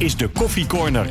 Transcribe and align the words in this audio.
is 0.00 0.16
de 0.16 0.28
Koffie 0.28 0.66
Corner. 0.66 1.06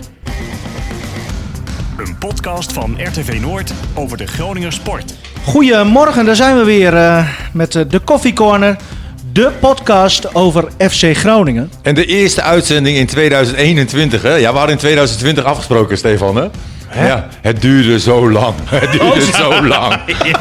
Een 1.98 2.18
podcast 2.18 2.74
van 2.74 2.98
RTV 3.04 3.40
Noord 3.42 3.74
over 3.96 4.18
de 4.18 4.28
Groninger 4.28 4.74
sport. 4.74 5.14
Goedemorgen, 5.44 6.26
daar 6.26 6.36
zijn 6.36 6.58
we 6.58 6.64
weer 6.64 6.96
eh, 6.96 7.28
met 7.54 7.76
eh, 7.76 7.84
de 7.90 8.00
Koffie 8.00 8.34
Corner. 8.34 8.78
De 9.32 9.52
podcast 9.60 10.36
over 10.36 10.68
FC 10.78 11.18
Groningen. 11.18 11.72
En 11.82 11.96
de 11.96 12.06
eerste 12.06 12.42
uitzending 12.42 12.98
in 12.98 13.06
2021, 13.06 14.22
hè? 14.22 14.36
Ja, 14.36 14.52
we 14.52 14.58
hadden 14.58 14.76
in 14.76 14.82
2020 14.82 15.44
afgesproken, 15.44 15.98
Stefan, 15.98 16.36
hè? 16.36 16.48
Ja, 16.96 17.28
het 17.42 17.62
duurde 17.62 18.00
zo 18.00 18.32
lang. 18.32 18.54
Het 18.70 18.92
duurde 18.92 19.22
zo 19.22 19.66
lang. 19.68 19.96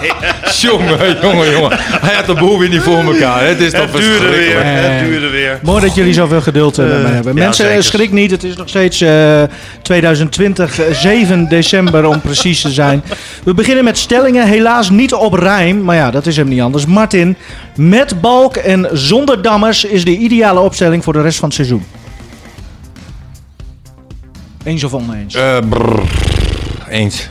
jongen, 0.60 1.16
jongen, 1.22 1.50
jongen. 1.50 1.78
Hij 1.80 2.14
had 2.14 2.26
de 2.26 2.34
boel 2.34 2.58
weer 2.58 2.68
niet 2.68 2.80
voor 2.80 2.98
elkaar. 2.98 3.46
Het 3.46 3.60
is 3.60 3.70
toch 3.70 3.80
Het 3.92 4.00
duurde 4.00 4.28
weer. 4.28 4.64
Het 4.64 5.04
duurde 5.08 5.29
weer. 5.29 5.58
Mooi 5.62 5.80
dat 5.82 5.94
jullie 5.94 6.12
zoveel 6.12 6.40
geduld 6.40 6.76
met 6.76 7.02
mij 7.02 7.11
hebben. 7.12 7.34
ja, 7.34 7.42
Mensen, 7.44 7.66
zeker. 7.66 7.82
schrik 7.84 8.12
niet. 8.12 8.30
Het 8.30 8.44
is 8.44 8.56
nog 8.56 8.68
steeds 8.68 9.00
eh, 9.00 9.42
2020, 9.82 10.80
eh, 10.80 10.94
7 10.94 11.48
december 11.48 12.06
om 12.06 12.20
precies 12.20 12.61
te 12.61 12.70
zijn. 12.70 13.03
We 13.44 13.54
beginnen 13.54 13.84
met 13.84 13.98
stellingen. 13.98 14.46
Helaas 14.46 14.90
niet 14.90 15.14
op 15.14 15.32
rijm, 15.32 15.84
maar 15.84 15.96
ja, 15.96 16.11
dat 16.11 16.26
is 16.26 16.36
hem 16.36 16.48
niet 16.48 16.61
anders. 16.61 16.86
Martin, 16.86 17.36
met 17.76 18.20
Balk 18.20 18.56
en 18.56 18.89
zonder 18.92 19.42
Dammers 19.42 19.84
is 19.84 20.04
de 20.04 20.17
ideale 20.17 20.61
opstelling 20.61 21.04
voor 21.04 21.12
de 21.12 21.22
rest 21.22 21.39
van 21.39 21.48
het 21.48 21.56
seizoen. 21.56 21.84
Eens 24.64 24.84
of 24.84 24.94
oneens? 24.94 25.36
Brrr. 25.68 26.03
Eens. 26.88 27.28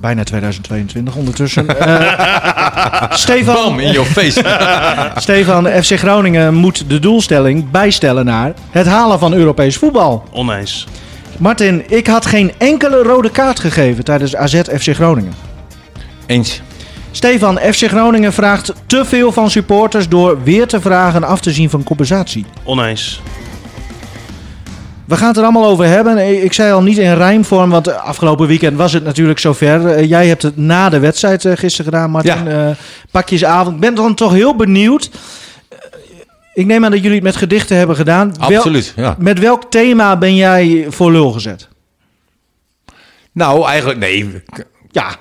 Bijna 0.00 0.24
2022 0.24 1.14
ondertussen. 1.14 1.78
Eh, 1.78 3.12
Stefan, 3.24 3.54
Bam, 3.54 3.80
in 3.80 3.92
your 3.92 4.08
face. 4.08 4.42
Stefan, 5.26 5.66
FC 5.66 5.98
Groningen 5.98 6.54
moet 6.54 6.88
de 6.88 6.98
doelstelling 6.98 7.70
bijstellen 7.70 8.24
naar 8.24 8.52
het 8.70 8.86
halen 8.86 9.18
van 9.18 9.32
Europees 9.32 9.76
voetbal. 9.76 10.24
Oneens. 10.32 10.86
Martin, 11.36 11.84
ik 11.88 12.06
had 12.06 12.26
geen 12.26 12.52
enkele 12.58 13.02
rode 13.02 13.30
kaart 13.30 13.60
gegeven 13.60 14.04
tijdens 14.04 14.36
AZ 14.36 14.60
FC 14.78 14.94
Groningen. 14.94 15.34
Eens. 16.26 16.60
Stefan, 17.10 17.58
FC 17.58 17.88
Groningen 17.88 18.32
vraagt 18.32 18.72
te 18.86 19.04
veel 19.04 19.32
van 19.32 19.50
supporters 19.50 20.08
door 20.08 20.42
weer 20.42 20.66
te 20.66 20.80
vragen 20.80 21.24
af 21.24 21.40
te 21.40 21.52
zien 21.52 21.70
van 21.70 21.82
compensatie. 21.82 22.46
Oneens. 22.64 23.20
We 25.10 25.16
gaan 25.16 25.28
het 25.28 25.36
er 25.36 25.42
allemaal 25.42 25.64
over 25.66 25.84
hebben. 25.84 26.42
Ik 26.44 26.52
zei 26.52 26.72
al 26.72 26.82
niet 26.82 26.98
in 26.98 27.14
rijmvorm, 27.14 27.70
want 27.70 27.92
afgelopen 27.94 28.46
weekend 28.46 28.76
was 28.76 28.92
het 28.92 29.04
natuurlijk 29.04 29.38
zover. 29.38 29.86
Eh, 29.86 30.08
Jij 30.08 30.26
hebt 30.26 30.42
het 30.42 30.56
na 30.56 30.88
de 30.88 30.98
wedstrijd 30.98 31.44
eh, 31.44 31.56
gisteren 31.56 31.92
gedaan, 31.92 32.10
Martin. 32.10 32.44
Ja. 32.44 32.68
Eh, 32.68 32.76
pakjesavond. 33.10 33.74
Ik 33.74 33.80
ben 33.80 33.94
dan 33.94 34.14
toch 34.14 34.32
heel 34.32 34.56
benieuwd. 34.56 35.10
Eh, 35.68 35.78
Ik 36.54 36.66
neem 36.66 36.84
aan 36.84 36.90
dat 36.90 37.00
jullie 37.00 37.14
het 37.16 37.24
met 37.24 37.36
gedichten 37.36 37.76
hebben 37.76 37.96
gedaan. 37.96 38.34
Wel- 38.38 38.56
Absoluut, 38.56 38.92
ja. 38.96 39.16
met 39.18 39.38
welk 39.38 39.70
thema 39.70 40.16
ben 40.16 40.34
jij 40.34 40.86
voor 40.88 41.12
lul 41.12 41.30
gezet? 41.30 41.68
Nou, 43.32 43.66
eigenlijk, 43.66 43.98
nee. 43.98 44.42
Ja, 44.90 45.16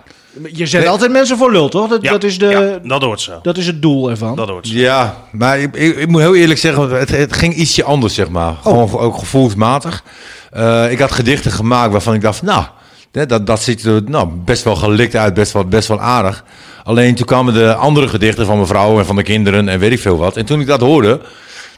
je 0.54 0.66
zet 0.68 0.82
Nee. 0.82 0.90
altijd 0.90 1.12
mensen 1.12 1.38
voor 1.38 1.52
lul, 1.52 1.70
toch? 1.70 1.90
Dat, 1.90 2.02
Ja, 2.02 2.12
dat, 2.12 2.24
is, 2.24 2.38
de, 2.38 2.46
ja, 2.46 2.88
dat 2.88 3.02
hoort 3.02 3.22
zo. 3.22 3.40
dat 3.42 3.58
is 3.58 3.68
het 3.68 3.82
doel 3.82 4.10
ervan. 4.10 4.36
Dat 4.36 4.50
hoort 4.50 4.68
zo. 4.68 4.74
Ja, 4.76 5.16
maar 5.32 5.60
ik, 5.60 5.76
ik, 5.76 5.98
ik 5.98 6.08
moet 6.08 6.22
heel 6.22 6.36
eerlijk 6.36 6.60
zeggen, 6.60 6.90
het, 6.90 7.10
het 7.10 7.34
ging 7.34 7.54
ietsje 7.56 7.84
anders, 7.84 8.14
zeg 8.14 8.30
maar. 8.30 8.54
Gewoon 8.62 8.92
ook 9.00 9.18
gevoelsmatig. 9.18 10.04
Eh, 10.52 10.92
ik 10.92 11.00
had 11.00 11.12
gedichten 11.12 11.52
gemaakt 11.52 11.92
waarvan 11.92 12.14
ik 12.14 12.22
dacht, 12.22 12.42
nou, 12.42 12.64
hè, 13.12 13.26
dat, 13.26 13.48
dat 13.48 13.62
ziet 13.62 13.84
er 13.84 14.02
nou, 14.06 14.28
best 14.46 14.64
wel 14.64 14.76
gelikt 14.76 15.16
uit, 15.16 15.34
best 15.34 15.52
wel, 15.52 15.66
best 15.66 15.88
wel 15.88 16.02
aardig. 16.02 16.44
Alleen 16.84 17.16
toen 17.16 17.26
kwamen 17.26 17.54
de 17.54 17.74
andere 17.74 18.08
gedichten 18.08 18.46
van 18.46 18.56
mijn 18.56 18.68
vrouw 18.68 19.00
en 19.00 19.06
van 19.06 19.16
de 19.16 19.24
kinderen 19.24 19.70
en 19.70 19.80
weet 19.80 19.92
ik 19.92 20.00
veel 20.00 20.18
wat. 20.18 20.38
En 20.38 20.46
toen 20.46 20.60
ik 20.60 20.68
dat 20.68 20.80
hoorde, 20.82 21.20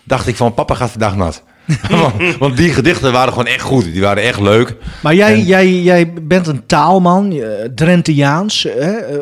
dacht 0.03 0.27
ik 0.27 0.35
van, 0.35 0.53
papa 0.53 0.73
gaat 0.75 0.89
vandaag 0.89 1.15
nat. 1.15 1.43
want, 1.89 2.37
want 2.37 2.57
die 2.57 2.73
gedichten 2.73 3.11
waren 3.11 3.31
gewoon 3.31 3.47
echt 3.47 3.61
goed, 3.61 3.83
die 3.83 4.01
waren 4.01 4.23
echt 4.23 4.39
leuk. 4.39 4.75
Maar 5.01 5.15
jij, 5.15 5.33
En- 5.33 5.43
jij, 5.43 5.73
jij 5.81 6.13
bent 6.13 6.47
een 6.47 6.65
taalman, 6.65 7.31
eh, 7.31 7.47
Drentiaans. 7.75 8.63
Hè? 8.63 8.91
Eh, 8.97 9.17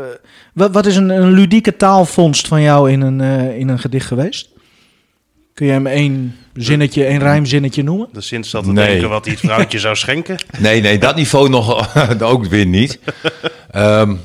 wat, 0.54 0.72
wat 0.72 0.86
is 0.86 0.95
een, 0.95 1.10
een 1.10 1.32
ludieke 1.32 1.76
taalvondst 1.76 2.48
van 2.48 2.61
jou 2.61 2.92
in 2.92 3.02
een, 3.02 3.22
eh, 3.22 3.58
in 3.58 3.67
een 3.70 3.80
gedicht 3.80 4.08
geweest? 4.08 4.50
Kun 5.54 5.66
je 5.67 5.72
hem 5.73 5.88
één 5.88 6.36
zinnetje, 6.54 7.05
één 7.05 7.20
rijmzinnetje 7.20 7.83
noemen? 7.83 8.08
De 8.14 8.22
zin 8.22 8.44
zat 8.44 8.64
te 8.64 8.71
Nee. 8.71 8.88
denken 8.88 9.10
wat 9.10 9.26
hij 9.26 9.33
het 9.33 9.44
vrouwtje 9.44 9.80
zou 9.80 9.95
schenken. 9.95 10.36
Nee, 10.60 10.82
nee, 10.82 10.98
dat 10.98 11.16
niveau 11.16 11.50
nog 11.50 11.95
ook 12.21 12.45
weer 12.45 12.66
niet. 12.66 13.00
Ehm, 13.71 14.16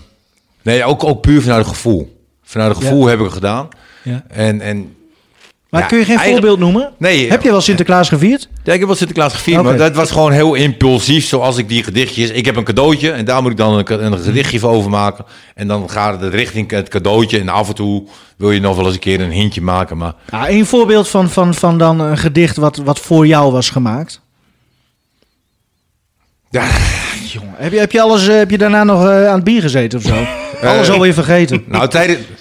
nee, 0.63 0.85
ook, 0.85 1.05
ook 1.05 1.21
puur 1.21 1.43
vanuit 1.43 1.67
het 1.67 1.75
gevoel. 1.75 2.23
Vanuit 2.43 2.75
het 2.77 2.85
gevoel 2.85 3.07
heb 3.07 3.19
ik 3.19 3.25
het 3.25 3.35
gedaan. 3.35 3.69
Ja. 4.03 4.25
En, 4.29 4.61
en 4.61 4.95
Maar 5.75 5.83
Ja, 5.83 5.89
kun 5.89 5.99
je 5.99 6.05
geen 6.05 6.19
voorbeeld 6.19 6.59
noemen? 6.59 6.93
Nee. 6.99 7.31
Heb 7.31 7.43
je 7.43 7.51
wel 7.51 7.61
Sinterklaas 7.61 8.09
gevierd? 8.09 8.49
Ja, 8.65 8.73
ik 8.73 8.79
heb 8.79 8.89
wel 8.89 8.97
Sinterklaas 8.97 9.35
gevierd, 9.35 9.63
maar 9.63 9.77
dat 9.77 9.95
was 9.95 10.11
gewoon 10.11 10.33
heel 10.33 10.55
impulsief. 10.55 11.27
Zoals 11.27 11.57
ik 11.57 11.69
die 11.69 11.83
gedichtjes... 11.85 12.31
Ik 12.31 12.45
heb 12.45 12.57
een 12.57 12.65
cadeautje 12.65 13.11
en 13.11 13.25
daar 13.25 13.43
moet 13.43 13.51
ik 13.51 13.57
dan 13.57 13.79
een, 13.79 14.05
een 14.05 14.19
gedichtje 14.19 14.59
voor 14.59 14.71
overmaken. 14.71 15.25
En 15.55 15.67
dan 15.69 15.91
gaat 15.91 16.21
het 16.21 16.35
richting 16.35 16.71
het 16.71 16.89
cadeautje. 16.89 17.39
En 17.39 17.49
af 17.49 17.69
en 17.69 17.75
toe 17.75 18.07
wil 18.37 18.51
je 18.51 18.61
nog 18.61 18.77
wel 18.77 18.85
eens 18.85 18.95
een 18.95 19.01
keer 19.01 19.21
een 19.21 19.31
hintje 19.31 19.61
maken. 19.61 19.97
Maar 19.97 20.15
Ja, 20.31 20.49
een 20.49 20.67
voorbeeld 20.67 21.09
van, 21.09 21.31
van, 21.31 21.55
van 21.55 21.79
dan 21.79 22.01
een 22.01 22.19
gedicht 22.19 22.57
wat, 22.57 22.77
wat 22.77 23.01
voor 23.01 23.27
jou 23.27 23.53
was 23.53 23.71
gemaakt. 23.71 24.21
ja, 26.51 26.67
Jongen, 27.25 27.55
heb 27.57 27.73
je, 27.73 27.79
heb 27.79 27.93
je, 27.93 28.01
alles, 28.01 28.29
eh, 28.29 28.37
heb 28.37 28.51
je 28.51 28.59
daarna 28.59 28.85
nog 28.85 29.05
eh, 29.05 29.27
aan 29.29 29.35
het 29.35 29.45
bier 29.45 29.61
gezeten 29.61 29.99
of 29.99 30.05
zo? 30.05 30.27
Alles 30.67 30.91
alweer 30.91 31.15
vergeten. 31.15 31.65
nou, 31.67 31.89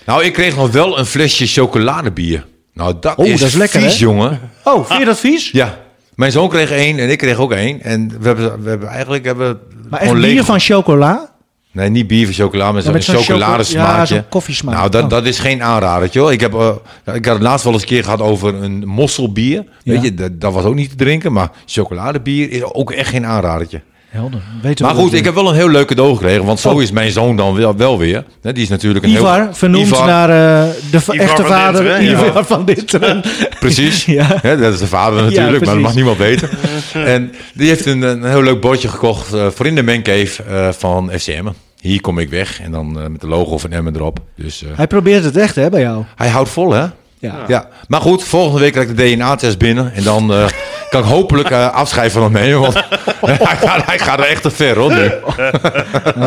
nou, 0.05 0.23
ik 0.23 0.33
kreeg 0.33 0.55
nog 0.55 0.71
wel 0.71 0.99
een 0.99 1.05
flesje 1.05 1.47
chocoladebier. 1.47 2.45
Nou, 2.73 2.93
dat, 2.99 3.15
Oh, 3.15 3.25
is, 3.25 3.39
dat 3.39 3.47
is 3.49 3.55
lekker, 3.55 3.81
vies, 3.81 3.93
hè? 3.99 4.05
jongen. 4.05 4.39
Oh, 4.63 4.85
vind 4.85 4.99
je 4.99 5.05
dat 5.05 5.19
vies? 5.19 5.51
Ja. 5.51 5.77
Mijn 6.15 6.31
zoon 6.31 6.49
kreeg 6.49 6.71
één 6.71 6.99
en 6.99 7.09
ik 7.09 7.17
kreeg 7.17 7.37
ook 7.37 7.51
één. 7.51 7.81
En 7.81 8.07
we 8.19 8.27
hebben, 8.27 8.63
we 8.63 8.69
hebben 8.69 8.87
eigenlijk... 8.89 9.25
Hebben 9.25 9.59
Maar 9.89 9.99
echt 9.99 10.11
bier 10.11 10.21
leeg- 10.21 10.45
van 10.45 10.59
chocola? 10.59 11.31
Nee, 11.71 11.89
niet 11.89 12.07
bier 12.07 12.25
van 12.25 12.33
chocola, 12.33 12.71
maar 12.71 12.83
Ja, 12.83 12.99
zo'n 12.99 13.15
chocoladesmaakje. 13.17 13.91
ja, 13.97 14.05
zo'n 14.05 14.29
koffiesmaak. 14.29 14.75
Nou, 14.75 14.89
dat, 14.89 15.03
Oh. 15.03 15.09
dat 15.09 15.25
is 15.25 15.39
geen 15.39 15.63
aanradertje 15.63 16.19
hoor. 16.19 16.31
Ik, 16.31 16.39
heb, 16.39 16.53
eh, 16.53 16.69
ik 17.13 17.25
had 17.25 17.33
het 17.33 17.43
laatst 17.43 17.63
wel 17.63 17.73
eens 17.73 17.81
een 17.81 17.87
keer 17.87 18.03
gehad 18.03 18.21
over 18.21 18.55
een 18.55 18.87
mosselbier. 18.87 19.63
Weet 19.83 19.95
Ja. 19.97 20.01
je, 20.03 20.13
dat, 20.13 20.41
dat 20.41 20.53
was 20.53 20.63
ook 20.63 20.75
niet 20.75 20.89
te 20.89 20.95
drinken. 20.95 21.31
Maar 21.33 21.51
chocoladebier 21.65 22.51
is 22.51 22.63
ook 22.63 22.91
echt 22.91 23.09
geen 23.09 23.25
aanradertje. 23.25 23.81
Helder. 24.13 24.41
Weten 24.61 24.85
Maar 24.85 24.95
we 24.95 25.01
goed, 25.01 25.13
ik 25.13 25.23
heb 25.25 25.33
wel 25.33 25.49
een 25.49 25.55
heel 25.55 25.69
leuk 25.69 25.87
cadeau 25.87 26.15
gekregen. 26.15 26.45
Want 26.45 26.59
zo 26.59 26.69
Oh. 26.69 26.81
is 26.81 26.91
mijn 26.91 27.11
zoon 27.11 27.35
dan 27.35 27.55
wel, 27.55 27.75
wel 27.77 27.97
weer. 27.97 28.23
Hè, 28.41 28.53
Die 28.53 28.63
is 28.63 28.69
natuurlijk 28.69 29.05
een 29.05 29.11
Ivar, 29.11 29.41
heel... 29.41 29.53
vernoemd 29.53 29.87
Ivar, 29.87 30.05
naar 30.07 30.29
eh, 30.29 30.69
de 30.91 30.97
Ivar 30.97 31.15
echte 31.15 31.41
van 31.41 31.51
vader 31.51 32.01
ja. 32.01 32.11
Ivar 32.11 32.45
van 32.45 32.65
Dinteren. 32.65 33.21
Precies. 33.59 34.05
Ja. 34.13 34.27
Dat 34.41 34.73
is 34.73 34.79
de 34.79 34.87
vader 34.87 35.23
natuurlijk, 35.23 35.65
maar 35.65 35.73
dat 35.73 35.83
mag 35.83 35.95
niemand 35.95 36.17
weten. 36.17 36.49
en 36.93 37.33
die 37.53 37.67
heeft 37.67 37.85
een, 37.85 38.01
een 38.01 38.23
heel 38.23 38.43
leuk 38.43 38.61
bordje 38.61 38.87
gekocht 38.87 39.33
eh, 39.33 39.47
voor 39.47 39.65
in 39.65 39.75
de 39.75 39.83
mancave 39.83 40.43
eh, 40.43 40.69
van 40.77 41.11
FCM. 41.17 41.45
Hier 41.81 42.01
kom 42.01 42.19
ik 42.19 42.29
weg. 42.29 42.61
En 42.61 42.71
dan 42.71 43.11
met 43.11 43.21
de 43.21 43.27
logo 43.27 43.57
van 43.57 43.71
Emmen 43.71 43.95
erop. 43.95 44.19
Dus 44.35 44.63
eh, 44.63 44.69
Hij 44.75 44.87
probeert 44.87 45.23
het 45.23 45.37
echt, 45.37 45.55
hè, 45.55 45.69
bij 45.69 45.81
jou. 45.81 46.03
hij 46.15 46.29
houdt 46.29 46.49
vol, 46.49 46.71
hè? 46.73 46.85
Ja. 47.19 47.35
Ja, 47.47 47.67
maar 47.87 48.01
goed, 48.01 48.23
volgende 48.23 48.59
week 48.59 48.71
krijg 48.71 48.89
ik 48.89 48.97
de 48.97 49.03
DNA-test 49.15 49.57
binnen. 49.57 49.93
En 49.93 50.03
dan 50.03 50.33
eh, 50.33 50.45
kan 50.93 51.03
ik 51.03 51.09
hopelijk 51.09 51.49
eh, 51.49 51.73
afscheid 51.73 52.11
van 52.11 52.23
hem 52.23 52.31
nemen. 52.31 52.59
Want 52.59 52.73
hij, 53.25 53.57
gaat, 53.57 53.85
hij 53.85 53.99
gaat 53.99 54.19
er 54.19 54.25
echt 54.25 54.41
te 54.41 54.51
ver, 54.51 54.77
hoor, 54.77 54.93
nu. 54.93 55.05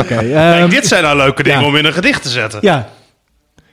Oké. 0.00 0.04
Kijk, 0.06 0.32
ehm, 0.32 0.68
dit 0.68 0.86
zijn 0.86 1.02
nou 1.02 1.16
leuke 1.16 1.42
dingen 1.42 1.60
ja. 1.60 1.66
om 1.66 1.76
in 1.76 1.84
een 1.84 1.92
gedicht 1.92 2.22
te 2.22 2.28
zetten. 2.28 2.58
ja. 2.62 2.88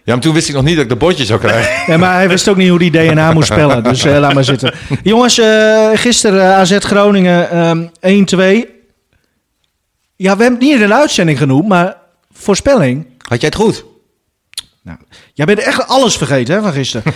Ja, 0.06 0.14
maar 0.14 0.22
toen 0.22 0.34
wist 0.34 0.50
ik 0.50 0.56
nog 0.56 0.64
niet 0.64 0.76
dat 0.76 0.84
ik 0.84 0.90
de 0.90 0.96
bordje 0.96 1.26
zou 1.26 1.40
krijgen. 1.40 1.84
ja, 1.94 1.98
maar 1.98 2.14
hij 2.14 2.28
wist 2.28 2.48
ook 2.48 2.56
niet 2.56 2.70
hoe 2.70 2.80
die 2.80 2.92
DNA 2.92 3.34
moest 3.34 3.48
spellen. 3.48 3.84
Dus 3.84 4.04
eh, 4.04 4.20
laat 4.20 4.34
maar 4.34 4.44
zitten. 4.44 4.74
Jongens, 5.04 5.40
eh, 5.40 5.90
gisteren 5.94 6.56
AZ 6.56 6.78
Groningen 6.80 7.50
ehm 7.50 7.82
1-2. 8.02 8.68
Ja, 10.16 10.36
we 10.36 10.44
hebben 10.44 10.52
het 10.52 10.60
niet 10.60 10.76
in 10.76 10.82
een 10.82 10.94
uitzending 10.94 11.38
genoemd, 11.38 11.68
maar 11.68 11.98
voorspelling. 12.34 13.06
Had 13.28 13.42
jij 13.42 13.50
het 13.50 13.62
goed? 13.62 13.86
Nou, 14.84 14.98
jij 15.34 15.46
bent 15.46 15.60
echt 15.60 15.88
alles 15.88 16.18
vergeten 16.18 16.56
hè, 16.56 16.62
van 16.62 16.74
gisteren. 16.74 17.14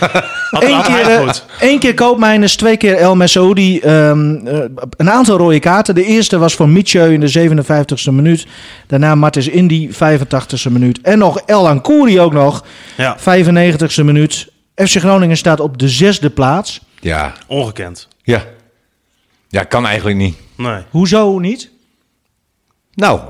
Eén 0.50 0.82
keer, 0.82 0.90
hij 0.90 1.16
eh, 1.16 1.20
goed. 1.26 1.44
één 1.60 1.78
keer 1.78 1.94
Koopmijners, 1.94 2.56
twee 2.56 2.76
keer 2.76 2.94
El 2.96 3.16
Messoudi. 3.16 3.78
ehm, 3.80 4.46
eh, 4.46 4.58
een 4.96 5.10
aantal 5.10 5.36
rode 5.36 5.58
kaarten. 5.60 5.94
De 5.94 6.04
eerste 6.04 6.38
was 6.38 6.54
voor 6.54 6.68
Mietje 6.68 7.12
in 7.12 7.20
de 7.20 7.28
57ste 7.28 8.12
minuut. 8.12 8.46
Daarna 8.86 9.14
Martens 9.14 9.48
Indy, 9.48 9.90
85ste 9.92 10.70
minuut. 10.70 11.00
En 11.00 11.18
nog 11.18 11.38
El 11.40 11.68
Ankouri 11.68 12.20
ook 12.20 12.32
nog, 12.32 12.64
Ja, 12.96 13.16
95ste 13.18 14.04
minuut. 14.04 14.48
FC 14.74 14.96
Groningen 14.96 15.36
staat 15.36 15.60
op 15.60 15.78
de 15.78 15.88
zesde 15.88 16.30
plaats. 16.30 16.80
Ja. 17.00 17.32
ongekend. 17.46 18.08
Ja. 18.22 18.44
Ja, 19.48 19.62
kan 19.64 19.86
eigenlijk 19.86 20.16
niet. 20.16 20.36
Nee. 20.56 20.82
Hoezo 20.90 21.38
niet? 21.38 21.70
Nou, 22.94 23.20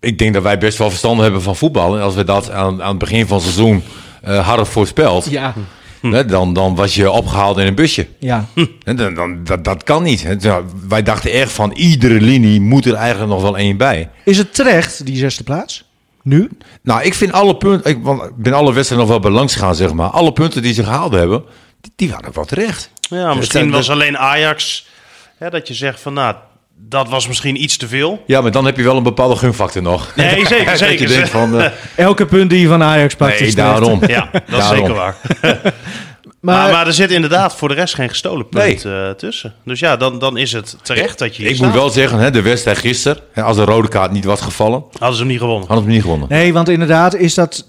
ik 0.00 0.18
denk 0.18 0.34
dat 0.34 0.42
wij 0.42 0.58
best 0.58 0.78
wel 0.78 0.88
verstand 0.88 1.20
hebben 1.20 1.42
van 1.42 1.56
voetbal. 1.56 1.96
En 1.96 2.02
als 2.02 2.14
we 2.14 2.24
dat 2.24 2.50
aan, 2.50 2.82
aan 2.82 2.88
het 2.88 2.98
begin 2.98 3.26
van 3.26 3.36
het 3.36 3.46
seizoen 3.46 3.82
eh 4.22 4.46
hadden 4.46 4.66
voorspeld... 4.66 5.30
Ja. 5.30 5.54
Hè, 6.02 6.24
dan, 6.24 6.52
dan 6.52 6.74
was 6.74 6.94
je 6.94 7.10
opgehaald 7.10 7.58
in 7.58 7.66
een 7.66 7.74
busje. 7.74 8.06
Ja. 8.18 8.44
En 8.84 8.96
dan, 8.96 9.14
dan, 9.14 9.44
dat, 9.44 9.64
dat 9.64 9.82
kan 9.82 10.02
niet. 10.02 10.22
hè. 10.22 10.34
Ja, 10.38 10.62
Wij 10.88 11.02
dachten 11.02 11.30
echt 11.32 11.52
van 11.52 11.72
iedere 11.72 12.20
linie 12.20 12.60
moet 12.60 12.86
er 12.86 12.94
eigenlijk 12.94 13.30
nog 13.32 13.42
wel 13.42 13.56
één 13.58 13.76
bij. 13.76 14.08
Is 14.24 14.38
het 14.38 14.54
terecht, 14.54 15.06
die 15.06 15.16
zesde 15.16 15.44
plaats? 15.44 15.84
Nu? 16.22 16.48
Nou, 16.82 17.02
ik 17.02 17.14
vind 17.14 17.32
alle 17.32 17.56
punten... 17.56 17.90
Ik, 17.90 17.98
want 18.02 18.22
ik 18.22 18.36
ben 18.36 18.52
alle 18.52 18.72
wedstrijden 18.72 19.06
nog 19.08 19.16
wel 19.16 19.30
bij 19.30 19.38
langs 19.38 19.52
gegaan, 19.52 19.74
zeg 19.74 19.92
maar. 19.92 20.08
Alle 20.10 20.32
punten 20.32 20.62
die 20.62 20.72
ze 20.74 20.84
gehaald 20.84 21.12
hebben, 21.12 21.42
die, 21.80 21.92
die 21.96 22.10
waren 22.10 22.30
wel 22.34 22.44
terecht. 22.44 22.90
Ja, 23.00 23.34
misschien 23.34 23.64
dat- 23.64 23.74
was 23.74 23.90
alleen 23.90 24.18
Ajax 24.18 24.86
Hè, 25.38 25.50
dat 25.50 25.68
je 25.68 25.74
zegt 25.74 26.00
van, 26.00 26.12
nou, 26.12 26.34
dat 26.80 27.08
was 27.08 27.28
misschien 27.28 27.62
iets 27.62 27.76
te 27.76 27.88
veel. 27.88 28.22
Ja, 28.26 28.40
maar 28.40 28.50
dan 28.50 28.64
heb 28.64 28.76
je 28.76 28.82
wel 28.82 28.96
een 28.96 29.02
bepaalde 29.02 29.36
gunfactor 29.36 29.82
nog. 29.82 30.12
Nee, 30.16 30.46
zeker, 30.46 30.64
Dat 30.64 30.78
je 30.78 30.84
zeker. 30.86 31.08
denkt 31.08 31.28
van, 31.28 31.60
eh, 31.60 31.70
Elke 32.06 32.26
punt 32.26 32.50
die 32.50 32.60
je 32.60 32.68
van 32.68 32.82
Ajax 32.82 33.14
pakt 33.14 33.40
nee, 33.40 33.54
daarom. 33.54 34.00
Ja, 34.06 34.28
dat 34.50 34.60
is 34.60 34.68
zeker 34.68 34.94
waar. 34.94 35.16
Maar, 36.40 36.56
Maar, 36.62 36.72
maar 36.72 36.86
er 36.86 36.92
zit 36.92 37.10
inderdaad 37.10 37.54
voor 37.56 37.68
de 37.68 37.74
rest 37.74 37.94
geen 37.94 38.08
gestolen 38.08 38.48
punt 38.48 38.84
eh, 38.84 39.10
tussen. 39.10 39.54
Dus 39.64 39.80
ja, 39.80 39.96
dan, 39.96 40.18
dan 40.18 40.36
is 40.36 40.52
het 40.52 40.76
terecht 40.82 41.18
dat 41.18 41.36
je 41.36 41.42
hier 41.42 41.50
Ik 41.50 41.60
moet 41.60 41.72
wel 41.72 41.90
zeggen, 41.90 42.18
hè, 42.18 42.30
de 42.30 42.42
wedstrijd 42.42 42.78
gisteren, 42.78 43.22
hè, 43.32 43.42
als 43.42 43.56
de 43.56 43.64
rode 43.64 43.88
kaart 43.88 44.10
niet 44.12 44.24
was 44.24 44.40
gevallen, 44.40 44.84
Hadden 44.90 45.12
ze 45.16 45.18
hem 45.22 45.30
niet 45.30 45.40
gewonnen. 45.40 45.66
hadden 45.68 45.86
we 45.86 45.92
niet 45.92 46.02
gewonnen. 46.02 46.28
nee, 46.28 46.52
want 46.52 46.68
inderdaad 46.68 47.14
is 47.14 47.34
dat, 47.34 47.66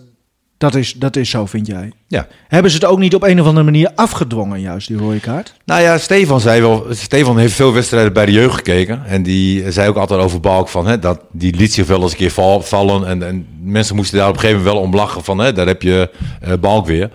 dat, 0.60 0.76
is, 0.76 0.94
dat 0.94 1.16
is 1.16 1.30
zo, 1.30 1.46
vind 1.46 1.68
jij. 1.68 1.92
Ja. 2.08 2.28
Hebben 2.48 2.72
ze 2.72 2.78
het 2.78 2.86
ook 2.86 3.00
niet 3.00 3.16
op 3.16 3.24
een 3.24 3.40
of 3.42 3.46
andere 3.48 3.66
manier 3.66 3.92
afgedwongen, 3.96 4.60
juist, 4.62 4.88
die 4.88 4.98
rode 4.98 5.20
kaart? 5.20 5.54
Nou 5.66 5.82
ja, 5.82 5.98
Stefan 5.98 6.40
zei 6.40 6.62
wel. 6.62 6.86
Stefan 6.90 7.38
heeft 7.38 7.54
veel 7.54 7.74
wedstrijden 7.74 8.14
bij 8.14 8.26
de 8.26 8.32
jeugd 8.32 8.56
gekeken. 8.56 9.02
En 9.06 9.24
die 9.24 9.72
zei 9.72 9.90
ook 9.90 9.96
altijd 9.96 10.22
over 10.22 10.40
Balk 10.40 10.68
van 10.68 10.88
hè, 10.88 11.00
dat 11.00 11.22
die 11.32 11.56
liet 11.56 11.74
zich 11.74 11.88
wel 11.88 12.02
eens 12.02 12.12
een 12.12 12.18
keer 12.18 12.32
val- 12.32 12.62
vallen. 12.62 13.08
En, 13.08 13.24
en 13.28 13.48
mensen 13.62 13.96
moesten 13.96 14.18
daar 14.18 14.28
op 14.28 14.34
een 14.34 14.40
gegeven 14.40 14.62
moment 14.62 14.76
wel 14.78 14.86
om 14.88 14.96
lachen 14.96 15.24
van 15.24 15.38
hè, 15.38 15.54
daar 15.54 15.68
heb 15.68 15.82
je 15.82 16.10
eh, 16.42 16.54
Balk 16.60 16.86
weer. 16.86 17.10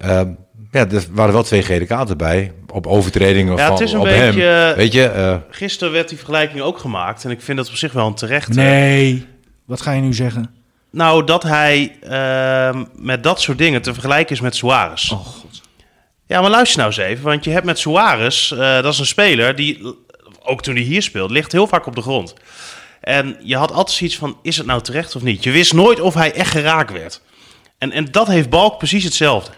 Ehm, 0.00 0.28
ja, 0.70 0.88
er 0.90 1.04
waren 1.12 1.32
wel 1.32 1.42
twee 1.42 1.62
gele 1.62 1.86
kaarten 1.86 2.16
bij 2.16 2.52
op 2.72 2.86
overtredingen 2.86 3.56
Ja, 3.56 3.62
van 3.66 3.72
het 3.74 3.82
is 3.84 3.92
een 3.92 3.98
op 3.98 4.04
beetje- 4.04 4.42
hem. 4.42 4.76
Weet 4.76 4.92
je, 4.92 5.04
eh, 5.06 5.36
Gisteren 5.50 5.92
werd 5.92 6.08
die 6.08 6.16
vergelijking 6.18 6.60
ook 6.60 6.78
gemaakt. 6.78 7.24
En 7.24 7.30
ik 7.30 7.40
vind 7.40 7.56
dat 7.58 7.68
op 7.68 7.74
zich 7.74 7.92
wel 7.92 8.06
een 8.06 8.14
terechte. 8.14 8.52
Nee. 8.52 9.26
Wat 9.64 9.80
ga 9.80 9.92
je 9.92 10.00
nu 10.00 10.14
zeggen? 10.14 10.50
Nou, 10.92 11.24
dat 11.24 11.42
hij 11.42 11.96
ehm, 12.00 12.84
met 12.96 13.22
dat 13.22 13.40
soort 13.40 13.58
dingen 13.58 13.82
te 13.82 13.92
vergelijken 13.92 14.34
is 14.34 14.40
met 14.40 14.56
Suarez. 14.56 15.10
Oh, 15.10 15.26
god. 15.26 15.60
Ja, 16.26 16.40
maar 16.40 16.50
luister 16.50 16.78
nou 16.78 16.90
eens 16.90 17.00
even. 17.00 17.24
Want 17.24 17.44
je 17.44 17.50
hebt 17.50 17.64
met 17.66 17.78
Suarez, 17.78 18.52
eh, 18.52 18.58
dat 18.58 18.92
is 18.92 18.98
een 18.98 19.06
speler 19.06 19.56
die, 19.56 19.94
ook 20.42 20.62
toen 20.62 20.74
hij 20.74 20.84
hier 20.84 21.02
speelt, 21.02 21.30
ligt 21.30 21.52
heel 21.52 21.66
vaak 21.66 21.86
op 21.86 21.94
de 21.94 22.02
grond. 22.02 22.34
En 23.00 23.36
je 23.42 23.56
had 23.56 23.72
altijd 23.72 23.96
zoiets 23.96 24.16
van, 24.16 24.36
is 24.42 24.56
het 24.56 24.66
nou 24.66 24.82
terecht 24.82 25.16
of 25.16 25.22
niet? 25.22 25.44
Je 25.44 25.50
wist 25.50 25.72
nooit 25.72 26.00
of 26.00 26.14
hij 26.14 26.32
echt 26.32 26.50
geraakt 26.50 26.92
werd. 26.92 27.20
En, 27.78 27.92
en 27.92 28.04
dat 28.10 28.26
heeft 28.26 28.50
Balk 28.50 28.78
precies 28.78 29.04
hetzelfde. 29.04 29.50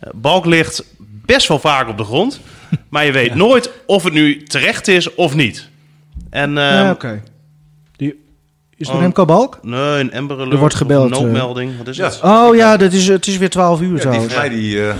Eh, 0.00 0.10
Balk 0.14 0.44
ligt 0.44 0.84
best 1.24 1.48
wel 1.48 1.58
vaak 1.58 1.88
op 1.88 1.96
de 1.96 2.04
grond. 2.04 2.40
Maar 2.88 3.04
je 3.04 3.12
weet 3.12 3.34
nooit 3.34 3.70
of 3.86 4.04
het 4.04 4.12
nu 4.12 4.42
terecht 4.42 4.88
is 4.88 5.14
of 5.14 5.34
niet. 5.34 5.68
En 6.30 6.52
Ja, 6.52 6.80
ehm, 6.82 6.90
oké. 6.90 7.22
Die- 7.22 7.32
Is 8.78 8.86
het 8.86 8.96
oh. 8.96 9.02
Remco 9.02 9.24
Balk? 9.24 9.58
nee, 9.62 9.80
een 10.00 10.14
Amber 10.14 10.36
Alert 10.36 10.52
Er 10.52 10.58
wordt 10.58 10.74
gebeld, 10.74 11.10
een 11.10 11.16
eh. 11.16 11.22
noodmelding. 11.22 11.78
Wat 11.78 11.88
is 11.88 11.96
Ja. 11.96 12.04
het? 12.04 12.20
Oh 12.22 12.56
ja, 12.56 12.76
dat 12.76 12.92
is, 12.92 13.08
het 13.08 13.26
is 13.26 13.36
weer 13.36 13.50
12 13.50 13.80
uur 13.80 13.96
ja, 13.96 14.02
zo. 14.02 14.10
die 14.10 14.20
van 14.20 14.38
mij 14.38 14.48
die. 14.48 14.88
eh, 14.88 14.94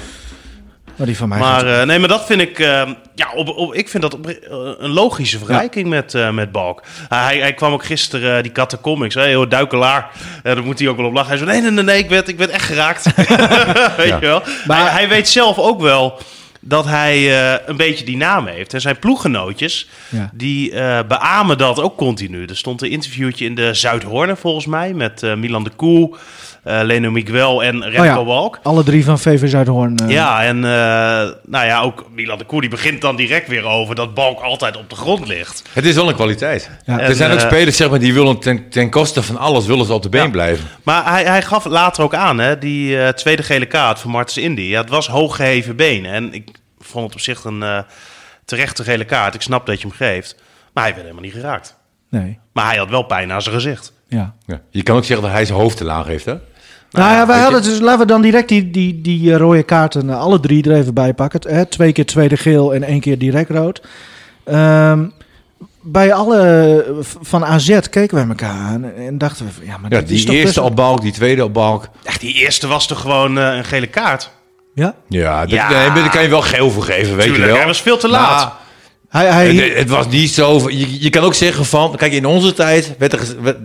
Maar 0.96 1.06
die 1.06 1.16
van 1.16 1.28
mij 1.28 1.38
Maar, 1.38 1.66
eh, 1.80 1.86
nee, 1.86 1.98
maar 1.98 2.08
dat 2.08 2.26
vind 2.26 2.40
ik, 2.40 2.58
eh, 2.58 2.66
ja, 3.14 3.28
op, 3.34 3.48
op, 3.48 3.74
ik 3.74 3.88
vind 3.88 4.02
dat 4.02 4.14
op, 4.14 4.26
een 4.78 4.90
logische 4.90 5.38
vergelijking 5.38 5.88
met, 5.88 6.14
eh, 6.14 6.30
met 6.30 6.52
Balk. 6.52 6.82
hij, 7.08 7.38
hij 7.38 7.54
kwam 7.54 7.72
ook 7.72 7.84
gisteren, 7.84 8.42
die 8.42 8.52
kattencomics, 8.52 9.14
hey, 9.14 9.30
joh, 9.30 9.50
duikelaar. 9.50 10.10
Daar 10.42 10.62
moet 10.64 10.78
hij 10.78 10.88
ook 10.88 10.96
wel 10.96 11.06
op 11.06 11.12
lachen. 11.14 11.28
Hij 11.28 11.38
zei, 11.38 11.50
nee, 11.50 11.60
nee, 11.60 11.70
nee, 11.70 11.84
nee 11.84 11.98
ik, 11.98 12.08
werd, 12.08 12.28
ik 12.28 12.38
werd 12.38 12.50
echt 12.50 12.64
geraakt. 12.66 13.04
weet 13.96 14.08
Ja. 14.08 14.18
je 14.20 14.26
wel? 14.26 14.42
Maar 14.66 14.80
hij, 14.80 14.90
hij 14.90 15.08
weet 15.08 15.28
zelf 15.28 15.58
ook 15.58 15.80
wel 15.80 16.18
dat 16.68 16.84
hij 16.84 17.16
eh, 17.16 17.58
een 17.66 17.76
beetje 17.76 18.04
die 18.04 18.16
naam 18.16 18.46
heeft. 18.46 18.74
En 18.74 18.80
zijn 18.80 18.98
ploeggenootjes, 18.98 19.88
Ja. 20.08 20.30
die 20.34 20.72
eh, 20.72 20.98
beamen 21.08 21.58
dat 21.58 21.80
ook 21.80 21.96
continu. 21.96 22.44
Er 22.44 22.56
stond 22.56 22.82
een 22.82 22.90
interviewtje 22.90 23.44
in 23.44 23.54
de 23.54 23.74
Zuidhoornen 23.74 24.36
volgens 24.36 24.66
mij, 24.66 24.92
met 24.94 25.22
eh, 25.22 25.34
Milan 25.34 25.64
de 25.64 25.70
Koe, 25.70 26.14
eh 26.64 26.80
Leno 26.82 27.10
Miguel 27.10 27.62
en 27.64 27.82
Remco 27.82 27.98
Oh 28.00 28.04
ja, 28.06 28.24
Balk. 28.24 28.60
Alle 28.62 28.82
drie 28.82 29.04
van 29.04 29.18
VV 29.18 29.48
Zuidhoorn. 29.48 29.96
eh, 29.96 30.08
Ja, 30.10 30.42
en 30.44 30.56
eh, 30.56 30.70
nou 31.46 31.66
ja, 31.66 31.80
ook 31.80 32.06
Milan 32.14 32.38
de 32.38 32.44
Koer 32.44 32.60
die 32.60 32.70
begint 32.70 33.00
dan 33.00 33.16
direct 33.16 33.48
weer 33.48 33.64
over 33.64 33.94
dat 33.94 34.14
Balk 34.14 34.40
altijd 34.40 34.76
op 34.76 34.90
de 34.90 34.96
grond 34.96 35.26
ligt. 35.28 35.62
het 35.72 35.84
is 35.84 35.94
wel 35.94 36.08
een 36.08 36.14
kwaliteit. 36.14 36.70
Ja. 36.84 37.00
er 37.00 37.14
zijn 37.14 37.32
ook 37.32 37.40
spelers 37.40 37.76
zeg 37.76 37.90
maar, 37.90 37.98
die 37.98 38.14
willen 38.14 38.38
ten, 38.38 38.68
ten 38.70 38.90
koste 38.90 39.22
van 39.22 39.36
alles 39.36 39.66
willen 39.66 39.86
ze 39.86 39.92
op 39.92 40.02
de 40.02 40.08
been 40.08 40.22
Ja. 40.24 40.30
blijven. 40.30 40.64
Maar 40.82 41.10
hij, 41.12 41.24
hij 41.24 41.42
gaf 41.42 41.64
later 41.64 42.02
ook 42.02 42.14
aan, 42.14 42.38
hè, 42.38 42.58
die 42.58 43.00
eh, 43.02 43.08
tweede 43.08 43.42
gele 43.42 43.66
kaart 43.66 43.98
van 43.98 44.10
Martens 44.10 44.36
Indy. 44.38 44.62
Ja, 44.62 44.80
het 44.80 44.90
was 44.90 45.06
hooggeheven 45.08 45.76
benen. 45.76 46.12
En 46.12 46.32
ik 46.32 46.48
vond 46.78 47.04
het 47.04 47.14
op 47.14 47.20
zich 47.20 47.44
een 47.44 47.84
terechte 48.44 48.84
gele 48.84 49.04
kaart. 49.04 49.34
Ik 49.34 49.42
snap 49.42 49.66
dat 49.66 49.80
je 49.80 49.86
hem 49.86 49.96
geeft. 49.96 50.36
Maar 50.72 50.82
hij 50.84 50.92
werd 50.92 51.04
helemaal 51.06 51.24
niet 51.30 51.40
geraakt. 51.40 51.76
Nee, 52.10 52.38
Maar 52.52 52.66
hij 52.66 52.76
had 52.76 52.88
wel 52.88 53.02
pijn 53.02 53.32
aan 53.32 53.42
zijn 53.42 53.54
gezicht. 53.54 53.92
Ja. 54.08 54.34
Ja. 54.46 54.60
Je 54.70 54.82
kan 54.82 54.96
ook 54.96 55.04
zeggen 55.04 55.26
dat 55.26 55.34
hij 55.36 55.44
zijn 55.44 55.58
hoofd 55.58 55.76
te 55.76 55.84
laag 55.84 56.06
heeft. 56.06 56.24
Hè? 56.24 56.34
Nou 56.90 57.10
ja, 57.12 57.26
wij 57.26 57.34
weet 57.34 57.44
hadden 57.44 57.62
dus, 57.62 57.80
laten 57.80 58.00
we 58.00 58.06
dan 58.06 58.22
direct 58.22 58.48
die, 58.48 58.70
die, 58.70 59.00
die 59.00 59.32
eh, 59.32 59.38
rode 59.38 59.62
kaarten, 59.62 60.10
eh, 60.10 60.18
alle 60.20 60.40
drie 60.40 60.70
er 60.70 60.76
even 60.76 60.94
bij 60.94 61.14
pakken. 61.14 61.40
Hè? 61.54 61.64
Twee 61.66 61.92
keer 61.92 62.06
tweede 62.06 62.36
geel 62.36 62.74
en 62.74 62.82
één 62.82 63.00
keer 63.00 63.18
direct 63.18 63.50
rood. 63.50 63.82
Ehm, 64.44 65.06
bij 65.82 66.12
alle 66.12 66.38
eh, 66.86 67.04
van 67.20 67.44
AZ 67.44 67.78
keken 67.90 68.16
wij 68.16 68.26
elkaar 68.28 68.50
aan 68.58 68.84
en 68.92 69.18
dachten 69.18 69.46
we, 69.46 69.66
ja, 69.66 69.76
maar 69.78 69.90
Ja, 69.92 69.98
dit 70.00 70.10
is 70.10 70.16
die 70.16 70.26
toch 70.26 70.34
eerste 70.34 70.60
best- 70.60 70.70
op 70.70 70.76
balk, 70.76 71.00
die 71.00 71.12
tweede 71.12 71.44
op 71.44 71.52
balk. 71.54 71.88
Echt, 72.04 72.20
die 72.20 72.34
eerste 72.34 72.66
was 72.66 72.86
toch 72.86 73.00
gewoon 73.00 73.36
een 73.36 73.64
gele 73.64 73.86
kaart? 73.86 74.30
Ja, 74.74 74.94
Ja, 75.08 75.40
dat, 75.40 75.50
Ja. 75.50 75.68
Nee, 75.70 75.86
maar 75.86 75.94
daar 76.00 76.10
kan 76.10 76.22
je 76.22 76.28
wel 76.28 76.42
geel 76.42 76.70
voor 76.70 76.82
geven, 76.82 77.16
weet 77.16 77.24
Tuurlijk, 77.24 77.44
je 77.44 77.48
wel. 77.50 77.56
hij 77.56 77.66
was 77.66 77.82
veel 77.82 77.98
te 77.98 78.08
laat. 78.08 78.52
Maar 79.12 79.22
hij, 79.22 79.32
hij, 79.32 79.54
het, 79.54 79.78
het 79.78 79.88
was 79.88 80.08
niet 80.08 80.30
zo... 80.30 80.68
Je, 80.70 81.02
je 81.02 81.10
kan 81.10 81.22
ook 81.22 81.34
zeggen 81.34 81.64
van... 81.64 81.96
Kijk, 81.96 82.12
in 82.12 82.26
onze 82.26 82.52
tijd 82.52 82.94
werd 82.98 83.12
er, 83.12 83.42
werd- 83.42 83.58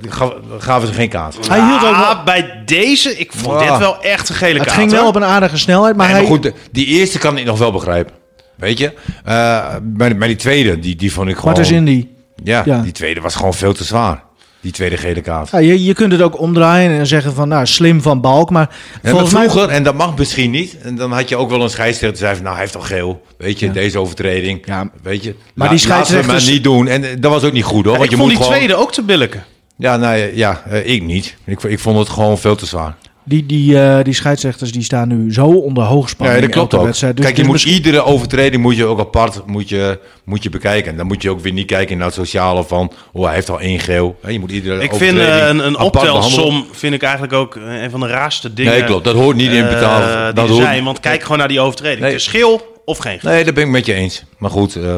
gaven 0.58 0.88
ze 0.88 0.94
geen 0.94 1.10
kaart. 1.10 1.48
hij 1.48 1.66
hield 1.68 1.84
ook 1.84 1.94
Ah, 1.96 2.00
wel, 2.16 2.24
bij 2.24 2.62
deze, 2.66 3.18
ik 3.18 3.32
vond 3.36 3.60
dit 3.60 3.78
wel 3.78 4.02
echt 4.02 4.30
een 4.30 4.36
gele 4.36 4.54
het 4.60 4.64
kaart. 4.68 4.78
ging 4.80 4.92
wel 4.92 5.00
hoor. 5.00 5.10
op 5.10 5.16
een 5.16 5.24
aardige 5.24 5.58
snelheid, 5.58 5.96
maar 5.96 6.06
Nee, 6.08 6.16
hij... 6.16 6.24
maar 6.30 6.32
goed, 6.32 6.52
die 6.72 6.86
eerste 6.86 7.18
kan 7.20 7.38
ik 7.38 7.46
nog 7.46 7.58
wel 7.58 7.72
begrijpen. 7.72 8.14
Weet 8.56 8.78
je? 8.78 8.94
Eh 9.24 9.76
bij, 9.82 10.18
bij 10.18 10.28
die 10.28 10.38
tweede, 10.38 10.80
die, 10.80 10.96
die 10.96 11.14
vond 11.14 11.28
ik 11.30 11.36
gewoon... 11.36 11.54
Martens 11.54 11.72
Indy. 11.76 12.08
Ja, 12.44 12.62
Ja. 12.66 12.82
die 12.82 12.92
tweede 12.92 13.22
was 13.22 13.36
gewoon 13.36 13.54
veel 13.54 13.74
te 13.74 13.84
zwaar. 13.84 14.24
Die 14.64 14.72
tweede 14.72 14.98
gele 14.98 15.22
kaart. 15.22 15.50
Ja, 15.50 15.58
je, 15.58 15.84
je 15.84 15.94
kunt 15.94 16.12
het 16.12 16.22
ook 16.22 16.40
omdraaien 16.40 16.92
en 17.00 17.08
zeggen 17.08 17.34
van, 17.34 17.48
nou, 17.48 17.66
slim 17.66 18.02
van 18.02 18.22
Balk, 18.22 18.50
maar 18.50 18.70
En 18.70 19.00
maar 19.02 19.12
volgens 19.12 19.34
mij... 19.34 19.50
vroeger, 19.50 19.70
en 19.70 19.84
dat 19.84 19.96
mag 19.96 20.18
misschien 20.18 20.52
niet, 20.52 20.78
en 20.82 20.96
dan 20.96 21.12
had 21.12 21.30
je 21.30 21.36
ook 21.38 21.50
wel 21.50 21.62
een 21.62 21.70
scheidsrechter 21.70 22.10
die 22.12 22.20
zei 22.20 22.34
van, 22.34 22.44
nou, 22.44 22.56
hij 22.56 22.64
heeft 22.64 22.76
al 22.76 22.82
geel. 22.82 23.22
Weet 23.38 23.60
je, 23.60 23.66
Ja. 23.66 23.72
deze 23.72 24.00
overtreding. 24.00 24.62
Ja. 24.66 24.90
Weet 25.04 25.24
je. 25.24 25.36
Maar 25.56 25.70
die 25.70 25.78
scheidsrechter 25.78 26.34
maar 26.34 26.44
niet 26.46 26.64
doen. 26.64 26.88
En 26.88 27.04
eh, 27.04 27.10
dat 27.20 27.32
was 27.32 27.44
ook 27.44 27.54
niet 27.54 27.64
goed 27.64 27.84
hoor. 27.84 27.94
Ja, 27.94 28.00
want 28.00 28.04
ik 28.04 28.10
je 28.10 28.16
vond 28.18 28.30
moet 28.30 28.38
die 28.38 28.38
gewoon... 28.48 28.54
tweede 28.60 28.76
ook 28.76 28.92
te 28.94 29.02
billijken. 29.04 29.44
Ja, 29.78 29.98
nou 29.98 30.18
ja, 30.18 30.28
ja 30.34 30.64
eh, 30.70 30.94
ik 30.94 31.04
niet. 31.04 31.36
Ik, 31.46 31.64
ik 31.64 31.80
vond 31.80 31.98
het 31.98 32.10
gewoon 32.10 32.38
veel 32.38 32.56
te 32.56 32.66
zwaar. 32.66 32.96
Die, 33.26 33.46
die, 33.46 33.80
eh, 33.80 34.04
die 34.04 34.14
scheidsrechters 34.14 34.72
die 34.72 34.84
staan 34.84 35.08
nu 35.08 35.34
zo 35.34 35.46
onder 35.46 35.84
Ja, 35.84 35.90
hoogspanning. 35.90 36.42
dat 36.42 36.50
klopt 36.52 36.74
ook. 36.74 36.84
wedstrijd. 36.84 37.16
Dus 37.16 37.26
Kijk, 37.26 37.38
je 37.38 37.44
moet 37.44 37.52
misschien- 37.52 37.74
iedere 37.74 38.04
overtreding 38.04 38.62
moet 38.62 38.76
je 38.76 38.86
ook 38.86 39.00
apart 39.00 39.42
moet 39.46 39.70
je, 39.70 40.00
moet 40.26 40.44
je 40.44 40.50
bekijken. 40.50 40.92
En 40.92 40.98
dan 40.98 41.08
moet 41.08 41.22
je 41.22 41.30
ook 41.30 41.40
weer 41.40 41.54
niet 41.54 41.66
kijken 41.68 41.98
naar 41.98 42.06
het 42.06 42.16
sociale 42.16 42.64
van, 42.64 42.92
oh, 43.12 43.26
hij 43.26 43.34
heeft 43.34 43.50
al 43.50 43.60
één 43.60 43.80
geel. 43.80 44.20
Ja, 44.24 44.30
Je 44.30 44.40
moet 44.40 44.52
iedere 44.52 44.84
Ik 44.84 44.94
vind 44.94 45.18
eh, 45.18 45.48
een, 45.48 45.66
een 45.66 45.80
optelsom 45.80 46.66
vind 46.72 46.94
ik 46.94 47.02
eigenlijk 47.02 47.34
ook 47.34 47.56
eh, 47.56 47.82
een 47.82 47.90
van 47.90 48.00
de 48.00 48.08
raarste 48.08 48.54
dingen. 48.54 48.72
Nee, 48.72 48.84
klopt. 48.84 49.04
Dat 49.04 49.16
hoort 49.16 49.36
niet 49.36 49.52
in 49.52 49.68
betaald. 49.68 50.26
die 50.26 50.34
dat 50.44 50.50
hoort, 50.50 50.64
zijn. 50.64 50.84
Want 50.84 51.00
kijk 51.00 51.22
gewoon 51.22 51.38
naar 51.38 51.48
die 51.48 51.60
overtreding. 51.60 52.02
Nee. 52.02 52.12
Het 52.12 52.20
is 52.20 52.28
geel 52.28 52.82
of 52.86 52.98
geen 52.98 53.20
geel. 53.20 53.32
Nee, 53.32 53.44
dat 53.44 53.54
ben 53.54 53.64
ik 53.64 53.70
met 53.70 53.86
je 53.86 53.94
eens. 53.94 54.24
Maar 54.38 54.50
goed, 54.52 54.76
eh, 54.76 54.96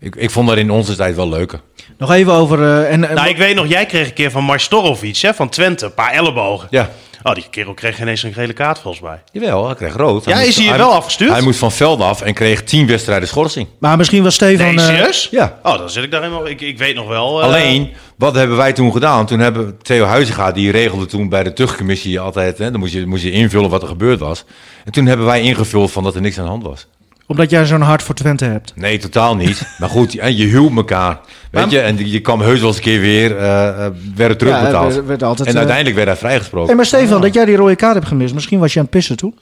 ik, 0.00 0.16
ik 0.16 0.30
vond 0.30 0.48
dat 0.48 0.56
in 0.56 0.70
onze 0.70 0.96
tijd 0.96 1.16
wel 1.16 1.28
leuker. 1.28 1.60
Nog 1.98 2.12
even 2.12 2.32
over... 2.32 2.62
eh, 2.62 2.92
en, 2.92 3.08
en- 3.08 3.14
Nou, 3.14 3.28
ik 3.28 3.36
weet 3.36 3.54
nog, 3.54 3.66
jij 3.66 3.86
kreeg 3.86 4.06
een 4.06 4.12
keer 4.14 4.30
van 4.30 4.44
Marstorovic 4.44 5.16
hè, 5.16 5.34
van 5.34 5.48
Twente, 5.48 5.84
een 5.84 5.94
paar 5.94 6.12
ellebogen. 6.12 6.68
Ja. 6.70 6.90
Oh, 7.26 7.34
die 7.34 7.44
kerel 7.50 7.74
kreeg 7.74 7.96
geen 7.96 8.08
eens 8.08 8.22
een 8.22 8.32
gele 8.32 8.52
kaart 8.52 8.78
volgens 8.78 9.02
mij. 9.02 9.22
Jawel, 9.32 9.66
hij 9.66 9.74
kreeg 9.74 9.96
rood. 9.96 10.24
Ja, 10.24 10.34
moest- 10.36 10.46
is 10.48 10.56
hij 10.66 10.76
wel 10.78 10.92
afgestuurd? 10.92 11.30
Hij 11.32 11.40
moest 11.42 11.58
van 11.58 11.72
veld 11.72 12.00
af 12.00 12.20
en 12.22 12.34
kreeg 12.34 12.62
tien 12.62 12.86
wedstrijden 12.86 13.28
schorsing. 13.28 13.66
maar 13.78 13.96
misschien 13.96 14.22
was 14.22 14.34
Stefan... 14.34 14.66
Nee, 14.74 14.76
eh, 14.76 14.84
serieus? 14.84 15.28
Ja. 15.30 15.58
Oh, 15.62 15.78
dan 15.78 15.90
zit 15.90 16.04
ik 16.04 16.10
daar 16.10 16.22
helemaal... 16.22 16.48
Ik, 16.48 16.60
ik 16.60 16.78
weet 16.78 16.94
nog 16.94 17.08
wel... 17.08 17.38
eh, 17.40 17.46
Alleen, 17.46 17.92
wat 18.16 18.34
hebben 18.34 18.56
wij 18.56 18.72
toen 18.72 18.92
gedaan? 18.92 19.26
Toen 19.26 19.38
hebben 19.38 19.78
Theo 19.82 20.04
Huizinga, 20.04 20.52
die 20.52 20.70
regelde 20.70 21.06
toen 21.06 21.28
bij 21.28 21.42
de 21.42 21.52
tuchtcommissie 21.52 22.20
altijd... 22.20 22.58
Hè, 22.58 22.70
dan 22.70 22.80
moest 22.80 22.92
je, 22.92 23.06
moest 23.06 23.22
je 23.22 23.30
invullen 23.30 23.70
wat 23.70 23.82
er 23.82 23.88
gebeurd 23.88 24.18
was. 24.20 24.44
En 24.84 24.92
toen 24.92 25.06
hebben 25.06 25.26
wij 25.26 25.40
ingevuld 25.40 25.90
van 25.92 26.02
dat 26.02 26.14
er 26.14 26.20
niks 26.20 26.38
aan 26.38 26.44
de 26.44 26.50
hand 26.50 26.62
was. 26.62 26.86
Omdat 27.26 27.50
jij 27.50 27.64
zo'n 27.66 27.80
hart 27.80 28.02
voor 28.02 28.14
Twente 28.14 28.44
hebt. 28.44 28.72
Nee, 28.76 28.98
totaal 28.98 29.36
niet. 29.36 29.68
maar 29.78 29.88
goed, 29.88 30.18
en 30.18 30.36
je 30.36 30.44
hielp 30.46 30.76
elkaar. 30.76 31.18
Weet 31.50 31.62
Maar- 31.64 31.72
je, 31.72 31.80
en 31.80 32.08
je 32.10 32.20
kwam 32.20 32.40
heus 32.40 32.58
wel 32.58 32.68
eens 32.68 32.76
een 32.76 32.82
keer 32.82 33.00
weer, 33.00 33.36
eh, 33.36 33.68
eh, 33.86 33.92
werden 34.14 34.38
terugbetaald. 34.38 34.88
Ja, 34.88 34.94
werd- 34.94 35.06
werd 35.06 35.22
altijd, 35.22 35.46
en 35.48 35.52
eh, 35.54 35.58
uiteindelijk 35.58 35.96
werd 35.96 36.08
hij 36.08 36.16
vrijgesproken. 36.16 36.66
Hey, 36.66 36.76
maar 36.76 36.86
Stefan, 36.86 37.20
dat 37.20 37.34
jij 37.34 37.44
die 37.44 37.56
rode 37.56 37.76
kaart 37.76 37.94
hebt 37.94 38.06
gemist. 38.06 38.34
Misschien 38.34 38.58
was 38.58 38.72
je 38.72 38.78
aan 38.78 38.84
het 38.84 38.94
pissen 38.94 39.16
toen. 39.16 39.38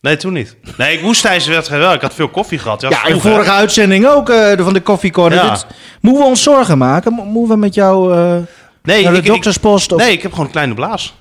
Nee, 0.00 0.16
toen 0.16 0.32
niet. 0.32 0.56
Nee, 0.76 0.92
ik 0.96 1.02
moest 1.02 1.22
tijdens 1.22 1.44
de 1.44 1.52
wedstrijd 1.52 1.82
wel. 1.82 1.92
Ik 1.92 2.00
had 2.00 2.14
veel 2.14 2.28
koffie 2.28 2.58
gehad. 2.58 2.80
Ja, 2.80 3.06
in 3.06 3.14
de 3.14 3.20
vorige 3.20 3.50
uitzending 3.50 4.06
ook 4.06 4.30
eh, 4.30 4.52
van 4.64 4.72
de 4.72 4.80
koffiecorner. 4.80 5.38
Ja. 5.44 5.58
Moeten 6.00 6.22
we 6.22 6.28
ons 6.28 6.42
zorgen 6.42 6.78
maken? 6.78 7.12
Mo- 7.12 7.24
Moeten 7.24 7.54
we 7.54 7.60
met 7.60 7.74
jou 7.74 8.14
eh, 8.14 8.36
Nee, 8.82 9.02
naar 9.02 9.12
de 9.12 9.18
ik, 9.18 9.24
ik, 9.24 9.30
dokterspost? 9.30 9.92
Of... 9.92 10.00
nee, 10.00 10.12
ik 10.12 10.22
heb 10.22 10.30
gewoon 10.30 10.46
een 10.46 10.52
kleine 10.52 10.74
blaas. 10.74 11.14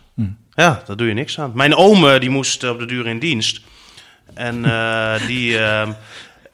Ja, 0.53 0.81
daar 0.85 0.95
doe 0.95 1.07
je 1.07 1.13
niks 1.13 1.39
aan. 1.39 1.51
Mijn 1.55 1.75
oom 1.75 2.19
die 2.19 2.29
moest 2.29 2.69
op 2.69 2.79
de 2.79 2.85
duur 2.85 3.07
in 3.07 3.19
dienst. 3.19 3.61
En 4.33 4.65
eh, 4.65 5.27
die 5.27 5.57
eh, 5.59 5.87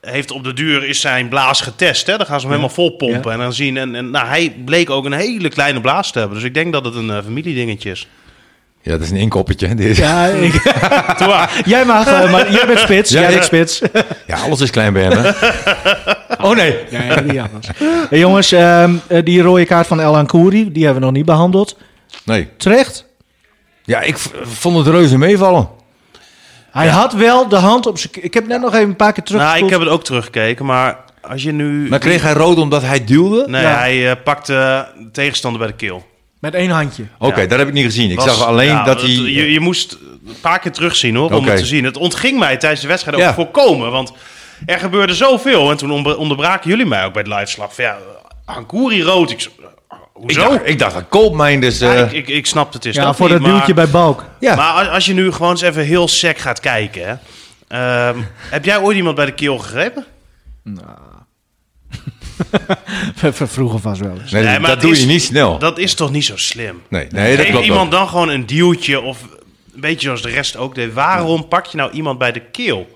heeft 0.01 0.32
op 0.32 0.44
de 0.44 0.53
duur 0.53 0.84
is 0.88 1.01
zijn 1.01 1.29
blaas 1.29 1.62
getest. 1.62 2.08
Hè? 2.08 2.17
Dan 2.17 2.25
gaan 2.25 2.39
ze 2.39 2.46
hem 2.46 2.55
helemaal 2.55 2.75
vol 2.75 2.89
pompen. 2.96 3.32
En 3.32 3.39
dan 3.39 3.53
zien. 3.53 3.77
En, 3.77 3.96
en 3.96 4.10
nou, 4.12 4.27
hij 4.27 4.55
bleek 4.65 4.89
ook 4.89 5.05
een 5.05 5.13
hele 5.13 5.50
kleine 5.50 5.82
blaas 5.82 6.12
te 6.12 6.20
hebben. 6.20 6.38
Dus 6.38 6.48
ik 6.48 6.53
denk 6.53 6.74
dat 6.74 6.86
het 6.86 6.96
een 6.96 7.10
eh, 7.10 7.17
familiedingetje 7.24 7.91
is. 7.91 8.08
Ja, 8.82 8.91
dat 8.91 9.01
is 9.01 9.10
een 9.10 9.17
inkoppertje. 9.17 9.75
dit. 9.75 9.98
Ja, 9.98 10.25
ik- 10.27 10.62
jij 11.65 11.86
mag, 11.86 12.05
maar 12.32 12.51
jij 12.51 12.65
bent 12.67 12.79
spits. 12.79 13.12
Ja, 13.12 13.22
jij 13.22 13.29
bent 13.32 13.44
spits. 13.44 13.82
Ja, 14.27 14.38
alles 14.38 14.62
is 14.62 14.70
klein 14.70 14.94
bij 14.94 15.03
hem, 15.03 15.12
hè? 15.17 15.29
Oh 16.46 16.55
nee. 16.55 16.77
Anders. 17.41 17.67
Hey, 18.10 18.20
jongens, 18.20 18.51
ehm, 18.51 18.94
eh, 19.08 19.24
die 19.24 19.41
rode 19.41 19.65
kaart 19.65 19.88
van 19.88 20.00
El 20.01 20.25
Kouri, 20.25 20.72
die 20.72 20.84
hebben 20.84 21.01
we 21.01 21.08
nog 21.08 21.15
niet 21.17 21.25
behandeld. 21.25 21.77
Nee. 22.24 22.48
Terecht. 22.58 23.05
Ja, 23.84 24.01
ik 24.01 24.17
vond 24.44 24.77
het 24.77 24.88
reuze 24.88 25.17
meevallen. 25.17 25.70
Hij 26.75 26.88
had 26.88 27.13
wel 27.13 27.48
de 27.48 27.55
hand 27.55 27.86
op 27.86 27.98
zijn... 27.98 28.12
Ik 28.22 28.34
heb 28.34 28.48
net 28.48 28.62
nog 28.62 28.74
even 28.74 28.88
een 28.89 28.96
paar 28.96 29.13
keer 29.13 29.24
terug. 29.24 29.41
Nou, 29.41 29.63
ik 29.63 29.70
heb 29.70 29.79
het 29.79 29.89
ook 29.89 30.03
teruggekeken, 30.03 30.65
maar 30.65 30.98
als 31.22 31.44
je 31.44 31.51
nu... 31.51 31.89
Maar 31.89 32.00
kreeg 32.00 32.22
hij 32.22 32.34
rood 32.34 32.58
omdat 32.58 32.82
hij 32.82 33.03
duwde? 33.05 33.44
Nee, 33.48 33.62
Ja. 33.62 33.77
hij 33.77 34.10
eh, 34.10 34.15
pakte 34.24 34.88
de 34.98 35.12
tegenstander 35.12 35.60
bij 35.60 35.70
de 35.70 35.75
keel. 35.75 36.05
Met 36.39 36.53
één 36.53 36.70
handje. 36.70 37.03
Oké, 37.20 37.41
Ja. 37.41 37.48
dat 37.48 37.58
heb 37.60 37.67
ik 37.67 37.74
niet 37.74 37.84
gezien. 37.86 38.12
Ik 38.12 38.15
Was- 38.20 38.25
zag 38.38 38.46
alleen 38.48 38.67
ja, 38.67 38.84
dat 38.84 39.01
hij... 39.01 39.10
Je, 39.10 39.51
je 39.51 39.60
moest 39.60 39.98
een 40.27 40.39
paar 40.41 40.60
keer 40.60 40.72
terugzien 40.72 41.15
hoor, 41.15 41.32
om 41.32 41.46
het 41.46 41.58
te 41.58 41.65
zien. 41.65 41.84
Het 41.84 41.98
ontging 41.98 42.39
mij 42.39 42.58
tijdens 42.58 42.82
de 42.82 42.88
wedstrijd 42.88 43.17
ook 43.27 43.34
voorkomen, 43.34 43.91
want 43.91 44.12
er 44.65 44.79
gebeurde 44.79 45.13
zoveel. 45.13 45.72
En 45.72 45.77
toen 45.77 45.91
onder- 45.91 46.17
onderbraken 46.17 46.70
jullie 46.70 46.86
mij 46.86 47.05
ook 47.05 47.13
bij 47.13 47.22
het 47.27 47.34
liveslag. 47.34 47.75
Van, 47.75 47.84
ja, 47.84 47.98
Hankouri 48.46 49.03
rood. 49.03 49.32
Ik, 49.32 49.50
zo, 50.16 50.22
ik, 50.22 50.36
hoezo? 50.36 50.50
dacht, 50.50 50.68
ik 50.68 50.80
dacht 50.80 50.94
dat. 50.94 51.80
Ja, 51.80 51.94
eh 51.96 52.02
ik, 52.02 52.12
ik, 52.12 52.28
ik 52.28 52.46
snap 52.46 52.74
het 52.74 52.86
is 52.86 52.96
Ja, 52.96 53.04
dat 53.04 53.16
voor 53.16 53.30
niet, 53.30 53.38
dat 53.42 53.48
duwtje 53.50 53.74
maar, 53.74 53.84
bij 53.84 53.92
Balk. 53.94 54.24
ja. 54.40 54.56
Maar 54.56 54.72
als, 54.74 54.88
als 54.88 55.06
je 55.06 55.14
nu 55.14 55.32
gewoon 55.32 55.52
eens 55.52 55.62
even 55.62 55.84
heel 55.86 56.08
sec 56.08 56.38
gaat 56.38 56.60
kijken. 56.60 57.08
Hè, 57.08 57.16
ehm, 58.08 58.20
heb 58.56 58.66
jij 58.66 58.78
ooit 58.80 58.98
iemand 58.98 59.16
bij 59.16 59.26
de 59.26 59.34
keel 59.34 59.58
gegrepen? 59.58 60.06
Vroeger 63.48 63.80
vast 63.80 64.02
wel 64.02 64.18
eens. 64.22 64.32
nee, 64.32 64.44
Nee, 64.44 64.52
maar 64.52 64.62
dat 64.62 64.70
het 64.70 64.82
doe 64.82 64.92
is- 64.92 65.00
je 65.00 65.06
niet 65.06 65.22
snel. 65.24 65.60
Dat 65.60 65.78
is 65.78 65.94
toch 65.94 66.12
niet 66.12 66.26
zo 66.26 66.38
slim? 66.38 66.82
Nee, 66.88 67.08
nee 67.10 67.30
dat 67.36 67.42
Geef 67.46 67.52
klopt 67.52 67.66
iemand 67.68 67.92
dan 67.92 68.08
gewoon 68.08 68.30
een 68.30 68.46
duwtje 68.46 69.02
of 69.02 69.22
een 69.74 69.82
beetje 69.82 70.06
zoals 70.06 70.22
de 70.22 70.30
rest 70.30 70.58
ook 70.58 70.76
deed. 70.76 70.94
Waarom 70.94 71.48
pak 71.48 71.66
je 71.66 71.78
nou 71.78 71.92
iemand 71.92 72.18
bij 72.18 72.32
de 72.32 72.40
keel? 72.40 72.95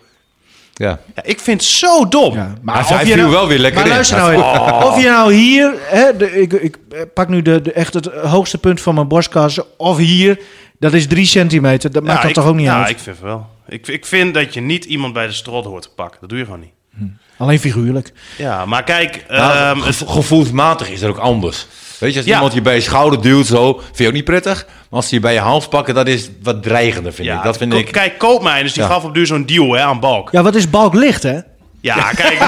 Ja. 0.79 0.99
Ja, 1.15 1.23
ik 1.23 1.39
vind 1.39 1.61
het 1.61 1.69
zo 1.69 2.07
dom. 2.07 2.33
Ja, 2.33 2.53
Hij- 2.65 3.05
je 3.05 3.13
viel 3.13 3.29
wel 3.29 3.47
weer 3.47 3.57
lekker 3.59 3.79
maar 3.79 3.89
in. 3.89 3.93
luister 3.93 4.17
nou 4.17 4.31
even. 4.31 4.85
Of 4.85 5.01
je 5.01 5.09
nou 5.09 5.33
hier... 5.33 5.73
Hè, 5.79 6.17
de, 6.17 6.41
ik, 6.41 6.53
ik 6.53 6.77
pak 7.13 7.27
nu 7.27 7.41
de, 7.41 7.61
de, 7.61 7.71
echt 7.73 7.93
het 7.93 8.05
hoogste 8.05 8.57
punt 8.57 8.81
van 8.81 8.95
mijn 8.95 9.07
borstkas. 9.07 9.59
Of 9.77 9.97
hier. 9.97 10.39
Dat 10.79 10.93
is 10.93 11.07
drie 11.07 11.25
centimeter. 11.25 11.91
Dat 11.91 12.03
maakt 12.03 12.15
Ja, 12.15 12.21
dat 12.21 12.29
ik- 12.29 12.35
toch 12.35 12.45
ook 12.45 12.55
niet 12.55 12.65
ja, 12.65 12.79
uit? 12.81 12.89
ik 12.89 12.99
vind 12.99 13.15
het 13.15 13.25
wel. 13.25 13.47
Ik, 13.67 13.87
ik 13.87 14.05
vind 14.05 14.33
dat 14.33 14.53
je 14.53 14.61
niet 14.61 14.85
iemand 14.85 15.13
bij 15.13 15.27
de 15.27 15.33
strot 15.33 15.65
hoort 15.65 15.81
te 15.83 15.89
pakken. 15.95 16.17
Dat 16.19 16.29
doe 16.29 16.37
je 16.37 16.43
gewoon 16.45 16.59
niet. 16.59 17.11
Alleen 17.37 17.59
figuurlijk. 17.59 18.11
Ja, 18.37 18.65
maar 18.65 18.83
kijk, 18.83 19.25
Nou, 19.29 19.53
ehm, 19.57 19.79
gevo- 19.85 20.05
gevoelsmatig 20.05 20.89
is 20.89 20.99
dat 20.99 21.09
ook 21.09 21.17
anders. 21.17 21.67
Weet 21.99 22.11
je, 22.11 22.17
als 22.17 22.27
Ja. 22.27 22.33
iemand 22.35 22.53
je 22.53 22.61
bij 22.61 22.75
je 22.75 22.81
schouder 22.81 23.21
duwt 23.21 23.45
zo, 23.45 23.73
vind 23.85 23.97
je 23.97 24.07
ook 24.07 24.13
niet 24.13 24.23
prettig. 24.23 24.65
Maar 24.65 24.85
als 24.89 25.07
ze 25.07 25.15
je 25.15 25.21
bij 25.21 25.33
je 25.33 25.39
hals 25.39 25.67
pakken, 25.67 25.93
dat 25.93 26.07
is 26.07 26.29
wat 26.43 26.63
dreigender, 26.63 27.13
vind 27.13 27.27
ja, 27.27 27.37
ik. 27.37 27.43
Dat 27.43 27.57
vind 27.57 27.73
ik... 27.73 27.91
Kijk, 27.91 28.17
Koopmijners, 28.17 28.73
die 28.73 28.83
Ja. 28.83 28.89
gaf 28.89 29.03
op 29.03 29.13
duur 29.13 29.25
zo'n 29.25 29.45
deal 29.45 29.71
hè, 29.73 29.81
aan 29.81 29.99
Balk. 29.99 30.31
Ja, 30.31 30.43
wat 30.43 30.55
is 30.55 30.69
Balk 30.69 30.93
licht, 30.93 31.23
hè? 31.23 31.39
Ja, 31.81 32.11
kijk, 32.11 32.39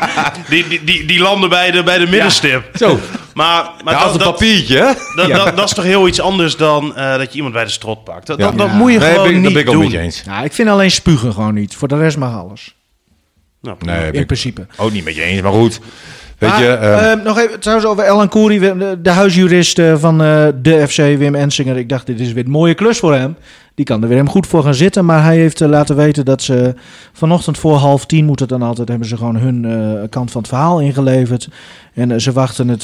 die, 0.50 0.68
die, 0.68 0.84
die, 0.84 1.06
die 1.06 1.20
landen 1.20 1.48
bij 1.48 1.70
de, 1.70 1.82
bij 1.82 1.98
de 1.98 2.06
middenstip. 2.06 2.70
Zo, 2.74 2.98
Maar, 3.34 3.70
maar 3.84 3.94
ja, 3.94 4.00
dat, 4.04 4.12
een 4.12 4.18
dat, 4.18 4.30
papiertje, 4.30 4.76
hè? 4.76 4.92
dat, 5.16 5.28
dat, 5.30 5.56
dat 5.56 5.68
is 5.68 5.74
toch 5.74 5.84
heel 5.84 6.06
iets 6.08 6.20
anders 6.20 6.56
dan 6.56 6.96
eh, 6.96 7.16
dat 7.16 7.30
je 7.30 7.34
iemand 7.34 7.54
bij 7.54 7.64
de 7.64 7.70
strot 7.70 8.04
pakt. 8.04 8.26
Dat, 8.26 8.38
Ja. 8.38 8.44
dat, 8.44 8.58
dat 8.58 8.66
Ja. 8.68 8.74
moet 8.74 8.92
je 8.92 8.98
Nee, 8.98 9.10
gewoon 9.12 9.26
ik, 9.26 9.32
dat 9.32 9.42
niet 9.42 9.52
ben 9.52 9.62
ik 9.62 9.68
ook 9.68 9.82
met 9.82 9.90
je 9.90 9.98
eens. 9.98 10.22
Ja, 10.26 10.42
ik 10.42 10.52
vind 10.52 10.68
alleen 10.68 10.90
spugen 10.90 11.32
gewoon 11.32 11.54
niet. 11.54 11.74
Voor 11.76 11.88
de 11.88 11.98
rest 11.98 12.16
mag 12.16 12.34
alles. 12.38 12.74
Nou, 13.60 13.76
Nee, 13.80 14.10
In 14.12 14.26
principe. 14.26 14.66
ook 14.76 14.92
niet 14.92 15.04
met 15.04 15.14
je 15.14 15.22
eens, 15.22 15.40
maar 15.40 15.52
goed. 15.52 15.80
Weet 16.38 16.50
Maar, 16.50 16.62
je, 16.62 16.68
eh, 16.68 17.12
eh, 17.12 17.24
nog 17.24 17.38
even 17.38 17.60
trouwens 17.60 17.88
over 17.88 18.04
Ellen 18.04 18.28
Koeri, 18.28 18.58
de, 18.58 18.98
de 19.02 19.10
huisjurist 19.10 19.78
eh, 19.78 19.96
van 19.96 20.22
eh, 20.22 20.46
de 20.62 20.88
FC, 20.88 20.96
Wim 20.96 21.34
Ensinger. 21.34 21.76
Ik 21.76 21.88
dacht, 21.88 22.06
dit 22.06 22.20
is 22.20 22.32
weer 22.32 22.44
een 22.44 22.50
mooie 22.50 22.74
klus 22.74 22.98
voor 22.98 23.14
hem. 23.14 23.36
Die 23.74 23.84
kan 23.84 24.02
er 24.02 24.08
weer 24.08 24.16
hem 24.16 24.28
goed 24.28 24.46
voor 24.46 24.62
gaan 24.62 24.74
zitten. 24.74 25.04
Maar 25.04 25.22
hij 25.22 25.36
heeft 25.36 25.60
eh, 25.60 25.68
laten 25.68 25.96
weten 25.96 26.24
dat 26.24 26.42
ze 26.42 26.74
vanochtend 27.12 27.58
voor 27.58 27.76
half 27.76 28.06
tien 28.06 28.24
moet 28.24 28.40
het 28.40 28.48
dan 28.48 28.62
altijd, 28.62 28.88
hebben 28.88 29.08
ze 29.08 29.16
gewoon 29.16 29.36
hun 29.36 30.08
kant 30.08 30.30
van 30.30 30.40
het 30.40 30.50
verhaal 30.50 30.80
ingeleverd. 30.80 31.48
En 31.94 32.20
ze 32.20 32.32
wachten 32.32 32.68
het, 32.68 32.82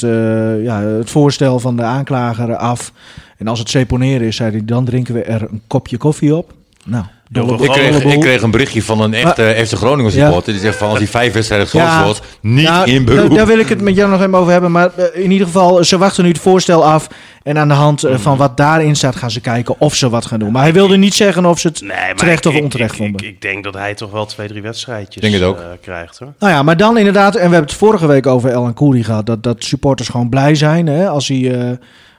ja, 0.63 0.81
het 0.81 1.09
voorstel 1.09 1.59
van 1.59 1.75
de 1.75 1.83
aanklager 1.83 2.55
af. 2.55 2.91
En 3.37 3.47
als 3.47 3.59
het 3.59 3.69
seponeren 3.69 4.27
is, 4.27 4.35
zei 4.35 4.51
hij, 4.51 4.65
dan 4.65 4.85
drinken 4.85 5.13
we 5.13 5.23
er 5.23 5.41
een 5.41 5.61
kopje 5.67 5.97
koffie 5.97 6.35
op. 6.35 6.53
Nou, 6.85 7.05
Ik 7.33 7.69
kreeg, 7.71 8.03
ik 8.03 8.19
kreeg 8.19 8.41
een 8.41 8.51
berichtje 8.51 8.83
van 8.83 9.01
een 9.01 9.13
echte 9.13 9.63
FC 9.67 9.73
Groningen 9.73 10.11
supporter. 10.11 10.53
Die 10.53 10.61
zegt 10.61 10.77
van 10.77 10.89
als 10.89 10.99
die 10.99 11.09
vijf 11.09 11.33
wedstrijden 11.33 11.67
geschorst 11.67 11.93
Ja. 11.93 12.03
wordt, 12.03 12.21
niet 12.41 12.65
Ja, 12.65 12.85
in 12.85 13.05
daar- 13.05 13.15
beroep. 13.15 13.35
Daar 13.35 13.45
wil 13.45 13.59
ik 13.59 13.69
het 13.69 13.81
met 13.81 13.95
jou 13.95 14.09
nog 14.09 14.19
even 14.21 14.35
over 14.35 14.51
hebben. 14.51 14.71
Maar 14.71 14.89
eh, 14.95 15.23
in 15.23 15.31
ieder 15.31 15.47
geval, 15.47 15.83
ze 15.83 15.97
wachten 15.97 16.23
nu 16.23 16.29
het 16.29 16.39
voorstel 16.39 16.85
af. 16.85 17.07
En 17.43 17.57
aan 17.57 17.67
de 17.67 17.73
hand 17.73 18.03
eh, 18.03 18.17
van 18.17 18.37
wat 18.37 18.57
daarin 18.57 18.95
staat, 18.95 19.15
gaan 19.15 19.31
ze 19.31 19.39
kijken 19.41 19.75
of 19.77 19.95
ze 19.95 20.09
wat 20.09 20.25
gaan 20.25 20.39
doen. 20.39 20.51
Maar 20.51 20.61
hij 20.61 20.73
wilde 20.73 20.97
niet 20.97 21.13
zeggen 21.13 21.45
of 21.45 21.59
ze 21.59 21.67
het 21.67 21.81
Nee, 21.81 22.13
terecht 22.15 22.45
ik- 22.45 22.51
of 22.55 22.61
onterecht 22.61 22.91
ik, 22.91 22.97
vonden. 22.97 23.21
Ik, 23.21 23.27
ik 23.33 23.41
denk 23.41 23.63
dat 23.63 23.73
hij 23.73 23.93
toch 23.93 24.11
wel 24.11 24.25
twee, 24.25 24.47
drie 24.47 24.61
wedstrijdjes 24.61 25.21
Denk 25.21 25.33
het 25.33 25.43
ook. 25.43 25.57
eh, 25.57 25.63
krijgt 25.81 26.19
hoor. 26.19 26.33
Nou 26.39 26.53
ja, 26.53 26.63
maar 26.63 26.77
dan 26.77 26.97
inderdaad, 26.97 27.33
en 27.35 27.47
we 27.47 27.51
hebben 27.53 27.69
het 27.69 27.73
vorige 27.73 28.07
week 28.07 28.27
over 28.27 28.49
El 28.49 28.73
Koeri 28.73 29.03
gehad, 29.03 29.25
dat, 29.25 29.43
dat 29.43 29.63
supporters 29.63 30.09
gewoon 30.09 30.29
blij 30.29 30.55
zijn 30.55 30.87
hè, 30.87 31.07
als 31.09 31.27
hij, 31.27 31.59
eh, 31.59 31.69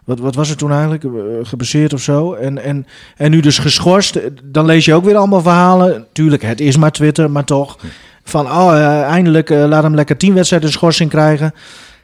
wat, 0.05 0.19
wat 0.19 0.35
was 0.35 0.49
het 0.49 0.59
toen 0.59 0.71
eigenlijk, 0.73 1.05
Eh, 1.05 1.11
geblesseerd 1.43 1.93
of 1.93 2.01
zo. 2.01 2.33
En, 2.33 2.63
en, 2.63 2.87
en 3.17 3.31
nu 3.31 3.41
dus 3.41 3.59
geschorst, 3.59 4.17
Eh, 4.17 4.25
dan 4.45 4.65
lees 4.67 4.85
je 4.85 4.95
ook 4.95 5.05
weer 5.05 5.17
allemaal 5.17 5.41
verhalen. 5.43 6.07
Tuurlijk, 6.13 6.43
het 6.43 6.61
is 6.61 6.77
maar 6.77 6.93
Twitter, 6.93 7.31
maar 7.31 7.45
toch. 7.45 7.79
Van, 8.25 8.47
oh, 8.47 8.73
eh, 8.77 9.03
eindelijk, 9.03 9.49
laat 9.49 9.83
hem 9.83 9.95
lekker 9.95 10.17
tien 10.17 10.35
wedstrijden 10.35 10.71
schorsing 10.73 11.11
krijgen. 11.11 11.53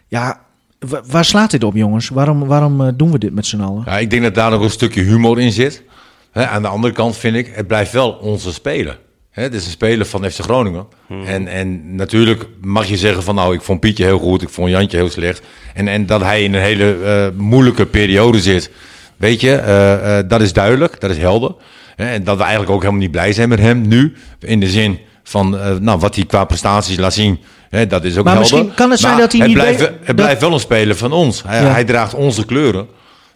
Ja, 0.08 0.40
wa- 0.78 1.02
waar 1.10 1.24
slaat 1.24 1.50
dit 1.50 1.64
op 1.64 1.74
jongens? 1.74 2.08
Waarom, 2.08 2.46
waarom 2.46 2.96
doen 2.96 3.10
we 3.12 3.18
dit 3.18 3.34
met 3.34 3.46
z'n 3.46 3.60
allen? 3.60 3.82
Ja, 3.86 3.98
ik 3.98 4.10
denk 4.10 4.22
dat 4.22 4.34
daar 4.34 4.50
nog 4.50 4.62
een 4.62 4.70
stukje 4.70 5.02
humor 5.02 5.40
in 5.40 5.52
zit. 5.52 5.82
Hè, 6.30 6.46
aan 6.46 6.62
de 6.62 6.68
andere 6.68 6.92
kant 6.92 7.16
vind 7.16 7.36
ik, 7.36 7.52
het 7.54 7.66
blijft 7.66 7.92
wel 7.92 8.10
onze 8.10 8.52
speler. 8.52 8.98
Hè, 9.38 9.44
het 9.44 9.54
is 9.54 9.64
een 9.64 9.70
speler 9.70 10.06
van 10.06 10.30
FC 10.30 10.40
Groningen. 10.40 10.86
En, 11.26 11.46
en 11.48 11.94
natuurlijk 11.96 12.46
mag 12.60 12.86
je 12.86 12.96
zeggen 12.96 13.22
van 13.22 13.34
nou, 13.34 13.54
ik 13.54 13.60
vond 13.62 13.80
Pietje 13.80 14.04
heel 14.04 14.18
goed, 14.18 14.42
ik 14.42 14.48
vond 14.48 14.70
Jantje 14.70 14.96
heel 14.96 15.10
slecht. 15.10 15.42
En, 15.74 15.88
en 15.88 16.06
dat 16.06 16.20
hij 16.22 16.42
in 16.42 16.54
een 16.54 16.60
hele 16.62 16.96
eh, 17.04 17.26
moeilijke 17.40 17.86
periode 17.86 18.40
zit. 18.40 18.70
Weet 19.16 19.40
je, 19.40 19.54
eh, 19.54 20.18
eh, 20.18 20.28
dat 20.28 20.40
is 20.40 20.52
duidelijk, 20.52 21.00
dat 21.00 21.10
is 21.10 21.18
helder. 21.18 21.54
Hè, 21.96 22.04
en 22.10 22.24
dat 22.24 22.36
we 22.36 22.42
eigenlijk 22.42 22.72
ook 22.72 22.80
helemaal 22.80 23.00
niet 23.02 23.10
blij 23.10 23.32
zijn 23.32 23.48
met 23.48 23.58
hem 23.58 23.88
nu. 23.88 24.12
In 24.40 24.60
de 24.60 24.68
zin 24.68 24.98
van 25.24 25.58
eh, 25.58 25.76
nou, 25.76 25.98
wat 25.98 26.14
hij 26.14 26.24
qua 26.24 26.44
prestaties 26.44 26.96
laat 26.98 27.14
zien. 27.14 27.38
Hè, 27.70 27.86
dat 27.86 28.04
is 28.04 28.16
ook 28.18 28.24
Maar 28.24 28.34
helder. 28.34 28.52
misschien 28.56 28.74
kan 28.76 28.90
het 28.90 29.00
zijn 29.00 29.12
Maar 29.12 29.20
dat 29.20 29.32
hij 29.32 29.46
niet 29.46 29.54
blijft, 29.56 29.78
dat- 29.78 30.14
blijft 30.16 30.40
wel 30.40 30.52
een 30.52 30.60
speler 30.60 30.96
van 30.96 31.12
ons. 31.12 31.42
Hij, 31.46 31.62
Ja. 31.62 31.70
hij 31.70 31.84
draagt 31.84 32.14
onze 32.14 32.44
kleuren. 32.44 32.86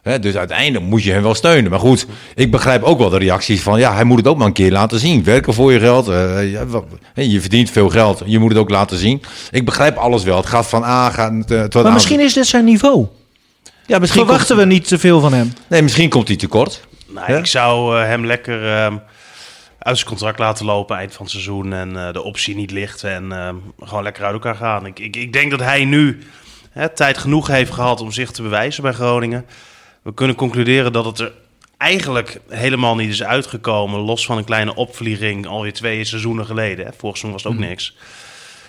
Hè, 0.03 0.19
dus 0.19 0.37
uiteindelijk 0.37 0.85
moet 0.85 1.03
je 1.03 1.13
hem 1.13 1.23
wel 1.23 1.35
steunen. 1.35 1.71
Maar 1.71 1.81
goed, 1.81 2.07
ik 2.35 2.51
begrijp 2.51 2.83
ook 2.83 2.99
wel 2.99 3.09
de 3.09 3.19
reacties 3.19 3.63
van... 3.63 3.79
ja, 3.79 3.95
hij 3.95 4.05
moet 4.05 4.19
het 4.19 4.27
ook 4.29 4.37
maar 4.37 4.47
een 4.47 4.53
keer 4.53 4.71
laten 4.73 4.99
zien. 4.99 5.25
Werken 5.25 5.55
voor 5.55 5.73
je 5.73 5.79
geld. 5.79 6.09
eh, 6.09 6.53
je 7.15 7.41
verdient 7.41 7.71
veel 7.71 7.89
geld. 7.89 8.23
Je 8.27 8.39
moet 8.39 8.51
het 8.51 8.59
ook 8.59 8.71
laten 8.71 8.99
zien. 8.99 9.23
Ik 9.51 9.65
begrijp 9.65 9.97
alles 9.97 10.25
wel. 10.25 10.37
Het 10.37 10.47
gaat 10.47 10.67
van 10.67 10.83
A... 10.85 11.11
Gaat, 11.11 11.33
wordt 11.49 11.75
Maar 11.75 11.93
misschien 11.93 12.21
is 12.21 12.33
dit 12.33 12.47
zijn 12.47 12.65
niveau. 12.65 13.07
ja, 13.87 13.99
misschien 13.99 14.25
Verwachten 14.25 14.57
we 14.57 14.65
niet 14.65 14.89
te 14.89 14.99
veel 14.99 15.21
van 15.21 15.33
hem? 15.33 15.53
Nee, 15.69 15.83
misschien 15.83 16.09
komt 16.09 16.29
hij 16.29 16.37
tekort. 16.37 16.87
Nou, 17.09 17.33
Ja? 17.33 17.39
Ik 17.39 17.47
zou 17.47 17.99
eh, 17.99 18.07
hem 18.07 18.27
lekker 18.27 18.77
ehm, 18.77 18.97
uit 19.79 19.97
zijn 19.97 20.09
contract 20.09 20.39
laten 20.39 20.65
lopen 20.65 20.97
eind 20.97 21.13
van 21.13 21.23
het 21.23 21.31
seizoen 21.33 21.73
en 21.73 22.07
eh, 22.07 22.13
de 22.13 22.23
optie 22.23 22.55
niet 22.57 22.71
lichten 22.71 23.11
en 23.11 23.33
ehm, 23.33 23.55
gewoon 23.81 24.03
lekker 24.03 24.25
uit 24.25 24.33
elkaar 24.33 24.57
gaan. 24.57 24.87
Ik, 24.87 24.99
ik, 24.99 25.17
ik 25.17 25.33
denk 25.33 25.51
dat 25.51 25.61
hij 25.61 25.85
nu 25.85 26.19
hè, 26.71 26.89
tijd 26.89 27.19
genoeg 27.19 27.47
heeft 27.47 27.73
gehad 27.73 28.01
om 28.01 28.13
zich 28.13 28.31
te 28.31 28.43
bewijzen 28.43 28.83
bij 28.83 28.93
Groningen. 28.93 29.45
We 30.03 30.15
kunnen 30.15 30.37
concluderen 30.37 30.93
dat 30.93 31.05
het 31.05 31.19
er 31.19 31.33
eigenlijk 31.79 32.41
helemaal 32.49 32.95
niet 32.97 33.11
is 33.11 33.23
uitgekomen, 33.23 34.01
los 34.01 34.27
van 34.27 34.37
een 34.39 34.45
kleine 34.45 34.75
opvlieging 34.75 35.47
alweer 35.47 35.73
twee 35.73 36.05
seizoenen 36.05 36.47
geleden. 36.47 36.85
Hè. 36.87 36.91
Vorig 36.97 37.17
seizoen 37.17 37.31
was 37.33 37.43
het 37.43 37.53
ook 37.53 37.59
Mhm. 37.59 37.69
niks. 37.69 37.97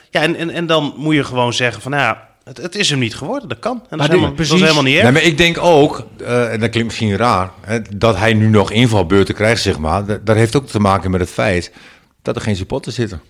Ja, 0.10 0.22
en, 0.22 0.36
en, 0.36 0.50
en 0.50 0.66
dan 0.66 0.94
moet 0.98 1.16
je 1.16 1.24
gewoon 1.24 1.54
zeggen 1.54 1.82
van, 1.82 1.92
nou 1.92 2.04
ja, 2.04 2.30
het, 2.44 2.58
het 2.58 2.76
is 2.76 2.90
hem 2.90 3.00
niet 3.00 3.16
geworden. 3.16 3.50
Dat 3.50 3.60
kan. 3.60 3.76
En 3.90 3.98
dat, 3.98 3.98
Maar 3.98 4.00
is, 4.00 4.12
dit- 4.12 4.20
helemaal, 4.20 4.36
dat 4.38 4.56
is 4.56 4.62
helemaal 4.62 4.84
niet 4.84 4.94
erg. 4.94 5.04
Nee, 5.04 5.12
maar 5.12 5.22
ik 5.24 5.38
denk 5.38 5.58
ook, 5.58 6.06
eh, 6.20 6.54
en 6.54 6.60
dat 6.60 6.70
klinkt 6.70 6.88
misschien 6.90 7.16
raar... 7.18 7.52
Hè, 7.62 7.80
dat 7.96 8.18
hij 8.18 8.34
nu 8.34 8.48
nog 8.48 8.72
invalbeurten 8.72 9.36
krijgt, 9.36 9.62
zeg 9.62 9.78
maar. 9.80 10.06
Dat, 10.06 10.26
dat 10.26 10.36
heeft 10.36 10.56
ook 10.56 10.68
te 10.68 10.80
maken 10.80 11.12
met 11.12 11.20
het 11.20 11.30
feit 11.30 11.72
dat 12.22 12.36
er 12.36 12.42
geen 12.42 12.56
supporters 12.56 12.96
zitten. 12.96 13.22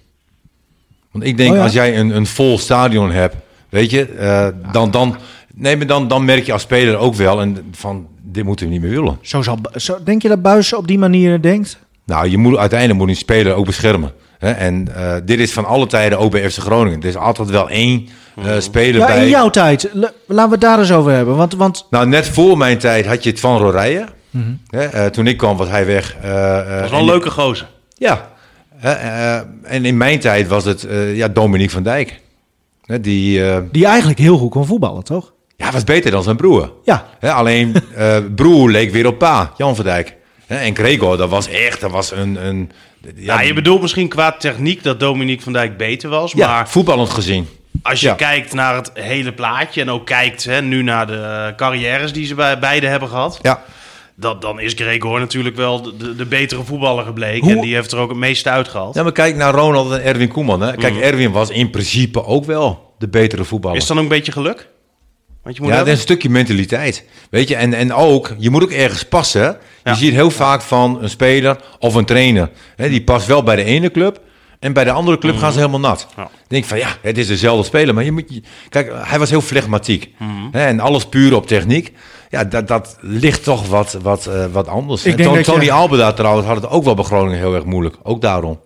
Want 1.12 1.26
ik 1.26 1.38
denk, 1.38 1.52
Oh 1.52 1.58
ja? 1.58 1.64
als 1.64 1.74
jij 1.74 1.98
een, 1.98 2.10
een 2.16 2.26
vol 2.28 2.58
stadion 2.58 3.12
hebt, 3.12 3.36
weet 3.70 3.90
je, 3.92 4.06
eh, 4.06 4.48
dan, 4.72 4.92
dan, 4.92 5.18
nee, 5.56 5.78
maar 5.78 5.88
dan, 5.88 6.08
dan 6.08 6.26
merk 6.26 6.46
je 6.46 6.54
als 6.54 6.62
speler 6.62 6.98
ook 6.98 7.16
wel 7.16 7.42
en 7.42 7.58
van, 7.72 8.08
dit 8.22 8.44
moeten 8.44 8.66
we 8.66 8.72
niet 8.72 8.82
meer 8.82 8.90
willen. 8.92 9.18
Zo 9.22 9.42
zal, 9.42 9.58
zo, 9.76 9.98
denk 10.04 10.22
je 10.22 10.28
dat 10.28 10.42
Buis 10.42 10.74
op 10.74 10.88
die 10.88 10.98
manier 11.00 11.42
denkt? 11.42 11.78
Nou, 12.06 12.30
je 12.30 12.38
moet, 12.38 12.58
uiteindelijk 12.58 13.00
moet 13.00 13.10
een 13.10 13.16
speler 13.16 13.54
ook 13.54 13.66
beschermen. 13.66 14.12
Hè? 14.40 14.52
En 14.52 14.96
eh, 14.96 15.16
dit 15.26 15.40
is 15.40 15.54
van 15.54 15.66
alle 15.66 15.88
tijden 15.88 16.20
ook 16.20 16.32
bij 16.32 16.50
FC 16.52 16.58
Groningen. 16.60 17.00
Er 17.02 17.08
is 17.08 17.16
altijd 17.18 17.50
wel 17.50 17.70
één 17.70 18.08
eh, 18.44 18.60
speler 18.60 19.00
Ja, 19.00 19.06
bij. 19.06 19.24
in 19.24 19.30
jouw 19.30 19.50
tijd. 19.50 19.90
La- 19.94 20.12
Laten 20.28 20.46
we 20.46 20.52
het 20.52 20.62
daar 20.62 20.80
eens 20.80 20.92
over 20.92 21.12
hebben. 21.12 21.36
Want, 21.36 21.54
want 21.56 21.88
Nou, 21.90 22.08
net 22.08 22.28
voor 22.28 22.58
mijn 22.58 22.78
tijd 22.78 23.06
had 23.06 23.24
je 23.24 23.30
het 23.30 23.40
van 23.40 23.58
Rorije. 23.58 24.06
Hè, 24.70 24.84
eh, 24.84 25.06
toen 25.06 25.28
ik 25.28 25.38
kwam 25.38 25.58
was 25.58 25.68
hij 25.70 25.86
weg. 25.86 26.16
eh, 26.22 26.60
eh, 26.60 26.68
Dat 26.68 26.80
was 26.82 26.90
wel 26.90 27.00
en- 27.00 27.06
een 27.06 27.12
leuke 27.12 27.30
gozer. 27.30 27.68
Ja. 27.98 28.32
Hè, 28.76 28.92
eh, 28.92 29.42
en 29.64 29.86
in 29.86 29.98
mijn 29.98 30.20
tijd 30.20 30.48
was 30.48 30.66
het 30.66 30.84
eh, 30.84 31.16
ja, 31.16 31.28
Dominique 31.28 31.74
van 31.74 31.84
Dijk. 31.84 32.22
Hè, 32.86 33.00
die 33.00 33.46
eh, 33.50 33.58
die 33.72 33.86
eigenlijk 33.86 34.20
heel 34.20 34.38
goed 34.38 34.52
kon 34.52 34.66
voetballen, 34.66 35.04
toch? 35.04 35.34
Ja, 35.58 35.72
was 35.72 35.84
beter 35.84 36.12
dan 36.12 36.24
zijn 36.24 36.36
broer. 36.36 36.72
Ja. 36.84 37.06
Hè, 37.20 37.32
alleen 37.32 37.76
eh, 37.96 38.18
broer 38.36 38.70
leek 38.70 38.92
weer 38.92 39.08
op 39.08 39.18
pa, 39.18 39.54
Jan 39.58 39.76
van 39.76 39.86
Dijk. 39.86 40.16
Hè, 40.48 40.56
en 40.58 40.76
Gregor, 40.76 41.18
dat 41.18 41.30
was 41.30 41.48
echt 41.48 41.82
dat 41.82 41.92
was 41.92 42.12
een... 42.12 42.46
een 42.46 42.72
Ja, 43.16 43.42
je 43.42 43.54
bedoelt 43.54 43.82
misschien 43.82 44.08
qua 44.08 44.32
techniek 44.32 44.84
dat 44.84 45.00
Dominique 45.00 45.44
van 45.44 45.54
Dijk 45.54 45.78
beter 45.78 46.10
was, 46.10 46.32
ja, 46.32 46.48
maar 46.48 46.70
voetballend 46.70 47.10
gezien. 47.10 47.48
als 47.84 48.00
je 48.00 48.08
Ja. 48.08 48.14
kijkt 48.14 48.54
naar 48.54 48.76
het 48.76 48.92
hele 48.94 49.34
plaatje 49.34 49.82
en 49.82 49.90
ook 49.90 50.06
kijkt 50.06 50.44
hè, 50.44 50.62
nu 50.62 50.84
naar 50.84 51.08
de 51.08 51.54
carrières 51.56 52.14
die 52.14 52.26
ze 52.26 52.36
bij 52.36 52.60
beide 52.60 52.88
hebben 52.88 53.10
gehad, 53.10 53.40
Ja. 53.42 53.64
dat, 54.16 54.42
dan 54.42 54.60
is 54.60 54.74
Gregor 54.74 55.20
natuurlijk 55.20 55.56
wel 55.56 55.82
de, 55.82 56.16
de, 56.16 56.26
betere 56.26 56.64
voetballer 56.64 57.06
gebleken. 57.06 57.44
Hoe- 57.48 57.56
En 57.56 57.62
die 57.62 57.76
heeft 57.76 57.92
er 57.92 57.98
ook 57.98 58.10
het 58.10 58.18
meeste 58.18 58.50
uitgehaald. 58.50 58.96
ja, 58.96 59.04
maar 59.04 59.12
kijk 59.12 59.36
naar 59.36 59.54
Ronald 59.54 59.92
en 59.92 60.04
Erwin 60.04 60.28
Koeman. 60.28 60.62
Hè. 60.62 60.76
Kijk, 60.76 60.96
Erwin 60.96 61.32
was 61.32 61.50
in 61.50 61.70
principe 61.70 62.26
ook 62.26 62.46
wel 62.46 62.94
de 62.98 63.08
betere 63.08 63.44
voetballer. 63.44 63.78
Is 63.78 63.86
dan 63.88 63.98
ook 63.98 64.04
een 64.04 64.10
beetje 64.10 64.32
geluk? 64.32 64.68
Want 65.44 65.56
je 65.56 65.62
moet 65.62 65.72
Ja, 65.72 65.78
dat 65.78 65.88
is 65.88 65.94
een 65.94 66.00
stukje 66.00 66.30
mentaliteit. 66.30 67.06
Weet 67.30 67.48
je, 67.48 67.56
en, 67.56 67.74
en 67.74 67.94
ook, 67.94 68.34
je 68.38 68.50
moet 68.50 68.64
ook 68.64 68.72
ergens 68.72 69.04
passen. 69.06 69.42
Je 69.42 69.90
Ja. 69.90 69.94
ziet 69.96 70.14
heel 70.14 70.32
vaak 70.32 70.62
van 70.62 70.98
een 71.02 71.10
speler 71.10 71.58
of 71.80 71.94
een 71.96 72.06
trainer. 72.06 72.50
Hè, 72.76 72.90
die 72.90 73.04
past 73.04 73.28
wel 73.28 73.44
bij 73.44 73.56
de 73.56 73.64
ene 73.64 73.92
club. 73.92 74.20
En 74.60 74.74
bij 74.74 74.84
de 74.84 74.92
andere 74.92 75.18
club 75.18 75.38
gaan 75.38 75.52
ze 75.52 75.58
helemaal 75.58 75.80
nat. 75.80 76.08
Mhm. 76.12 76.20
Ja. 76.22 76.28
Dan 76.28 76.40
denk 76.48 76.64
ik 76.64 76.70
van 76.70 76.78
ja, 76.78 76.88
het 77.02 77.18
is 77.18 77.28
dezelfde 77.28 77.64
speler. 77.66 77.94
Maar 77.94 78.04
je 78.04 78.12
moet, 78.12 78.24
je- 78.28 78.42
kijk, 78.70 78.92
hij 78.96 79.20
was 79.20 79.30
heel 79.30 79.42
flegmatiek. 79.42 80.14
Mhm. 80.20 80.30
Hè, 80.52 80.66
en 80.66 80.80
alles 80.80 81.06
puur 81.06 81.36
op 81.36 81.48
techniek. 81.48 81.92
Ja, 82.30 82.44
dat, 82.44 82.68
dat 82.68 82.98
ligt 83.02 83.44
toch 83.44 83.68
wat, 83.68 83.98
wat, 84.02 84.26
eh, 84.26 84.46
wat 84.52 84.68
anders. 84.68 85.06
Ik 85.06 85.12
En 85.20 85.34
denk 85.34 85.46
Tony, 85.46 85.64
je- 85.64 85.72
Alberda 85.72 86.14
trouwens 86.14 86.48
had 86.48 86.56
het 86.56 86.70
ook 86.70 86.84
wel 86.84 86.94
bij 86.96 87.04
Groningen 87.04 87.38
heel 87.40 87.56
erg 87.56 87.66
moeilijk. 87.66 87.96
Ook 88.04 88.22
daarom. 88.22 88.60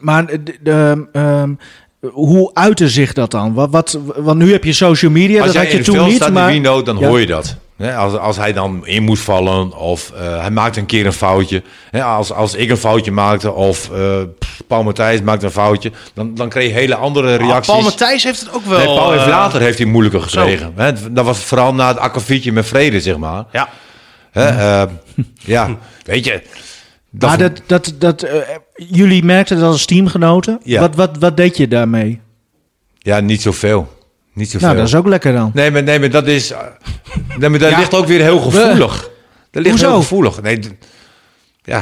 Maar 0.00 0.26
de, 0.26 0.42
de, 0.62 1.08
ehm, 1.12 1.52
hoe 2.12 2.50
uitte 2.54 2.88
zich 2.88 3.12
dat 3.12 3.30
dan? 3.30 3.54
Wat, 3.54 3.70
wat, 3.70 3.98
want 4.16 4.38
nu 4.38 4.52
heb 4.52 4.64
je 4.64 4.72
social 4.72 5.10
media, 5.10 5.42
Als 5.42 5.52
dat 5.52 5.62
had 5.62 5.72
je 5.72 5.82
toen 5.82 6.04
niet. 6.06 6.14
staat 6.16 6.32
maar, 6.32 6.48
in 6.54 6.62
Wino, 6.62 6.82
dan 6.82 6.98
Ja. 6.98 7.06
hoor 7.06 7.20
je 7.20 7.26
dat. 7.26 7.56
Als, 7.96 8.16
als 8.16 8.36
hij 8.36 8.52
dan 8.52 8.86
in 8.86 9.02
moest 9.02 9.22
vallen 9.22 9.76
of 9.78 10.12
eh, 10.16 10.40
hij 10.40 10.50
maakt 10.50 10.76
een 10.76 10.86
keer 10.86 11.06
een 11.06 11.12
foutje. 11.12 11.62
Als, 12.02 12.32
als 12.32 12.54
ik 12.54 12.70
een 12.70 12.76
foutje 12.76 13.10
maakte 13.12 13.52
of 13.52 13.90
eh, 13.90 13.98
Paul 14.66 14.82
Matthijs 14.82 15.22
maakte 15.22 15.44
een 15.46 15.52
foutje, 15.52 15.92
dan, 16.14 16.34
dan 16.34 16.48
kreeg 16.48 16.68
je 16.68 16.74
hele 16.74 16.94
andere 16.94 17.32
Ah, 17.38 17.46
reacties. 17.46 17.72
Paul 17.72 17.82
Matthijs 17.84 18.24
heeft 18.24 18.40
het 18.40 18.52
ook 18.52 18.64
wel. 18.64 18.78
Nee, 18.78 18.86
Paul 18.86 19.10
heeft 19.10 19.24
eh, 19.24 19.28
later 19.30 19.60
heeft 19.60 19.78
hij 19.78 19.86
moeilijker 19.86 20.20
gekregen. 20.22 20.74
Dat 21.10 21.24
was 21.24 21.38
vooral 21.38 21.74
na 21.74 21.88
het 21.88 21.98
akkefietje 21.98 22.52
met 22.52 22.66
Vrede, 22.66 23.00
zeg 23.00 23.16
maar. 23.16 23.44
Ja, 23.52 23.68
Hè, 24.30 24.84
ja, 25.54 25.76
weet 26.04 26.24
je. 26.24 26.42
Dat 27.16 27.28
maar 27.28 27.38
dat, 27.38 27.60
dat, 27.66 27.94
dat, 27.98 28.22
eh, 28.22 28.38
jullie 28.76 29.24
merkten 29.24 29.58
dat 29.58 29.70
als 29.72 29.84
teamgenoten. 29.86 30.60
Ja. 30.62 30.80
Wat, 30.80 30.94
wat, 30.94 31.16
wat 31.18 31.36
deed 31.36 31.56
je 31.56 31.68
daarmee? 31.68 32.20
Ja, 32.98 33.20
niet 33.20 33.42
zoveel. 33.42 33.92
Niet 34.32 34.50
zoveel. 34.50 34.66
Nou, 34.68 34.78
dat 34.80 34.88
is 34.88 34.94
ook 34.94 35.06
lekker 35.06 35.32
dan. 35.32 35.50
Nee, 35.54 35.70
maar, 35.70 35.82
nee, 35.82 35.98
maar 36.00 36.10
dat 36.10 36.26
is. 36.26 36.50
eh, 36.50 36.58
Nee, 37.38 37.48
maar 37.48 37.58
dat 37.58 37.70
Ja. 37.70 37.78
ligt 37.78 37.94
ook 37.94 38.06
weer 38.06 38.20
heel 38.20 38.38
gevoelig. 38.40 39.10
Dat 39.50 39.62
ligt 39.62 39.68
Hoezo? 39.74 39.88
heel 39.90 40.00
gevoelig. 40.00 40.42
Nee, 40.42 40.58
ja. 41.62 41.78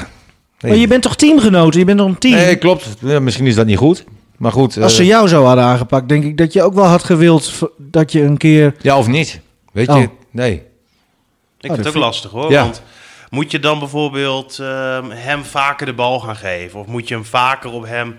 Nee. 0.60 0.72
Maar 0.72 0.80
je 0.80 0.86
bent 0.86 1.02
toch 1.02 1.16
teamgenoten? 1.16 1.78
Je 1.80 1.86
bent 1.86 1.98
toch 1.98 2.08
een 2.08 2.18
team? 2.18 2.34
Nee, 2.34 2.56
klopt. 2.56 2.88
Ja, 3.00 3.20
misschien 3.20 3.46
is 3.46 3.54
dat 3.54 3.66
niet 3.66 3.78
goed. 3.78 4.04
Maar 4.36 4.52
goed. 4.52 4.78
Als 4.78 4.96
ze 4.96 5.02
eh, 5.02 5.08
jou 5.08 5.28
zo 5.28 5.44
hadden 5.44 5.64
aangepakt, 5.64 6.08
denk 6.08 6.24
ik 6.24 6.36
dat 6.36 6.52
je 6.52 6.62
ook 6.62 6.74
wel 6.74 6.84
had 6.84 7.04
gewild 7.04 7.52
dat 7.78 8.12
je 8.12 8.22
een 8.22 8.36
keer... 8.36 8.74
ja, 8.80 8.98
of 8.98 9.06
niet. 9.06 9.40
Weet 9.72 9.88
Oh. 9.88 9.98
je? 10.00 10.08
Nee. 10.30 10.52
ik 10.52 10.60
dat 10.60 10.64
vind 11.60 11.76
het 11.76 11.86
ook 11.86 11.92
vind- 11.92 12.04
lastig 12.04 12.30
hoor. 12.30 12.50
Ja. 12.50 12.62
Want 12.62 12.82
moet 13.32 13.50
je 13.50 13.58
dan 13.58 13.78
bijvoorbeeld 13.78 14.58
ehm, 14.58 15.10
hem 15.10 15.44
vaker 15.44 15.86
de 15.86 15.92
bal 15.92 16.20
gaan 16.20 16.36
geven? 16.36 16.80
Of 16.80 16.86
moet 16.86 17.08
je 17.08 17.14
hem 17.14 17.24
vaker 17.24 17.70
op 17.70 17.86
hem... 17.86 18.16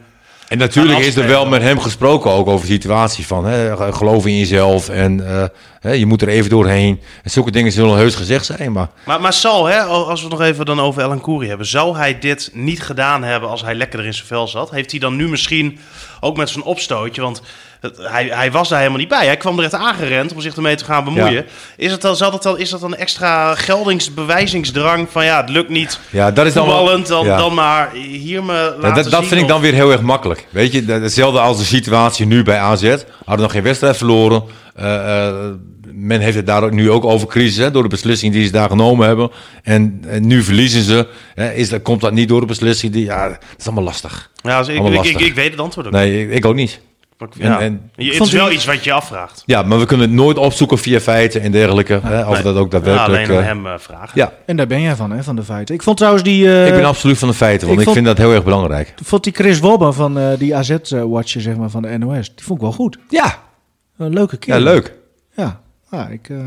En 0.48 0.58
natuurlijk 0.58 1.00
is 1.00 1.16
er 1.16 1.28
wel 1.28 1.46
met 1.46 1.62
hem 1.62 1.80
gesproken 1.80 2.32
ook 2.32 2.48
over 2.48 2.68
de 2.68 2.74
situatie 2.74 3.28
van 3.28 3.46
hè, 3.46 3.94
geloof 3.94 4.26
in 4.26 4.38
jezelf 4.38 4.90
en 4.90 5.28
eh, 5.28 5.44
hè, 5.84 5.92
je 5.92 6.06
moet 6.06 6.22
er 6.22 6.28
even 6.28 6.50
doorheen. 6.50 7.02
En 7.24 7.32
zulke 7.32 7.52
dingen 7.52 7.72
zullen 7.72 7.98
heus 7.98 8.16
gezegd 8.16 8.46
zijn, 8.46 8.72
maar 8.72 8.90
Maar, 9.06 9.22
maar 9.22 9.34
zal, 9.34 9.66
hè, 9.66 9.80
als 9.80 10.22
we 10.22 10.28
het 10.28 10.38
nog 10.38 10.48
even 10.48 10.66
dan 10.66 10.80
over 10.80 11.04
Elan 11.04 11.22
Koeri 11.22 11.48
hebben, 11.48 11.68
zou 11.68 11.98
hij 11.98 12.20
dit 12.20 12.50
niet 12.54 12.82
gedaan 12.82 13.24
hebben 13.24 13.50
als 13.50 13.62
hij 13.62 13.76
lekkerder 13.76 14.08
in 14.08 14.14
zijn 14.14 14.28
vel 14.28 14.48
zat? 14.48 14.72
Heeft 14.72 14.92
hij 14.92 15.00
dan 15.00 15.16
nu 15.16 15.28
misschien 15.28 15.80
ook 16.20 16.38
met 16.38 16.50
zijn 16.50 16.64
opstootje, 16.64 17.22
want 17.22 17.42
hij, 17.98 18.26
hij 18.26 18.52
was 18.52 18.70
daar 18.70 18.78
helemaal 18.78 19.00
niet 19.00 19.08
bij. 19.08 19.26
Hij 19.26 19.38
kwam 19.38 19.58
er 19.58 19.64
echt 19.64 19.74
aangerend 19.74 20.34
om 20.34 20.42
zich 20.42 20.56
ermee 20.56 20.76
te 20.76 20.86
gaan 20.86 21.04
bemoeien. 21.04 21.34
Ja. 21.34 21.44
Is, 21.78 21.92
het 21.92 22.02
dan, 22.02 22.16
zal 22.16 22.32
dat 22.32 22.44
dan, 22.44 22.60
is 22.60 22.70
dat 22.70 22.80
dan 22.80 22.96
extra 22.96 23.56
geldingsbewijzingsdrang 23.56 25.08
van 25.12 25.26
ja, 25.26 25.42
het 25.42 25.50
lukt 25.50 25.70
niet 25.70 26.00
ja, 26.10 26.32
dat 26.32 26.46
is 26.46 26.54
dan 26.54 26.68
wel- 26.68 27.04
dan, 27.04 27.26
ja. 27.26 27.38
dan 27.38 27.54
maar 27.54 27.92
hier 27.94 28.44
me 28.44 28.54
laten 28.54 28.90
Ja, 28.90 29.04
dat, 29.04 29.12
dat 29.12 29.26
vind 29.26 29.42
ik 29.42 29.48
dan 29.48 29.62
weer 29.62 29.74
heel 29.74 29.92
erg 29.92 30.02
makkelijk. 30.02 30.48
Weet 30.50 30.72
je, 30.74 30.86
hetzelfde 30.86 31.40
als 31.40 31.58
de 31.58 31.64
situatie 31.64 32.26
nu 32.26 32.44
bij 32.44 32.58
AZ. 32.58 32.96
Hadden 33.26 33.44
nog 33.44 33.52
geen 33.52 33.64
wedstrijd 33.64 33.98
verloren. 33.98 34.44
Eh, 34.76 35.28
men 35.96 36.20
heeft 36.20 36.36
het 36.36 36.46
daar 36.46 36.64
ook 36.64 36.72
nu 36.72 36.92
ook 36.92 37.06
over 37.06 37.28
crisis, 37.28 37.58
hè, 37.58 37.72
door 37.72 37.84
de 37.84 37.90
beslissing 37.90 38.34
die 38.34 38.46
ze 38.46 38.52
daar 38.52 38.70
genomen 38.70 39.08
hebben. 39.08 39.32
En, 39.64 40.04
en 40.08 40.28
nu 40.28 40.44
verliezen 40.44 40.82
ze. 40.82 41.08
Hè, 41.36 41.52
is 41.52 41.70
dat, 41.70 41.82
komt 41.82 42.02
dat 42.02 42.14
niet 42.14 42.28
door 42.30 42.40
de 42.40 42.46
beslissing? 42.46 42.94
Die, 42.94 43.06
ja, 43.06 43.28
dat 43.28 43.38
is 43.58 43.66
allemaal 43.66 43.84
lastig. 43.84 44.32
Ja, 44.42 44.60
dus 44.60 44.68
ik, 44.68 44.80
Allemaal 44.80 44.92
ik, 45.00 45.06
ik, 45.06 45.12
lastig. 45.14 45.30
ik 45.30 45.36
weet 45.36 45.52
het 45.52 45.60
antwoord 45.60 45.88
ook 45.88 45.94
Nee, 45.94 46.24
ik, 46.24 46.32
ik 46.32 46.46
ook 46.46 46.56
niet. 46.56 46.80
Ja. 47.38 47.60
en- 47.60 47.90
en- 47.96 48.06
het 48.08 48.20
is 48.22 48.32
wel 48.32 48.50
u- 48.50 48.54
iets 48.54 48.66
wat 48.66 48.84
je 48.84 48.92
afvraagt. 48.92 49.44
Ja, 49.46 49.62
maar 49.62 49.80
we 49.80 49.86
kunnen 49.86 50.08
het 50.08 50.16
nooit 50.16 50.38
opzoeken 50.38 50.78
via 50.78 51.00
feiten 51.00 51.42
en 51.42 51.52
dergelijke. 51.52 52.00
Hè, 52.04 52.22
of 52.26 52.34
Nee. 52.34 52.44
dat 52.44 52.56
ook 52.56 52.72
Ja, 52.72 52.80
daadwerkelijk... 52.80 53.30
alleen 53.30 53.38
aan 53.38 53.44
eh, 53.44 53.48
hem 53.48 53.66
eh, 53.68 53.74
vragen. 53.80 54.10
ja, 54.14 54.34
En 54.46 54.56
daar 54.56 54.68
ben 54.68 54.82
jij 54.82 54.96
van, 54.96 55.12
hè, 55.12 55.24
van 55.24 55.36
de 55.36 55.44
feiten. 55.44 55.76
Ik 55.76 55.84
vond 55.84 55.98
trouwens 55.98 56.24
die... 56.24 56.48
eh, 56.48 56.68
ik 56.68 56.74
ben 56.74 56.86
absoluut 56.86 57.18
van 57.18 57.28
de 57.28 57.34
feiten, 57.34 57.68
want 57.68 57.80
ik 57.80 57.88
ik, 57.88 57.94
vond- 57.94 58.06
vind 58.06 58.18
dat 58.18 58.26
heel 58.26 58.34
erg 58.36 58.44
belangrijk. 58.44 58.94
vond 59.04 59.24
die 59.24 59.34
Chris 59.34 59.60
Wobber 59.60 59.94
van 59.94 60.18
eh, 60.20 60.28
die 60.38 60.56
AZ-watcher 60.56 61.42
zeg 61.42 61.56
maar, 61.56 61.70
van 61.70 61.82
de 61.82 61.98
NOS, 61.98 62.36
die 62.36 62.46
vond 62.46 62.58
ik 62.60 62.64
wel 62.66 62.74
goed. 62.74 62.98
Ja, 63.10 63.40
Een 63.98 64.14
leuke 64.14 64.38
keer. 64.38 64.54
ja 64.54 64.60
leuk. 64.60 64.94
Ja, 65.36 65.62
ja 65.94 66.08
ik 66.08 66.30
eh, 66.30 66.38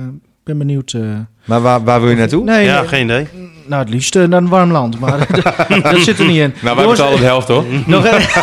ben 0.44 0.58
benieuwd. 0.58 0.92
eh. 0.92 1.00
Maar 1.44 1.60
waar, 1.60 1.84
waar 1.84 2.00
wil 2.00 2.10
je 2.10 2.16
naartoe? 2.16 2.44
Nee, 2.44 2.64
Ja, 2.64 2.78
nee, 2.80 2.88
geen 2.88 3.04
idee. 3.04 3.28
nou 3.66 3.82
het 3.82 3.90
liefst 3.92 4.16
eh, 4.16 4.24
naar 4.24 4.40
een 4.42 4.48
warm 4.48 4.70
land, 4.72 5.00
maar 5.00 5.18
dat 5.82 5.98
zit 6.00 6.18
er 6.18 6.26
niet 6.26 6.36
in. 6.36 6.54
Nou, 6.62 6.76
wij 6.76 6.86
betalen 6.86 7.18
de 7.18 7.24
helft, 7.24 7.48
hoor. 7.48 7.64
nog 7.86 8.04
even- 8.04 8.42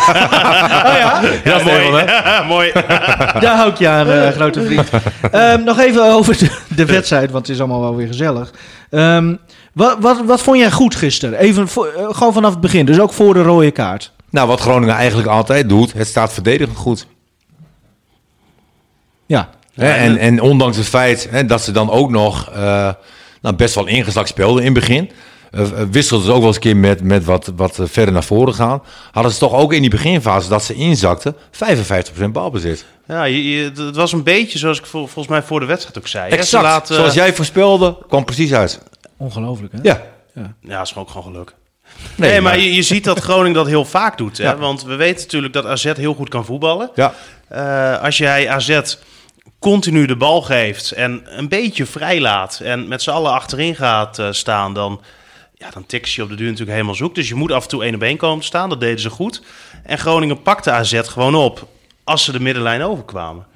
oh 0.90 0.96
ja, 0.98 1.20
mooi. 1.64 2.04
hè? 2.04 2.44
mooi. 2.46 2.72
daar 3.40 3.56
hou 3.56 3.70
ik 3.70 3.76
je 3.78 3.88
aan, 3.88 4.08
eh, 4.10 4.28
grote 4.28 4.64
vriend. 4.64 4.88
Ehm, 5.30 5.62
nog 5.64 5.78
even 5.78 6.04
over 6.04 6.38
de, 6.38 6.58
de 6.76 6.86
wedstrijd, 6.86 7.30
want 7.30 7.46
het 7.46 7.54
is 7.56 7.60
allemaal 7.62 7.80
wel 7.80 7.96
weer 7.96 8.06
gezellig. 8.06 8.52
Ehm, 8.90 9.34
wat, 9.72 9.96
wat, 10.00 10.24
wat 10.24 10.40
vond 10.42 10.58
jij 10.58 10.70
goed 10.70 10.94
gisteren? 10.94 11.38
Even 11.38 11.68
voor- 11.68 11.86
eh, 11.96 12.08
gewoon 12.14 12.32
vanaf 12.32 12.50
het 12.50 12.60
begin, 12.60 12.84
dus 12.86 13.00
ook 13.00 13.12
voor 13.12 13.34
de 13.34 13.42
rode 13.42 13.70
kaart. 13.70 14.12
Nou, 14.30 14.48
wat 14.48 14.60
Groningen 14.60 14.94
eigenlijk 14.94 15.28
altijd 15.28 15.68
doet, 15.68 15.92
het 15.92 16.06
staat 16.06 16.32
verdedigend 16.32 16.76
goed. 16.76 17.06
Ja, 19.26 19.48
Hè, 19.74 19.92
en, 19.92 20.16
en 20.18 20.40
ondanks 20.40 20.76
het 20.76 20.86
feit 20.86 21.28
hè, 21.30 21.44
dat 21.44 21.62
ze 21.62 21.70
dan 21.72 21.90
ook 21.90 22.10
nog 22.10 22.50
eh, 22.50 22.90
nou, 23.40 23.56
best 23.56 23.74
wel 23.74 23.86
ingezakt 23.86 24.28
speelden 24.28 24.64
in 24.64 24.70
het 24.74 24.78
begin. 24.80 25.10
eh, 25.50 25.60
eh, 25.62 25.68
wisselden 25.90 26.26
ze 26.26 26.32
ook 26.32 26.38
wel 26.38 26.46
eens 26.46 26.56
een 26.56 26.62
keer 26.62 26.76
met, 26.76 27.02
met 27.02 27.24
wat, 27.24 27.52
wat 27.56 27.78
verder 27.82 28.12
naar 28.14 28.24
voren 28.24 28.54
gaan. 28.54 28.82
Hadden 29.12 29.32
ze 29.32 29.38
toch 29.38 29.52
ook 29.52 29.72
in 29.72 29.80
die 29.80 29.90
beginfase 29.90 30.48
dat 30.48 30.64
ze 30.64 30.74
inzakten 30.74 31.34
55% 31.50 32.24
balbezit. 32.32 32.84
Ja, 33.06 33.24
je, 33.24 33.50
je- 33.50 33.70
het 33.76 33.96
was 33.96 34.12
een 34.12 34.22
beetje 34.22 34.58
zoals 34.58 34.78
ik 34.78 34.86
vol- 34.86 35.06
volgens 35.06 35.26
mij 35.28 35.42
voor 35.42 35.60
de 35.60 35.66
wedstrijd 35.66 35.98
ook 35.98 36.06
zei. 36.08 36.30
Ze 36.30 36.36
Exact. 36.36 36.64
laten- 36.64 36.94
Zoals 36.94 37.14
jij 37.14 37.34
voorspelde, 37.34 37.96
kwam 38.08 38.24
precies 38.24 38.52
uit. 38.52 38.80
ongelooflijk 39.16 39.72
hè? 39.72 39.78
Ja. 39.82 40.02
Ja, 40.60 40.80
is 40.80 40.94
ook 40.96 41.08
gewoon 41.10 41.32
geluk. 41.32 41.54
Nee, 42.16 42.30
Nee, 42.30 42.40
maar 42.40 42.58
je, 42.58 42.74
je 42.74 42.82
ziet 42.82 43.04
dat 43.04 43.18
Groningen 43.18 43.52
dat 43.54 43.66
heel 43.66 43.84
vaak 43.84 44.18
doet. 44.18 44.38
Hè? 44.38 44.44
Ja. 44.44 44.56
Want 44.56 44.84
we 44.84 44.94
weten 44.94 45.22
natuurlijk 45.22 45.52
dat 45.52 45.66
AZ 45.66 45.92
heel 45.96 46.14
goed 46.14 46.28
kan 46.28 46.44
voetballen. 46.44 46.90
Ja. 46.94 47.14
Eh, 47.48 48.02
als 48.02 48.18
jij 48.18 48.48
AZ 48.48 48.80
continu 49.64 50.06
de 50.06 50.16
bal 50.16 50.42
geeft 50.42 50.92
en 50.92 51.22
een 51.24 51.48
beetje 51.48 51.86
vrijlaat... 51.86 52.60
en 52.60 52.88
met 52.88 53.02
z'n 53.02 53.10
allen 53.10 53.32
achterin 53.32 53.74
gaat 53.74 54.18
eh, 54.18 54.28
staan... 54.30 54.74
dan, 54.74 55.00
ja, 55.54 55.70
dan 55.70 55.86
tikt 55.86 56.12
je 56.12 56.22
op 56.22 56.28
de 56.28 56.34
duur 56.34 56.46
natuurlijk 56.46 56.72
helemaal 56.72 56.94
zoek. 56.94 57.14
Dus 57.14 57.28
je 57.28 57.34
moet 57.34 57.52
af 57.52 57.62
en 57.62 57.68
toe 57.68 57.84
één 57.84 57.94
op 57.94 58.02
één 58.02 58.16
komen 58.16 58.40
te 58.40 58.46
staan. 58.46 58.68
Dat 58.68 58.80
deden 58.80 59.00
ze 59.00 59.10
goed. 59.10 59.42
En 59.82 59.98
Groningen 59.98 60.42
pakte 60.42 60.70
AZ 60.70 61.00
gewoon 61.02 61.34
op 61.34 61.68
als 62.04 62.24
ze 62.24 62.32
de 62.32 62.40
middenlijn 62.40 62.82
overkwamen. 62.82 63.46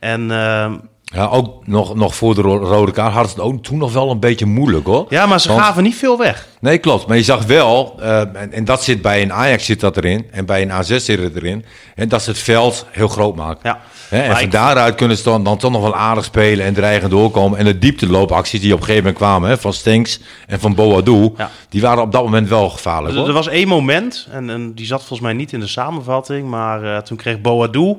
En 0.00 0.30
ehm, 0.30 0.76
Ja, 1.12 1.26
ook 1.26 1.66
nog, 1.66 1.94
nog 1.94 2.14
voor 2.14 2.34
de 2.34 2.40
ro- 2.40 2.56
rode 2.64 2.92
kaart 2.92 3.14
ze 3.28 3.34
het 3.34 3.40
ook 3.44 3.62
toen 3.62 3.78
nog 3.78 3.92
wel 3.92 4.10
een 4.10 4.20
beetje 4.20 4.46
moeilijk 4.46 4.86
hoor. 4.86 5.06
ja, 5.08 5.26
maar 5.26 5.40
ze 5.40 5.48
Want- 5.48 5.60
gaven 5.60 5.82
niet 5.82 5.94
veel 5.96 6.18
weg. 6.18 6.48
Nee, 6.60 6.78
klopt. 6.78 7.06
Maar 7.06 7.16
je 7.16 7.22
zag 7.22 7.44
wel, 7.44 7.94
eh, 8.00 8.20
en, 8.20 8.52
en 8.52 8.64
dat 8.64 8.82
zit 8.84 9.02
bij 9.02 9.22
een 9.22 9.32
Ajax 9.32 9.64
zit 9.64 9.80
dat 9.80 9.96
erin, 9.96 10.26
en 10.30 10.46
bij 10.46 10.62
een 10.62 10.72
AZ 10.72 10.96
zit 10.96 11.18
het 11.22 11.36
erin, 11.36 11.64
en 11.94 12.08
dat 12.08 12.22
ze 12.22 12.30
het 12.30 12.38
veld 12.38 12.86
heel 12.90 13.08
groot 13.08 13.36
maken. 13.36 13.60
Ja. 13.62 13.80
En 14.10 14.30
van 14.32 14.40
ik- 14.40 14.50
daaruit 14.50 14.94
kunnen 14.94 15.16
ze 15.16 15.22
dan, 15.22 15.44
dan 15.44 15.58
toch 15.58 15.70
nog 15.72 15.82
wel 15.82 15.94
aardig 15.94 16.24
spelen 16.24 16.66
en 16.66 16.74
dreigen 16.74 17.10
doorkomen. 17.10 17.58
En 17.58 17.64
de 17.64 17.78
diepteloopacties 17.78 18.60
die 18.60 18.72
op 18.72 18.78
een 18.78 18.84
gegeven 18.84 19.04
moment 19.04 19.22
kwamen, 19.24 19.58
van 19.58 19.72
Stenks 19.72 20.20
en 20.46 20.60
van 20.60 20.74
Boadou, 20.74 21.32
Ja. 21.36 21.50
die 21.68 21.80
waren 21.80 22.02
op 22.02 22.12
dat 22.12 22.22
moment 22.22 22.48
wel 22.48 22.70
gevaarlijk. 22.70 23.14
Er, 23.16 23.26
er 23.26 23.32
was 23.32 23.48
één 23.48 23.68
moment, 23.68 24.28
en, 24.30 24.50
en 24.50 24.74
die 24.74 24.86
zat 24.86 24.98
volgens 24.98 25.20
mij 25.20 25.32
niet 25.32 25.52
in 25.52 25.60
de 25.60 25.66
samenvatting, 25.66 26.48
maar 26.48 26.84
eh, 26.84 26.98
toen 27.02 27.16
kreeg 27.16 27.40
Boadou 27.40 27.96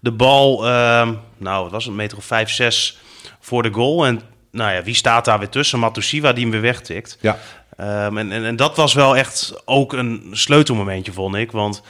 de 0.00 0.12
bal, 0.12 0.68
ehm, 0.68 1.12
nou, 1.40 1.62
het 1.62 1.72
was 1.72 1.86
een 1.86 1.94
meter 1.94 2.16
of 2.18 2.24
vijf, 2.24 2.50
zes 2.50 2.98
voor 3.40 3.62
de 3.62 3.72
goal. 3.72 4.06
En 4.06 4.20
nou 4.50 4.72
ja, 4.72 4.82
wie 4.82 4.94
staat 4.94 5.24
daar 5.24 5.38
weer 5.38 5.48
tussen? 5.48 5.78
Matusiwa 5.78 6.32
die 6.32 6.42
hem 6.42 6.52
weer 6.52 6.60
wegtikt. 6.60 7.18
Ja. 7.20 7.38
Ehm, 7.76 8.18
en, 8.18 8.32
en, 8.32 8.44
en 8.44 8.56
dat 8.56 8.76
was 8.76 8.94
wel 8.94 9.16
echt 9.16 9.54
ook 9.64 9.92
een 9.92 10.28
sleutelmomentje, 10.32 11.12
vond 11.12 11.34
ik. 11.34 11.52
Want, 11.52 11.82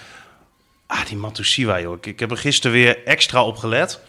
ah, 0.86 1.06
die 1.06 1.16
Matusiwa, 1.16 1.80
joh. 1.80 1.96
Ik, 1.96 2.06
ik 2.06 2.20
heb 2.20 2.30
er 2.30 2.36
gisteren 2.36 2.72
weer 2.76 3.04
extra 3.04 3.44
op 3.44 3.56
gelet. 3.56 4.00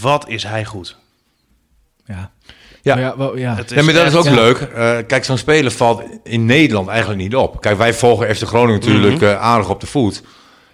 Wat 0.00 0.28
is 0.28 0.42
hij 0.42 0.64
goed? 0.64 0.96
Ja. 2.06 2.30
Ja. 2.82 2.94
Maar 2.94 3.02
ja, 3.04 3.16
wel, 3.16 3.36
ja. 3.36 3.54
Het 3.54 3.70
Ja, 3.70 3.82
maar 3.82 3.94
dat 3.94 4.06
is 4.06 4.14
ook 4.14 4.24
ja. 4.24 4.34
leuk. 4.34 4.58
Eh, 4.58 4.96
kijk, 5.06 5.24
zo'n 5.24 5.38
speler 5.38 5.70
valt 5.70 6.02
in 6.24 6.46
Nederland 6.46 6.88
eigenlijk 6.88 7.20
niet 7.20 7.36
op. 7.36 7.60
Kijk, 7.60 7.76
wij 7.78 7.94
volgen 7.94 8.36
FC 8.36 8.42
Groningen 8.46 8.80
natuurlijk 8.80 9.14
Mhm. 9.14 9.24
eh, 9.24 9.40
aardig 9.40 9.68
op 9.70 9.80
de 9.80 9.86
voet. 9.86 10.22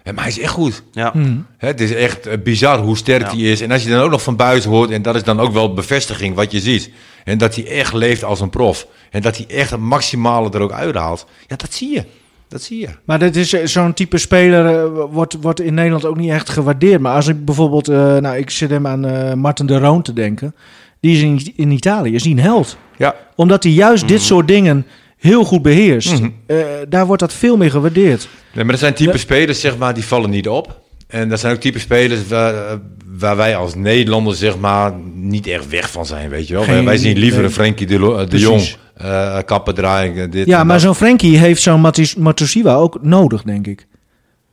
Maar 0.05 0.15
hij 0.25 0.29
is 0.29 0.39
echt 0.41 0.53
goed. 0.53 0.83
Ja. 0.93 1.13
Hè, 1.59 1.69
het 1.69 1.81
is 1.81 1.95
echt 1.95 2.27
eh, 2.27 2.39
bizar 2.45 2.79
hoe 2.79 2.97
sterk 2.97 3.23
Ja. 3.23 3.29
hij 3.37 3.39
is. 3.39 3.61
En 3.61 3.71
als 3.71 3.83
je 3.83 3.91
dan 3.91 4.01
ook 4.01 4.11
nog 4.11 4.23
van 4.23 4.37
buiten 4.37 4.71
hoort, 4.71 4.91
en 4.91 5.03
dat 5.03 5.15
is 5.15 5.23
dan 5.23 5.41
ook 5.41 5.53
wel 5.53 5.75
bevestiging 5.75 6.35
wat 6.35 6.53
je 6.53 6.61
ziet. 6.61 6.91
En 7.25 7.39
dat 7.39 7.55
hij 7.55 7.67
echt 7.67 7.93
leeft 7.93 8.25
als 8.25 8.41
een 8.41 8.51
prof. 8.51 8.87
En 9.11 9.23
dat 9.23 9.37
hij 9.37 9.47
echt 9.49 9.71
het 9.71 9.81
maximale 9.81 10.51
er 10.51 10.61
ook 10.61 10.73
uithaalt. 10.73 11.27
Ja, 11.47 11.57
dat 11.57 11.73
zie 11.73 11.91
je. 11.95 12.05
Dat 12.49 12.63
zie 12.63 12.81
je. 12.81 12.89
Maar 13.05 13.19
dat 13.19 13.37
is 13.37 13.53
eh, 13.53 13.67
zo'n 13.67 13.95
type 13.95 14.19
speler 14.19 14.67
eh, 14.67 15.05
wordt, 15.11 15.37
wordt 15.41 15.61
in 15.61 15.75
Nederland 15.75 16.05
ook 16.05 16.17
niet 16.17 16.31
echt 16.31 16.49
gewaardeerd. 16.49 17.01
Maar 17.01 17.15
als 17.15 17.27
ik 17.27 17.45
bijvoorbeeld, 17.45 17.89
eh, 17.89 18.17
nou, 18.17 18.37
ik 18.37 18.51
zit 18.51 18.71
hem 18.71 18.87
aan 18.87 19.05
eh 19.07 19.33
Martin 19.35 19.67
de 19.67 19.79
Roon 19.79 20.03
te 20.03 20.13
denken. 20.13 20.55
Die 21.01 21.17
is 21.17 21.23
in, 21.23 21.53
in 21.57 21.71
Italië, 21.71 22.15
is 22.15 22.23
die 22.23 22.33
een 22.33 22.41
held. 22.43 22.77
Ja, 22.97 23.15
Omdat 23.37 23.63
hij 23.63 23.73
juist 23.73 24.09
dit 24.09 24.21
soort 24.23 24.49
dingen 24.49 24.87
heel 25.25 25.45
goed 25.45 25.63
beheerst. 25.63 26.13
Mhm. 26.21 26.29
Eh, 26.47 26.57
daar 26.89 27.07
wordt 27.07 27.21
dat 27.23 27.33
veel 27.33 27.57
meer 27.57 27.71
gewaardeerd. 27.71 28.29
Nee, 28.53 28.65
maar 28.65 28.73
er 28.75 28.81
zijn 28.81 28.95
type 28.95 29.13
Ja. 29.13 29.19
spelers, 29.19 29.61
zeg 29.61 29.77
maar, 29.79 29.95
die 29.95 30.05
vallen 30.05 30.31
niet 30.31 30.49
op. 30.49 30.81
En 31.07 31.29
dat 31.29 31.41
zijn 31.41 31.55
ook 31.55 31.61
type 31.61 31.79
spelers 31.79 32.27
waar, 32.29 32.79
waar 33.19 33.37
wij 33.37 33.57
als 33.57 33.75
Nederlanders, 33.75 34.39
zeg 34.39 34.59
maar, 34.59 34.93
niet 35.15 35.47
echt 35.47 35.69
weg 35.69 35.91
van 35.91 36.07
zijn, 36.07 36.29
weet 36.29 36.47
je 36.49 36.55
wel. 36.55 36.67
Wij, 36.67 36.75
Geen- 36.75 36.85
wij 36.85 36.97
zien 36.97 37.17
liever 37.19 37.39
nee. 37.39 37.47
een 37.49 37.53
Frenkie 37.55 37.87
de, 37.87 38.25
Precies. 38.29 38.41
Jong, 38.47 38.63
eh 38.95 39.39
kappen 39.45 39.75
draaien, 39.75 40.17
eh, 40.17 40.31
dit 40.31 40.47
Ja, 40.47 40.65
maar 40.65 40.81
zo'n 40.81 40.95
Frenkie 40.95 41.39
heeft 41.39 41.63
zo'n 41.63 41.81
Matusiwa 42.19 42.75
ook 42.75 42.99
nodig, 43.03 43.43
denk 43.43 43.67
ik. 43.67 43.87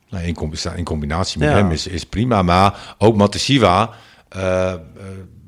Nou, 0.10 0.24
in, 0.26 0.34
combi- 0.34 0.58
in 0.76 0.84
combinatie 0.84 1.40
met 1.40 1.50
Ja. 1.50 1.56
hem 1.56 1.72
is, 1.72 1.88
is 1.88 2.04
prima. 2.04 2.42
Maar 2.42 2.96
ook 2.98 3.16
Matesiwa 3.16 3.90
eh 4.30 4.72
eh, 4.72 4.74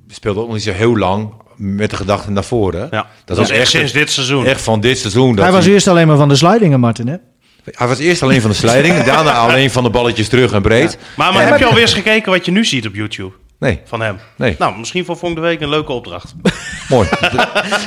speelde 0.07 0.39
ook 0.39 0.45
nog 0.45 0.55
niet 0.55 0.63
zo 0.63 0.71
heel 0.71 0.97
lang 0.97 1.33
met 1.63 1.89
de 1.89 1.95
gedachte 1.95 2.32
naar 2.32 2.43
voren. 2.43 2.88
Ja. 2.91 3.08
Dat 3.26 3.38
is 3.38 3.49
echt 3.49 3.69
sinds 3.69 3.91
dit 3.91 4.12
seizoen. 4.12 4.45
Echt 4.45 4.62
van 4.62 4.80
dit 4.80 4.97
seizoen. 4.97 5.36
Dat 5.36 5.45
hij 5.45 5.54
was 5.54 5.65
eerst 5.65 5.88
alleen 5.88 6.08
maar 6.08 6.17
van 6.17 6.30
de 6.30 6.36
slidingen, 6.36 6.80
Martin, 6.80 7.08
hè? 7.08 7.15
hij 7.63 7.88
was 7.88 7.99
eerst 7.99 8.23
alleen 8.23 8.41
van 8.41 8.49
de 8.49 8.56
slijding. 8.56 9.04
daarna 9.04 9.32
alleen 9.32 9.71
van 9.71 9.84
de 9.84 9.89
balletjes 9.89 10.28
terug 10.28 10.52
en 10.52 10.62
breed. 10.62 10.97
Maar, 11.15 11.34
maar 11.34 11.47
heb 11.47 11.60
je 11.60 11.65
alweer 11.65 11.82
eens 11.82 11.93
gekeken 11.93 12.32
wat 12.32 12.45
je 12.45 12.52
nu 12.52 12.65
ziet 12.65 12.88
op 12.88 12.95
YouTube 12.95 13.34
Nee, 13.63 13.82
van 13.86 14.02
hem? 14.02 14.17
Nee. 14.36 14.56
Nou, 14.60 14.78
misschien 14.78 15.06
voor 15.06 15.17
volgende 15.17 15.47
week 15.47 15.62
een 15.62 15.69
leuke 15.69 15.91
opdracht. 15.91 16.34
mooi. 16.89 17.08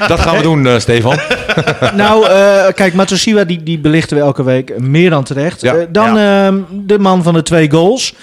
Dat 0.09 0.21
gaan 0.21 0.37
we 0.37 0.43
doen, 0.43 0.67
eh, 0.67 0.79
Stefan. 0.79 1.19
nou, 1.95 2.27
eh, 2.29 2.67
kijk, 2.75 2.95
Matusiwa 2.95 3.45
die, 3.45 3.63
die 3.63 3.79
belichten 3.79 4.17
we 4.17 4.23
elke 4.23 4.43
week 4.43 4.79
meer 4.79 5.11
dan 5.11 5.25
terecht. 5.25 5.61
Ja. 5.61 5.75
Eh, 5.75 5.87
dan 5.89 6.19
ehm, 6.19 6.61
de 6.71 6.99
man 6.99 7.23
van 7.23 7.35
de 7.35 7.43
twee 7.43 7.71
goals. 7.71 8.15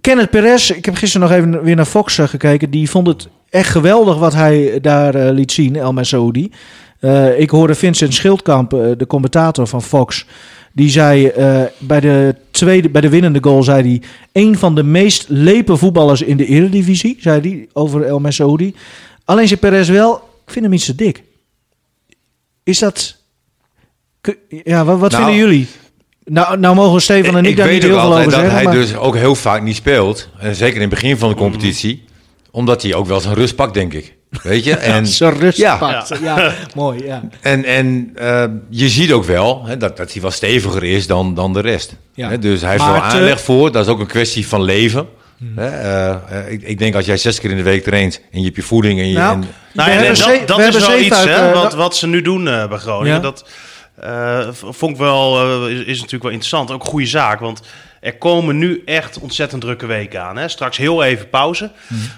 Kenneth 0.00 0.30
Perez, 0.30 0.70
ik 0.70 0.84
heb 0.84 0.94
gisteren 0.94 1.28
nog 1.28 1.38
even 1.38 1.62
weer 1.62 1.76
naar 1.76 1.84
Fox 1.84 2.18
gekeken. 2.22 2.70
Die 2.70 2.90
vond 2.90 3.06
het 3.06 3.28
echt 3.52 3.70
geweldig 3.70 4.18
wat 4.18 4.32
hij 4.32 4.80
daar 4.80 5.14
eh, 5.14 5.32
liet 5.32 5.52
zien, 5.52 5.76
El 5.76 5.92
Masoudi. 5.92 6.50
Eh 7.00 7.40
ik 7.40 7.50
hoorde 7.50 7.74
Vincent 7.74 8.14
Schildkamp, 8.14 8.74
eh, 8.74 8.90
de 8.96 9.06
commentator 9.06 9.66
van 9.66 9.82
Fox. 9.82 10.26
Die 10.74 10.90
zei 10.90 11.32
bij, 11.78 12.00
de 12.00 12.34
tweede, 12.50 12.88
bij 12.90 13.00
de 13.00 13.08
winnende 13.08 13.38
goal, 13.42 13.62
zei 13.62 13.82
hij... 13.82 14.02
een 14.42 14.58
van 14.58 14.74
de 14.74 14.82
meest 14.82 15.24
lepe 15.28 15.76
voetballers 15.76 16.22
in 16.22 16.36
de 16.36 16.46
eredivisie, 16.46 17.16
zei 17.20 17.40
hij 17.40 17.68
over 17.72 18.02
El 18.04 18.20
Masoudi. 18.20 18.74
Alleen 19.24 19.48
zei 19.48 19.60
Perez 19.60 19.88
wel, 19.88 20.14
ik 20.46 20.52
vind 20.52 20.64
hem 20.64 20.74
iets 20.74 20.84
te 20.84 20.94
dik. 20.94 21.22
Is 22.62 22.78
dat... 22.78 23.16
Ja, 24.48 24.84
wat, 24.84 24.98
wat 24.98 25.10
Nou, 25.10 25.24
vinden 25.24 25.42
jullie? 25.44 25.68
Nou, 26.24 26.58
nou 26.58 26.74
mogen 26.74 27.02
Stefan 27.02 27.36
en 27.36 27.44
ik, 27.44 27.56
daar 27.56 27.70
niet 27.70 27.82
heel 27.82 28.00
veel 28.00 28.12
over 28.12 28.24
dat 28.24 28.32
zeggen. 28.32 28.50
hij 28.52 28.64
maar- 28.64 28.74
dus 28.74 28.96
ook 28.96 29.16
heel 29.16 29.34
vaak 29.34 29.62
niet 29.62 29.76
speelt. 29.76 30.28
En 30.38 30.54
zeker 30.54 30.74
in 30.74 30.80
het 30.80 30.90
begin 30.90 31.16
van 31.16 31.28
de 31.28 31.34
competitie. 31.34 32.04
Omdat 32.52 32.82
hij 32.82 32.94
ook 32.94 33.06
wel 33.06 33.20
zijn 33.20 33.34
rust 33.34 33.54
pakt, 33.54 33.74
denk 33.74 33.92
ik. 33.92 34.14
Weet 34.42 34.64
je? 34.64 34.76
En, 34.94 35.06
Zijn 35.06 35.38
rust 35.38 35.58
ja, 35.58 35.76
pakt. 35.76 36.18
Ja. 36.22 36.52
mooi, 36.74 37.04
ja. 37.04 37.22
En, 37.40 37.64
en 37.64 38.10
eh, 38.14 38.44
je 38.70 38.88
ziet 38.88 39.12
ook 39.12 39.24
wel 39.24 39.64
hè, 39.64 39.76
dat, 39.76 39.96
dat 39.96 40.12
hij 40.12 40.22
wat 40.22 40.32
steviger 40.32 40.84
is 40.84 41.06
dan, 41.06 41.34
dan 41.34 41.52
de 41.52 41.60
rest. 41.60 41.96
Ja. 42.14 42.28
Hè, 42.28 42.38
dus 42.38 42.60
hij 42.60 42.70
heeft 42.70 42.84
wel 42.84 42.94
aanleg 42.94 43.40
voor. 43.40 43.72
Dat 43.72 43.84
is 43.86 43.92
ook 43.92 44.00
een 44.00 44.06
kwestie 44.06 44.46
van 44.48 44.62
leven. 44.62 45.08
Hè, 45.56 45.66
eh, 45.66 46.10
eh, 46.38 46.52
ik, 46.52 46.62
ik 46.62 46.78
denk 46.78 46.94
als 46.94 47.04
jij 47.04 47.16
zes 47.16 47.40
keer 47.40 47.50
in 47.50 47.56
de 47.56 47.62
week 47.62 47.82
traint 47.84 48.20
en 48.30 48.38
je 48.38 48.44
hebt 48.44 48.56
je 48.56 48.62
voeding 48.62 49.00
en 49.00 49.08
je... 49.08 49.14
Nou, 49.14 49.34
en- 49.34 49.48
Nou, 49.72 49.90
ja, 49.90 50.02
dat, 50.08 50.16
ze- 50.18 50.42
dat 50.46 50.56
we 50.56 50.62
is 50.62 50.72
wel 50.78 50.90
zeven 50.90 51.04
iets, 51.06 51.16
uit, 51.16 51.28
hè, 51.28 51.52
wat, 51.52 51.74
wat 51.74 51.96
ze 51.96 52.06
nu 52.06 52.22
doen 52.22 52.48
eh, 52.48 52.68
bij 52.68 52.78
Groningen. 52.78 53.14
Ja. 53.14 53.18
Dat 53.20 53.44
eh, 54.00 54.48
vond 54.52 54.92
ik 54.92 54.96
wel, 54.98 55.48
is, 55.68 55.78
is 55.78 55.96
natuurlijk 55.96 56.22
wel 56.22 56.32
interessant. 56.32 56.70
Ook 56.70 56.82
een 56.82 56.88
goede 56.88 57.06
zaak, 57.06 57.40
want 57.40 57.62
er 58.02 58.16
komen 58.16 58.58
nu 58.58 58.82
echt 58.84 59.18
ontzettend 59.18 59.60
drukke 59.60 59.86
weken 59.86 60.22
aan. 60.22 60.36
Hè. 60.36 60.48
Straks 60.48 60.76
heel 60.76 61.02
even 61.02 61.28
pauze. 61.30 61.70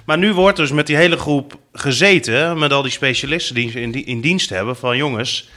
Maar 0.07 0.19
nu 0.19 0.33
wordt 0.33 0.57
dus 0.57 0.71
met 0.71 0.87
die 0.87 0.97
hele 0.97 1.17
groep 1.17 1.59
gezeten, 1.73 2.59
met 2.59 2.73
al 2.73 2.83
die 2.83 2.91
specialisten 2.91 3.55
die 3.55 3.71
ze 3.71 3.81
in, 3.81 3.91
die- 3.91 4.05
in 4.05 4.21
dienst 4.21 4.51
hebben, 4.51 4.77
van 4.77 4.97
jongens, 4.97 5.49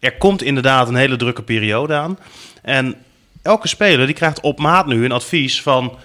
er 0.00 0.16
komt 0.16 0.42
inderdaad 0.42 0.88
een 0.88 0.94
hele 0.96 1.16
drukke 1.16 1.42
periode 1.42 1.94
aan. 1.94 2.18
En 2.62 2.94
elke 3.42 3.68
speler 3.68 4.06
die 4.06 4.14
krijgt 4.14 4.40
op 4.40 4.58
maat 4.58 4.86
nu 4.86 5.04
een 5.04 5.12
advies 5.12 5.62
van 5.62 5.98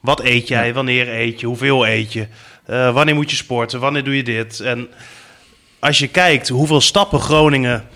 wat 0.00 0.20
eet 0.24 0.48
jij, 0.48 0.74
wanneer 0.74 1.08
eet 1.08 1.40
je, 1.40 1.46
hoeveel 1.46 1.86
eet 1.86 2.12
je, 2.12 2.26
eh, 2.66 2.92
wanneer 2.94 3.14
moet 3.14 3.30
je 3.30 3.36
sporten, 3.36 3.80
wanneer 3.80 4.04
doe 4.04 4.16
je 4.16 4.22
dit. 4.24 4.60
En 4.60 4.88
als 5.78 5.98
je 5.98 6.08
kijkt 6.08 6.48
hoeveel 6.48 6.80
stappen 6.80 7.20
Groningen 7.20 7.88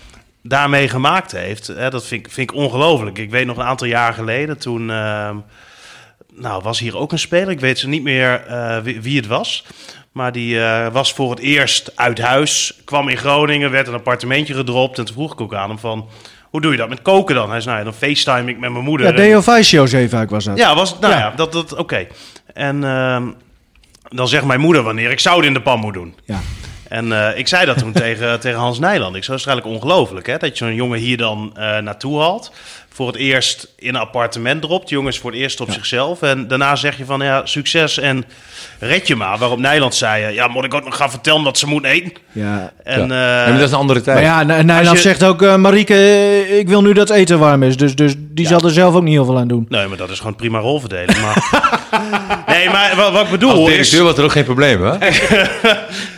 daarmee 0.43 0.87
gemaakt 0.89 1.31
heeft, 1.31 1.67
hè, 1.67 1.89
dat 1.89 2.05
vind 2.05 2.25
ik, 2.25 2.31
vind 2.31 2.51
ik 2.51 2.57
ongelooflijk. 2.57 3.17
Ik 3.17 3.29
weet 3.29 3.45
nog 3.45 3.57
een 3.57 3.63
aantal 3.63 3.87
jaar 3.87 4.13
geleden, 4.13 4.57
toen 4.57 4.89
ehm, 4.89 5.35
nou, 6.33 6.61
was 6.63 6.79
hier 6.79 6.97
ook 6.97 7.11
een 7.11 7.19
speler, 7.19 7.49
ik 7.49 7.59
weet 7.59 7.79
ze 7.79 7.87
niet 7.87 8.03
meer 8.03 8.45
eh, 8.47 8.77
wie, 8.77 9.01
wie 9.01 9.17
het 9.17 9.27
was. 9.27 9.65
Maar 10.11 10.31
die 10.31 10.61
eh, 10.63 10.87
was 10.91 11.13
voor 11.13 11.29
het 11.29 11.39
eerst 11.39 11.91
uit 11.95 12.19
huis, 12.19 12.81
kwam 12.85 13.07
in 13.09 13.17
Groningen, 13.17 13.71
werd 13.71 13.87
een 13.87 13.93
appartementje 13.93 14.53
gedropt. 14.53 14.97
En 14.97 15.05
toen 15.05 15.15
vroeg 15.15 15.33
ik 15.33 15.41
ook 15.41 15.53
aan 15.53 15.69
hem 15.69 15.79
van, 15.79 16.09
hoe 16.49 16.61
doe 16.61 16.71
je 16.71 16.77
dat 16.77 16.89
met 16.89 17.01
koken 17.01 17.35
dan? 17.35 17.49
Hij 17.49 17.61
zei, 17.61 17.75
nou 17.75 17.85
ja, 17.85 17.91
dan 17.91 18.09
facetime 18.09 18.51
ik 18.51 18.59
met 18.59 18.71
mijn 18.71 18.83
moeder. 18.83 19.07
Ja, 19.07 19.13
Deo 19.13 19.41
Vaisio 19.41 19.85
Zeefuik 19.85 20.29
was 20.29 20.43
dat. 20.43 20.57
ja, 20.57 20.75
was, 20.75 20.99
nou 20.99 21.13
Ja. 21.13 21.19
ja, 21.19 21.33
dat, 21.35 21.51
dat 21.51 21.75
oké. 21.75 22.07
En 22.53 22.83
ehm, 22.83 23.27
dan 24.09 24.27
zegt 24.27 24.45
mijn 24.45 24.59
moeder 24.59 24.83
wanneer 24.83 25.11
ik 25.11 25.19
zout 25.19 25.43
in 25.43 25.53
de 25.53 25.61
pan 25.61 25.79
moet 25.79 25.93
doen. 25.93 26.15
Ja. 26.25 26.39
En 26.91 27.11
eh, 27.11 27.37
ik 27.37 27.47
zei 27.47 27.65
dat 27.65 27.77
toen 27.77 27.91
tegen, 28.03 28.39
tegen 28.39 28.59
Hans 28.59 28.79
Nijland. 28.79 29.15
Ik 29.15 29.23
zei, 29.23 29.37
dat 29.37 29.47
is 29.47 29.51
eigenlijk 29.53 29.83
ongelooflijk, 29.83 30.27
hè? 30.27 30.37
Dat 30.37 30.57
je 30.57 30.65
zo'n 30.65 30.75
jongen 30.75 30.99
hier 30.99 31.17
dan 31.17 31.51
eh, 31.55 31.77
naartoe 31.77 32.19
haalt. 32.19 32.51
Voor 32.93 33.07
het 33.07 33.15
eerst 33.15 33.67
in 33.77 33.89
een 33.95 34.01
appartement 34.01 34.61
dropt. 34.61 34.87
Die 34.87 34.97
jongen 34.97 35.11
is 35.11 35.19
voor 35.19 35.31
het 35.31 35.39
eerst 35.39 35.61
op 35.61 35.71
zichzelf. 35.71 36.21
En 36.21 36.47
daarna 36.47 36.75
zeg 36.75 36.97
je 36.97 37.05
van, 37.05 37.21
ja, 37.21 37.45
succes 37.45 37.97
en 37.99 38.25
red 38.79 39.07
je 39.07 39.15
maar. 39.15 39.37
Waarop 39.37 39.59
Nijland 39.59 39.95
zei, 39.95 40.23
eh, 40.23 40.33
ja, 40.33 40.47
moet 40.47 40.63
ik 40.63 40.73
ook 40.73 40.83
nog 40.85 40.95
gaan 40.95 41.09
vertellen 41.09 41.43
wat 41.43 41.57
ze 41.57 41.67
moet 41.67 41.83
eten? 41.83 42.11
Ja. 42.31 42.71
En, 42.83 42.99
ja. 42.99 43.03
eh, 43.03 43.09
Ja, 43.09 43.45
maar 43.49 43.57
dat 43.57 43.67
is 43.67 43.71
een 43.71 43.77
andere 43.77 44.01
tijd. 44.01 44.15
Maar 44.17 44.25
ja, 44.47 44.61
Nijland 44.63 44.97
je- 44.97 45.01
zegt 45.03 45.23
ook, 45.23 45.57
Marieke, 45.57 45.95
ik 46.59 46.67
wil 46.67 46.81
nu 46.81 46.93
dat 46.93 47.09
eten 47.09 47.39
warm 47.39 47.63
is. 47.63 47.77
Dus, 47.77 47.95
dus 47.95 48.13
die 48.17 48.43
Ja. 48.45 48.51
zal 48.51 48.61
er 48.67 48.71
zelf 48.73 48.95
ook 48.95 49.03
niet 49.03 49.13
heel 49.13 49.25
veel 49.25 49.37
aan 49.37 49.47
doen. 49.47 49.65
Nee, 49.69 49.87
maar 49.87 49.97
dat 49.97 50.09
is 50.09 50.17
gewoon 50.17 50.35
prima 50.35 50.59
rolverdeling. 50.59 51.21
Maar... 51.21 51.79
nee, 52.47 52.69
maar 52.69 52.93
wat, 52.95 53.11
wat 53.11 53.23
ik 53.25 53.29
bedoel 53.31 53.49
Als 53.51 53.59
is... 53.59 53.65
directeur 53.67 54.03
was 54.03 54.17
er 54.17 54.23
ook 54.23 54.31
geen 54.31 54.43
probleem, 54.43 54.83
hè? 54.83 54.97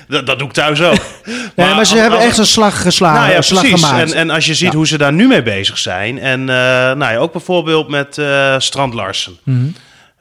Dat, 0.07 0.25
dat 0.25 0.39
doe 0.39 0.47
ik 0.47 0.53
thuis 0.53 0.81
ook. 0.81 0.95
Nee, 1.25 1.43
maar, 1.55 1.67
ze 1.73 1.79
als- 1.79 1.91
hebben 1.91 2.19
als- 2.19 2.27
echt 2.27 2.37
een 2.37 2.45
slag 2.45 2.81
geslagen, 2.81 3.19
Nou 3.19 3.31
ja, 3.31 3.37
een 3.37 3.43
slag 3.43 3.61
precies. 3.61 3.83
gemaakt. 3.85 4.11
En, 4.11 4.17
en 4.17 4.29
als 4.29 4.45
je 4.45 4.53
ziet 4.53 4.71
Ja. 4.71 4.75
hoe 4.77 4.87
ze 4.87 4.97
daar 4.97 5.13
nu 5.13 5.27
mee 5.27 5.43
bezig 5.43 5.77
zijn. 5.77 6.19
En 6.19 6.39
eh, 6.39 6.55
nou 6.95 6.99
ja, 7.11 7.17
ook 7.17 7.31
bijvoorbeeld 7.31 7.87
met 7.89 8.17
eh 8.17 8.55
Strand 8.57 8.93
Larsen. 8.93 9.37
Mhm. 9.43 9.65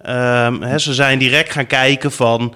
Ehm, 0.03 0.61
hè, 0.62 0.79
ze 0.79 0.95
zijn 0.95 1.19
direct 1.19 1.53
gaan 1.53 1.67
kijken 1.67 2.12
van... 2.12 2.55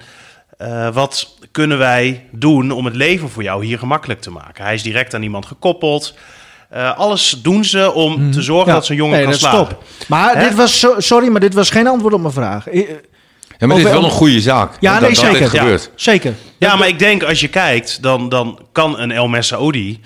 eh, 0.57 0.87
wat 0.93 1.35
kunnen 1.51 1.77
wij 1.77 2.23
doen 2.31 2.71
om 2.71 2.85
het 2.85 2.95
leven 2.95 3.29
voor 3.29 3.43
jou 3.43 3.65
hier 3.65 3.79
gemakkelijk 3.79 4.21
te 4.21 4.31
maken? 4.31 4.63
Hij 4.63 4.73
is 4.73 4.83
direct 4.83 5.13
aan 5.13 5.23
iemand 5.23 5.45
gekoppeld. 5.45 6.13
Eh, 6.69 6.97
alles 6.97 7.39
doen 7.43 7.63
ze 7.65 7.91
om 7.93 8.31
te 8.31 8.41
zorgen 8.41 8.61
Mhm. 8.65 8.69
Ja. 8.69 8.73
dat 8.75 8.85
zo'n 8.85 8.95
jongen 8.95 9.13
Nee, 9.13 9.21
kan 9.21 9.31
dat 9.31 9.41
is 9.41 9.47
slagen. 9.47 9.67
top. 9.67 9.83
Maar 10.07 10.35
Hè? 10.37 10.43
dit 10.47 10.55
was, 10.57 10.79
so- 10.79 10.99
sorry, 10.99 11.27
maar 11.27 11.39
dit 11.39 11.53
was 11.53 11.69
geen 11.69 11.87
antwoord 11.87 12.13
op 12.13 12.21
mijn 12.21 12.33
vraag. 12.33 12.67
Eh, 12.67 12.89
Ja, 13.59 13.67
maar 13.67 13.77
dit 13.77 13.85
is 13.85 13.91
wel 13.91 14.03
een 14.03 14.09
goede 14.09 14.41
zaak. 14.41 14.71
Ja, 14.79 14.91
dat, 14.91 15.01
nee, 15.01 15.09
dat 15.09 15.19
zeker. 15.19 15.41
Ja. 15.41 15.47
gebeurt. 15.61 15.91
Zeker. 15.95 16.33
Ja, 16.57 16.75
maar 16.75 16.87
ik 16.87 16.99
denk 16.99 17.23
als 17.23 17.39
je 17.39 17.47
kijkt, 17.47 18.01
dan, 18.01 18.29
dan 18.29 18.59
kan 18.71 18.99
een 18.99 19.11
El 19.11 19.27
Messaoudi... 19.27 19.99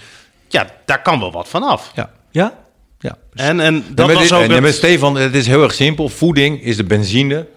Ja, 0.48 0.66
daar 0.86 1.02
kan 1.02 1.20
wel 1.20 1.32
wat 1.32 1.48
vanaf. 1.48 1.92
Ja. 1.96 2.10
Ja? 2.32 2.54
ja. 3.00 3.18
En, 3.34 3.60
en 3.60 3.76
Ja, 3.76 3.82
dat 3.96 4.12
was 4.12 4.22
dit- 4.22 4.32
ook... 4.32 4.42
en 4.44 4.52
het- 4.52 4.62
met 4.62 4.74
Stefan, 4.76 5.16
het 5.16 5.36
is 5.36 5.48
heel 5.48 5.64
erg 5.64 5.74
simpel. 5.74 6.10
Voeding 6.10 6.64
is 6.64 6.78
de 6.78 6.84
benzine 6.84 7.48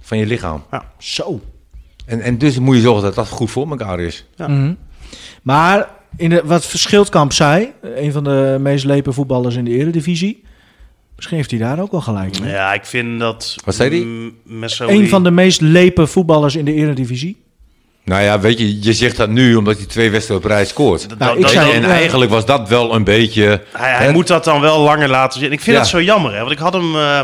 van 0.00 0.18
je 0.18 0.26
lichaam. 0.26 0.64
Zo. 0.98 1.40
En, 2.06 2.20
en 2.20 2.38
dus 2.38 2.58
moet 2.58 2.76
je 2.76 2.80
zorgen 2.82 3.02
dat 3.02 3.14
dat 3.14 3.28
goed 3.28 3.50
voor 3.50 3.70
elkaar 3.70 4.00
is. 4.00 4.24
Mhm. 4.36 4.72
Maar 5.42 5.88
in 6.16 6.30
de, 6.30 6.42
wat 6.44 6.62
Schildkamp 6.64 7.32
zei, 7.32 7.72
een 7.82 8.12
van 8.12 8.24
de 8.24 8.56
meest 8.60 8.84
lepe 8.84 9.12
voetballers 9.12 9.56
in 9.56 9.64
de 9.64 9.70
eredivisie. 9.70 10.42
Misschien 11.16 11.36
heeft 11.36 11.50
hij 11.50 11.60
daar 11.60 11.80
ook 11.80 11.90
wel 11.90 12.00
gelijk 12.00 12.36
in. 12.36 12.46
Ja, 12.46 12.72
ik 12.72 12.84
vind 12.84 13.20
dat... 13.20 13.56
Wat 13.64 13.74
zei 13.74 13.90
die? 13.90 14.34
Messaoudi- 14.44 14.98
Een 14.98 15.08
van 15.08 15.22
de 15.24 15.30
meest 15.30 15.60
lepe 15.60 16.06
voetballers 16.06 16.56
in 16.56 16.64
de 16.64 16.72
eredivisie. 16.74 17.42
Nou 18.04 18.22
ja, 18.22 18.40
weet 18.40 18.58
je, 18.58 18.82
je 18.82 18.92
zegt 18.92 19.16
dat 19.16 19.28
nu 19.28 19.54
omdat 19.54 19.76
hij 19.76 19.86
twee 19.86 20.10
wedstrijden 20.10 20.46
op 20.46 20.52
rij 20.52 20.64
scoort. 20.66 21.06
Nou, 21.18 21.18
dat- 21.18 21.38
ik 21.38 21.48
zei- 21.48 21.72
en 21.72 21.84
eigenlijk 21.84 22.30
was 22.30 22.46
dat 22.46 22.68
wel 22.68 22.94
een 22.94 23.04
beetje... 23.04 23.62
Hij, 23.72 23.90
hij 23.92 24.12
moet 24.12 24.26
dat 24.26 24.44
dan 24.44 24.60
wel 24.60 24.80
langer 24.80 25.08
laten 25.08 25.40
zien. 25.40 25.52
Ik 25.52 25.60
vind 25.60 25.76
Ja. 25.76 25.82
dat 25.82 25.90
zo 25.90 26.02
jammer, 26.02 26.32
hè? 26.32 26.38
Want 26.38 26.50
ik 26.50 26.58
had 26.58 26.72
hem 26.72 26.96
eh, 26.96 27.20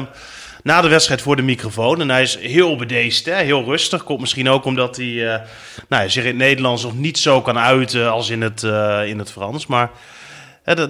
na 0.66 0.80
de 0.80 0.88
wedstrijd 0.88 1.22
voor 1.22 1.36
de 1.36 1.42
microfoon. 1.42 2.00
En 2.00 2.10
hij 2.10 2.22
is 2.22 2.38
heel 2.38 2.76
bedeesd, 2.76 3.24
hè? 3.24 3.34
heel 3.34 3.64
rustig. 3.64 4.04
Komt 4.04 4.20
misschien 4.20 4.48
ook 4.48 4.64
omdat 4.64 4.96
hij 4.96 5.32
eh, 5.34 5.40
nou, 5.88 6.10
zich 6.10 6.22
in 6.22 6.28
het 6.28 6.38
Nederlands 6.38 6.82
nog 6.82 6.96
niet 6.96 7.18
zo 7.18 7.42
kan 7.42 7.58
uiten 7.58 8.10
als 8.10 8.30
in 8.30 8.40
het, 8.42 8.62
eh, 8.62 9.00
in 9.06 9.18
het 9.18 9.32
Frans. 9.32 9.66
Maar 9.66 9.90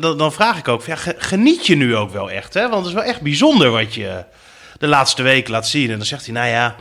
dan- 0.01 0.33
vraag 0.33 0.59
ik 0.59 0.69
ook, 0.69 0.85
ja, 0.87 0.97
ge- 0.97 1.15
geniet 1.19 1.67
je 1.67 1.77
nu 1.77 1.97
ook 1.97 2.11
wel 2.13 2.31
echt? 2.31 2.55
Hè? 2.55 2.61
Want 2.63 2.75
het 2.75 2.87
is 2.87 2.93
wel 2.93 3.03
echt 3.03 3.21
bijzonder 3.21 3.71
wat 3.71 3.95
je, 3.95 4.25
de 4.79 4.87
laatste 4.87 5.23
week 5.23 5.49
laat 5.49 5.69
zien. 5.69 5.91
En 5.91 5.97
dan 5.97 6.07
zegt 6.07 6.25
hij, 6.25 6.35
nou 6.35 6.49
ja, 6.49 6.75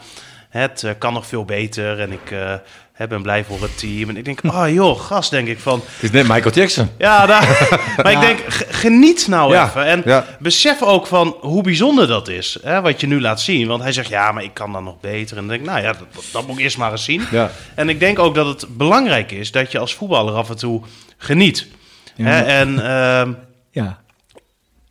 het 0.61 0.83
eh, 0.83 0.91
kan 0.97 1.13
nog 1.13 1.27
veel 1.27 1.45
beter. 1.45 1.99
En 1.99 2.11
ik 2.11 2.31
eh, 2.31 2.53
hè, 2.93 3.07
ben 3.07 3.21
blij 3.21 3.43
voor 3.43 3.61
het 3.61 3.77
team. 3.77 4.09
En 4.09 4.17
ik 4.17 4.25
denk, 4.25 4.39
oh 4.43 4.65
joh, 4.69 4.99
gast, 4.99 5.31
denk 5.31 5.47
ik 5.47 5.59
van... 5.59 5.81
Het 5.85 6.03
is 6.03 6.11
net 6.11 6.27
Michael 6.27 6.55
Jackson. 6.55 6.89
Ja, 6.97 7.25
daar, 7.25 7.69
maar 8.03 8.11
ik 8.11 8.19
denk, 8.19 8.39
geniet 8.69 9.27
nou 9.27 9.53
Ja, 9.53 9.65
even. 9.67 9.85
En 9.85 10.01
ja. 10.05 10.25
besef 10.39 10.81
ook 10.81 11.07
van 11.07 11.37
hoe 11.39 11.63
bijzonder 11.63 12.07
dat 12.07 12.27
is, 12.27 12.57
hè, 12.63 12.81
wat 12.81 13.01
je 13.01 13.07
nu 13.07 13.21
laat 13.21 13.41
zien. 13.41 13.67
Want 13.67 13.81
hij 13.81 13.91
zegt, 13.91 14.09
ja, 14.09 14.31
maar 14.31 14.43
ik 14.43 14.53
kan 14.53 14.71
dan 14.71 14.83
nog 14.83 14.99
beter. 14.99 15.37
En 15.37 15.47
dan 15.47 15.47
denk 15.47 15.61
ik, 15.61 15.67
nou 15.67 15.81
ja, 15.81 15.93
dat, 15.93 16.23
dat 16.31 16.47
moet 16.47 16.57
ik 16.57 16.63
eerst 16.63 16.77
maar 16.77 16.91
eens 16.91 17.03
zien. 17.03 17.23
Ja. 17.31 17.51
En 17.75 17.89
ik 17.89 17.99
denk 17.99 18.19
ook 18.19 18.35
dat 18.35 18.45
het 18.45 18.77
belangrijk 18.77 19.31
is 19.31 19.51
dat 19.51 19.71
je 19.71 19.79
als 19.79 19.95
voetballer 19.95 20.33
af 20.33 20.49
en 20.49 20.57
toe 20.57 20.81
geniet. 21.17 21.67
Hè, 22.15 22.41
en 22.41 22.79
ehm, 22.95 23.31
Ja. 23.71 24.03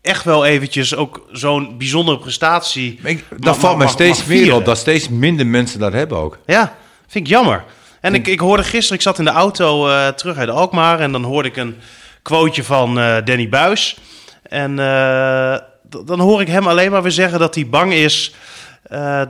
Echt 0.05 0.25
wel 0.25 0.45
eventjes 0.45 0.95
ook 0.97 1.27
zo'n 1.33 1.79
bijzondere 1.79 2.19
prestatie... 2.19 2.99
Ik- 3.03 3.25
mag- 3.31 3.38
Dan 3.40 3.57
valt 3.57 3.77
mij 3.77 3.87
steeds 3.88 4.25
meer 4.25 4.55
op 4.55 4.64
dat 4.64 4.79
steeds 4.79 5.09
minder 5.09 5.47
mensen 5.47 5.79
dat 5.79 5.93
hebben 5.93 6.19
ook. 6.19 6.38
Ja, 6.47 6.77
vind 7.07 7.25
ik 7.27 7.31
jammer. 7.33 7.64
En 8.01 8.14
ik, 8.14 8.27
ik 8.27 8.40
hoorde 8.40 8.62
gisteren, 8.64 8.97
ik 8.97 9.03
zat 9.03 9.19
in 9.19 9.25
de 9.25 9.31
auto 9.31 9.88
eh, 9.88 10.09
terug 10.09 10.37
uit 10.37 10.49
Alkmaar... 10.49 11.01
en 11.01 11.12
dan 11.12 11.25
hoorde 11.25 11.49
ik 11.49 11.57
een 11.57 11.77
quoteje 12.23 12.64
van 12.64 12.99
eh, 12.99 13.17
Danny 13.25 13.49
Buis. 13.49 13.97
En 14.43 14.79
eh, 14.79 15.57
dan 16.05 16.21
hoor 16.21 16.40
ik 16.40 16.49
hem 16.49 16.67
alleen 16.67 16.90
maar 16.90 17.03
weer 17.03 17.12
zeggen 17.12 17.38
dat 17.38 17.55
hij 17.55 17.67
bang 17.69 17.93
is... 17.93 18.35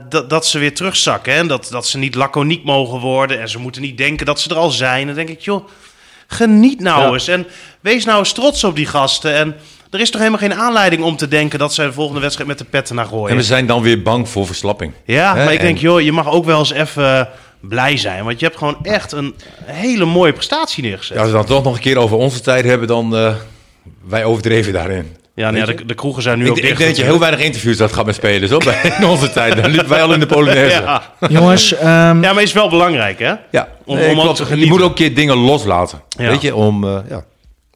dat, 0.09 0.29
dat 0.29 0.47
ze 0.47 0.59
weer 0.59 0.73
terugzakken. 0.75 1.33
En 1.33 1.47
dat, 1.47 1.67
dat 1.71 1.87
ze 1.87 1.97
niet 1.97 2.15
laconiek 2.15 2.63
mogen 2.63 2.99
worden. 2.99 3.39
En 3.41 3.49
ze 3.49 3.59
moeten 3.59 3.81
niet 3.81 3.97
denken 3.97 4.25
dat 4.25 4.39
ze 4.39 4.49
er 4.49 4.55
al 4.55 4.69
zijn. 4.69 5.05
Dan 5.05 5.15
denk 5.15 5.29
ik, 5.29 5.41
joh, 5.41 5.67
geniet 6.27 6.79
nou 6.79 7.01
Ja. 7.05 7.13
eens. 7.13 7.27
En 7.27 7.47
wees 7.81 8.05
nou 8.05 8.19
eens 8.19 8.33
trots 8.33 8.63
op 8.63 8.75
die 8.75 8.85
gasten. 8.85 9.33
En 9.35 9.55
er 9.95 10.01
is 10.01 10.09
toch 10.09 10.19
helemaal 10.21 10.39
geen 10.49 10.53
aanleiding 10.53 11.03
om 11.03 11.15
te 11.15 11.27
denken... 11.27 11.59
dat 11.59 11.73
ze 11.73 11.81
de 11.83 11.93
volgende 11.93 12.21
wedstrijd 12.21 12.49
met 12.49 12.57
de 12.57 12.65
petten 12.65 12.95
naar 12.95 13.05
gooien. 13.05 13.29
En 13.29 13.35
we 13.35 13.43
zijn 13.43 13.65
dan 13.65 13.81
weer 13.81 14.01
bang 14.01 14.29
voor 14.29 14.45
verslapping. 14.45 14.91
Ja, 15.05 15.35
Hè, 15.35 15.43
maar 15.43 15.53
ik 15.53 15.59
en- 15.59 15.65
denk, 15.65 15.77
joh, 15.77 16.01
je 16.01 16.11
mag 16.11 16.29
ook 16.29 16.45
wel 16.45 16.59
eens 16.59 16.71
even 16.73 17.29
blij 17.59 17.97
zijn. 17.97 18.23
Want 18.23 18.39
je 18.39 18.45
hebt 18.45 18.57
gewoon 18.57 18.77
echt 18.81 19.11
een 19.11 19.35
hele 19.63 20.05
mooie 20.05 20.33
prestatie 20.33 20.83
neergezet. 20.83 21.15
Ja, 21.15 21.21
als 21.21 21.31
we 21.31 21.37
dan 21.37 21.45
toch 21.45 21.63
nog 21.63 21.75
een 21.75 21.81
keer 21.81 21.97
over 21.97 22.17
onze 22.17 22.41
tijd 22.41 22.65
hebben, 22.65 22.87
dan 22.87 23.15
uh, 23.15 23.33
wij 24.07 24.23
overdreven 24.23 24.73
daarin. 24.73 25.15
Ja, 25.35 25.51
nou 25.51 25.65
ja, 25.67 25.73
de, 25.75 25.85
de 25.85 25.93
kroegen 25.93 26.21
zijn 26.23 26.37
nu 26.37 26.43
Ik, 26.45 26.51
ook 26.51 26.57
ik 26.57 26.63
dicht. 26.63 26.77
denk 26.77 26.89
dat 26.89 26.97
je 26.97 27.03
heel 27.03 27.11
natuurlijk. 27.13 27.39
weinig 27.39 27.45
interviews 27.55 27.79
had 27.79 27.89
gehad 27.89 28.05
met 28.05 28.15
spelers 28.15 28.51
hoor, 28.51 28.63
bij, 28.81 28.93
in 28.99 29.05
onze 29.05 29.31
tijd. 29.31 29.55
Dan 29.61 29.69
liepen 29.71 29.89
wij 29.89 30.01
al 30.01 30.13
in 30.13 30.19
de 30.19 30.25
Polonaise. 30.25 30.75
Ja, 30.81 31.01
Ja. 31.19 31.27
Jongens, 31.29 31.73
ehm, 31.73 31.85
ja, 32.23 32.33
maar 32.33 32.41
is 32.41 32.53
wel 32.53 32.69
belangrijk, 32.69 33.19
hè? 33.19 33.31
Om- 33.85 33.95
Nee, 33.97 34.09
om 34.11 34.15
ook 34.17 34.21
klopt. 34.21 34.35
te 34.37 34.43
Je 34.43 34.49
genieten. 34.49 34.71
moet 34.73 34.81
ook 34.81 34.89
een 34.89 34.95
keer 34.95 35.15
dingen 35.15 35.37
loslaten. 35.37 36.01
Ja. 36.09 36.29
Weet 36.29 36.41
je, 36.41 36.55
om... 36.55 36.83
uh, 36.83 36.97
ja, 37.09 37.23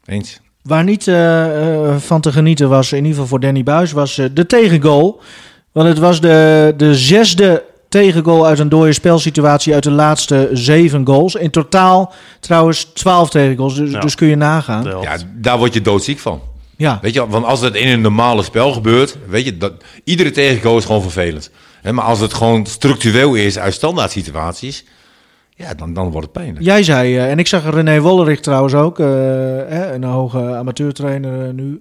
eens. 0.06 0.40
Waar 0.62 0.84
niet 0.84 1.08
eh, 1.08 1.88
eh, 1.88 1.96
van 1.96 2.20
te 2.20 2.32
genieten 2.32 2.68
was, 2.68 2.90
in 2.90 2.96
ieder 2.96 3.12
geval 3.12 3.26
voor 3.26 3.40
Danny 3.40 3.62
Buis, 3.62 3.92
was 3.92 4.18
eh, 4.18 4.26
de 4.32 4.46
tegengoal. 4.46 5.20
Want 5.72 5.88
het 5.88 5.98
was 5.98 6.20
de, 6.20 6.74
de 6.76 6.94
zesde 6.94 7.64
tegengoal 7.88 8.46
uit 8.46 8.58
een 8.58 8.68
dode 8.68 8.92
spelsituatie 8.92 9.74
uit 9.74 9.82
de 9.82 9.90
laatste 9.90 10.48
zeven 10.52 11.06
goals. 11.06 11.34
In 11.34 11.50
totaal 11.50 12.12
trouwens 12.40 12.84
twaalf 12.84 13.30
tegengoals, 13.30 13.74
dus, 13.74 13.90
Ja. 13.90 14.00
dus 14.00 14.14
kun 14.14 14.28
je 14.28 14.36
nagaan. 14.36 15.00
Ja, 15.02 15.16
daar 15.34 15.58
word 15.58 15.74
je 15.74 15.82
doodziek 15.82 16.18
van. 16.18 16.40
Ja, 16.76 16.98
Weet 17.02 17.14
je, 17.14 17.26
want 17.28 17.44
als 17.44 17.60
het 17.60 17.74
in 17.74 17.88
een 17.88 18.00
normale 18.00 18.42
spel 18.42 18.72
gebeurt, 18.72 19.16
weet 19.28 19.44
je, 19.44 19.56
dat, 19.56 19.72
iedere 20.04 20.30
tegengoal 20.30 20.78
is 20.78 20.84
gewoon 20.84 21.02
vervelend. 21.02 21.50
Hè, 21.82 21.92
maar 21.92 22.04
als 22.04 22.20
het 22.20 22.34
gewoon 22.34 22.66
structureel 22.66 23.34
is 23.34 23.58
uit 23.58 23.74
standaard 23.74 24.10
situaties, 24.10 24.84
ja, 25.60 25.74
dan, 25.74 25.94
dan 25.94 26.10
wordt 26.10 26.26
het 26.26 26.32
pijnlijk. 26.32 26.64
Jij 26.64 26.82
zei, 26.82 27.16
eh, 27.16 27.30
en 27.30 27.38
ik 27.38 27.46
zag 27.46 27.70
René 27.70 28.00
Wollerich 28.00 28.40
trouwens 28.40 28.74
ook, 28.74 28.98
eh, 28.98 29.06
een 29.92 30.04
hoge 30.04 30.54
amateurtrainer 30.54 31.46
eh, 31.46 31.52
nu. 31.52 31.80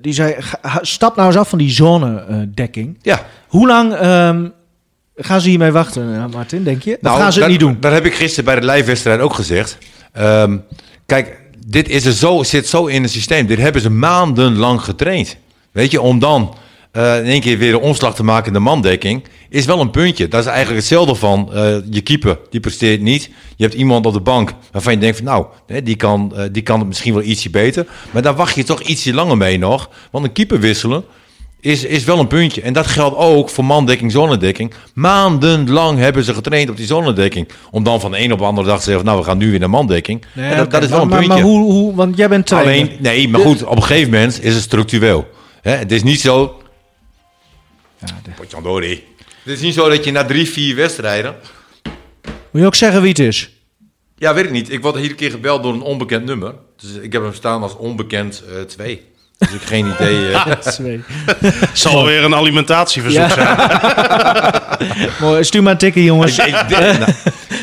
die 0.00 0.12
zei, 0.12 0.34
stap 0.80 1.16
nou 1.16 1.28
eens 1.28 1.36
af 1.36 1.48
van 1.48 1.58
die 1.58 1.70
zonedekking. 1.70 2.98
Ja, 3.02 3.26
Hoe 3.48 3.66
lang 3.66 3.94
ehm, 3.94 4.48
gaan 5.16 5.40
ze 5.40 5.48
hiermee 5.48 5.70
wachten, 5.70 6.30
Martin, 6.30 6.64
denk 6.64 6.82
je? 6.82 6.98
Nou, 7.00 7.16
of 7.16 7.22
gaan 7.22 7.32
ze 7.32 7.40
het 7.40 7.48
niet 7.48 7.60
doen? 7.60 7.76
Dat 7.80 7.92
heb 7.92 8.04
ik 8.04 8.14
gisteren 8.14 8.44
bij 8.44 8.60
de 8.60 8.66
lijfwedstrijd 8.66 9.20
ook 9.20 9.34
gezegd. 9.34 9.78
Ehm, 10.12 10.58
kijk, 11.06 11.40
dit 11.66 11.88
is 11.88 12.04
er 12.04 12.12
zo, 12.12 12.42
zit 12.42 12.68
zo 12.68 12.86
in 12.86 13.02
het 13.02 13.10
systeem. 13.10 13.46
Dit 13.46 13.58
hebben 13.58 13.82
ze 13.82 13.90
maandenlang 13.90 14.80
getraind. 14.80 15.36
Weet 15.72 15.90
je, 15.90 16.00
om 16.00 16.18
dan 16.18 16.54
eh, 16.92 17.18
in 17.18 17.24
één 17.24 17.40
keer 17.40 17.58
weer 17.58 17.74
een 17.74 17.80
omslag 17.80 18.14
te 18.14 18.24
maken 18.24 18.46
in 18.46 18.52
de 18.52 18.58
mandekking, 18.58 19.24
is 19.48 19.64
wel 19.64 19.80
een 19.80 19.90
puntje. 19.90 20.28
Dat 20.28 20.40
is 20.40 20.46
eigenlijk 20.46 20.78
hetzelfde 20.78 21.14
van 21.14 21.52
eh, 21.54 21.76
je 21.90 22.00
keeper, 22.00 22.38
die 22.50 22.60
presteert 22.60 23.00
niet. 23.00 23.30
Je 23.56 23.64
hebt 23.64 23.76
iemand 23.76 24.06
op 24.06 24.12
de 24.12 24.20
bank 24.20 24.52
waarvan 24.72 24.92
je 24.92 24.98
denkt 24.98 25.16
van 25.16 25.26
nou, 25.26 25.46
die, 25.84 25.96
kan, 25.96 26.32
eh, 26.36 26.44
die 26.52 26.62
kan 26.62 26.78
het 26.78 26.88
misschien 26.88 27.14
wel 27.14 27.22
ietsje 27.22 27.50
beter. 27.50 27.86
Maar 28.10 28.22
daar 28.22 28.34
wacht 28.34 28.54
je 28.54 28.64
toch 28.64 28.80
ietsje 28.80 29.14
langer 29.14 29.36
mee 29.36 29.58
nog. 29.58 29.90
Want 30.10 30.24
een 30.24 30.32
keeper 30.32 30.60
wisselen, 30.60 31.04
is, 31.60 31.84
is 31.84 32.04
wel 32.04 32.18
een 32.18 32.26
puntje. 32.26 32.60
En 32.60 32.72
dat 32.72 32.86
geldt 32.86 33.16
ook 33.16 33.50
voor 33.50 33.64
mandekking, 33.64 34.12
zonnedekking. 34.12 34.74
Maandenlang 34.94 35.98
hebben 35.98 36.24
ze 36.24 36.34
getraind 36.34 36.70
op 36.70 36.76
die 36.76 36.86
zonnedekking. 36.86 37.48
Om 37.70 37.84
dan 37.84 38.00
van 38.00 38.10
de 38.10 38.20
een 38.20 38.32
op 38.32 38.38
de 38.38 38.44
andere 38.44 38.66
dag 38.66 38.78
te 38.78 38.84
zeggen, 38.84 39.04
van, 39.04 39.12
nou, 39.12 39.24
we 39.24 39.30
gaan 39.30 39.38
nu 39.38 39.50
weer 39.50 39.60
naar 39.60 39.70
mandekking. 39.70 40.24
Nee, 40.32 40.50
En 40.50 40.56
dat, 40.56 40.70
dat 40.70 40.82
is 40.82 40.88
wel 40.88 41.06
maar, 41.06 41.18
een 41.18 41.26
puntje. 41.26 41.42
maar 41.42 41.52
hoe, 41.52 41.72
hoe, 41.72 41.94
want 41.94 42.16
jij 42.16 42.28
bent 42.28 42.46
trainer. 42.46 42.72
Alleen, 42.72 42.96
nee, 43.00 43.28
maar 43.28 43.40
goed, 43.40 43.64
op 43.64 43.76
een 43.76 43.82
gegeven 43.82 44.10
moment 44.10 44.42
is 44.42 44.54
het 44.54 44.62
structureel. 44.62 45.26
Het 45.62 45.92
is 45.92 46.02
niet 46.02 46.20
zo... 46.20 46.56
Ja, 48.04 48.14
de-. 48.22 48.98
Het 49.44 49.52
is 49.54 49.60
niet 49.60 49.74
zo 49.74 49.88
dat 49.88 50.04
je 50.04 50.10
na 50.10 50.24
drie, 50.24 50.48
vier 50.50 50.76
wedstrijden... 50.76 51.34
Moet 52.50 52.60
je 52.62 52.66
ook 52.66 52.74
zeggen 52.74 53.00
wie 53.00 53.08
het 53.10 53.18
is? 53.18 53.50
Ja, 54.16 54.34
weet 54.34 54.44
ik 54.44 54.50
niet. 54.50 54.72
Ik 54.72 54.82
word 54.82 54.96
hier 54.96 55.10
een 55.10 55.16
keer 55.16 55.30
gebeld 55.30 55.62
door 55.62 55.72
een 55.74 55.80
onbekend 55.80 56.24
nummer. 56.24 56.54
Dus 56.80 56.90
ik 57.02 57.12
heb 57.12 57.22
hem 57.22 57.34
staan 57.34 57.62
als 57.62 57.76
onbekend 57.76 58.42
2. 58.68 59.02
dus 59.38 59.48
ik 59.48 59.54
heb 59.54 59.64
geen 59.64 59.86
idee... 59.94 60.32
eh, 60.32 60.52
Twee. 60.76 61.00
Zal 61.72 62.04
weer 62.04 62.24
een 62.24 62.34
alimentatieverzoek 62.34 63.30
zijn. 63.30 63.56
Mooi, 65.20 65.44
stuur 65.44 65.62
maar 65.62 65.72
een 65.72 65.78
tikkie, 65.78 66.04
jongens. 66.04 66.38
ik, 66.38 66.46
ik 66.46 66.68
denk, 66.68 66.98
nou, 66.98 67.12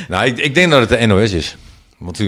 nou, 0.08 0.26
ik, 0.26 0.38
ik 0.38 0.56
denk 0.56 0.72
dat 0.72 0.90
het 0.90 1.00
de 1.00 1.06
NOS 1.06 1.32
is. 1.32 1.56
Want 1.98 2.20
u... 2.20 2.28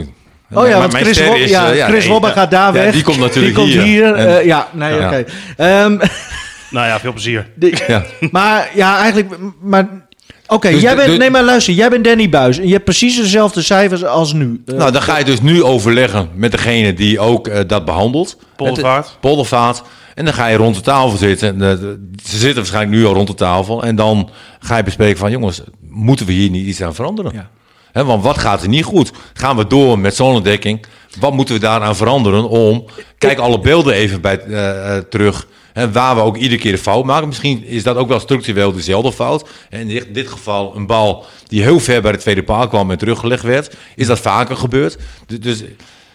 Oh 0.54 0.67
ja, 0.67 0.78
Mijn- 0.78 0.80
want 0.91 0.93
Chris, 1.04 1.15
ster 1.17 1.28
Wob, 1.28 1.36
is, 1.38 1.50
ja, 1.50 1.69
eh, 1.71 1.78
ja, 1.78 1.88
Chris 1.88 2.04
nee, 2.04 2.12
Wobber 2.13 2.30
ja. 2.30 2.36
gaat 2.36 2.52
daar 2.52 2.65
Ja, 2.76 2.82
weg. 2.84 2.93
die 2.93 3.04
komt 3.04 3.19
natuurlijk 3.19 3.56
die 3.56 3.63
komt 3.63 3.74
hier. 3.74 3.82
hier. 3.84 4.13
En- 4.13 4.38
eh, 4.39 4.45
ja, 4.45 4.67
nee, 4.74 4.93
Ja. 4.95 5.08
oké. 5.08 5.26
Ehm, 5.58 6.00
nou 6.71 6.88
ja, 6.88 6.99
veel 6.99 7.12
plezier. 7.12 7.49
Ja. 7.88 8.03
maar 8.31 8.69
ja, 8.73 8.97
eigenlijk... 8.97 9.38
Maar, 9.62 9.88
Oké, 10.51 10.69
Dus 10.69 10.81
jij 10.81 10.95
bent... 10.95 11.17
nee, 11.17 11.29
maar 11.29 11.43
luister. 11.43 11.73
Jij 11.73 11.89
bent 11.89 12.03
Danny 12.03 12.29
Buis. 12.29 12.57
En 12.57 12.65
je 12.65 12.71
hebt 12.71 12.84
precies 12.84 13.15
dezelfde 13.15 13.62
cijfers 13.62 14.05
als 14.05 14.34
nu. 14.34 14.62
Eh, 14.65 14.75
Nou, 14.75 14.91
dan 14.91 15.01
ga 15.01 15.17
je 15.17 15.23
dus 15.23 15.41
nu 15.41 15.63
overleggen 15.63 16.29
met 16.34 16.51
degene 16.51 16.93
die 16.93 17.19
ook 17.19 17.47
eh, 17.47 17.60
dat 17.67 17.86
behandelt. 17.86 18.38
Poldervaart. 18.55 19.17
Poldervaart. 19.19 19.81
En 20.15 20.25
dan 20.25 20.34
ga 20.34 20.47
je 20.47 20.57
rond 20.57 20.75
de 20.75 20.81
tafel 20.81 21.17
zitten. 21.17 21.47
En, 21.47 21.71
eh, 21.71 21.77
ze 22.23 22.38
zitten 22.38 22.55
waarschijnlijk 22.55 22.95
nu 22.95 23.05
al 23.05 23.13
rond 23.13 23.27
de 23.27 23.34
tafel. 23.34 23.84
En 23.84 23.95
dan 23.95 24.29
ga 24.60 24.77
je 24.77 24.84
bespreken 24.84 25.17
van... 25.17 25.31
jongens, 25.31 25.62
moeten 25.89 26.25
we 26.25 26.31
hier 26.31 26.49
niet 26.49 26.65
iets 26.65 26.81
aan 26.81 26.95
veranderen? 26.95 27.31
Ja. 27.36 27.49
Hè, 27.91 28.05
want 28.05 28.23
wat 28.23 28.38
gaat 28.38 28.62
er 28.62 28.69
niet 28.69 28.86
goed? 28.86 29.12
Gaan 29.34 29.57
we 29.57 29.67
door 29.67 29.99
met 29.99 30.15
zonnedekking? 30.15 30.86
Wat 31.19 31.34
moeten 31.34 31.55
we 31.55 31.62
daaraan 31.62 31.95
veranderen 31.95 32.49
om... 32.49 32.86
Kijk 33.17 33.39
alle 33.39 33.60
beelden 33.60 33.93
even 33.93 34.21
bij, 34.21 34.38
terug. 35.10 35.47
Hè, 35.73 35.91
waar 35.91 36.15
we 36.15 36.21
ook 36.21 36.38
iedere 36.38 36.62
keer 36.62 36.71
de 36.71 36.77
fout 36.77 37.05
maken. 37.05 37.27
Misschien 37.27 37.65
is 37.65 37.84
dat 37.84 37.95
ook 37.95 38.07
wel 38.07 38.19
structureel 38.19 38.71
dezelfde 38.71 39.12
fout. 39.12 39.49
En 39.69 39.79
in 39.79 39.88
dit, 39.88 40.13
dit 40.13 40.27
geval 40.27 40.75
een 40.75 40.86
bal 40.86 41.25
die 41.47 41.62
heel 41.62 41.79
ver 41.79 42.01
bij 42.01 42.12
de 42.12 42.17
tweede 42.17 42.43
paal 42.43 42.67
kwam 42.67 42.91
en 42.91 42.97
teruggelegd 42.97 43.43
werd. 43.43 43.75
Is 43.95 44.07
dat 44.07 44.19
vaker 44.19 44.55
gebeurd? 44.55 44.97
Dus, 45.27 45.39
dus 45.39 45.63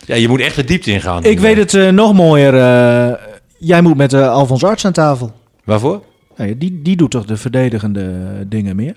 ja, 0.07 0.15
je 0.15 0.29
moet 0.29 0.41
echt 0.41 0.57
de 0.57 0.65
diepte 0.65 0.91
ingaan. 0.91 1.25
ik 1.25 1.41
weet 1.41 1.57
het 1.57 1.75
eh, 1.75 1.89
nog 1.89 2.13
mooier. 2.13 2.55
eh, 2.55 3.15
jij 3.59 3.83
moet 3.83 3.97
met 3.97 4.13
eh, 4.13 4.31
Alfons 4.33 4.65
Arts 4.65 4.85
aan 4.85 4.93
tafel. 4.93 5.33
Waarvoor? 5.65 6.03
Nee, 6.37 6.59
die, 6.59 6.83
die 6.83 6.97
doet 6.97 7.11
toch 7.11 7.25
de 7.25 7.37
verdedigende 7.37 8.13
dingen 8.49 8.77
meer? 8.77 8.95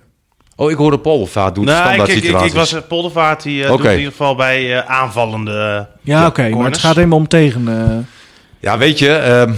Oh, 0.60 0.72
ik 0.72 0.78
hoorde 0.78 1.00
doen. 1.02 1.66
Nee, 1.66 1.76
ik, 1.76 1.82
standaard 1.82 2.10
ik, 2.10 2.16
ik, 2.16 2.24
situaties. 2.24 2.50
ik 2.50 2.58
was 2.58 2.76
Poldervaart, 2.88 3.44
die 3.44 3.66
doet 3.66 3.84
in 3.84 3.92
ieder 3.92 4.12
geval 4.12 4.36
bij 4.36 4.78
eh, 4.78 4.90
aanvallende... 4.90 5.88
Ja, 6.02 6.26
oké. 6.26 6.50
maar 6.50 6.66
het 6.66 6.78
gaat 6.78 6.96
helemaal 6.96 7.18
om 7.18 7.28
tegen... 7.28 7.68
eh, 7.68 7.98
Ja, 8.60 8.78
weet 8.78 9.00
je, 9.00 9.14
ehm, 9.14 9.54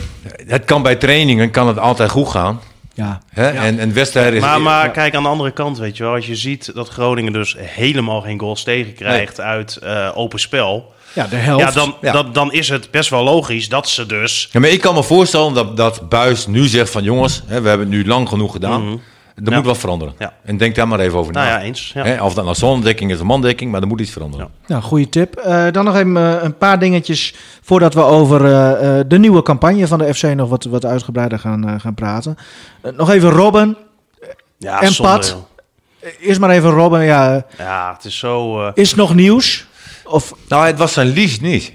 het 0.47 0.65
kan 0.65 0.81
bij 0.81 0.95
trainingen 0.95 1.51
kan 1.51 1.67
het 1.67 1.79
altijd 1.79 2.09
goed 2.09 2.29
gaan. 2.29 2.61
ja. 2.93 3.21
Hè? 3.29 3.49
En, 3.49 3.79
en 3.79 3.93
wedstrijden 3.93 4.33
is... 4.33 4.41
Maar, 4.41 4.61
maar 4.61 4.85
ja. 4.85 4.91
kijk, 4.91 5.15
aan 5.15 5.23
de 5.23 5.29
andere 5.29 5.51
kant, 5.51 5.77
weet 5.77 5.97
je 5.97 6.03
wel, 6.03 6.13
als 6.13 6.27
je 6.27 6.35
ziet 6.35 6.71
dat 6.73 6.89
Groningen 6.89 7.33
dus 7.33 7.55
helemaal 7.59 8.21
geen 8.21 8.39
goals 8.39 8.63
tegenkrijgt 8.63 9.39
uit 9.39 9.75
eh, 9.75 10.09
open 10.13 10.39
spel, 10.39 10.93
ja, 11.13 11.27
de 11.27 11.35
helft. 11.35 11.63
ja, 11.63 11.71
dan, 11.71 11.95
Ja. 12.01 12.11
Dan, 12.11 12.33
dan 12.33 12.53
is 12.53 12.69
het 12.69 12.91
best 12.91 13.09
wel 13.09 13.23
logisch 13.23 13.69
dat 13.69 13.89
ze 13.89 14.05
dus... 14.05 14.49
Ja, 14.51 14.59
maar 14.59 14.69
ik 14.69 14.81
kan 14.81 14.93
me 14.93 15.03
voorstellen 15.03 15.53
dat, 15.53 15.77
dat 15.77 16.09
Buis 16.09 16.47
nu 16.47 16.67
zegt 16.67 16.91
van... 16.91 17.03
jongens, 17.03 17.43
hè, 17.47 17.61
we 17.61 17.69
hebben 17.69 17.87
het 17.87 17.97
nu 17.97 18.05
lang 18.05 18.29
genoeg 18.29 18.51
gedaan. 18.51 18.85
Mhm. 18.85 18.97
Er 19.35 19.49
Ja. 19.51 19.55
moet 19.55 19.65
wat 19.65 19.77
veranderen. 19.77 20.13
Ja. 20.19 20.33
En 20.43 20.57
denk 20.57 20.75
daar 20.75 20.87
maar 20.87 20.99
even 20.99 21.17
over 21.19 21.33
Nou 21.33 21.45
na. 21.47 21.51
ja, 21.57 21.61
eens. 21.61 21.93
Of 22.21 22.33
dat 22.33 22.43
nou 22.43 22.55
zonnedekking 22.55 23.11
is 23.11 23.19
of 23.19 23.25
mandekking, 23.25 23.71
maar 23.71 23.81
er 23.81 23.87
moet 23.87 23.99
iets 24.01 24.11
veranderen. 24.11 24.49
Nou, 24.67 24.81
goede 24.81 25.09
tip. 25.09 25.35
Eh, 25.35 25.65
dan 25.71 25.85
nog 25.85 25.95
even 25.95 26.17
eh, 26.17 26.43
een 26.43 26.57
paar 26.57 26.79
dingetjes 26.79 27.33
voordat 27.61 27.93
we 27.93 28.01
over 28.01 28.45
eh, 28.45 28.99
eh, 28.99 29.05
de 29.07 29.19
nieuwe 29.19 29.41
campagne 29.41 29.87
van 29.87 29.99
de 29.99 30.13
FC 30.13 30.23
nog 30.23 30.49
wat, 30.49 30.63
wat 30.63 30.85
uitgebreider 30.85 31.39
gaan, 31.39 31.79
gaan 31.81 31.93
praten. 31.93 32.37
Nog 32.97 33.09
even 33.09 33.29
Robben. 33.29 33.77
Ja, 34.57 34.81
En 34.81 34.91
zonde, 34.93 35.11
Pat? 35.11 35.27
joh. 35.27 36.09
Eerst 36.19 36.39
maar 36.39 36.49
even 36.49 36.69
Robben. 36.69 37.03
Ja, 37.03 37.45
Ja, 37.57 37.93
het 37.95 38.05
is 38.05 38.17
zo... 38.17 38.67
is 38.73 38.87
het 38.89 38.97
nog 38.97 39.15
nieuws? 39.15 39.65
Of, 40.05 40.33
Nou, 40.47 40.65
het 40.65 40.77
was 40.77 40.93
zijn 40.93 41.07
liefst 41.07 41.41
niet. 41.41 41.71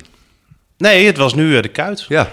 Nee, 0.79 1.07
het 1.07 1.17
was 1.17 1.35
nu 1.35 1.61
de 1.61 1.69
kuit. 1.69 2.05
Ja. 2.09 2.29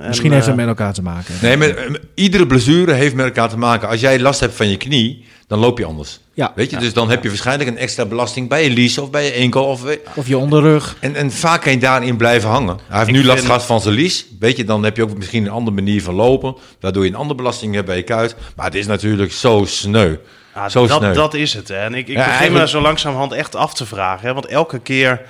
En, 0.00 0.08
Misschien 0.08 0.30
heeft 0.32 0.42
eh, 0.42 0.48
het 0.48 0.56
met 0.56 0.66
elkaar 0.66 0.92
te 0.92 1.02
maken. 1.02 1.34
Nee, 1.42 1.56
met, 1.56 1.76
eh, 1.76 1.84
iedere 2.14 2.46
blessure 2.46 2.92
heeft 2.92 3.14
met 3.14 3.24
elkaar 3.24 3.48
te 3.48 3.58
maken. 3.58 3.88
Als 3.88 4.00
jij 4.00 4.20
last 4.20 4.40
hebt 4.40 4.54
van 4.54 4.68
je 4.68 4.76
knie, 4.76 5.24
dan 5.46 5.58
loop 5.58 5.78
je 5.78 5.84
anders. 5.84 6.20
Ja. 6.34 6.52
Weet 6.54 6.70
je, 6.70 6.76
dus 6.76 6.92
dan 6.92 7.10
heb 7.10 7.22
je 7.22 7.28
waarschijnlijk 7.28 7.70
een 7.70 7.78
extra 7.78 8.04
belasting 8.04 8.48
bij 8.48 8.64
je 8.64 8.70
lies 8.70 8.98
of 8.98 9.10
bij 9.10 9.24
je 9.24 9.30
enkel. 9.30 9.64
Of, 9.64 9.82
Of 10.14 10.26
je 10.28 10.38
onderrug. 10.38 10.96
en, 11.00 11.14
en 11.14 11.30
vaak 11.32 11.62
kan 11.62 11.72
je 11.72 11.78
daarin 11.78 12.16
blijven 12.16 12.48
hangen. 12.50 12.78
Hij 12.88 12.96
heeft 12.98 13.08
Ik 13.10 13.14
nu 13.16 13.24
last 13.24 13.44
gehad 13.44 13.64
van 13.64 13.80
zijn 13.80 13.94
lies. 13.94 14.26
Weet 14.40 14.56
je, 14.56 14.64
dan 14.64 14.84
heb 14.84 14.96
je 14.96 15.02
ook 15.02 15.16
misschien 15.16 15.44
een 15.44 15.50
andere 15.50 15.76
manier 15.76 16.02
van 16.02 16.14
lopen. 16.14 16.56
Waardoor 16.80 17.04
je 17.04 17.10
een 17.10 17.16
andere 17.16 17.34
belasting 17.34 17.74
hebt 17.74 17.86
bij 17.86 17.96
je 17.96 18.02
kuit. 18.02 18.36
Maar 18.56 18.66
het 18.66 18.74
is 18.74 18.86
natuurlijk 18.86 19.32
zo 19.32 19.64
sneu. 19.66 20.14
Ja, 20.54 20.68
zo 20.68 20.86
sneu. 20.86 20.98
dat, 21.00 21.14
dat 21.14 21.34
is 21.34 21.54
het. 21.54 21.68
Hè. 21.68 21.76
En 21.76 21.94
ik, 21.94 22.08
ik 22.08 22.08
Ja, 22.08 22.14
begin 22.14 22.30
eigenlijk- 22.30 22.64
me 22.64 22.68
zo 22.70 22.80
langzamerhand 22.80 23.32
echt 23.32 23.54
af 23.56 23.74
te 23.74 23.86
vragen. 23.86 24.26
Hè. 24.28 24.34
Want 24.34 24.46
elke 24.46 24.78
keer 24.78 25.20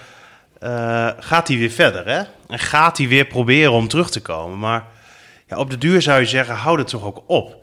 eh, 0.59 1.09
gaat 1.21 1.49
hij 1.49 1.59
weer 1.59 1.71
verder. 1.71 2.07
Hè? 2.09 2.21
En 2.51 2.59
gaat 2.59 2.99
hij 2.99 3.09
weer 3.09 3.25
proberen 3.25 3.73
om 3.73 3.89
terug 3.89 4.11
te 4.11 4.21
komen. 4.21 4.59
Maar 4.59 4.85
ja, 5.49 5.57
op 5.57 5.71
de 5.71 5.79
duur 5.79 6.03
zou 6.03 6.21
je 6.21 6.27
zeggen, 6.27 6.55
hou 6.55 6.79
het 6.79 6.89
toch 6.89 7.05
ook 7.05 7.23
op. 7.27 7.57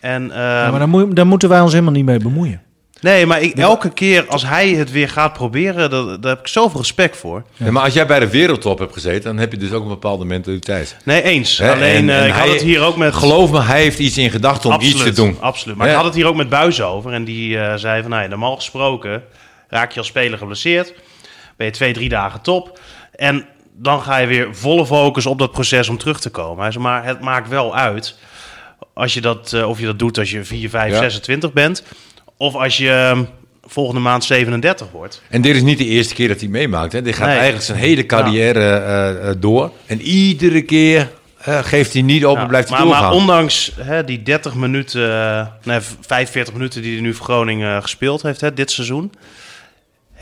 En, 0.00 0.30
eh, 0.30 0.36
Ja, 0.36 0.70
maar 0.70 0.78
daar, 0.78 0.88
moet, 0.88 1.16
daar 1.16 1.26
moeten 1.26 1.48
wij 1.48 1.60
ons 1.60 1.72
helemaal 1.72 1.92
niet 1.92 2.04
mee 2.04 2.18
bemoeien. 2.18 2.62
nee, 3.00 3.26
maar 3.26 3.42
ik, 3.42 3.54
elke 3.58 3.90
keer 3.90 4.26
als 4.26 4.46
hij 4.46 4.68
het 4.68 4.90
weer 4.90 5.08
gaat 5.08 5.32
proberen, 5.32 5.90
daar, 5.90 6.04
daar 6.20 6.30
heb 6.30 6.40
ik 6.40 6.48
zoveel 6.48 6.80
respect 6.80 7.16
voor. 7.16 7.42
Ja, 7.56 7.70
maar 7.70 7.82
als 7.82 7.94
jij 7.94 8.06
bij 8.06 8.20
de 8.20 8.28
wereldtop 8.30 8.78
hebt 8.78 8.92
gezeten, 8.92 9.22
dan 9.22 9.38
heb 9.38 9.52
je 9.52 9.58
dus 9.58 9.72
ook 9.72 9.82
een 9.82 9.88
bepaalde 9.88 10.24
mentaliteit. 10.24 10.96
Nee, 11.04 11.22
eens. 11.22 11.58
Hè, 11.58 11.72
Alleen, 11.72 12.08
en- 12.08 12.10
eh, 12.10 12.20
en 12.20 12.26
ik 12.26 12.32
had 12.32 12.42
hij- 12.44 12.52
het 12.52 12.62
hier 12.62 12.80
ook 12.82 12.96
met... 12.96 13.14
Geloof 13.14 13.50
me, 13.50 13.60
hij 13.62 13.80
heeft 13.80 13.98
iets 13.98 14.18
in 14.18 14.30
gedachten 14.30 14.70
om 14.74 14.80
iets 14.80 15.02
te 15.02 15.12
doen. 15.12 15.36
Absoluut. 15.40 15.76
Maar 15.76 15.86
Ja. 15.86 15.92
ik 15.92 15.98
had 15.98 16.06
het 16.06 16.14
hier 16.14 16.26
ook 16.26 16.36
met 16.36 16.48
Buis 16.48 16.82
over. 16.82 17.12
En 17.12 17.24
die 17.24 17.58
eh, 17.58 17.74
zei 17.74 18.00
van, 18.00 18.10
nou 18.10 18.22
ja, 18.22 18.28
normaal 18.28 18.56
gesproken 18.56 19.22
raak 19.68 19.92
je 19.92 19.98
als 19.98 20.08
speler 20.08 20.38
geblesseerd. 20.38 20.94
Ben 21.56 21.66
je 21.66 21.72
twee, 21.72 21.92
drie 21.92 22.08
dagen 22.08 22.40
top. 22.40 22.80
En 23.16 23.46
dan 23.76 24.00
ga 24.02 24.16
je 24.18 24.26
weer 24.26 24.48
volle 24.54 24.86
focus 24.86 25.26
op 25.26 25.38
dat 25.38 25.50
proces 25.52 25.88
om 25.88 25.98
terug 25.98 26.20
te 26.20 26.30
komen. 26.30 26.72
Maar 26.80 27.04
het 27.04 27.20
maakt 27.20 27.48
wel 27.48 27.76
uit 27.76 28.18
als 28.94 29.14
je 29.14 29.20
dat, 29.20 29.52
eh, 29.52 29.68
of 29.68 29.78
je 29.80 29.86
dat 29.86 29.98
doet 29.98 30.18
als 30.18 30.30
je 30.30 30.44
4, 30.44 30.68
5, 30.70 30.92
Ja. 30.92 30.98
26 30.98 31.52
bent. 31.52 31.82
Of 32.36 32.54
als 32.54 32.76
je 32.76 32.90
eh, 32.90 33.18
volgende 33.66 34.00
maand 34.00 34.24
37 34.24 34.90
wordt. 34.90 35.22
En 35.28 35.42
dit 35.42 35.56
is 35.56 35.62
niet 35.62 35.78
de 35.78 35.84
eerste 35.86 36.14
keer 36.14 36.28
dat 36.28 36.40
hij 36.40 36.48
meemaakt. 36.48 36.92
Hè. 36.92 37.02
Dit 37.02 37.14
gaat 37.14 37.26
Nee. 37.26 37.34
eigenlijk 37.34 37.64
zijn 37.64 37.78
hele 37.78 38.06
carrière 38.06 38.60
eh, 38.60 39.28
eh, 39.28 39.36
door. 39.38 39.70
En 39.86 40.00
iedere 40.00 40.62
keer 40.62 41.10
geeft 41.46 41.92
hij 41.92 42.02
niet 42.02 42.26
op 42.26 42.34
en 42.36 42.42
Ja, 42.42 42.48
blijft 42.48 42.68
hij 42.68 42.78
maar, 42.78 42.86
doorgaan. 42.86 43.04
maar 43.08 43.14
ondanks 43.20 43.72
hè, 43.80 44.04
die 44.04 44.22
30 44.22 44.54
minuten, 44.54 45.52
nee, 45.64 45.78
45 46.00 46.52
minuten 46.54 46.82
die 46.82 46.92
hij 46.92 47.00
nu 47.02 47.14
voor 47.14 47.24
Groningen 47.24 47.82
gespeeld 47.82 48.22
heeft 48.22 48.40
hè, 48.40 48.54
dit 48.54 48.70
seizoen, 48.70 49.12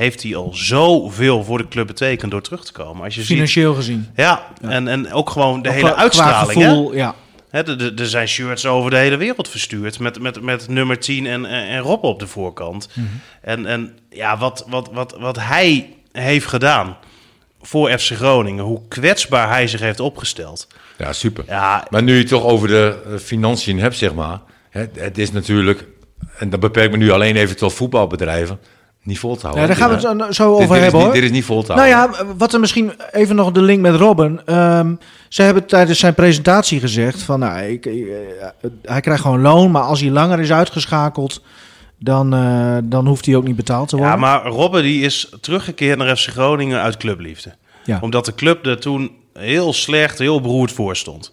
heeft 0.03 0.23
hij 0.23 0.37
al 0.37 0.51
zoveel 0.55 1.45
voor 1.45 1.59
de 1.59 1.69
club 1.69 1.87
betekend 1.87 2.31
door 2.31 2.43
terug 2.43 2.65
te 2.65 2.73
komen. 2.73 3.05
Als 3.05 3.15
je 3.15 3.21
ziet, 3.21 3.31
Financieel 3.31 3.75
gezien. 3.75 4.09
ja, 4.17 4.47
En, 4.61 4.89
en 4.89 5.13
ook 5.13 5.31
gewoon 5.31 5.63
de 5.63 5.69
Ook 5.69 5.75
hele 5.75 5.87
qua- 5.87 5.95
qua 5.95 6.03
uitstraling. 6.03 6.61
hè? 6.61 6.69
gevoel, 6.69 6.95
ja. 6.95 7.15
Hè, 7.51 7.63
de- 7.63 7.77
de- 7.77 7.93
Er 8.03 8.07
zijn 8.09 8.29
shirts 8.29 8.67
over 8.67 8.91
de 8.91 8.97
hele 8.97 9.17
wereld 9.17 9.49
verstuurd 9.49 9.99
met, 9.99 10.21
met, 10.21 10.41
met 10.43 10.69
nummer 10.69 10.99
10 10.99 11.27
en, 11.27 11.45
en, 11.47 11.67
en 11.69 11.79
Rob 11.81 12.05
op 12.05 12.19
de 12.19 12.27
voorkant. 12.27 12.89
Mhm. 12.95 13.07
En, 13.41 13.67
en 13.67 13.99
ja, 14.11 14.39
wat, 14.39 14.65
wat, 14.69 14.91
wat, 14.93 15.17
wat 15.19 15.39
hij 15.39 15.89
heeft 16.13 16.47
gedaan 16.47 16.97
voor 17.63 17.99
FC 17.99 18.11
Groningen, 18.13 18.65
hoe 18.65 18.81
kwetsbaar 18.89 19.49
hij 19.49 19.67
zich 19.67 19.81
heeft 19.81 20.01
opgesteld. 20.01 20.67
Ja, 20.99 21.13
super. 21.13 21.45
Ja, 21.47 21.87
Maar 21.91 22.03
nu 22.03 22.13
je 22.13 22.19
het 22.19 22.29
toch 22.29 22.45
over 22.45 22.69
de 22.69 23.03
eh, 23.07 23.17
financiën 23.19 23.79
hebt, 23.79 23.97
zeg 23.97 24.15
maar. 24.15 24.41
Hè, 24.71 24.85
het 24.95 25.19
is 25.19 25.33
natuurlijk, 25.33 25.85
en 26.39 26.51
dat 26.51 26.61
beperkt 26.61 26.91
me 26.93 26.97
nu 26.99 27.11
alleen 27.11 27.37
even 27.37 27.57
tot 27.57 27.73
voetbalbedrijven, 27.75 28.59
niet 29.03 29.19
vol 29.19 29.35
te 29.35 29.41
houden. 29.41 29.61
Ja, 29.63 29.67
daar 29.69 29.77
gaan 29.77 30.17
we 30.17 30.25
het 30.25 30.35
zo 30.35 30.45
Dit- 30.57 30.63
over 30.63 30.75
dit, 30.75 30.83
hebben 30.83 30.93
niet, 30.95 31.03
hoor. 31.03 31.13
dit 31.13 31.23
is 31.23 31.31
niet 31.31 31.45
vol 31.45 31.63
te 31.63 31.75
Nou 31.75 31.91
houden. 31.91 32.27
ja, 32.27 32.35
wat 32.37 32.53
er 32.53 32.61
misschien 32.61 32.93
even 33.11 33.37
nog 33.37 33.53
de 33.53 33.63
link 33.63 33.81
met 33.81 33.95
Robin. 33.95 34.41
Ehm 34.45 34.95
ze 35.29 35.43
hebben 35.43 35.67
tijdens 35.67 35.99
zijn 35.99 36.15
presentatie 36.15 36.81
gezegd 36.81 37.23
van, 37.23 37.39
nou, 37.39 37.63
ik, 37.63 37.87
eh, 37.87 37.93
hij 38.83 39.01
krijgt 39.01 39.23
gewoon 39.23 39.41
loon, 39.41 39.71
maar 39.71 39.83
als 39.83 40.01
hij 40.01 40.11
langer 40.11 40.41
is 40.41 40.53
uitgeschakeld, 40.53 41.43
dan, 41.99 42.35
eh, 42.35 42.77
dan 42.85 43.07
hoeft 43.07 43.27
hij 43.27 43.37
ook 43.37 43.45
niet 43.45 43.57
betaald 43.57 43.89
te 43.89 43.97
worden. 43.97 44.15
Ja, 44.15 44.21
maar 44.21 44.47
Robben 44.47 44.83
die 44.83 45.03
is 45.05 45.33
teruggekeerd 45.41 45.99
naar 45.99 46.17
FC 46.17 46.29
Groningen 46.31 46.81
uit 46.81 46.97
clubliefde. 46.97 47.55
Ja. 47.85 47.99
Omdat 48.01 48.25
de 48.25 48.35
club 48.35 48.67
er 48.67 48.81
toen 48.81 49.11
heel 49.39 49.73
slecht, 49.73 50.19
heel 50.19 50.41
beroerd 50.41 50.73
voor 50.73 50.97
stond. 50.97 51.33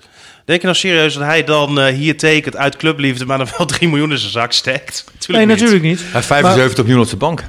Denk 0.50 0.62
je 0.62 0.68
nou 0.68 0.80
serieus 0.80 1.14
dat 1.14 1.24
hij 1.24 1.44
dan 1.44 1.80
eh, 1.80 1.94
hier 1.94 2.18
tekent 2.18 2.56
uit 2.58 2.76
clubliefde, 2.78 3.26
maar 3.26 3.38
dan 3.38 3.48
wel 3.58 3.66
3 3.78 3.90
miljoen 3.90 4.12
in 4.12 4.18
zijn 4.18 4.32
zak 4.32 4.52
steekt? 4.52 5.04
nee, 5.28 5.46
natuurlijk 5.46 5.82
niet. 5.84 6.00
Hij 6.00 6.10
heeft 6.12 6.26
75 6.26 6.84
miljoen 6.84 7.02
op 7.02 7.08
zijn 7.08 7.20
bank. 7.20 7.44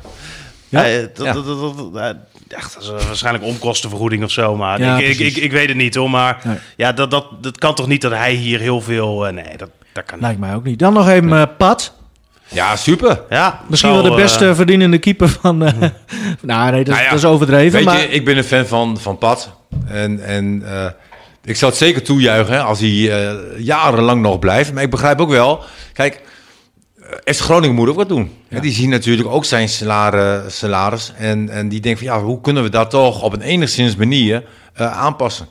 Ja. 0.68 0.84
Ja. 0.84 1.00
dat, 1.14 1.26
Ja. 1.26 1.32
dat, 1.32 1.46
dat, 1.46 1.60
dat- 1.60 1.76
dat- 1.94 2.16
ja, 2.48 2.56
dat 2.72 2.76
is 2.80 2.88
waarschijnlijk 3.06 3.44
onkostenvergoeding 3.44 4.24
of 4.24 4.30
zo, 4.30 4.56
maar 4.56 4.80
Ja, 4.80 4.98
ik, 4.98 5.18
ik, 5.18 5.36
ik, 5.36 5.52
weet 5.52 5.68
het 5.68 5.76
niet 5.76 5.94
hoor. 5.94 6.10
Maar 6.10 6.40
Nee. 6.44 6.56
ja, 6.76 6.92
dat, 6.92 7.10
dat, 7.10 7.26
dat 7.42 7.58
kan 7.58 7.74
toch 7.74 7.86
niet 7.86 8.00
dat 8.00 8.12
hij 8.12 8.32
hier 8.32 8.60
heel 8.60 8.80
veel... 8.80 9.26
eh, 9.26 9.32
nee, 9.32 9.56
dat, 9.56 9.68
dat 9.92 10.04
kan 10.04 10.14
niet. 10.14 10.22
Lijkt 10.26 10.40
mij 10.40 10.54
ook 10.54 10.64
niet. 10.64 10.78
Dan 10.78 10.92
nog 10.92 11.08
even 11.08 11.32
eh, 11.32 11.42
Pat. 11.58 11.94
Ja, 12.48 12.76
super. 12.76 13.20
Ja, 13.30 13.60
Misschien 13.68 13.92
wel 13.92 14.02
de 14.02 14.08
eh, 14.10 14.14
beste 14.16 14.54
verdienende 14.54 14.98
keeper 14.98 15.28
van... 15.28 15.64
eh, 15.64 15.72
nou, 16.42 16.70
nee, 16.70 16.84
dat, 16.84 16.94
Nou 16.94 17.04
ja, 17.04 17.10
dat 17.10 17.18
is 17.18 17.24
overdreven. 17.24 17.72
Weet 17.76 17.84
maar 17.84 18.00
je, 18.00 18.08
ik 18.08 18.24
ben 18.24 18.36
een 18.36 18.44
fan 18.44 18.66
van, 18.66 18.98
van 19.00 19.18
Pat. 19.18 19.50
En, 19.86 20.24
en 20.24 20.62
eh, 20.66 20.86
ik 21.44 21.56
zou 21.56 21.70
het 21.70 21.80
zeker 21.80 22.02
toejuichen 22.02 22.54
hè, 22.54 22.60
als 22.62 22.80
hij 22.80 22.88
eh, 23.28 23.34
jarenlang 23.58 24.22
nog 24.22 24.38
blijft. 24.38 24.72
Maar 24.72 24.82
ik 24.82 24.90
begrijp 24.90 25.20
ook 25.20 25.30
wel... 25.30 25.60
Kijk, 25.92 26.20
eh, 27.24 27.34
FC 27.34 27.40
Groningen 27.40 27.74
moet 27.74 27.88
ook 27.88 27.96
wat 27.96 28.08
doen. 28.08 28.30
Hè, 28.48 28.60
die 28.60 28.72
zien 28.72 28.90
natuurlijk 28.90 29.28
ook 29.28 29.44
zijn 29.44 29.68
salari- 29.68 30.50
salaris. 30.50 31.12
En, 31.16 31.48
en 31.48 31.68
die 31.68 31.80
denken 31.80 32.06
van 32.06 32.16
ja, 32.16 32.22
hoe 32.22 32.40
kunnen 32.40 32.62
we 32.62 32.68
dat 32.68 32.90
toch 32.90 33.22
op 33.22 33.32
een 33.32 33.40
enigszins 33.42 33.96
manier 33.96 34.42
eh, 34.74 34.98
aanpassen? 34.98 35.46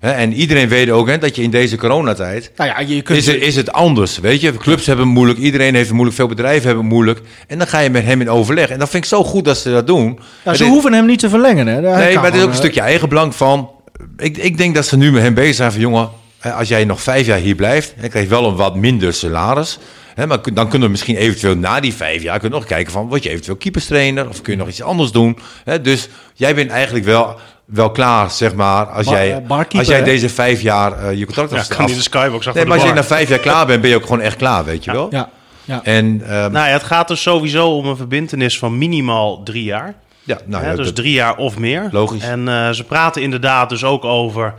Hè, 0.00 0.10
en 0.10 0.32
iedereen 0.32 0.68
weet 0.68 0.90
ook 0.90 1.08
hè, 1.08 1.18
dat 1.18 1.36
je 1.36 1.42
in 1.42 1.50
deze 1.50 1.76
coronatijd... 1.76 2.50
nou 2.56 2.70
ja, 2.70 2.80
je 2.80 3.02
kunt... 3.02 3.18
Is, 3.18 3.26
het- 3.26 3.40
is 3.42 3.56
het 3.56 3.72
anders, 3.72 4.18
weet 4.18 4.40
je? 4.40 4.52
Clubs 4.56 4.86
hebben 4.86 5.04
het 5.04 5.14
moeilijk, 5.14 5.38
iedereen 5.38 5.74
heeft 5.74 5.86
het 5.86 5.94
moeilijk, 5.94 6.16
veel 6.16 6.26
bedrijven 6.28 6.66
hebben 6.66 6.84
het 6.84 6.92
moeilijk. 6.92 7.20
En 7.46 7.58
dan 7.58 7.66
ga 7.66 7.78
je 7.78 7.90
met 7.90 8.04
hem 8.04 8.20
in 8.20 8.30
overleg. 8.30 8.68
En 8.68 8.78
dat 8.78 8.88
vind 8.88 9.02
ik 9.02 9.08
zo 9.08 9.24
goed 9.24 9.44
dat 9.44 9.58
ze 9.58 9.70
dat 9.70 9.86
doen. 9.86 10.18
ja, 10.44 10.50
En 10.50 10.56
ze 10.56 10.62
dit- 10.62 10.72
hoeven 10.72 10.92
hem 10.92 11.06
niet 11.06 11.18
te 11.18 11.28
verlengen. 11.28 11.66
Hè. 11.66 11.80
Nee, 11.80 12.14
maar 12.14 12.24
het 12.24 12.34
is 12.34 12.40
ook 12.40 12.46
een 12.46 12.52
eh, 12.52 12.58
stukje 12.58 12.80
eigenbelang 12.80 13.34
van. 13.34 13.70
Ik, 14.18 14.36
ik 14.36 14.56
denk 14.58 14.74
dat 14.74 14.86
ze 14.86 14.96
nu 14.96 15.12
met 15.12 15.22
hem 15.22 15.34
bezig 15.34 15.54
zijn 15.54 15.72
van 15.72 15.80
jongen, 15.80 16.08
hè, 16.38 16.52
als 16.52 16.68
jij 16.68 16.84
nog 16.84 17.02
vijf 17.02 17.26
jaar 17.26 17.38
hier 17.38 17.54
blijft, 17.54 17.94
dan 18.00 18.08
krijg 18.08 18.24
je 18.24 18.30
wel 18.30 18.44
een 18.48 18.56
wat 18.56 18.74
minder 18.76 19.12
salaris. 19.14 19.78
Hè, 20.14 20.26
maar 20.26 20.38
dan 20.52 20.68
kunnen 20.68 20.86
we 20.86 20.92
misschien 20.92 21.16
eventueel 21.16 21.56
na 21.56 21.80
die 21.80 21.94
vijf 21.94 22.22
jaar 22.22 22.38
kunnen 22.38 22.58
nog 22.58 22.68
kijken 22.68 22.92
van 22.92 23.08
word 23.08 23.22
je 23.22 23.28
eventueel 23.30 23.56
keeperstrainer 23.56 24.28
of 24.28 24.42
kun 24.42 24.52
je 24.52 24.58
nog 24.58 24.68
iets 24.68 24.82
anders 24.82 25.12
doen. 25.12 25.38
Hè, 25.64 25.80
dus 25.80 26.08
jij 26.34 26.54
bent 26.54 26.70
eigenlijk 26.70 27.04
wel, 27.04 27.36
wel 27.64 27.90
klaar, 27.90 28.30
zeg 28.30 28.54
maar, 28.54 28.86
als 28.86 29.06
Bar- 29.06 29.14
jij, 29.14 29.42
eh, 29.48 29.78
als 29.78 29.86
jij 29.86 29.98
hè? 29.98 30.04
deze 30.04 30.28
vijf 30.28 30.60
jaar 30.60 30.92
eh, 30.98 31.18
je 31.18 31.24
contract 31.26 31.50
Ja, 31.68 31.74
kan 31.76 31.86
niet 31.86 31.94
de 31.96 32.02
skybox 32.02 32.34
achter 32.46 32.52
Nee, 32.54 32.62
de 32.62 32.68
maar 32.68 32.78
als 32.78 32.88
je 32.88 32.92
bar. 32.94 33.02
na 33.02 33.08
vijf 33.08 33.28
jaar 33.28 33.38
klaar 33.38 33.66
bent, 33.66 33.80
ben 33.80 33.90
je 33.90 33.96
ook 33.96 34.02
gewoon 34.02 34.20
echt 34.20 34.36
klaar, 34.36 34.64
weet 34.64 34.84
je 34.84 34.92
wel. 34.92 35.08
Ja, 35.10 35.28
ja. 35.64 35.80
En 35.84 36.22
ehm, 36.24 36.52
Nou 36.52 36.66
ja, 36.66 36.72
het 36.72 36.82
gaat 36.82 37.08
dus 37.08 37.22
sowieso 37.22 37.68
om 37.76 37.86
een 37.86 37.96
verbintenis 37.96 38.58
van 38.58 38.78
minimaal 38.78 39.42
drie 39.42 39.64
jaar. 39.64 39.94
Ja, 40.28 40.38
nou 40.44 40.64
ja, 40.64 40.74
dus 40.74 40.86
dat- 40.86 40.96
drie 40.96 41.12
jaar 41.12 41.36
of 41.36 41.58
meer. 41.58 41.88
Logisch. 41.90 42.22
En 42.22 42.48
eh, 42.48 42.70
ze 42.70 42.84
praten 42.84 43.22
inderdaad 43.22 43.68
dus 43.68 43.84
ook 43.84 44.04
over 44.04 44.54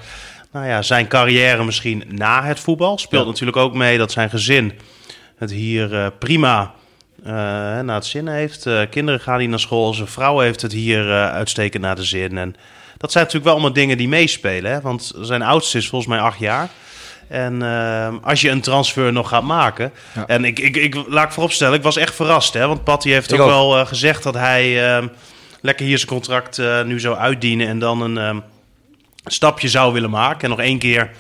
nou 0.51 0.67
ja, 0.67 0.81
zijn 0.81 1.07
carrière 1.07 1.63
misschien 1.63 2.03
na 2.07 2.43
het 2.43 2.59
voetbal. 2.59 2.97
Speelt 2.97 3.23
Ja. 3.23 3.29
natuurlijk 3.29 3.57
ook 3.57 3.73
mee 3.73 3.97
dat 3.97 4.11
zijn 4.11 4.29
gezin 4.29 4.73
het 5.37 5.51
hier 5.51 5.95
eh, 5.95 6.07
prima 6.19 6.71
eh, 7.23 7.31
naar 7.79 7.95
het 7.95 8.05
zin 8.05 8.27
heeft. 8.27 8.67
Kinderen 8.89 9.19
gaan 9.19 9.39
hier 9.39 9.49
naar 9.49 9.59
school. 9.59 9.93
Zijn 9.93 10.07
vrouw 10.07 10.39
heeft 10.39 10.61
het 10.61 10.71
hier 10.71 11.11
uitstekend 11.11 11.83
naar 11.83 11.95
de 11.95 12.03
zin. 12.03 12.37
En 12.37 12.55
dat 12.97 13.11
zijn 13.11 13.23
natuurlijk 13.23 13.51
wel 13.51 13.53
allemaal 13.53 13.73
dingen 13.83 13.97
die 13.97 14.07
meespelen. 14.07 14.71
Hè? 14.71 14.81
Want 14.81 15.11
zijn 15.21 15.41
oudste 15.41 15.77
is 15.77 15.87
volgens 15.89 16.11
mij 16.11 16.19
acht 16.19 16.39
jaar. 16.39 16.67
En 17.27 17.61
als 18.23 18.41
je 18.41 18.49
een 18.49 18.61
transfer 18.61 19.13
nog 19.13 19.29
gaat 19.29 19.43
maken. 19.43 19.91
Ja. 20.15 20.27
En 20.27 20.45
ik, 20.45 20.59
ik, 20.59 20.75
ik 20.75 20.95
laat 21.07 21.25
ik 21.25 21.31
vooropstellen, 21.31 21.77
ik 21.77 21.83
was 21.83 21.97
echt 21.97 22.15
verrast. 22.15 22.53
Hè? 22.53 22.67
Want 22.67 22.83
Patty 22.83 23.09
heeft 23.09 23.33
ook, 23.33 23.39
ook. 23.39 23.47
wel 23.47 23.85
gezegd 23.85 24.23
dat 24.23 24.33
hij 24.33 24.95
eh, 24.97 25.05
lekker 25.61 25.85
hier 25.85 25.97
zijn 25.97 26.09
contract 26.09 26.57
eh, 26.59 26.83
nu 26.83 26.99
zou 26.99 27.17
uitdienen. 27.17 27.67
En 27.67 27.79
dan 27.79 28.01
een 28.01 28.17
eh, 28.17 28.37
stapje 29.25 29.67
zou 29.67 29.93
willen 29.93 30.09
maken. 30.09 30.41
En 30.41 30.49
nog 30.49 30.59
één 30.59 30.79
keer 30.79 31.11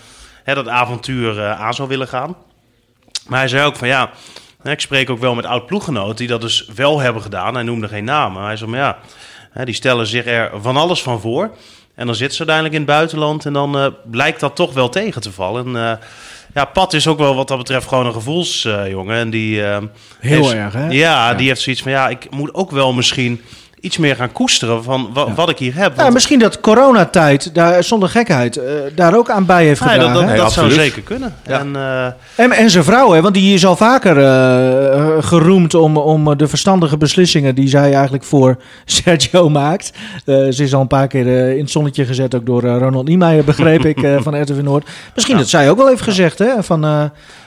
hè, 0.43 0.53
dat 0.55 0.67
avontuur 0.67 1.39
eh, 1.39 1.61
aan 1.61 1.73
zou 1.73 1.87
willen 1.87 2.07
gaan. 2.07 2.35
Maar 3.27 3.39
hij 3.39 3.47
zei 3.47 3.65
ook 3.65 3.75
van 3.75 3.87
ja, 3.87 4.09
ik 4.63 4.79
spreek 4.79 5.09
ook 5.09 5.19
wel 5.19 5.35
met 5.35 5.45
oud-ploeggenoten 5.45 6.15
die 6.15 6.27
dat 6.27 6.41
dus 6.41 6.69
wel 6.75 6.99
hebben 6.99 7.21
gedaan. 7.21 7.53
Hij 7.53 7.63
noemde 7.63 7.87
geen 7.87 8.03
namen. 8.03 8.43
Hij 8.43 8.55
zei 8.55 8.69
maar 8.69 8.79
ja, 8.79 8.97
die 9.65 9.73
stellen 9.73 10.07
zich 10.07 10.25
er 10.25 10.51
van 10.61 10.77
alles 10.77 11.01
van 11.01 11.19
voor. 11.19 11.51
En 11.95 12.05
dan 12.05 12.15
zit 12.15 12.31
ze 12.31 12.37
uiteindelijk 12.37 12.75
in 12.75 12.81
het 12.81 12.89
buitenland 12.89 13.45
en 13.45 13.53
dan 13.53 13.77
eh, 13.77 13.87
blijkt 14.05 14.39
dat 14.39 14.55
toch 14.55 14.73
wel 14.73 14.89
tegen 14.89 15.21
te 15.21 15.31
vallen. 15.31 15.75
En, 15.75 15.99
ja, 16.53 16.65
Pat 16.65 16.93
is 16.93 17.07
ook 17.07 17.17
wel 17.17 17.35
wat 17.35 17.47
dat 17.47 17.57
betreft 17.57 17.87
gewoon 17.87 18.05
een 18.05 18.13
gevoelsjongen. 18.13 19.15
en 19.17 19.29
die, 19.29 19.61
Heel 19.61 19.89
heeft- 20.19 20.51
erg, 20.51 20.73
hè? 20.73 20.87
Ja, 20.87 21.33
die 21.33 21.47
heeft 21.47 21.61
zoiets 21.61 21.81
van 21.81 21.91
ja, 21.91 22.09
ik 22.09 22.29
moet 22.29 22.53
ook 22.53 22.71
wel 22.71 22.93
misschien 22.93 23.41
iets 23.81 23.97
meer 23.97 24.15
gaan 24.15 24.31
koesteren 24.31 24.83
van 24.83 25.09
wa- 25.13 25.33
wat 25.33 25.49
ik 25.49 25.57
hier 25.57 25.75
heb. 25.75 25.97
Ja, 25.97 26.09
misschien 26.09 26.39
dat 26.39 26.59
coronatijd, 26.59 27.55
daar, 27.55 27.83
zonder 27.83 28.09
gekheid, 28.09 28.57
eh, 28.57 28.73
daar 28.95 29.15
ook 29.17 29.29
aan 29.29 29.45
bij 29.45 29.65
heeft 29.65 29.81
gedragen. 29.81 30.03
dat 30.03 30.13
dat, 30.13 30.21
hè? 30.21 30.27
Nee, 30.29 30.37
dat 30.37 30.51
zou 30.51 30.71
zeker 30.71 31.01
kunnen. 31.01 31.35
Ja. 31.47 31.59
En, 31.59 31.75
eh, 31.75 32.05
En, 32.45 32.51
en 32.51 32.69
zijn 32.69 32.83
vrouw, 32.83 33.11
hè, 33.11 33.21
want 33.21 33.33
die 33.33 33.53
is 33.53 33.65
al 33.65 33.75
vaker 33.75 34.17
eh, 34.23 35.13
geroemd 35.19 35.73
om, 35.73 35.97
om 35.97 36.37
de 36.37 36.47
verstandige 36.47 36.97
beslissingen 36.97 37.55
die 37.55 37.67
zij 37.67 37.93
eigenlijk 37.93 38.23
voor 38.23 38.57
Sergio 38.85 39.49
maakt. 39.49 39.91
Eh, 40.25 40.35
ze 40.49 40.63
is 40.63 40.73
al 40.73 40.81
een 40.81 40.87
paar 40.87 41.07
keer 41.07 41.27
in 41.51 41.59
het 41.63 41.71
zonnetje 41.71 42.05
gezet, 42.05 42.35
ook 42.35 42.45
door 42.45 42.61
Ronald 42.61 43.07
Niemeyer, 43.07 43.43
begreep 43.43 43.85
ik, 43.85 44.01
eh, 44.03 44.15
van 44.25 44.41
RTV 44.41 44.61
Noord. 44.61 44.89
Misschien 45.15 45.37
dat 45.37 45.49
zij 45.49 45.69
ook 45.69 45.77
wel 45.77 45.87
heeft 45.87 46.01
gezegd, 46.01 46.39
hè, 46.39 46.63
van 46.63 46.85
eh, 46.85 47.03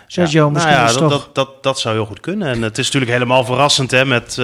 Sergio, 0.07 0.45
ja, 0.45 0.51
misschien 0.51 0.73
nou 0.73 0.85
ja, 0.85 0.91
is 0.91 0.97
dat, 0.99 1.11
toch... 1.11 1.25
dat, 1.25 1.35
dat, 1.35 1.63
dat 1.63 1.81
zou 1.81 1.95
heel 1.95 2.07
goed 2.07 2.21
kunnen. 2.21 2.49
En 2.49 2.63
het 2.63 2.79
is 2.79 2.85
natuurlijk 2.85 3.13
helemaal 3.13 3.45
verrassend 3.45 3.91
hè, 3.91 4.05
met... 4.05 4.39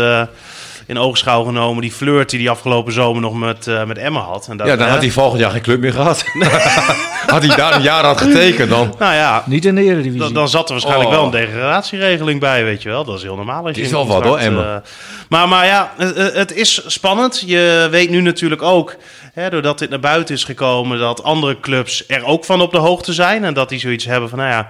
eh, 0.89 0.95
in 0.95 0.99
oogschouw 0.99 1.45
genomen 1.45 1.83
die 1.83 1.93
flirt 1.93 2.31
die 2.31 2.41
hij 2.41 2.49
afgelopen 2.49 2.93
zomer 2.93 3.23
nog 3.23 3.35
met, 3.35 3.67
eh 3.67 3.85
met 3.85 3.99
Emma 3.99 4.21
had. 4.21 4.47
En 4.51 4.57
dat, 4.57 4.67
Ja, 4.67 4.77
dan 4.77 4.87
hè, 4.87 4.93
had 4.93 5.03
hij 5.03 5.11
volgend 5.11 5.41
jaar 5.41 5.51
geen 5.51 5.63
club 5.63 5.81
meer 5.81 5.93
gehad. 5.93 6.25
had 7.27 7.43
hij 7.47 7.57
daar 7.57 7.75
een 7.75 7.83
jaar 7.83 8.05
had 8.05 8.21
getekend 8.21 8.71
dan. 8.71 8.95
Nou 8.99 9.15
ja, 9.15 9.43
Niet 9.47 9.65
in 9.65 9.75
de 9.75 9.83
Eredivisie. 9.83 10.19
Dan, 10.21 10.33
dan 10.33 10.49
zat 10.49 10.67
er 10.67 10.73
waarschijnlijk 10.73 11.09
Oh. 11.11 11.15
wel 11.15 11.25
een 11.25 11.31
degradatieregeling 11.31 12.41
bij, 12.41 12.65
weet 12.65 12.83
je 12.83 12.89
wel. 12.89 13.05
Dat 13.05 13.17
is 13.17 13.23
heel 13.23 13.37
normaal. 13.37 13.67
Als 13.67 13.77
je 13.77 13.83
is 13.83 13.91
wel 13.91 14.07
wat, 14.07 14.25
hoor, 14.25 14.39
Emma. 14.39 14.75
eh, 14.75 14.91
maar, 15.29 15.49
maar 15.49 15.67
ja, 15.67 15.93
het, 15.97 16.35
het 16.35 16.55
is 16.55 16.83
spannend. 16.87 17.43
Je 17.47 17.89
weet 17.91 18.11
nu 18.11 18.21
natuurlijk 18.21 18.63
ook, 18.63 18.97
hè, 19.33 19.51
doordat 19.51 19.79
dit 19.79 19.91
naar 19.91 20.01
buiten 20.01 20.35
is 20.35 20.45
gekomen, 20.45 20.99
dat 20.99 21.23
andere 21.23 21.61
clubs 21.61 22.05
er 22.09 22.25
ook 22.25 22.45
van 22.45 22.61
op 22.61 22.71
de 22.73 22.79
hoogte 22.79 23.13
zijn. 23.13 23.45
En 23.45 23.55
dat 23.55 23.69
die 23.69 23.79
zoiets 23.79 24.05
hebben 24.05 24.29
van, 24.29 24.39
nou 24.39 24.51
ja, 24.51 24.69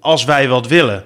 als 0.00 0.24
wij 0.24 0.48
wat 0.48 0.66
willen 0.66 1.04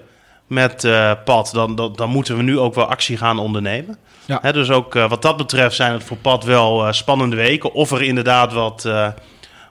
met 0.53 0.85
eh 0.85 1.13
Pad, 1.25 1.51
dan, 1.53 1.75
dan, 1.75 1.93
dan 1.93 2.11
moeten 2.11 2.37
we 2.37 2.43
nu 2.43 2.59
ook 2.59 2.75
wel 2.75 2.87
actie 2.87 3.17
gaan 3.17 3.39
ondernemen. 3.39 3.99
Ja. 4.25 4.53
Dus 4.53 4.71
ook 4.71 4.95
eh, 4.95 5.09
wat 5.09 5.23
dat 5.23 5.37
betreft 5.37 5.77
zijn 5.77 5.93
het 5.93 6.05
voor 6.05 6.17
Pad 6.17 6.45
wel 6.45 6.87
eh, 6.87 6.93
spannende 6.93 7.37
weken. 7.37 7.73
Of 7.73 7.91
er 7.91 8.03
inderdaad 8.03 8.53
wat 8.53 8.89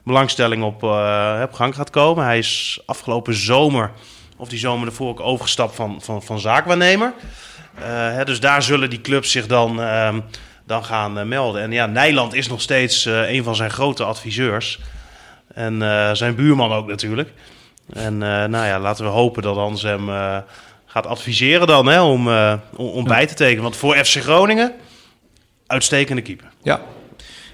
belangstelling 0.04 0.64
op, 0.64 0.84
op 1.44 1.54
gang 1.54 1.76
gaat 1.76 1.90
komen. 1.90 2.26
Hij 2.26 2.38
is 2.38 2.82
afgelopen 2.86 3.34
zomer, 3.34 3.92
of 4.38 4.50
die 4.50 4.60
zomer 4.60 4.88
ervoor, 4.88 5.10
ook 5.10 5.20
overgestapt 5.20 5.76
van, 5.76 6.02
van, 6.02 6.24
van 6.24 6.40
zaakwaarnemer. 6.40 7.14
Hè, 7.82 8.26
dus 8.26 8.40
daar 8.40 8.64
zullen 8.64 8.90
die 8.90 9.02
clubs 9.02 9.32
zich 9.32 9.48
dan, 9.48 9.82
ehm, 9.82 10.20
dan 10.66 10.86
gaan 10.86 11.28
melden. 11.28 11.62
En 11.62 11.72
ja, 11.72 11.86
Nijland 11.86 12.34
is 12.34 12.48
nog 12.48 12.62
steeds 12.62 13.06
een 13.06 13.44
van 13.44 13.56
zijn 13.56 13.72
grote 13.72 14.04
adviseurs. 14.04 14.80
En 15.54 15.82
zijn 16.14 16.36
buurman 16.36 16.72
ook 16.72 16.88
natuurlijk. 16.88 17.34
En 17.94 18.18
nou 18.18 18.66
ja, 18.66 18.80
laten 18.80 19.06
we 19.06 19.12
hopen 19.12 19.44
dat 19.44 19.56
Hans 19.56 19.82
hem 19.82 20.10
gaat 20.92 21.08
adviseren 21.08 21.68
dan 21.68 21.88
hè, 21.88 22.02
om, 22.02 22.28
eh, 22.28 22.54
om, 22.76 22.88
om 22.88 23.04
bij 23.04 23.26
te 23.26 23.34
tekenen. 23.34 23.64
Want 23.64 23.76
voor 23.76 23.96
FC 23.96 24.22
Groningen, 24.22 24.74
uitstekende 25.68 26.22
keeper. 26.22 26.48
Ja. 26.64 26.82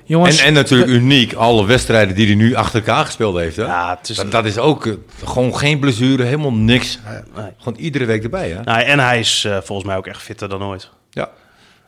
Jongens, 0.04 0.40
En, 0.40 0.46
en 0.46 0.54
natuurlijk 0.54 0.90
uniek, 0.90 1.34
alle 1.34 1.66
wedstrijden 1.66 2.16
die 2.16 2.26
hij 2.26 2.36
nu 2.36 2.56
achter 2.56 2.80
elkaar 2.80 3.06
gespeeld 3.06 3.38
heeft. 3.38 3.56
Hè? 3.56 3.64
Ja, 3.64 3.98
het 4.00 4.10
is 4.10 4.16
dat, 4.16 4.32
dat 4.32 4.46
is 4.46 4.58
ook 4.58 4.86
eh, 4.86 4.94
gewoon 5.26 5.58
geen 5.58 5.80
blessure, 5.80 6.24
helemaal 6.24 6.54
niks. 6.54 7.00
Nee. 7.36 7.52
Gewoon 7.58 7.80
iedere 7.80 8.06
week 8.06 8.24
erbij. 8.24 8.50
Hè? 8.50 8.62
Nou, 8.64 8.82
en 8.82 9.00
hij 9.00 9.20
is 9.20 9.44
eh, 9.46 9.58
volgens 9.64 9.88
mij 9.88 9.98
ook 9.98 10.08
echt 10.08 10.22
fitter 10.22 10.50
dan 10.50 10.64
ooit. 10.64 10.90
Ja. 11.10 11.30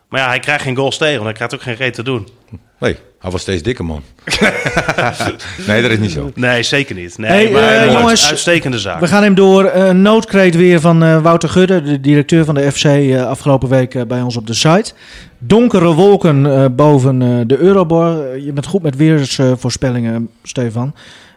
Maar 0.09 0.19
ja, 0.21 0.27
hij 0.27 0.39
krijgt 0.39 0.63
geen 0.63 0.75
goals 0.75 0.97
tegen, 0.97 1.13
want 1.13 1.25
hij 1.25 1.33
krijgt 1.33 1.53
ook 1.53 1.61
geen 1.61 1.75
reet 1.75 1.93
te 1.93 2.03
doen. 2.03 2.27
Nee, 2.79 2.95
hij 3.19 3.31
was 3.31 3.41
steeds 3.41 3.61
dikker, 3.61 3.85
man. 3.85 4.03
nee, 5.67 5.81
dat 5.81 5.91
is 5.91 5.99
niet 5.99 6.11
zo. 6.11 6.31
Nee, 6.35 6.63
zeker 6.63 6.95
niet. 6.95 7.17
Nee, 7.17 7.29
Hey, 7.31 7.51
maar 7.51 7.63
eh, 7.63 7.91
jongens, 7.91 8.29
uitstekende 8.29 8.79
zaak. 8.79 8.99
We 8.99 9.07
gaan 9.07 9.23
hem 9.23 9.35
door. 9.35 9.71
Een 9.73 10.01
noodkreet 10.01 10.55
weer 10.55 10.79
van 10.79 11.03
eh, 11.03 11.21
Wouter 11.21 11.49
Gudde, 11.49 11.81
de 11.81 11.99
directeur 11.99 12.45
van 12.45 12.55
de 12.55 12.71
FC, 12.71 12.83
eh, 12.83 13.27
afgelopen 13.27 13.69
week 13.69 14.07
bij 14.07 14.21
ons 14.21 14.37
op 14.37 14.47
de 14.47 14.53
site. 14.53 14.93
Donkere 15.37 15.93
wolken 15.93 16.45
eh, 16.45 16.65
boven 16.71 17.21
eh, 17.21 17.39
de 17.45 17.57
Eurobor. 17.57 18.37
Je 18.37 18.53
bent 18.53 18.65
goed 18.65 18.81
met 18.81 18.95
weersvoorspellingen, 18.95 20.29
Stefan. 20.43 20.95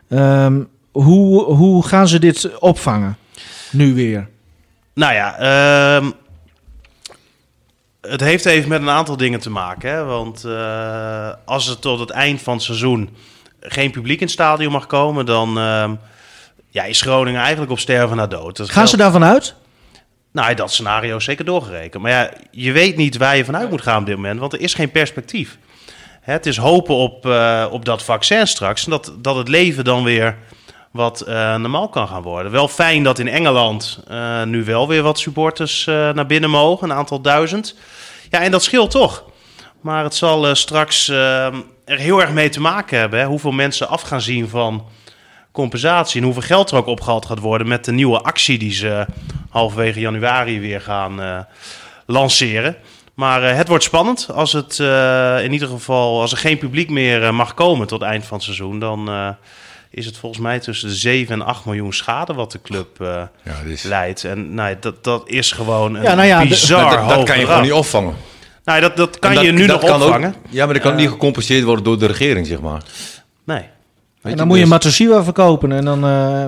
Ehm, 0.08 0.60
hoe, 0.92 1.42
hoe 1.44 1.86
gaan 1.86 2.08
ze 2.08 2.18
dit 2.18 2.58
opvangen? 2.58 3.16
Nu 3.70 3.94
weer. 3.94 4.28
Nou 4.94 5.14
ja, 5.14 5.38
ehm, 5.38 6.10
het 8.09 8.20
heeft 8.20 8.44
even 8.44 8.68
met 8.68 8.80
een 8.80 8.90
aantal 8.90 9.16
dingen 9.16 9.40
te 9.40 9.50
maken. 9.50 9.90
Hè? 9.90 10.05
Want 10.05 10.44
eh, 10.44 11.32
als 11.44 11.68
er 11.68 11.78
tot 11.78 11.98
het 11.98 12.11
eind 12.11 12.42
van 12.42 12.55
het 12.55 12.62
seizoen 12.62 13.16
geen 13.61 13.90
publiek 13.90 14.20
in 14.20 14.26
het 14.26 14.34
stadion 14.34 14.72
mag 14.72 14.86
komen, 14.86 15.26
dan 15.26 15.59
ehm, 15.59 15.94
ja, 16.68 16.84
is 16.84 17.00
Groningen 17.00 17.40
eigenlijk 17.40 17.72
op 17.72 17.78
sterven 17.78 18.16
na 18.16 18.26
dood. 18.26 18.57
Dat 18.57 18.70
Gaan 18.70 18.88
ze 18.88 18.96
daarvan 18.96 19.24
uit? 19.24 19.55
Nou, 20.32 20.55
dat 20.55 20.72
scenario 20.72 21.16
is 21.16 21.24
zeker 21.24 21.44
doorgerekend. 21.44 22.03
Maar 22.03 22.12
ja, 22.12 22.30
je 22.50 22.72
weet 22.72 22.96
niet 22.96 23.16
waar 23.16 23.36
je 23.36 23.44
vanuit 23.44 23.70
moet 23.70 23.82
gaan 23.82 24.00
op 24.00 24.07
dit 24.07 24.16
moment, 24.16 24.40
want 24.40 24.53
er 24.53 24.61
is 24.61 24.74
geen 24.74 24.90
perspectief. 24.90 25.59
Het 26.20 26.46
is 26.46 26.57
hopen 26.57 26.94
op, 26.94 27.26
eh, 27.26 27.66
op 27.70 27.84
dat 27.84 28.03
vaccin 28.03 28.46
straks, 28.46 28.84
en 28.84 28.90
dat, 28.90 29.12
dat 29.18 29.36
het 29.36 29.48
leven 29.48 29.84
dan 29.84 30.05
weer 30.05 30.36
wat 30.93 31.20
eh, 31.20 31.57
normaal 31.57 31.88
kan 31.88 32.09
gaan 32.09 32.22
worden. 32.22 32.53
Wel 32.53 32.68
fijn 32.68 33.03
dat 33.03 33.18
in 33.18 33.28
Engeland 33.28 34.03
eh, 34.09 34.43
nu 34.43 34.64
wel 34.64 34.88
weer 34.88 35.03
wat 35.03 35.18
supporters 35.18 35.86
eh, 35.86 35.95
naar 35.95 36.26
binnen 36.26 36.51
mogen, 36.51 36.90
een 36.90 36.97
aantal 36.97 37.20
duizend. 37.20 37.76
Ja, 38.30 38.40
en 38.40 38.51
dat 38.51 38.62
scheelt 38.62 38.90
toch. 38.90 39.24
Maar 39.80 40.05
het 40.05 40.14
zal 40.14 40.55
straks 40.55 41.09
er 41.09 41.53
heel 41.84 42.20
erg 42.20 42.30
mee 42.30 42.49
te 42.49 42.61
maken 42.61 42.99
hebben. 42.99 43.24
Hoeveel 43.24 43.51
mensen 43.51 43.88
af 43.88 44.03
gaan 44.03 44.20
zien 44.20 44.49
van 44.49 44.86
compensatie. 45.53 46.20
En 46.20 46.26
hoeveel 46.26 46.43
geld 46.43 46.70
er 46.70 46.76
ook 46.76 46.86
opgehaald 46.86 47.26
gaat 47.26 47.38
worden 47.38 47.68
met 47.68 47.84
de 47.84 47.93
nieuwe 47.93 48.20
actie 48.20 48.59
die 48.59 48.72
ze 48.72 49.07
halverwege 49.51 50.01
januari 50.01 50.61
weer 50.61 50.80
gaan 50.80 51.47
lanceren. 52.07 52.76
Maar 53.14 53.43
het 53.43 53.68
wordt 53.68 53.84
spannend. 53.84 54.28
Als 54.34 54.53
het 54.53 54.78
in 55.45 55.53
ieder 55.53 55.68
geval, 55.68 56.20
als 56.20 56.32
er 56.32 56.38
geen 56.38 56.59
publiek 56.59 56.90
meer 56.90 57.34
mag 57.34 57.55
komen 57.55 57.86
tot 57.86 58.03
eind 58.03 58.24
van 58.24 58.36
het 58.36 58.45
seizoen, 58.45 58.78
dan 58.78 59.36
is 59.93 60.07
het 60.07 60.16
volgens 60.16 60.43
mij 60.43 60.59
tussen 60.61 60.88
de 60.88 60.95
7 60.95 61.34
en 61.40 61.47
8 61.47 61.64
miljoen 61.64 61.93
schade 61.93 62.34
wat 62.34 62.53
de 62.53 62.61
club 62.62 63.01
eh, 63.01 63.07
Ja, 63.07 63.28
dat 63.62 63.64
is, 63.66 63.82
leidt. 63.82 64.24
En 64.24 64.55
nou, 64.55 64.68
ja, 64.70 64.76
dat, 64.80 65.05
dat 65.05 65.28
is 65.28 65.53
gewoon 65.53 65.95
een 65.95 66.03
Ja, 66.03 66.14
nou 66.14 66.26
ja, 66.28 66.40
de- 66.43 66.49
bizar 66.49 66.97
dat, 66.97 67.09
dat 67.09 67.24
kan 67.24 67.38
je 67.38 67.47
gewoon 67.47 67.62
niet 67.62 67.72
opvangen. 67.72 68.14
Nou, 68.64 68.80
dat, 68.80 68.97
dat 68.97 69.18
kan 69.18 69.34
dat- 69.34 69.45
je 69.45 69.53
nu 69.53 69.66
nog 69.66 69.82
ook- 69.82 69.90
opvangen. 70.03 70.34
ja, 70.49 70.64
maar 70.64 70.74
dat 70.74 70.82
kan 70.82 70.95
niet 70.97 71.09
gecompenseerd 71.09 71.64
worden 71.64 71.84
door 71.84 71.99
de 71.99 72.07
regering, 72.07 72.47
zeg 72.47 72.61
maar. 72.61 72.82
Nee. 73.45 73.59
Weet 74.20 74.32
En 74.32 74.36
dan 74.38 74.47
moet 74.47 74.57
je 74.57 74.62
dus- 74.62 74.70
Matosiwa 74.72 75.24
verkopen 75.24 75.72
en 75.72 75.84
dan... 75.84 76.05
eh, 76.05 76.47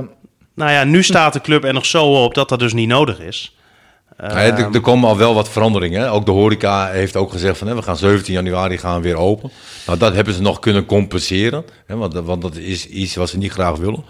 Nou 0.57 0.71
ja, 0.71 0.85
nu 0.85 1.03
staat 1.03 1.33
de 1.33 1.41
club 1.41 1.65
er 1.65 1.73
nog 1.73 1.87
zo 1.87 2.05
op 2.25 2.35
dat 2.35 2.49
dat 2.49 2.59
dus 2.59 2.73
niet 2.73 2.89
nodig 2.89 3.19
is. 3.21 3.57
Ja, 4.19 4.31
er, 4.35 4.69
er 4.75 4.81
komen 4.81 5.09
al 5.09 5.17
wel 5.17 5.35
wat 5.35 5.49
veranderingen. 5.49 6.11
Ook 6.11 6.25
de 6.27 6.31
horeca 6.33 6.87
heeft 6.89 7.17
ook 7.17 7.31
gezegd 7.33 7.59
van 7.59 7.67
hè, 7.67 7.75
we 7.75 7.83
gaan 7.83 7.97
17 7.97 8.33
januari 8.35 8.79
gaan 8.79 9.03
weer 9.03 9.17
open. 9.17 9.51
Nou, 9.87 9.99
dat 9.99 10.15
hebben 10.15 10.35
ze 10.35 10.43
nog 10.43 10.59
kunnen 10.59 10.87
compenseren. 10.87 11.65
Hè, 11.87 11.97
want, 11.97 12.15
want 12.15 12.43
dat 12.43 12.57
is 12.57 12.87
iets 12.87 13.15
wat 13.15 13.29
ze 13.29 13.39
niet 13.39 13.53
graag 13.53 13.77
willen. 13.77 14.05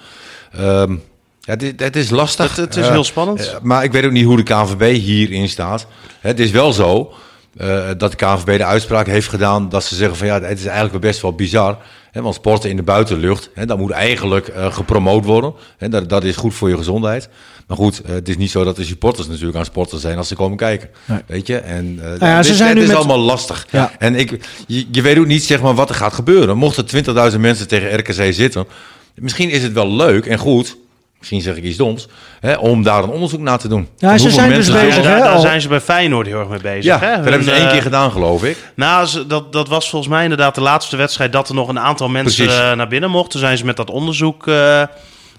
Ehm, 0.52 0.92
ja, 1.40 1.52
het, 1.52 1.62
is, 1.62 1.72
het 1.76 1.96
is 1.96 2.10
lastig. 2.10 2.48
Het, 2.48 2.56
het 2.56 2.76
is 2.76 2.88
heel 2.88 3.04
spannend. 3.04 3.40
eh, 3.48 3.60
maar 3.62 3.84
ik 3.84 3.92
weet 3.92 4.04
ook 4.04 4.10
niet 4.12 4.24
hoe 4.24 4.36
de 4.36 4.42
KNVB 4.42 4.96
hierin 4.96 5.48
staat. 5.48 5.86
Het 6.20 6.40
is 6.40 6.50
wel 6.50 6.72
zo 6.72 7.12
eh, 7.56 7.88
dat 7.98 8.10
de 8.10 8.16
KNVB 8.16 8.56
de 8.58 8.64
uitspraak 8.64 9.06
heeft 9.06 9.28
gedaan 9.28 9.68
dat 9.68 9.84
ze 9.84 9.94
zeggen 9.94 10.16
van 10.16 10.26
ja, 10.26 10.40
het 10.40 10.58
is 10.58 10.66
eigenlijk 10.66 11.00
best 11.00 11.20
wel 11.22 11.32
bizar. 11.34 11.78
Hè, 12.14 12.22
want 12.22 12.34
sporten 12.34 12.70
in 12.70 12.76
de 12.76 12.82
buitenlucht, 12.82 13.50
hè, 13.54 13.66
dat 13.66 13.78
moet 13.78 13.90
eigenlijk 13.90 14.48
eh, 14.48 14.72
gepromoot 14.72 15.24
worden. 15.24 15.52
Hè, 15.78 15.88
dat, 15.88 16.08
dat 16.08 16.24
is 16.24 16.36
goed 16.36 16.54
voor 16.54 16.68
je 16.68 16.76
gezondheid. 16.76 17.28
Maar 17.66 17.76
goed, 17.76 18.00
eh, 18.02 18.12
het 18.14 18.28
is 18.28 18.36
niet 18.36 18.50
zo 18.50 18.64
dat 18.64 18.76
de 18.76 18.84
supporters 18.84 19.28
natuurlijk 19.28 19.56
aan 19.56 19.64
sporten 19.64 19.98
zijn 19.98 20.18
als 20.18 20.28
ze 20.28 20.34
komen 20.34 20.56
kijken. 20.56 20.88
Nee. 21.04 21.18
Weet 21.26 21.46
je? 21.46 21.56
En 21.58 22.00
ja, 22.20 22.36
dit- 22.36 22.46
ze 22.46 22.54
zijn 22.54 22.70
het 22.74 22.78
is 22.82 22.86
met- 22.88 22.96
allemaal 22.96 23.18
lastig. 23.18 23.66
Ja. 23.70 23.92
En 23.98 24.14
ik, 24.14 24.38
je, 24.66 24.86
je 24.90 25.02
weet 25.02 25.18
ook 25.18 25.26
niet 25.26 25.44
zeg 25.44 25.60
maar, 25.60 25.74
wat 25.74 25.88
er 25.88 25.94
gaat 25.94 26.12
gebeuren. 26.12 26.56
Mochten 26.56 26.86
20.000 27.32 27.40
mensen 27.40 27.68
tegen 27.68 27.98
RKC 27.98 28.32
zitten, 28.34 28.66
misschien 29.14 29.50
is 29.50 29.62
het 29.62 29.72
wel 29.72 29.90
leuk 29.92 30.26
en 30.26 30.38
goed. 30.38 30.76
Misschien 31.24 31.42
zeg 31.54 31.56
ik 31.56 31.64
iets 31.70 31.76
doms, 31.76 32.08
hè, 32.40 32.54
om 32.54 32.82
daar 32.82 33.02
een 33.02 33.10
onderzoek 33.10 33.40
naar 33.40 33.58
te 33.58 33.68
doen. 33.68 33.88
Ja, 33.96 34.18
ze 34.18 34.30
zijn 34.30 34.50
dus 34.52 34.70
bezig, 34.72 35.02
daar, 35.02 35.16
hè, 35.16 35.22
daar 35.22 35.38
zijn 35.40 35.60
ze 35.60 35.68
bij 35.68 35.80
Feyenoord 35.80 36.26
heel 36.26 36.38
erg 36.38 36.48
mee 36.48 36.60
bezig. 36.60 36.84
Ja, 36.84 36.98
hè? 36.98 37.06
dat 37.06 37.14
Hun, 37.16 37.24
hebben 37.24 37.44
ze 37.44 37.50
één 37.50 37.64
eh, 37.66 37.72
keer 37.72 37.82
gedaan, 37.82 38.10
geloof 38.10 38.44
ik. 38.44 38.72
Nou, 38.76 39.06
ze- 39.06 39.26
dat, 39.26 39.52
dat 39.52 39.68
was 39.68 39.90
volgens 39.90 40.10
mij 40.12 40.22
inderdaad 40.22 40.54
de 40.54 40.60
laatste 40.60 40.96
wedstrijd 40.96 41.32
dat 41.32 41.48
er 41.48 41.54
nog 41.54 41.68
een 41.68 41.78
aantal 41.78 42.08
mensen 42.08 42.44
Precies. 42.44 42.62
eh, 42.62 42.72
naar 42.72 42.88
binnen 42.88 43.10
mochten. 43.10 43.30
Toen 43.30 43.40
zijn 43.40 43.56
ze 43.58 43.64
met 43.64 43.76
dat 43.76 43.90
onderzoek 43.90 44.46
eh, 44.46 44.80
eh, 44.82 44.86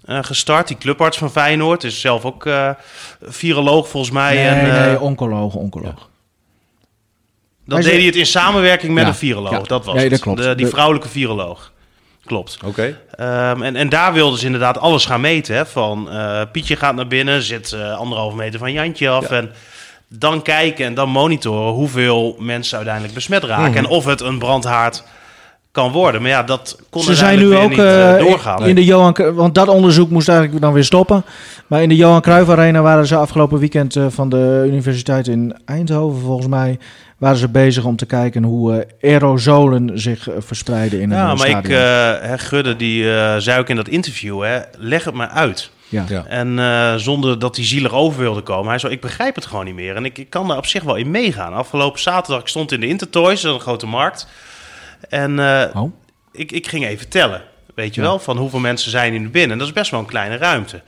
gestart. 0.06 0.68
Die 0.68 0.78
clubarts 0.78 1.18
van 1.18 1.32
Feyenoord 1.32 1.84
is 1.84 2.02
zelf 2.02 2.26
ook 2.26 2.46
eh 2.46 2.70
viroloog 3.22 3.88
volgens 3.90 4.12
mij. 4.14 4.36
nee, 4.36 4.48
en, 4.48 4.76
eh, 4.80 4.86
nee, 4.86 5.00
oncoloog, 5.00 5.54
oncoloog. 5.56 6.10
dan 7.66 7.80
Hij 7.80 7.88
deed 7.90 7.98
hij 7.98 8.06
het 8.06 8.16
in 8.16 8.26
samenwerking 8.26 8.94
met 8.94 9.04
Ja, 9.04 9.10
een 9.10 9.16
viroloog. 9.16 9.52
ja. 9.52 9.60
Dat 9.62 9.86
was 9.86 9.94
Nee, 9.94 10.04
het. 10.04 10.12
dat 10.12 10.22
klopt. 10.22 10.42
De, 10.42 10.56
die 10.56 10.68
vrouwelijke 10.68 11.10
viroloog. 11.10 11.72
Klopt. 12.26 12.58
Oké. 12.66 12.98
Ehm, 13.12 13.62
en, 13.62 13.76
en 13.76 13.90
daar 13.90 14.14
wilden 14.14 14.40
ze 14.40 14.46
inderdaad 14.46 14.80
alles 14.80 15.06
gaan 15.06 15.22
meten. 15.22 15.56
Hè? 15.56 15.66
Van 15.66 16.12
eh, 16.12 16.42
Pietje 16.52 16.76
gaat 16.76 16.96
naar 16.96 17.08
binnen, 17.08 17.42
zit 17.42 17.72
eh 17.72 17.98
anderhalve 17.98 18.36
meter 18.36 18.60
van 18.60 18.72
Jantje 18.72 19.10
af. 19.10 19.30
Ja. 19.30 19.36
En 19.36 19.52
dan 20.08 20.42
kijken 20.42 20.86
en 20.86 20.94
dan 20.94 21.10
monitoren 21.10 21.74
hoeveel 21.74 22.36
mensen 22.40 22.76
uiteindelijk 22.76 23.16
besmet 23.16 23.44
raken. 23.44 23.70
Mhm. 23.70 23.78
En 23.78 23.88
of 23.88 24.06
het 24.06 24.22
een 24.22 24.40
brandhaard 24.40 25.04
kan 25.72 25.92
worden. 25.92 26.22
Maar 26.22 26.30
ja, 26.30 26.44
dat 26.44 26.80
kon 26.90 27.04
Ze 27.04 27.16
zijn 27.16 27.40
nu 27.40 27.56
ook 27.56 27.70
niet, 27.70 27.80
eh, 27.80 28.18
doorgaan. 28.18 28.66
in 28.66 28.76
de 28.76 28.86
Johan, 28.86 29.16
want 29.34 29.56
dat 29.56 29.68
onderzoek 29.68 30.10
moest 30.10 30.30
eigenlijk 30.30 30.62
dan 30.62 30.74
weer 30.74 30.84
stoppen. 30.84 31.26
Maar 31.68 31.82
in 31.82 31.90
de 31.90 31.96
Johan 31.96 32.22
Cruijff 32.22 32.50
Arena 32.50 32.82
waren 32.82 33.08
ze 33.08 33.16
afgelopen 33.16 33.60
weekend 33.60 33.96
eh, 33.96 34.06
van 34.10 34.30
de 34.30 34.64
universiteit 34.68 35.28
in 35.28 35.56
Eindhoven 35.66 36.22
volgens 36.22 36.48
mij 36.48 36.80
waren 37.18 37.38
ze 37.38 37.50
bezig 37.50 37.84
om 37.84 37.96
te 37.96 38.06
kijken 38.06 38.44
hoe 38.44 38.80
eh, 39.00 39.12
aerosolen 39.12 40.00
zich 40.00 40.30
eh, 40.30 40.36
verspreiden 40.40 41.02
in 41.02 41.12
een 41.12 41.18
Ja, 41.18 41.32
eh, 41.32 41.38
maar 41.38 41.48
ik, 41.48 41.52
stadion. 41.66 41.80
eh, 42.22 42.28
hè, 42.30 42.38
Gudde, 42.38 42.76
die 42.76 43.16
eh, 43.16 43.36
zei 43.38 43.60
ook 43.60 43.70
in 43.70 43.76
dat 43.76 43.88
interview, 43.88 44.44
hè, 44.44 44.60
leg 44.78 45.04
het 45.04 45.14
maar 45.14 45.28
uit. 45.30 45.70
ja. 45.90 46.06
Ja. 46.08 46.26
En 46.26 46.60
eh, 46.60 46.96
zonder 46.96 47.40
dat 47.40 47.56
hij 47.56 47.66
zielig 47.66 47.92
over 47.94 48.20
wilde 48.20 48.42
komen. 48.42 48.70
Hij 48.70 48.80
zei, 48.80 48.94
ik 48.94 49.02
begrijp 49.02 49.36
het 49.36 49.46
gewoon 49.46 49.66
niet 49.66 49.76
meer. 49.76 49.96
En 49.96 50.06
ik, 50.06 50.18
ik 50.18 50.30
kan 50.30 50.48
daar 50.48 50.58
op 50.58 50.66
zich 50.66 50.84
wel 50.84 50.96
in 50.96 51.12
meegaan. 51.12 51.54
Afgelopen 51.54 52.00
zaterdag, 52.00 52.42
ik 52.42 52.48
stond 52.48 52.72
in 52.72 52.80
de 52.80 52.88
Intertoys, 52.88 53.44
een 53.44 53.60
grote 53.60 53.88
markt. 53.88 54.28
En 55.10 55.40
eh, 55.40 55.82
Oh. 55.82 55.92
ik, 56.32 56.52
ik 56.52 56.68
ging 56.68 56.86
even 56.86 57.10
tellen, 57.10 57.42
weet 57.76 57.96
je 57.96 58.02
wel, 58.02 58.20
van 58.20 58.38
hoeveel 58.38 58.60
mensen 58.60 58.92
zijn 58.92 59.14
er 59.14 59.20
nu 59.20 59.30
binnen. 59.30 59.52
En 59.52 59.58
dat 59.58 59.68
is 59.68 59.74
best 59.74 59.92
wel 59.92 60.00
een 60.00 60.06
kleine 60.06 60.38
ruimte. 60.38 60.82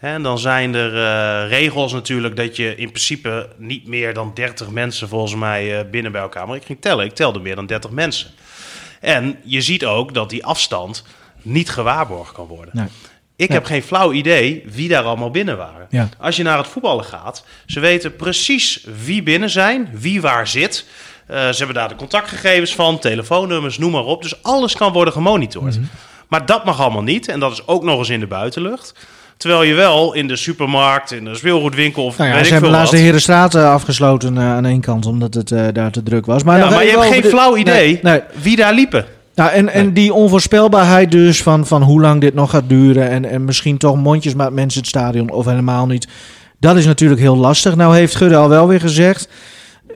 En 0.00 0.22
dan 0.22 0.38
zijn 0.38 0.74
er 0.74 0.94
eh, 0.94 1.48
regels 1.50 1.92
natuurlijk 1.92 2.36
dat 2.36 2.56
je 2.56 2.74
in 2.76 2.88
principe 2.90 3.48
niet 3.56 3.86
meer 3.86 4.14
dan 4.14 4.30
30 4.34 4.70
mensen 4.70 5.08
volgens 5.08 5.34
mij 5.34 5.78
eh, 5.78 5.90
binnen 5.90 6.12
bij 6.12 6.20
elkaar. 6.20 6.46
Maar 6.46 6.56
ik 6.56 6.64
ging 6.64 6.80
tellen, 6.80 7.04
ik 7.04 7.14
telde 7.14 7.38
meer 7.38 7.54
dan 7.54 7.66
30 7.66 7.90
mensen. 7.90 8.30
En 9.00 9.38
je 9.44 9.60
ziet 9.60 9.84
ook 9.84 10.14
dat 10.14 10.30
die 10.30 10.44
afstand 10.44 11.04
niet 11.42 11.70
gewaarborgd 11.70 12.32
kan 12.32 12.46
worden. 12.46 12.70
Nee. 12.76 12.86
Ik 13.36 13.48
Ja. 13.48 13.54
heb 13.54 13.64
geen 13.64 13.82
flauw 13.82 14.12
idee 14.12 14.64
wie 14.66 14.88
daar 14.88 15.02
allemaal 15.04 15.30
binnen 15.30 15.56
waren. 15.56 15.86
Ja. 15.90 16.08
Als 16.18 16.36
je 16.36 16.42
naar 16.42 16.58
het 16.58 16.66
voetballen 16.66 17.04
gaat, 17.04 17.44
ze 17.66 17.80
weten 17.80 18.16
precies 18.16 18.84
wie 19.04 19.22
binnen 19.22 19.50
zijn, 19.50 19.88
wie 19.92 20.20
waar 20.20 20.46
zit. 20.48 20.86
Eh, 21.26 21.36
ze 21.48 21.56
hebben 21.56 21.74
daar 21.74 21.88
de 21.88 21.94
contactgegevens 21.94 22.74
van, 22.74 22.98
telefoonnummers, 22.98 23.78
noem 23.78 23.90
maar 23.92 24.04
op. 24.04 24.22
Dus 24.22 24.42
alles 24.42 24.74
kan 24.76 24.92
worden 24.92 25.12
gemonitord. 25.12 25.76
Mhm. 25.76 25.86
Maar 26.28 26.46
dat 26.46 26.64
mag 26.64 26.80
allemaal 26.80 27.02
niet. 27.02 27.28
En 27.28 27.40
dat 27.40 27.52
is 27.52 27.66
ook 27.66 27.82
nog 27.84 27.98
eens 27.98 28.08
in 28.08 28.20
de 28.20 28.26
buitenlucht. 28.26 28.92
Terwijl 29.38 29.62
je 29.62 29.74
wel 29.74 30.14
in 30.14 30.28
de 30.28 30.36
supermarkt, 30.36 31.12
in 31.12 31.24
de 31.24 31.34
speelgoedwinkel 31.34 32.04
of 32.04 32.16
Nou 32.18 32.28
ja, 32.30 32.34
weet 32.36 32.44
ze 32.46 32.48
ik 32.54 32.60
hebben 32.60 32.78
laatst 32.78 32.92
de 32.92 32.98
Herenstraat 32.98 33.54
eh, 33.54 33.72
afgesloten 33.72 34.38
eh, 34.38 34.44
aan 34.44 34.64
één 34.66 34.80
kant, 34.80 35.06
omdat 35.06 35.34
het 35.34 35.50
eh, 35.50 35.66
daar 35.72 35.90
te 35.90 36.02
druk 36.02 36.26
was. 36.26 36.42
Maar, 36.42 36.58
Ja, 36.58 36.70
maar 36.70 36.84
je 36.84 36.90
hebt 36.90 37.04
geen 37.12 37.22
de- 37.22 37.28
flauw 37.28 37.56
idee 37.56 37.86
Nee, 37.92 37.98
nee. 38.02 38.20
wie 38.42 38.56
daar 38.56 38.74
liepen. 38.74 39.04
Nou, 39.34 39.50
en, 39.50 39.68
en 39.68 39.92
die 39.92 40.12
onvoorspelbaarheid 40.12 41.10
dus 41.10 41.42
van, 41.42 41.66
van 41.66 41.82
hoe 41.82 42.00
lang 42.00 42.20
dit 42.20 42.34
nog 42.34 42.50
gaat 42.50 42.68
duren... 42.68 43.10
En, 43.10 43.24
en 43.24 43.44
misschien 43.44 43.76
toch 43.78 43.96
mondjesmaat 43.96 44.52
mensen 44.52 44.80
het 44.80 44.88
stadion 44.88 45.30
of 45.30 45.44
helemaal 45.44 45.86
niet... 45.86 46.08
dat 46.60 46.76
is 46.76 46.86
natuurlijk 46.86 47.20
heel 47.20 47.36
lastig. 47.36 47.76
Nou 47.76 47.94
heeft 47.96 48.14
Gudde 48.14 48.36
al 48.36 48.48
wel 48.48 48.68
weer 48.68 48.80
gezegd... 48.80 49.28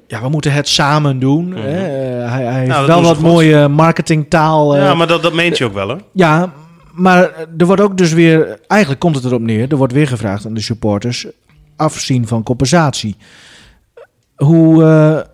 ja, 0.06 0.20
we 0.22 0.28
moeten 0.28 0.52
het 0.52 0.68
samen 0.68 1.18
doen. 1.18 1.52
hè. 1.56 1.68
Eh, 1.68 2.30
hij, 2.32 2.42
hij 2.44 2.54
heeft 2.54 2.68
Mhm. 2.68 2.78
dat 2.78 2.86
wel 2.86 3.02
wat 3.02 3.16
goed. 3.16 3.24
mooie 3.24 3.68
marketingtaal. 3.68 4.76
ja, 4.76 4.94
maar 4.94 5.06
dat, 5.06 5.22
dat 5.22 5.32
meent 5.32 5.58
je 5.58 5.64
ook 5.64 5.74
wel 5.74 5.86
hoor. 5.88 6.00
Ja, 6.12 6.52
maar 6.92 7.30
er 7.58 7.66
wordt 7.66 7.82
ook 7.82 7.96
dus 7.98 8.12
weer... 8.12 8.58
Eigenlijk 8.66 9.00
komt 9.00 9.14
het 9.14 9.24
erop 9.24 9.40
neer. 9.40 9.70
Er 9.70 9.76
wordt 9.76 9.92
weer 9.92 10.08
gevraagd 10.08 10.46
aan 10.46 10.54
de 10.54 10.60
supporters... 10.60 11.26
afzien 11.76 12.26
van 12.26 12.42
compensatie. 12.42 13.16
Hoe... 14.36 14.84
eh, 14.84 15.30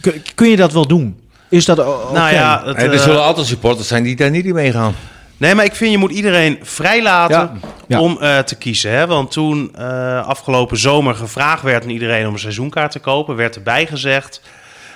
kun, 0.00 0.22
kun 0.34 0.48
je 0.48 0.56
dat 0.56 0.72
wel 0.72 0.86
doen? 0.86 1.20
Is 1.48 1.64
dat? 1.64 1.76
Nou 2.12 2.32
ja, 2.34 2.62
het, 2.64 2.82
er 2.82 2.92
eh, 2.92 2.98
zullen 2.98 3.22
altijd 3.22 3.46
supporters 3.46 3.88
zijn 3.88 4.02
die 4.02 4.16
daar 4.16 4.30
niet 4.30 4.44
in 4.46 4.54
meegaan. 4.54 4.94
Nee, 5.36 5.54
maar 5.54 5.64
ik 5.64 5.74
vind 5.74 5.90
je 5.90 5.98
moet 5.98 6.10
iedereen 6.10 6.58
vrijlaten 6.62 7.36
Ja. 7.36 7.52
Ja. 7.88 8.00
om 8.00 8.18
eh, 8.20 8.38
te 8.38 8.54
kiezen. 8.54 8.90
Hè? 8.90 9.06
Want 9.06 9.30
toen 9.30 9.74
eh, 9.74 10.26
afgelopen 10.26 10.78
zomer 10.78 11.14
gevraagd 11.14 11.62
werd 11.62 11.82
aan 11.82 11.90
iedereen 11.90 12.26
om 12.26 12.32
een 12.32 12.38
seizoenkaart 12.38 12.92
te 12.92 12.98
kopen, 12.98 13.36
werd 13.36 13.56
erbij 13.56 13.86
gezegd: 13.86 14.40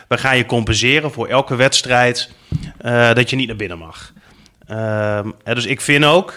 we 0.09 0.19
gaan 0.19 0.37
je 0.37 0.47
compenseren 0.47 1.13
voor 1.13 1.27
elke 1.27 1.57
wedstrijd 1.57 2.31
eh, 2.79 3.15
dat 3.15 3.31
je 3.31 3.37
niet 3.37 3.47
naar 3.47 3.57
binnen 3.57 3.79
mag. 3.79 4.13
Ehm, 4.71 5.31
dus 5.45 5.67
ik 5.67 5.81
vind 5.81 6.05
ook, 6.05 6.35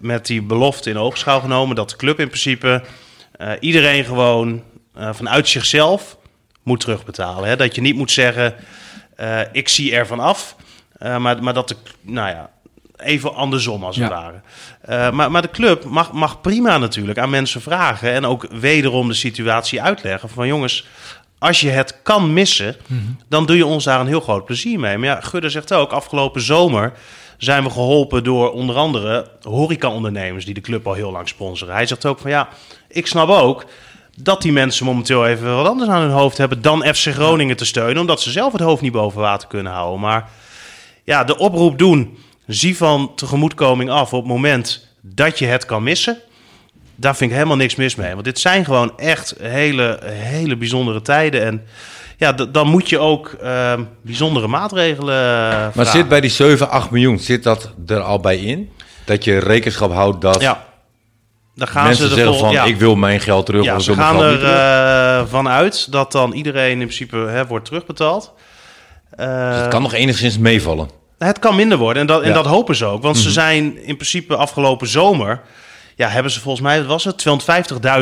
met 0.00 0.26
die 0.26 0.42
belofte 0.42 0.90
in 0.90 0.98
oogschouw 0.98 1.40
genomen, 1.40 1.76
dat 1.76 1.90
de 1.90 1.96
club 1.96 2.20
in 2.20 2.26
principe 2.26 2.82
eh, 3.32 3.50
iedereen 3.60 4.04
gewoon 4.04 4.62
eh, 4.94 5.08
vanuit 5.12 5.48
zichzelf 5.48 6.16
moet 6.62 6.80
terugbetalen. 6.80 7.48
Hè? 7.48 7.56
Dat 7.56 7.74
je 7.74 7.80
niet 7.80 7.96
moet 7.96 8.10
zeggen: 8.10 8.54
eh, 9.16 9.40
ik 9.52 9.68
zie 9.68 9.94
ervan 9.94 10.20
af. 10.20 10.56
Maar, 11.18 11.42
maar 11.42 11.54
dat 11.54 11.68
de, 11.68 11.76
nou 12.00 12.28
ja, 12.28 12.50
even 12.96 13.34
andersom 13.34 13.84
als 13.84 13.96
het 13.96 14.08
Ja. 14.08 14.14
ware. 14.14 15.10
Maar, 15.12 15.30
maar 15.30 15.42
de 15.42 15.50
club 15.50 15.84
mag, 15.84 16.12
mag 16.12 16.40
prima 16.40 16.78
natuurlijk 16.78 17.18
aan 17.18 17.30
mensen 17.30 17.60
vragen 17.60 18.12
en 18.12 18.26
ook 18.26 18.46
wederom 18.50 19.08
de 19.08 19.14
situatie 19.14 19.82
uitleggen 19.82 20.28
van 20.28 20.46
jongens, 20.46 20.86
als 21.38 21.60
je 21.60 21.70
het 21.70 22.02
kan 22.02 22.32
missen, 22.32 22.76
dan 23.28 23.46
doe 23.46 23.56
je 23.56 23.66
ons 23.66 23.84
daar 23.84 24.00
een 24.00 24.06
heel 24.06 24.20
groot 24.20 24.44
plezier 24.44 24.80
mee. 24.80 24.98
Maar 24.98 25.08
ja, 25.08 25.20
Gudde 25.20 25.48
zegt 25.48 25.72
ook, 25.72 25.92
afgelopen 25.92 26.40
zomer 26.40 26.92
zijn 27.38 27.64
we 27.64 27.70
geholpen 27.70 28.24
door 28.24 28.52
onder 28.52 28.76
andere 28.76 29.30
horecaondernemers 29.42 30.44
die 30.44 30.54
de 30.54 30.60
club 30.60 30.86
al 30.86 30.92
heel 30.92 31.12
lang 31.12 31.28
sponsoren. 31.28 31.74
Hij 31.74 31.86
zegt 31.86 32.06
ook 32.06 32.18
van 32.18 32.30
ja, 32.30 32.48
ik 32.88 33.06
snap 33.06 33.28
ook 33.28 33.66
dat 34.16 34.42
die 34.42 34.52
mensen 34.52 34.86
momenteel 34.86 35.26
even 35.26 35.56
wat 35.56 35.66
anders 35.66 35.90
aan 35.90 36.00
hun 36.00 36.10
hoofd 36.10 36.38
hebben 36.38 36.62
dan 36.62 36.94
FC 36.94 37.12
Groningen 37.12 37.56
te 37.56 37.64
steunen, 37.64 38.00
omdat 38.00 38.20
ze 38.22 38.30
zelf 38.30 38.52
het 38.52 38.60
hoofd 38.60 38.82
niet 38.82 38.92
boven 38.92 39.20
water 39.20 39.48
kunnen 39.48 39.72
houden. 39.72 40.00
Maar 40.00 40.28
ja, 41.04 41.24
de 41.24 41.38
oproep 41.38 41.78
doen, 41.78 42.18
zie 42.46 42.76
van 42.76 43.12
tegemoetkoming 43.14 43.90
af 43.90 44.12
op 44.12 44.22
het 44.22 44.32
moment 44.32 44.88
dat 45.00 45.38
je 45.38 45.46
het 45.46 45.66
kan 45.66 45.82
missen. 45.82 46.18
Daar 46.96 47.16
vind 47.16 47.30
ik 47.30 47.36
helemaal 47.36 47.56
niks 47.56 47.74
mis 47.74 47.94
mee. 47.94 48.12
Want 48.12 48.24
dit 48.24 48.38
zijn 48.38 48.64
gewoon 48.64 48.98
echt 48.98 49.34
hele, 49.40 49.98
hele 50.04 50.56
bijzondere 50.56 51.02
tijden. 51.02 51.44
En 51.44 51.64
ja, 52.16 52.32
dan 52.32 52.66
moet 52.68 52.88
je 52.88 52.98
ook 52.98 53.28
ehm, 53.42 53.82
bijzondere 54.02 54.46
maatregelen 54.46 55.14
eh, 55.14 55.50
Maar 55.50 55.72
vragen. 55.72 55.92
zit 55.92 56.08
bij 56.08 56.20
die 56.20 56.30
7, 56.30 56.70
8 56.70 56.90
miljoen, 56.90 57.18
zit 57.18 57.42
dat 57.42 57.72
er 57.86 58.00
al 58.00 58.20
bij 58.20 58.36
in? 58.38 58.70
Dat 59.04 59.24
je 59.24 59.38
rekenschap 59.38 59.92
houdt 59.92 60.20
dat 60.20 60.40
Ja, 60.40 60.64
dan 61.54 61.68
gaan 61.68 61.84
mensen 61.86 62.08
ze 62.08 62.14
zeggen 62.14 62.38
van 62.38 62.52
ja. 62.52 62.64
ik 62.64 62.76
wil 62.76 62.94
mijn 62.96 63.20
geld 63.20 63.46
terug 63.46 63.64
Ja, 63.64 63.76
of 63.76 63.82
ze 63.82 63.94
gaan 63.94 64.22
er 64.22 64.38
terug. 64.38 64.50
eh, 65.24 65.30
van 65.30 65.48
uit 65.48 65.92
dat 65.92 66.12
dan 66.12 66.32
iedereen 66.32 66.70
in 66.70 66.78
principe 66.86 67.16
hè, 67.16 67.46
wordt 67.46 67.64
terugbetaald. 67.64 68.32
Eh, 69.10 69.48
Dus 69.50 69.56
het 69.60 69.68
kan 69.68 69.82
nog 69.82 69.92
enigszins 69.92 70.38
meevallen. 70.38 70.90
Het 71.18 71.38
kan 71.38 71.56
minder 71.56 71.78
worden 71.78 72.00
en 72.00 72.06
dat, 72.06 72.22
en 72.22 72.28
Ja. 72.28 72.34
dat 72.34 72.46
hopen 72.46 72.76
ze 72.76 72.84
ook. 72.84 73.02
Want 73.02 73.16
ze 73.18 73.30
zijn 73.30 73.64
in 73.84 73.94
principe 73.96 74.36
afgelopen 74.36 74.86
zomer... 74.88 75.40
Ja, 75.96 76.08
hebben 76.08 76.32
ze 76.32 76.40
volgens 76.40 76.64
mij, 76.64 76.78
wat 76.78 76.86
was 76.86 77.04
het? 77.04 77.18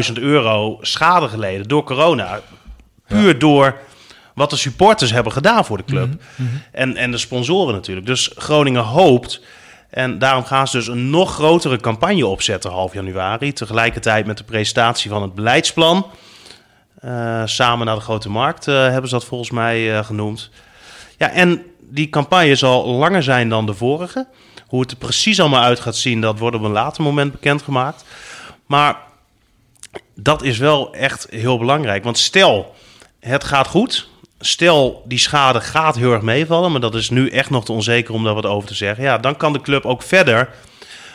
250.000 0.06 0.12
euro 0.22 0.78
schade 0.80 1.28
geleden 1.28 1.68
door 1.68 1.84
corona. 1.84 2.40
Puur 3.08 3.38
door 3.38 3.74
wat 4.34 4.50
de 4.50 4.56
supporters 4.56 5.10
hebben 5.10 5.32
gedaan 5.32 5.64
voor 5.64 5.76
de 5.76 5.84
club. 5.84 6.22
En, 6.72 6.96
en 6.96 7.10
de 7.10 7.18
sponsoren 7.18 7.74
natuurlijk. 7.74 8.06
Dus 8.06 8.30
Groningen 8.36 8.82
hoopt... 8.82 9.40
En 9.92 10.18
daarom 10.18 10.44
gaan 10.44 10.68
ze 10.68 10.76
dus 10.76 10.86
een 10.86 11.10
nog 11.10 11.34
grotere 11.34 11.76
campagne 11.76 12.26
opzetten 12.26 12.70
half 12.70 12.92
januari. 12.92 13.52
Tegelijkertijd 13.52 14.26
met 14.26 14.38
de 14.38 14.44
presentatie 14.44 15.10
van 15.10 15.22
het 15.22 15.34
beleidsplan. 15.34 16.06
Eh, 17.00 17.42
samen 17.44 17.86
naar 17.86 17.94
de 17.94 18.00
grote 18.00 18.28
markt 18.28 18.68
eh, 18.68 18.74
hebben 18.74 19.08
ze 19.08 19.14
dat 19.14 19.24
volgens 19.24 19.50
mij 19.50 19.96
eh, 19.96 20.04
genoemd. 20.04 20.50
Ja, 21.18 21.30
en 21.30 21.62
die 21.78 22.08
campagne 22.08 22.54
zal 22.54 22.86
langer 22.86 23.22
zijn 23.22 23.48
dan 23.48 23.66
de 23.66 23.74
vorige. 23.74 24.26
Hoe 24.66 24.80
het 24.80 24.90
er 24.90 24.96
precies 24.96 25.40
allemaal 25.40 25.62
uit 25.62 25.80
gaat 25.80 25.96
zien, 25.96 26.20
dat 26.20 26.38
wordt 26.38 26.56
op 26.56 26.62
een 26.62 26.70
later 26.70 27.02
moment 27.02 27.32
bekendgemaakt. 27.32 28.04
Maar 28.66 28.96
dat 30.14 30.42
is 30.42 30.58
wel 30.58 30.94
echt 30.94 31.26
heel 31.30 31.58
belangrijk. 31.58 32.04
Want 32.04 32.18
stel, 32.18 32.74
het 33.20 33.44
gaat 33.44 33.66
goed. 33.66 34.08
Stel, 34.44 35.02
die 35.06 35.18
schade 35.18 35.60
gaat 35.60 35.96
heel 35.96 36.12
erg 36.12 36.22
meevallen. 36.22 36.70
Maar 36.72 36.80
dat 36.80 36.94
is 36.94 37.10
nu 37.10 37.28
echt 37.28 37.50
nog 37.50 37.64
te 37.64 37.72
onzeker 37.72 38.14
om 38.14 38.24
daar 38.24 38.34
wat 38.34 38.46
over 38.46 38.68
te 38.68 38.74
zeggen. 38.74 39.04
Ja, 39.04 39.18
dan 39.18 39.36
kan 39.36 39.52
de 39.52 39.60
club 39.60 39.84
ook 39.84 40.02
verder 40.02 40.48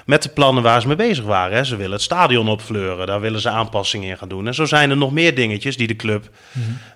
met 0.06 0.24
de 0.24 0.30
plannen 0.30 0.64
waar 0.64 0.82
ze 0.82 0.88
mee 0.88 0.96
bezig 0.96 1.24
waren. 1.24 1.58
Hè. 1.58 1.64
Ze 1.64 1.76
willen 1.76 1.92
het 1.92 2.02
stadion 2.02 2.50
opfleuren. 2.50 3.08
Daar 3.08 3.22
willen 3.22 3.42
ze 3.42 3.50
aanpassingen 3.50 4.10
in 4.10 4.18
gaan 4.18 4.30
doen. 4.30 4.48
En 4.48 4.54
zo 4.54 4.66
zijn 4.66 4.90
er 4.90 4.98
nog 4.98 5.12
meer 5.12 5.36
dingetjes 5.36 5.78
die 5.78 5.88
de 5.88 5.96
club 5.96 6.30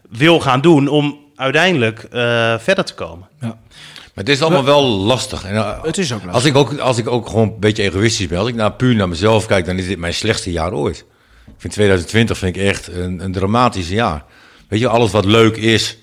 wil 0.09 0.39
gaan 0.39 0.61
doen... 0.61 0.87
om 0.87 1.19
uiteindelijk 1.35 2.03
eh, 2.03 2.53
verder 2.59 2.85
te 2.85 2.93
komen. 2.93 3.27
Maar 3.39 4.23
het 4.23 4.29
is 4.29 4.41
allemaal 4.41 4.63
wel 4.63 4.83
lastig. 4.83 5.43
En, 5.43 5.55
eh, 5.55 5.83
Het 5.83 5.97
is 5.97 6.13
ook 6.13 6.23
lastig. 6.23 6.33
Als 6.33 6.45
ik 6.45 6.55
ook, 6.55 6.79
als 6.79 6.97
ik 6.97 7.07
ook 7.07 7.27
gewoon 7.27 7.47
een 7.47 7.59
beetje 7.59 7.83
egoïstisch 7.83 8.27
ben, 8.27 8.39
als 8.39 8.47
ik 8.47 8.55
nou 8.55 8.71
puur 8.71 8.95
naar 8.95 9.09
mezelf 9.09 9.45
kijk, 9.45 9.65
dan 9.65 9.77
is 9.77 9.87
dit 9.87 9.97
mijn 9.97 10.13
slechtste 10.13 10.51
jaar 10.51 10.73
ooit. 10.73 11.05
Ik 11.47 11.53
vind 11.57 11.73
2020 11.73 12.37
vind 12.37 12.55
ik 12.55 12.61
echt 12.61 12.87
een, 12.87 13.23
een 13.23 13.31
dramatisch 13.31 13.89
jaar. 13.89 14.23
Weet 14.67 14.79
je, 14.79 14.87
alles 14.87 15.11
wat 15.11 15.25
leuk 15.25 15.57
is, 15.57 15.97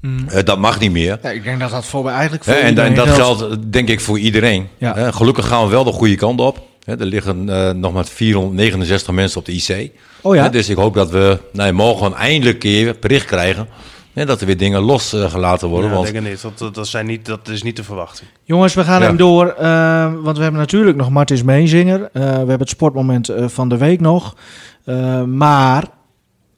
eh, 0.00 0.42
dat 0.44 0.58
mag 0.58 0.80
niet 0.80 0.92
meer. 0.92 1.18
Ja, 1.22 1.30
ik 1.30 1.44
denk 1.44 1.60
dat 1.60 1.70
dat 1.70 1.84
voor 1.84 2.04
mij 2.04 2.12
eigenlijk 2.12 2.44
voor 2.44 2.54
en, 2.54 2.68
iedereen 2.68 2.90
en 2.90 2.96
dat 2.96 3.08
geldt. 3.08 3.40
geldt 3.40 3.54
eh, 3.54 3.58
denk 3.70 3.88
ik 3.88 4.00
voor 4.00 4.18
iedereen. 4.18 4.68
Ja. 4.78 5.10
Gelukkig 5.12 5.46
gaan 5.46 5.64
we 5.64 5.70
wel 5.70 5.84
de 5.84 5.92
goede 5.92 6.14
kant 6.14 6.40
op. 6.40 6.60
Hè, 6.84 6.98
er 7.00 7.06
liggen 7.06 7.48
eh, 7.48 7.70
nog 7.74 7.92
maar 7.92 8.04
469 8.06 9.14
mensen 9.14 9.38
op 9.38 9.44
de 9.46 9.52
IC. 9.52 9.90
Oh 10.22 10.34
ja? 10.34 10.48
Dus 10.48 10.68
ik 10.68 10.76
hoop 10.76 10.94
dat 10.94 11.10
we 11.10 11.38
nou, 11.52 11.72
morgen 11.72 12.14
eindelijk 12.14 12.54
een 12.54 12.70
keer 12.70 12.96
bericht 13.00 13.26
krijgen. 13.26 13.68
Hè, 14.12 14.24
dat 14.26 14.40
er 14.40 14.46
weer 14.46 14.56
dingen 14.56 14.80
losgelaten 14.80 15.68
worden. 15.68 15.88
Ja, 15.88 15.94
want 15.96 16.12
denk 16.12 16.24
ik 16.24 16.30
niet. 16.30 16.42
Dat, 16.42 16.58
dat, 16.58 16.74
dat 16.74 16.86
zijn 16.88 17.06
niet. 17.06 17.26
Dat 17.26 17.48
is 17.48 17.62
niet 17.62 17.76
te 17.76 17.84
verwachten. 17.84 18.26
Jongens, 18.44 18.74
we 18.74 18.84
gaan 18.84 19.00
Ja. 19.00 19.06
hem 19.06 19.16
door. 19.16 19.46
eh, 19.48 20.12
want 20.22 20.36
we 20.36 20.42
hebben 20.42 20.60
natuurlijk 20.60 20.96
nog 20.96 21.10
Martins 21.10 21.42
Meenzinger. 21.42 22.02
Eh, 22.02 22.10
we 22.22 22.26
hebben 22.28 22.58
het 22.58 22.68
sportmoment 22.68 23.28
eh, 23.28 23.48
van 23.48 23.68
de 23.68 23.76
week 23.76 24.00
nog. 24.00 24.36
Eh, 24.84 25.22
maar 25.22 25.84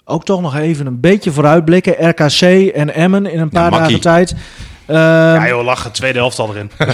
ook 0.09 0.25
toch 0.25 0.41
nog 0.41 0.57
even 0.57 0.87
een 0.87 1.01
beetje 1.01 1.33
vooruitblikken. 1.33 2.09
RKC 2.09 2.41
en 2.75 2.95
Emmen 2.95 3.27
in 3.33 3.41
een 3.41 3.49
paar 3.49 3.71
dagen 3.71 4.01
tijd. 4.01 4.35
Ja 4.87 5.49
joh, 5.49 5.65
lachen. 5.65 5.93
Tweede 5.93 6.19
helft 6.19 6.39
al 6.39 6.49
erin. 6.55 6.71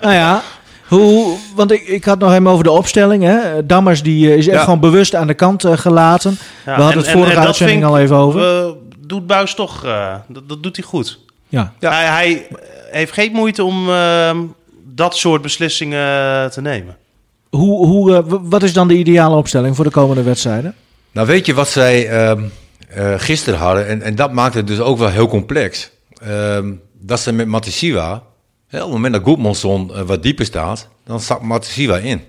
Nou 0.00 0.14
ja, 0.14 0.42
hoe, 0.88 1.36
want 1.54 1.70
ik, 1.72 1.82
ik 1.82 2.04
had 2.04 2.18
nog 2.18 2.32
even 2.32 2.46
over 2.46 2.64
de 2.64 2.70
opstelling. 2.70 3.22
Hè. 3.22 3.66
Dammers 3.66 4.02
die, 4.02 4.30
eh, 4.30 4.36
is 4.36 4.46
echt 4.48 4.56
Ja. 4.58 4.64
gewoon 4.64 4.80
bewust 4.80 5.14
aan 5.14 5.26
de 5.26 5.34
kant 5.34 5.64
eh, 5.64 5.76
gelaten. 5.76 6.30
Ja, 6.66 6.76
we 6.76 6.82
hadden 6.82 6.90
en- 6.92 6.98
het 7.08 7.18
vorige 7.18 7.36
en 7.36 7.46
uitzending 7.46 7.84
al 7.84 7.98
even 7.98 8.16
over. 8.16 8.64
eh, 8.66 8.70
doet 9.06 9.26
Buis 9.26 9.54
toch, 9.54 9.84
eh, 9.84 10.14
dat, 10.28 10.48
dat 10.48 10.62
doet 10.62 10.76
hij 10.76 10.84
goed. 10.84 11.18
Ja. 11.48 11.72
Ja. 11.78 11.90
Hij, 11.92 12.04
hij 12.06 12.46
heeft 12.90 13.12
geen 13.12 13.32
moeite 13.32 13.64
om 13.64 13.90
eh, 13.90 14.36
dat 14.84 15.16
soort 15.16 15.42
beslissingen 15.42 16.50
te 16.50 16.60
nemen. 16.60 16.96
Hoe, 17.50 17.86
hoe, 17.86 18.24
wat 18.42 18.62
is 18.62 18.72
dan 18.72 18.88
de 18.88 18.94
ideale 18.96 19.36
opstelling 19.36 19.76
voor 19.76 19.84
de 19.84 19.90
komende 19.90 20.22
wedstrijden? 20.22 20.74
Nou, 21.12 21.26
weet 21.26 21.46
je 21.46 21.54
wat 21.54 21.68
zij 21.68 22.08
ehm 22.08 22.42
eh, 22.88 23.14
gisteren 23.16 23.58
hadden? 23.58 23.86
En, 23.86 24.02
en 24.02 24.14
dat 24.14 24.32
maakt 24.32 24.54
het 24.54 24.66
dus 24.66 24.78
ook 24.80 24.98
wel 24.98 25.08
heel 25.08 25.28
complex. 25.28 25.90
Ehm, 26.22 26.72
dat 27.00 27.20
ze 27.20 27.32
met 27.32 27.46
Matisiwa, 27.46 28.12
op 28.14 28.22
het 28.70 28.88
moment 28.88 29.12
dat 29.14 29.22
Goedmanson 29.22 29.94
eh, 29.94 30.00
wat 30.02 30.22
dieper 30.22 30.44
staat, 30.44 30.88
dan 31.04 31.20
zakt 31.20 31.42
Matisiwa 31.42 31.96
in. 31.96 32.20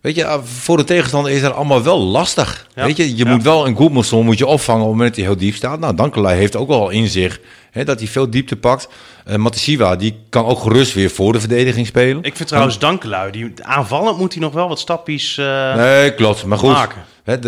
Weet 0.00 0.14
je, 0.14 0.26
ah, 0.26 0.42
voor 0.44 0.76
de 0.76 0.84
tegenstander 0.84 1.32
is 1.32 1.40
dat 1.40 1.54
allemaal 1.54 1.82
wel 1.82 1.98
lastig. 1.98 2.66
Ja. 2.74 2.84
Weet 2.84 2.96
je, 2.96 3.16
je 3.16 3.24
Ja. 3.24 3.30
moet 3.30 3.42
wel 3.42 3.66
een 3.66 3.76
Goedmanson 3.76 4.24
moet 4.24 4.38
je 4.38 4.46
opvangen 4.46 4.80
op 4.82 4.86
het 4.88 4.96
moment 4.96 5.16
dat 5.16 5.24
hij 5.24 5.34
heel 5.34 5.42
diep 5.44 5.54
staat. 5.54 5.80
Nou, 5.80 5.94
Dankelij 5.94 6.36
heeft 6.36 6.56
ook 6.56 6.68
wel 6.68 6.90
in 6.90 7.08
zich 7.08 7.40
hè, 7.70 7.84
dat 7.84 7.98
hij 7.98 8.08
veel 8.08 8.30
diepte 8.30 8.56
pakt. 8.56 8.88
Uh, 9.28 9.36
Matisiwa, 9.36 9.96
die 9.96 10.18
kan 10.28 10.44
ook 10.44 10.58
gerust 10.60 10.94
weer 10.94 11.10
voor 11.10 11.32
de 11.32 11.40
verdediging 11.40 11.86
spelen. 11.86 12.22
Ik 12.22 12.36
vind 12.36 12.48
trouwens 12.48 12.78
Dankelui, 12.78 13.30
die 13.30 13.52
aanvallend 13.62 14.18
moet 14.18 14.32
hij 14.32 14.42
nog 14.42 14.52
wel 14.52 14.68
wat 14.68 14.78
stappies 14.78 15.38
eh, 15.38 15.74
Nee, 15.76 16.14
klopt. 16.14 16.44
Maar 16.44 16.58
goed, 16.58 16.72
maken. 16.72 17.04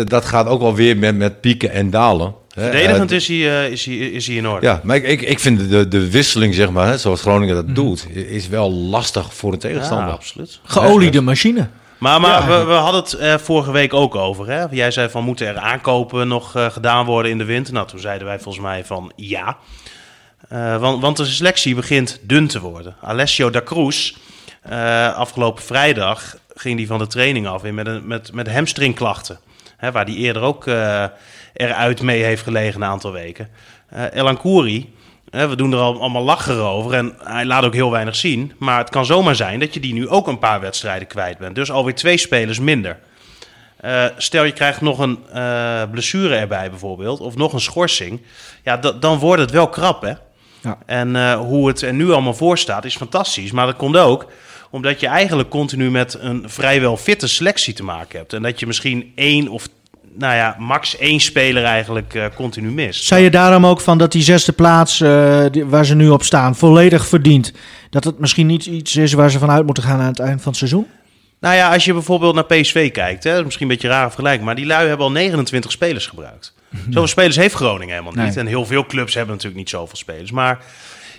Dat 0.07 0.25
gaat 0.25 0.47
ook 0.47 0.61
wel 0.61 0.75
weer 0.75 0.97
met, 0.97 1.15
met 1.15 1.41
pieken 1.41 1.71
en 1.71 1.89
dalen. 1.89 2.33
Hè. 2.53 2.61
Verdedigend 2.63 3.09
Eh, 3.11 3.17
is 3.17 3.27
hij, 3.27 3.63
eh, 3.65 3.71
is, 3.71 3.85
hij, 3.85 3.95
is 3.95 4.27
hij 4.27 4.35
in 4.35 4.47
orde. 4.47 4.65
Ja, 4.65 4.79
maar 4.83 4.95
ik, 4.95 5.03
ik, 5.03 5.21
ik 5.21 5.39
vind 5.39 5.69
de, 5.69 5.87
de 5.87 6.09
wisseling, 6.11 6.53
zeg 6.53 6.69
maar, 6.69 6.87
hè, 6.87 6.97
zoals 6.97 7.21
Groningen 7.21 7.55
dat 7.55 7.75
doet, 7.75 8.07
i- 8.15 8.19
is 8.35 8.47
wel 8.47 8.71
lastig 8.71 9.33
voor 9.33 9.53
een 9.53 9.59
Ja, 9.61 9.67
tegenstander. 9.69 10.13
absoluut. 10.13 10.59
Geoliede 10.63 11.21
machine. 11.21 11.67
Maar, 11.97 12.21
maar 12.21 12.49
Ja. 12.49 12.59
we, 12.59 12.65
we 12.65 12.71
hadden 12.73 13.01
het 13.01 13.13
eh, 13.13 13.37
vorige 13.37 13.71
week 13.71 13.93
ook 13.93 14.15
over. 14.15 14.47
Hè? 14.49 14.65
Jij 14.71 14.91
zei 14.91 15.09
van 15.09 15.23
moeten 15.23 15.47
er 15.47 15.57
aankopen 15.57 16.27
nog 16.27 16.55
eh, 16.55 16.65
gedaan 16.69 17.05
worden 17.05 17.31
in 17.31 17.37
de 17.37 17.43
winter? 17.45 17.73
Nou, 17.73 17.87
toen 17.87 17.99
zeiden 17.99 18.27
wij 18.27 18.39
volgens 18.39 18.63
mij 18.63 18.85
van 18.85 19.11
ja. 19.15 19.57
Eh, 20.49 20.77
want, 20.77 21.01
want 21.01 21.17
de 21.17 21.25
selectie 21.25 21.75
begint 21.75 22.19
dun 22.21 22.47
te 22.47 22.59
worden. 22.59 22.95
Alessio 23.01 23.49
da 23.49 23.61
Cruz, 23.61 24.13
eh, 24.61 25.15
afgelopen 25.15 25.63
vrijdag 25.63 26.35
ging 26.55 26.77
hij 26.77 26.87
van 26.87 26.97
de 26.99 27.07
training 27.07 27.47
af 27.47 27.63
in 27.63 27.75
met, 27.75 27.87
een, 27.87 28.07
met, 28.07 28.33
met 28.33 28.51
hamstringklachten. 28.53 29.39
Hè, 29.79 29.91
waar 29.91 30.05
hij 30.05 30.13
eerder 30.13 30.41
ook 30.41 30.67
eh, 30.67 31.03
eruit 31.53 32.01
mee 32.01 32.23
heeft 32.23 32.43
gelegen 32.43 32.81
een 32.81 32.87
aantal 32.87 33.11
weken. 33.11 33.47
Eh 33.89 34.03
Elan 34.13 34.37
Kouri, 34.37 34.93
hè, 35.29 35.47
we 35.47 35.55
doen 35.55 35.71
er 35.71 35.79
al, 35.79 35.99
allemaal 35.99 36.23
lachen 36.23 36.55
over 36.63 36.93
en 36.93 37.15
hij 37.23 37.45
laat 37.45 37.63
ook 37.65 37.73
heel 37.73 37.91
weinig 37.91 38.15
zien. 38.15 38.53
Maar 38.57 38.77
het 38.77 38.89
kan 38.89 39.05
zomaar 39.05 39.35
zijn 39.35 39.59
dat 39.59 39.73
je 39.73 39.79
die 39.79 39.93
nu 39.93 40.07
ook 40.07 40.27
een 40.27 40.39
paar 40.39 40.59
wedstrijden 40.59 41.07
kwijt 41.07 41.37
bent. 41.37 41.55
Dus 41.55 41.71
alweer 41.71 41.95
twee 41.95 42.17
spelers 42.17 42.59
minder. 42.59 42.99
Eh, 43.77 44.05
stel 44.17 44.43
je 44.43 44.51
krijgt 44.51 44.81
nog 44.81 44.99
een 44.99 45.19
blessure 45.91 46.35
erbij 46.35 46.69
bijvoorbeeld, 46.69 47.19
of 47.19 47.35
nog 47.35 47.53
een 47.53 47.59
schorsing. 47.59 48.21
Ja, 48.63 48.77
da- 48.77 48.91
dan 48.91 49.17
wordt 49.19 49.41
het 49.41 49.51
wel 49.51 49.69
krap, 49.69 50.01
hè? 50.01 50.13
Ja. 50.61 50.77
En 50.85 51.33
hoe 51.35 51.67
het 51.67 51.81
er 51.81 51.93
nu 51.93 52.11
allemaal 52.11 52.33
voor 52.33 52.57
staat 52.57 52.85
is 52.85 52.95
fantastisch. 52.97 53.51
Maar 53.51 53.65
dat 53.65 53.75
komt 53.75 53.97
ook 53.97 54.31
omdat 54.69 54.99
je 54.99 55.07
eigenlijk 55.07 55.49
continu 55.49 55.91
met 55.91 56.17
een 56.19 56.43
vrijwel 56.45 56.97
fitte 56.97 57.27
selectie 57.27 57.73
te 57.73 57.83
maken 57.83 58.19
hebt. 58.19 58.33
En 58.33 58.41
dat 58.41 58.59
je 58.59 58.67
misschien 58.67 59.11
één 59.15 59.47
of, 59.47 59.67
nou 60.17 60.35
ja, 60.35 60.55
max 60.59 60.97
één 60.97 61.19
speler 61.19 61.63
eigenlijk 61.63 62.13
eh, 62.13 62.25
continu 62.35 62.69
mist. 62.71 63.03
Zei 63.03 63.23
je 63.23 63.29
daarom 63.29 63.65
ook 63.65 63.81
van 63.81 63.97
dat 63.97 64.11
die 64.11 64.23
zesde 64.23 64.51
plaats 64.51 65.01
eh, 65.01 65.45
die- 65.51 65.65
waar 65.65 65.85
ze 65.85 65.95
nu 65.95 66.09
op 66.09 66.23
staan 66.23 66.55
volledig 66.55 67.07
verdient? 67.07 67.53
Dat 67.89 68.03
het 68.03 68.19
misschien 68.19 68.47
niet 68.47 68.65
iets 68.65 68.95
is 68.95 69.13
waar 69.13 69.31
ze 69.31 69.39
vanuit 69.39 69.65
moeten 69.65 69.83
gaan 69.83 69.99
aan 69.99 70.07
het 70.07 70.19
eind 70.19 70.37
van 70.41 70.47
het 70.49 70.57
seizoen? 70.57 70.87
Nou 71.39 71.55
ja, 71.55 71.73
als 71.73 71.85
je 71.85 71.93
bijvoorbeeld 71.93 72.35
naar 72.35 72.45
PSV 72.45 72.91
kijkt, 72.91 73.23
hè, 73.23 73.43
misschien 73.43 73.65
een 73.65 73.71
beetje 73.71 73.87
een 73.87 73.93
rare 73.93 74.07
vergelijking, 74.07 74.45
maar 74.45 74.55
die 74.55 74.65
lui 74.65 74.87
hebben 74.87 75.05
al 75.05 75.11
29 75.11 75.71
spelers 75.71 76.07
gebruikt. 76.07 76.53
Zoveel 76.85 77.07
spelers 77.07 77.35
heeft 77.35 77.53
Groningen 77.55 77.89
helemaal 77.95 78.25
niet. 78.25 78.35
Nee. 78.35 78.43
En 78.43 78.49
heel 78.49 78.65
veel 78.65 78.85
clubs 78.85 79.13
hebben 79.13 79.33
natuurlijk 79.33 79.59
niet 79.59 79.69
zoveel 79.69 79.97
spelers. 79.97 80.31
Maar 80.31 80.59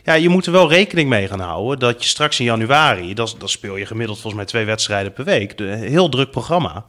ja, 0.04 0.14
je 0.14 0.28
moet 0.28 0.46
er 0.46 0.52
wel 0.52 0.68
rekening 0.68 1.08
mee 1.08 1.28
gaan 1.28 1.40
houden 1.40 1.78
dat 1.78 2.02
je 2.02 2.08
straks 2.08 2.38
in 2.38 2.44
januari, 2.44 3.14
dan, 3.14 3.28
dan 3.38 3.48
speel 3.48 3.76
je 3.76 3.86
gemiddeld 3.86 4.18
volgens 4.20 4.42
mij 4.42 4.50
twee 4.50 4.64
wedstrijden 4.64 5.12
per 5.12 5.24
week, 5.24 5.58
de, 5.58 5.64
heel 5.64 6.08
druk 6.08 6.30
programma. 6.30 6.84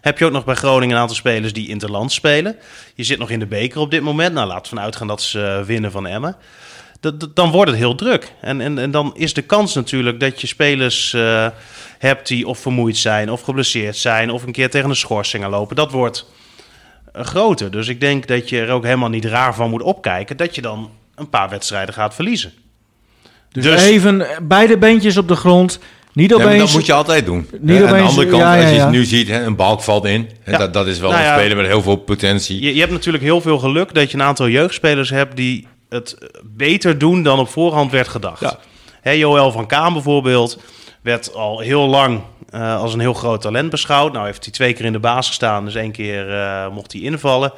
Heb 0.00 0.18
je 0.18 0.24
ook 0.24 0.32
nog 0.32 0.44
bij 0.44 0.54
Groningen 0.54 0.94
een 0.94 1.00
aantal 1.00 1.16
spelers 1.16 1.52
die 1.52 1.68
interland 1.68 2.12
spelen. 2.12 2.56
Je 2.94 3.04
zit 3.04 3.18
nog 3.18 3.30
in 3.30 3.38
de 3.38 3.46
beker 3.46 3.80
op 3.80 3.90
dit 3.90 4.02
moment. 4.02 4.34
Nou, 4.34 4.46
laten 4.46 4.62
we 4.62 4.68
vanuit 4.68 4.96
gaan 4.96 5.06
dat 5.06 5.22
ze 5.22 5.44
eh, 5.46 5.62
winnen 5.66 5.90
van 5.90 6.06
Emmen. 6.06 6.36
Dat- 7.00 7.20
dat- 7.20 7.36
dan 7.36 7.50
wordt 7.50 7.70
het 7.70 7.80
heel 7.80 7.94
druk. 7.94 8.32
En, 8.40 8.60
en, 8.60 8.78
en 8.78 8.90
dan 8.90 9.10
is 9.16 9.34
de 9.34 9.42
kans 9.42 9.74
natuurlijk 9.74 10.20
dat 10.20 10.40
je 10.40 10.46
spelers 10.46 11.12
eh, 11.12 11.46
hebt 11.98 12.28
die 12.28 12.46
of 12.46 12.58
vermoeid 12.58 12.96
zijn, 12.96 13.30
of 13.30 13.40
geblesseerd 13.42 13.96
zijn, 13.96 14.30
of 14.30 14.42
een 14.42 14.52
keer 14.52 14.70
tegen 14.70 14.88
een 14.90 14.96
schorsing 14.96 15.44
aan 15.44 15.50
lopen. 15.50 15.76
Dat 15.76 15.90
wordt 15.92 16.26
eh, 17.12 17.24
groter. 17.24 17.70
Dus 17.70 17.88
ik 17.88 18.00
denk 18.00 18.26
dat 18.26 18.48
je 18.48 18.60
er 18.60 18.70
ook 18.70 18.84
helemaal 18.84 19.08
niet 19.08 19.24
raar 19.24 19.54
van 19.54 19.70
moet 19.70 19.82
opkijken 19.82 20.36
dat 20.36 20.54
je 20.54 20.60
dan 20.62 20.90
een 21.20 21.28
paar 21.28 21.48
wedstrijden 21.48 21.94
gaat 21.94 22.14
verliezen. 22.14 22.52
Dus, 23.52 23.64
Dus- 23.64 23.82
even 23.82 24.30
eh, 24.30 24.36
beide 24.42 24.78
beentjes 24.78 25.16
op 25.16 25.28
de 25.28 25.36
grond. 25.36 25.78
Niet 26.12 26.30
Ja, 26.30 26.36
opeens. 26.36 26.58
dat 26.58 26.72
moet 26.72 26.86
je 26.86 26.92
altijd 26.92 27.24
doen. 27.26 27.48
Niet 27.60 27.82
aan 27.82 27.96
de 27.96 28.02
andere 28.02 28.26
kant, 28.26 28.42
ja, 28.42 28.54
ja, 28.54 28.60
als 28.60 28.70
je 28.70 28.76
ja. 28.76 28.82
het 28.82 28.90
nu 28.90 29.04
ziet, 29.04 29.28
hè, 29.28 29.44
een 29.44 29.56
balk 29.56 29.82
valt 29.82 30.04
in. 30.04 30.30
Ja. 30.44 30.58
dat, 30.58 30.72
dat 30.72 30.86
is 30.86 30.98
wel 30.98 31.10
Nou 31.10 31.22
een 31.22 31.28
ja. 31.28 31.36
speler 31.38 31.56
met 31.56 31.66
heel 31.66 31.82
veel 31.82 31.96
potentie. 31.96 32.62
Je, 32.62 32.74
je 32.74 32.80
hebt 32.80 32.92
natuurlijk 32.92 33.24
heel 33.24 33.40
veel 33.40 33.58
geluk 33.58 33.94
dat 33.94 34.10
je 34.10 34.16
een 34.16 34.22
aantal 34.22 34.48
jeugdspelers 34.48 35.10
hebt 35.10 35.36
die 35.36 35.66
het 35.88 36.12
eh, 36.18 36.28
beter 36.44 36.98
doen 36.98 37.22
dan 37.22 37.38
op 37.38 37.48
voorhand 37.48 37.90
werd 37.90 38.08
gedacht. 38.08 38.40
Ja. 38.40 38.58
Hè, 39.00 39.10
Joël 39.10 39.52
van 39.52 39.66
Kaan 39.66 39.92
bijvoorbeeld 39.92 40.58
werd 41.02 41.34
al 41.34 41.58
heel 41.60 41.86
lang 41.86 42.20
eh, 42.50 42.80
als 42.80 42.94
een 42.94 43.00
heel 43.00 43.14
groot 43.14 43.40
talent 43.40 43.70
beschouwd. 43.70 44.12
Nou 44.12 44.26
heeft 44.26 44.44
hij 44.44 44.52
twee 44.52 44.72
keer 44.72 44.84
in 44.84 44.92
de 44.92 44.98
baas 44.98 45.26
gestaan, 45.26 45.64
dus 45.64 45.74
één 45.74 45.92
keer 45.92 46.34
eh, 46.40 46.68
mocht 46.68 46.92
hij 46.92 47.00
invallen. 47.00 47.52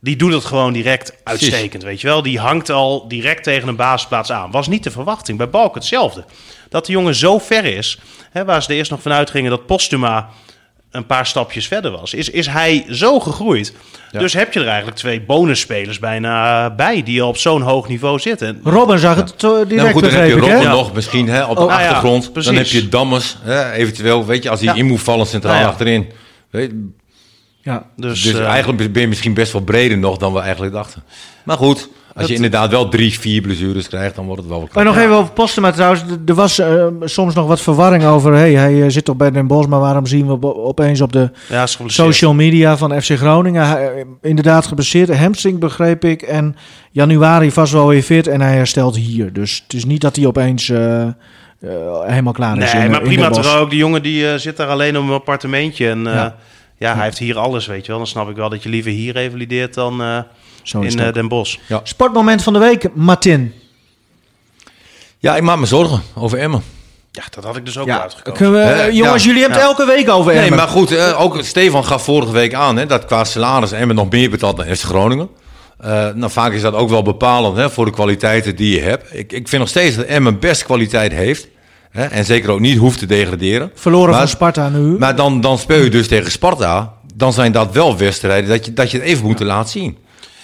Die 0.00 0.16
doet 0.16 0.32
het 0.32 0.44
gewoon 0.44 0.72
direct 0.72 1.12
uitstekend, 1.24 1.82
weet 1.82 2.00
je 2.00 2.06
wel. 2.06 2.22
Die 2.22 2.38
hangt 2.38 2.70
al 2.70 3.08
direct 3.08 3.42
tegen 3.42 3.68
een 3.68 3.76
basisplaats 3.76 4.32
aan. 4.32 4.50
Was 4.50 4.68
niet 4.68 4.84
de 4.84 4.90
verwachting. 4.90 5.38
Bij 5.38 5.50
Balk 5.50 5.74
hetzelfde. 5.74 6.24
Dat 6.68 6.86
de 6.86 6.92
jongen 6.92 7.14
zo 7.14 7.38
ver 7.38 7.64
is, 7.64 7.98
hè, 8.30 8.44
waar 8.44 8.62
ze 8.62 8.68
er 8.70 8.76
eerst 8.76 8.90
nog 8.90 9.02
vanuit 9.02 9.30
gingen 9.30 9.50
dat 9.50 9.66
Postuma 9.66 10.28
een 10.90 11.06
paar 11.06 11.26
stapjes 11.26 11.66
verder 11.66 11.90
was, 11.90 12.14
is, 12.14 12.30
is 12.30 12.46
hij 12.46 12.84
zo 12.90 13.20
gegroeid. 13.20 13.72
Ja. 14.12 14.18
Dus 14.18 14.32
heb 14.32 14.52
je 14.52 14.60
er 14.60 14.66
eigenlijk 14.66 14.96
twee 14.96 15.20
bonusspelers 15.20 15.98
bijna 15.98 16.70
bij 16.70 17.02
die 17.02 17.22
al 17.22 17.28
op 17.28 17.36
zo'n 17.36 17.60
hoog 17.62 17.88
niveau 17.88 18.18
zitten. 18.18 18.48
En 18.48 18.60
Robin 18.72 18.98
zag 18.98 19.16
het 19.16 19.38
to- 19.38 19.66
direct, 19.66 19.76
Nou, 19.82 19.92
goed, 19.92 20.02
dan 20.02 20.10
heb 20.20 20.28
je? 20.28 20.34
Robben 20.38 20.68
nog 20.68 20.92
misschien 20.94 21.28
hè, 21.28 21.44
op 21.44 21.56
de 21.56 21.62
Oh, 21.62 21.68
nou 21.68 21.80
ja, 21.80 21.86
achtergrond. 21.86 22.44
dan 22.44 22.54
heb 22.54 22.66
je 22.66 22.88
Dammers, 22.88 23.36
hè, 23.42 23.72
eventueel, 23.72 24.24
weet 24.26 24.42
je, 24.42 24.50
als 24.50 24.60
hij 24.60 24.68
Ja. 24.68 24.74
in 24.74 24.86
moet 24.86 25.02
vallen 25.02 25.26
centraal 25.26 25.52
Nou 25.52 25.64
ja. 25.64 25.70
achterin. 25.70 26.12
Weet, 26.50 26.72
Ja. 27.66 27.82
dus, 27.96 28.22
dus 28.22 28.34
eh, 28.34 28.46
eigenlijk 28.46 28.92
ben 28.92 29.02
je 29.02 29.08
misschien 29.08 29.34
best 29.34 29.52
wel 29.52 29.62
breder 29.62 29.98
nog 29.98 30.16
dan 30.16 30.32
we 30.32 30.40
eigenlijk 30.40 30.72
dachten. 30.72 31.02
Maar 31.44 31.56
goed, 31.56 31.88
als 32.14 32.26
je 32.26 32.34
inderdaad 32.34 32.70
wel 32.70 32.88
drie, 32.88 33.18
vier 33.18 33.40
blessures 33.42 33.88
krijgt, 33.88 34.14
dan 34.16 34.24
wordt 34.26 34.40
het 34.40 34.50
wel 34.50 34.60
wat 34.60 34.74
Maar 34.74 34.84
nog 34.84 34.96
even 34.96 35.14
over 35.14 35.32
Postema 35.32 35.70
trouwens. 35.70 36.02
Er 36.26 36.34
was 36.34 36.58
eh, 36.58 36.86
soms 37.00 37.34
nog 37.34 37.46
wat 37.46 37.60
verwarring 37.60 38.04
over... 38.04 38.34
Hey, 38.34 38.52
hij 38.52 38.82
eh, 38.82 38.88
zit 38.90 39.04
toch 39.04 39.16
bij 39.16 39.30
Den 39.30 39.46
Bosch, 39.46 39.68
maar 39.68 39.80
waarom 39.80 40.06
zien 40.06 40.26
we 40.26 40.32
op- 40.32 40.44
opeens 40.44 41.00
op 41.00 41.12
de 41.12 41.30
ja, 41.48 41.66
social 41.86 42.34
media 42.34 42.76
van 42.76 43.02
FC 43.02 43.10
Groningen... 43.16 43.66
Hij, 43.68 44.04
inderdaad 44.22 44.66
geblesseerd, 44.66 45.16
hamstring 45.16 45.58
begreep 45.58 46.04
ik. 46.04 46.22
En 46.22 46.56
januari 46.90 47.50
vast 47.50 47.72
wel 47.72 47.86
weer 47.88 48.02
fit 48.02 48.26
en 48.26 48.40
hij 48.40 48.54
herstelt 48.54 48.96
hier. 48.96 49.32
Dus 49.32 49.62
het 49.64 49.74
is 49.74 49.84
niet 49.84 50.00
dat 50.00 50.16
hij 50.16 50.26
opeens 50.26 50.68
helemaal 52.06 52.32
klaar 52.32 52.58
is 52.58 52.72
Nee, 52.72 52.84
in, 52.84 52.90
maar 52.90 53.00
in 53.02 53.06
prima 53.06 53.30
toch 53.30 53.56
ook. 53.56 53.70
Die 53.70 53.78
jongen 53.78 54.02
die 54.02 54.38
zit 54.38 54.56
daar 54.56 54.68
alleen 54.68 54.98
op 54.98 55.02
een 55.08 55.14
appartementje. 55.14 55.88
En 55.88 56.06
eh, 56.06 56.14
Ja. 56.14 56.36
Ja. 56.78 56.94
hij 56.94 57.04
heeft 57.04 57.18
hier 57.18 57.38
alles, 57.38 57.66
weet 57.66 57.82
je 57.82 57.88
wel. 57.88 57.96
Dan 57.98 58.06
snap 58.06 58.28
ik 58.30 58.36
wel 58.36 58.48
dat 58.48 58.62
je 58.62 58.68
liever 58.68 58.90
hier 58.90 59.12
revalideert 59.12 59.74
dan 59.74 60.02
eh, 60.02 60.18
in 60.80 60.98
eh. 61.00 61.12
Den 61.12 61.28
Bosch. 61.28 61.56
Sportmoment 61.82 62.42
van 62.42 62.52
de 62.52 62.58
week, 62.58 62.94
Martin. 62.94 63.54
Ja, 65.18 65.36
ik 65.36 65.42
maak 65.42 65.58
me 65.58 65.66
zorgen 65.66 66.02
over 66.14 66.38
Emmen. 66.38 66.62
Ja, 67.12 67.22
dat 67.30 67.44
had 67.44 67.56
ik 67.56 67.64
dus 67.64 67.78
ook 67.78 67.86
Ja, 67.86 68.02
uitgekomen. 68.02 68.52
we, 68.52 68.58
eh, 68.60 68.92
jongens, 68.92 69.22
ja. 69.22 69.28
jullie 69.28 69.42
hebben 69.42 69.60
het 69.60 69.68
Ja. 69.70 69.74
elke 69.76 69.86
week 69.94 70.08
over 70.08 70.32
Nee, 70.32 70.42
Emmen. 70.42 70.58
maar 70.58 70.68
goed, 70.68 70.90
eh, 70.92 71.20
ook 71.20 71.38
Stefan 71.42 71.84
gaf 71.84 72.04
vorige 72.04 72.32
week 72.32 72.54
aan 72.54 72.76
hè, 72.76 72.86
dat 72.86 73.04
qua 73.04 73.24
salaris 73.24 73.72
Emmen 73.72 73.96
nog 73.96 74.10
meer 74.10 74.30
betaalt 74.30 74.56
dan 74.56 74.66
FC 74.76 74.82
Groningen. 74.82 75.28
Eh, 75.78 76.08
nou, 76.14 76.30
vaak 76.32 76.52
is 76.52 76.60
dat 76.60 76.74
ook 76.74 76.88
wel 76.88 77.02
bepalend 77.02 77.56
hè, 77.56 77.70
voor 77.70 77.84
de 77.84 77.90
kwaliteiten 77.90 78.56
die 78.56 78.74
je 78.74 78.80
hebt. 78.82 79.08
Ik, 79.12 79.32
ik 79.32 79.48
vind 79.48 79.60
nog 79.60 79.70
steeds 79.70 79.96
dat 79.96 80.04
Emmen 80.04 80.38
best 80.38 80.64
kwaliteit 80.64 81.12
heeft. 81.12 81.48
Hè, 81.96 82.04
en 82.04 82.24
zeker 82.24 82.50
ook 82.50 82.60
niet 82.60 82.78
hoeft 82.78 82.98
te 82.98 83.06
degraderen. 83.06 83.70
Verloren 83.74 84.10
Maar- 84.10 84.18
van 84.18 84.28
Sparta 84.28 84.68
nu. 84.68 84.98
Maar 84.98 85.16
dan, 85.16 85.40
dan 85.40 85.58
speel 85.58 85.82
je 85.82 85.90
dus 85.90 86.08
tegen 86.08 86.30
Sparta. 86.30 86.92
Dan 87.14 87.32
zijn 87.32 87.52
dat 87.52 87.72
wel 87.72 87.96
wedstrijden 87.96 88.50
dat 88.50 88.66
je, 88.66 88.72
dat 88.72 88.90
je 88.90 88.98
het 88.98 89.06
even 89.06 89.26
moet 89.26 89.40
laten 89.40 89.70
zien. 89.70 89.96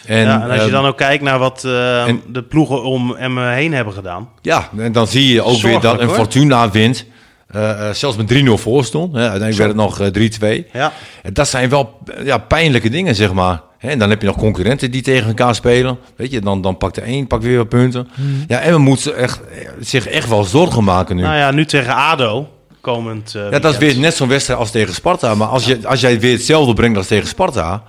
En, 0.07 0.19
ja, 0.25 0.35
en 0.43 0.47
als 0.47 0.55
je 0.55 0.61
ehm, 0.61 0.71
dan 0.71 0.87
ook 0.87 0.97
kijkt 0.97 1.23
naar 1.23 1.39
wat 1.39 1.65
eh, 1.65 2.07
en- 2.07 2.23
de 2.27 2.43
ploegen 2.43 2.83
om 2.83 3.15
Emmen 3.15 3.53
heen 3.53 3.73
hebben 3.73 3.95
gedaan. 3.95 4.29
Ja, 4.41 4.69
en 4.79 4.93
dan 4.93 5.07
zie 5.07 5.33
je 5.33 5.43
ook 5.43 5.61
weer 5.61 5.81
dat 5.81 6.01
een 6.01 6.07
hoor. 6.07 6.15
Fortuna 6.17 6.71
wint. 6.71 7.05
Eh, 7.53 7.89
eh, 7.89 7.95
zelfs 7.95 8.17
met 8.17 8.27
3-0 8.27 8.59
voor 8.59 8.85
stond. 8.85 9.13
Hè, 9.15 9.21
uiteindelijk 9.21 9.59
werd 9.59 9.69
het 9.71 9.79
nog 9.79 10.01
eh, 10.01 10.63
3-2. 10.65 10.71
Ja. 10.73 10.93
En 11.23 11.33
Dat 11.33 11.49
zijn 11.49 11.69
wel 11.69 11.99
eh, 12.17 12.25
ja, 12.25 12.39
pijnlijke 12.39 12.91
dingen, 12.91 13.15
zeg 13.15 13.33
maar. 13.33 13.61
Hè, 13.79 13.89
En 13.89 13.99
dan 13.99 14.11
heb 14.11 14.21
je 14.21 14.27
nog 14.27 14.37
concurrenten 14.37 14.91
die 14.91 15.03
tegen 15.03 15.29
elkaar 15.29 15.55
spelen. 15.55 15.99
Weet 16.17 16.31
je, 16.31 16.41
dan, 16.41 16.61
dan 16.61 16.77
pakt 16.77 16.95
de 16.95 17.07
een 17.07 17.27
pakt 17.27 17.43
weer 17.45 17.57
wat 17.57 17.69
punten. 17.69 18.09
Hmm. 18.15 18.45
Ja, 18.49 18.61
en 18.61 18.73
we 18.73 18.79
moeten 18.79 19.17
echt, 19.17 19.41
eh, 19.41 19.69
zich 19.81 20.07
echt 20.07 20.29
wel 20.29 20.45
zorgen 20.45 20.85
maken 20.85 21.17
nu. 21.17 21.23
Nou 21.23 21.37
ja, 21.37 21.51
nu 21.51 21.65
tegen 21.65 21.95
ADO 21.95 22.49
komend 22.81 23.35
eh, 23.35 23.51
ja, 23.51 23.59
dat 23.59 23.73
is 23.73 23.79
weer 23.79 23.99
net 23.99 24.15
zo'n 24.15 24.29
wedstrijd 24.29 24.59
als 24.59 24.71
tegen 24.71 24.95
Sparta. 24.95 25.35
Maar 25.35 25.49
als, 25.49 25.65
je, 25.65 25.79
als 25.85 26.01
jij 26.01 26.21
weer 26.21 26.33
hetzelfde 26.33 26.75
brengt 26.75 26.97
als 26.97 27.07
tegen 27.07 27.29
Sparta... 27.29 27.83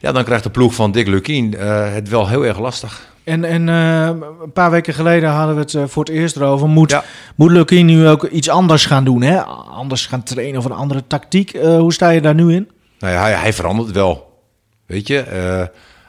Ja, 0.00 0.12
dan 0.12 0.24
krijgt 0.24 0.44
de 0.44 0.50
ploeg 0.50 0.74
van 0.74 0.92
Dick 0.92 1.06
Lukien 1.06 1.56
eh, 1.58 1.92
het 1.92 2.08
wel 2.08 2.28
heel 2.28 2.46
erg 2.46 2.58
lastig. 2.58 3.14
En, 3.24 3.44
en 3.44 3.68
eh, 3.68 4.06
een 4.42 4.52
paar 4.52 4.70
weken 4.70 4.94
geleden 4.94 5.30
hadden 5.30 5.54
we 5.54 5.60
het 5.60 5.74
eh, 5.74 5.82
voor 5.86 6.04
het 6.04 6.12
eerst 6.12 6.36
erover. 6.36 6.68
Moet, 6.68 6.90
Ja. 6.90 7.04
moet 7.34 7.50
Lukien 7.50 7.86
nu 7.86 8.08
ook 8.08 8.24
iets 8.24 8.48
anders 8.48 8.86
gaan 8.86 9.04
doen? 9.04 9.22
Hè? 9.22 9.42
Anders 9.70 10.06
gaan 10.06 10.22
trainen 10.22 10.58
of 10.58 10.64
een 10.64 10.72
andere 10.72 11.02
tactiek? 11.06 11.56
Hoe 11.62 11.92
sta 11.92 12.08
je 12.10 12.20
daar 12.20 12.34
nu 12.34 12.54
in? 12.54 12.70
Nou 12.98 13.12
ja, 13.12 13.20
hij, 13.20 13.32
hij 13.32 13.52
verandert 13.52 13.90
wel. 13.90 14.40
Weet 14.86 15.06
je, 15.06 15.24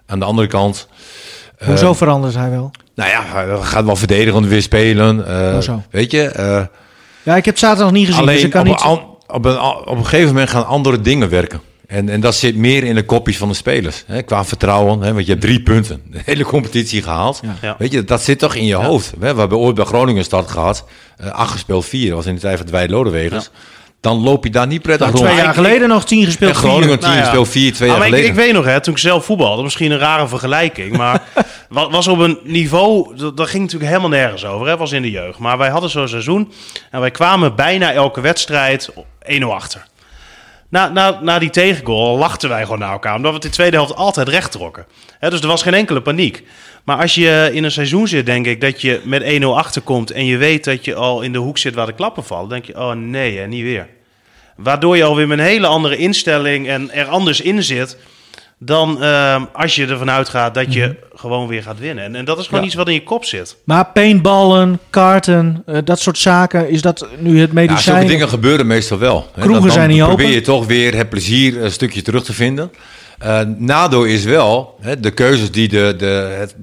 aan 0.05 0.19
de 0.19 0.25
andere 0.25 0.47
kant... 0.47 0.87
Hoezo 1.65 1.93
verandert 1.93 2.35
hij 2.35 2.49
wel? 2.49 2.71
Nou 2.95 3.09
ja, 3.09 3.23
hij 3.25 3.57
gaat 3.61 3.85
wel 3.85 3.95
verdedigend 3.95 4.47
weer 4.47 4.61
spelen. 4.61 5.15
Hoezo? 5.53 5.81
weet 5.89 6.11
je, 6.11 6.31
Ja, 7.23 7.35
ik 7.35 7.45
heb 7.45 7.57
zaterdag 7.57 7.91
niet 7.91 8.05
gezien, 8.05 8.25
dus 8.25 8.31
alleen 8.31 8.45
ik 8.45 8.51
kan 8.51 8.61
op, 8.61 8.67
niet... 8.67 8.83
op, 9.27 9.45
een, 9.45 9.59
op 9.61 9.97
een 9.97 10.05
gegeven 10.05 10.27
moment 10.27 10.49
gaan 10.49 10.65
andere 10.65 11.01
dingen 11.01 11.29
werken. 11.29 11.61
En, 11.87 12.09
en 12.09 12.19
dat 12.21 12.35
zit 12.35 12.55
meer 12.55 12.83
in 12.83 12.95
de 12.95 13.05
kopjes 13.05 13.37
van 13.37 13.47
de 13.47 13.53
spelers. 13.53 14.03
Hè, 14.07 14.21
qua 14.21 14.45
vertrouwen. 14.45 15.01
Hè, 15.01 15.13
want 15.13 15.25
je 15.25 15.31
hebt 15.31 15.43
drie 15.43 15.61
punten. 15.61 16.01
De 16.11 16.19
hele 16.25 16.43
competitie 16.43 17.01
gehaald. 17.01 17.39
Ja. 17.43 17.55
Ja. 17.61 17.75
Weet 17.77 17.91
je, 17.91 18.03
dat 18.03 18.21
zit 18.21 18.39
toch 18.39 18.55
in 18.55 18.65
je 18.65 18.75
hoofd. 18.75 19.13
Hè, 19.19 19.33
we 19.33 19.39
hebben 19.39 19.57
ooit 19.57 19.75
bij 19.75 19.85
Groningen 19.85 20.23
start 20.23 20.51
gehad. 20.51 20.85
eh 21.17 21.31
acht 21.31 21.51
gespeeld 21.51 21.85
vier. 21.85 22.07
Dat 22.07 22.15
was 22.17 22.25
in 22.25 22.35
de 22.35 22.41
tijd 22.41 22.57
van 22.57 22.67
Dwight 22.67 22.89
Lodewegers. 22.89 23.49
Dan 24.01 24.17
loop 24.23 24.43
je 24.43 24.49
daar 24.49 24.67
niet 24.67 24.81
prettig 24.81 25.05
Nou, 25.07 25.17
rond. 25.17 25.29
twee 25.29 25.39
jaar 25.41 25.49
ik- 25.49 25.55
geleden 25.55 25.87
nog 25.89 26.05
tien 26.05 26.19
En 26.19 26.25
gespeeld. 26.25 26.55
Groningen 26.55 26.87
vier. 26.87 26.97
team 26.97 27.11
Nou 27.11 27.23
ja. 27.23 27.29
speelt 27.29 27.47
vier, 27.47 27.73
twee 27.73 27.89
jaar 27.89 27.97
maar 27.97 28.07
ik, 28.07 28.13
geleden. 28.13 28.35
ik 28.35 28.45
weet 28.45 28.53
nog, 28.53 28.65
hè, 28.65 28.81
toen 28.81 28.93
ik 28.93 28.99
zelf 28.99 29.25
voetbalde, 29.25 29.63
misschien 29.63 29.91
een 29.91 29.97
rare 29.97 30.27
vergelijking, 30.27 30.97
maar 30.97 31.23
wa- 31.69 31.89
was 31.89 32.07
op 32.07 32.19
een 32.19 32.39
niveau, 32.43 33.15
dat, 33.17 33.37
dat 33.37 33.47
ging 33.49 33.63
natuurlijk 33.63 33.89
helemaal 33.91 34.19
nergens 34.19 34.45
over, 34.45 34.67
hè, 34.67 34.77
was 34.77 34.91
in 34.91 35.01
de 35.01 35.11
jeugd. 35.11 35.39
Maar 35.39 35.57
wij 35.57 35.69
hadden 35.69 35.89
zo'n 35.89 36.07
seizoen 36.07 36.51
en 36.91 36.99
wij 36.99 37.11
kwamen 37.11 37.55
bijna 37.55 37.91
elke 37.93 38.21
wedstrijd 38.21 38.89
1-0 39.25 39.53
achter. 39.53 39.85
Na, 40.69 40.89
na, 40.89 41.19
na 41.21 41.39
die 41.39 41.49
tegengoal 41.49 42.17
lachten 42.17 42.49
wij 42.49 42.63
gewoon 42.63 42.79
naar 42.79 42.91
elkaar, 42.91 43.15
omdat 43.15 43.31
we 43.31 43.39
in 43.39 43.47
de 43.47 43.55
tweede 43.55 43.75
helft 43.75 43.95
altijd 43.95 44.27
recht 44.27 44.51
trokken. 44.51 44.85
Dus 45.19 45.41
er 45.41 45.47
was 45.47 45.61
geen 45.61 45.73
enkele 45.73 46.01
paniek. 46.01 46.43
Maar 46.83 46.97
als 46.97 47.15
je 47.15 47.49
in 47.53 47.63
een 47.63 47.71
seizoen 47.71 48.07
zit, 48.07 48.25
denk 48.25 48.45
ik, 48.45 48.61
dat 48.61 48.81
je 48.81 49.01
met 49.03 49.41
1-0 49.41 49.45
achterkomt 49.45 50.11
en 50.11 50.25
je 50.25 50.37
weet 50.37 50.63
dat 50.63 50.85
je 50.85 50.95
al 50.95 51.21
in 51.21 51.31
de 51.31 51.37
hoek 51.37 51.57
zit 51.57 51.75
waar 51.75 51.85
de 51.85 51.93
klappen 51.93 52.23
vallen, 52.23 52.49
denk 52.49 52.65
je, 52.65 52.75
oh 52.75 52.91
nee, 52.91 53.47
niet 53.47 53.63
weer. 53.63 53.87
Waardoor 54.55 54.97
je 54.97 55.03
alweer 55.03 55.27
met 55.27 55.39
een 55.39 55.45
hele 55.45 55.67
andere 55.67 55.97
instelling 55.97 56.67
en 56.67 56.91
er 56.91 57.05
anders 57.05 57.41
in 57.41 57.63
zit. 57.63 57.97
Dan 58.59 59.03
ehm, 59.03 59.41
als 59.53 59.75
je 59.75 59.85
ervan 59.87 60.09
uitgaat 60.09 60.53
dat 60.53 60.73
je 60.73 60.95
gewoon 61.13 61.47
weer 61.47 61.63
gaat 61.63 61.79
winnen. 61.79 62.03
En, 62.03 62.15
en 62.15 62.25
dat 62.25 62.37
is 62.39 62.45
gewoon 62.45 62.59
Ja. 62.59 62.65
iets 62.65 62.75
wat 62.75 62.87
in 62.87 62.93
je 62.93 63.03
kop 63.03 63.25
zit. 63.25 63.57
Maar 63.63 63.85
paintballen, 63.85 64.79
kaarten, 64.89 65.63
eh, 65.65 65.77
dat 65.83 65.99
soort 65.99 66.17
zaken, 66.17 66.69
is 66.69 66.81
dat 66.81 67.07
nu 67.19 67.39
het 67.39 67.47
Ja, 67.49 67.53
medicijn? 67.53 67.81
zulke 67.97 68.11
dingen 68.11 68.29
gebeuren 68.29 68.67
meestal 68.67 68.97
wel. 68.97 69.17
Hè. 69.33 69.41
Kroegen 69.41 69.51
Dan- 69.53 69.61
dan 69.61 69.71
zijn 69.71 69.89
niet 69.89 69.97
probeer 69.99 70.25
open. 70.25 70.35
je 70.35 70.41
toch 70.41 70.65
weer 70.65 70.95
het 70.95 71.09
plezier 71.09 71.63
een 71.63 71.71
stukje 71.71 72.01
terug 72.01 72.23
te 72.23 72.33
vinden. 72.33 72.71
Eh 73.17 73.41
nadeel 73.57 74.03
is 74.03 74.23
wel, 74.23 74.75
hè, 74.81 74.99
de 74.99 75.11
keuzes 75.11 75.51
die 75.51 75.67
de, 75.67 75.93
de, 75.97 76.35
het, 76.39 76.55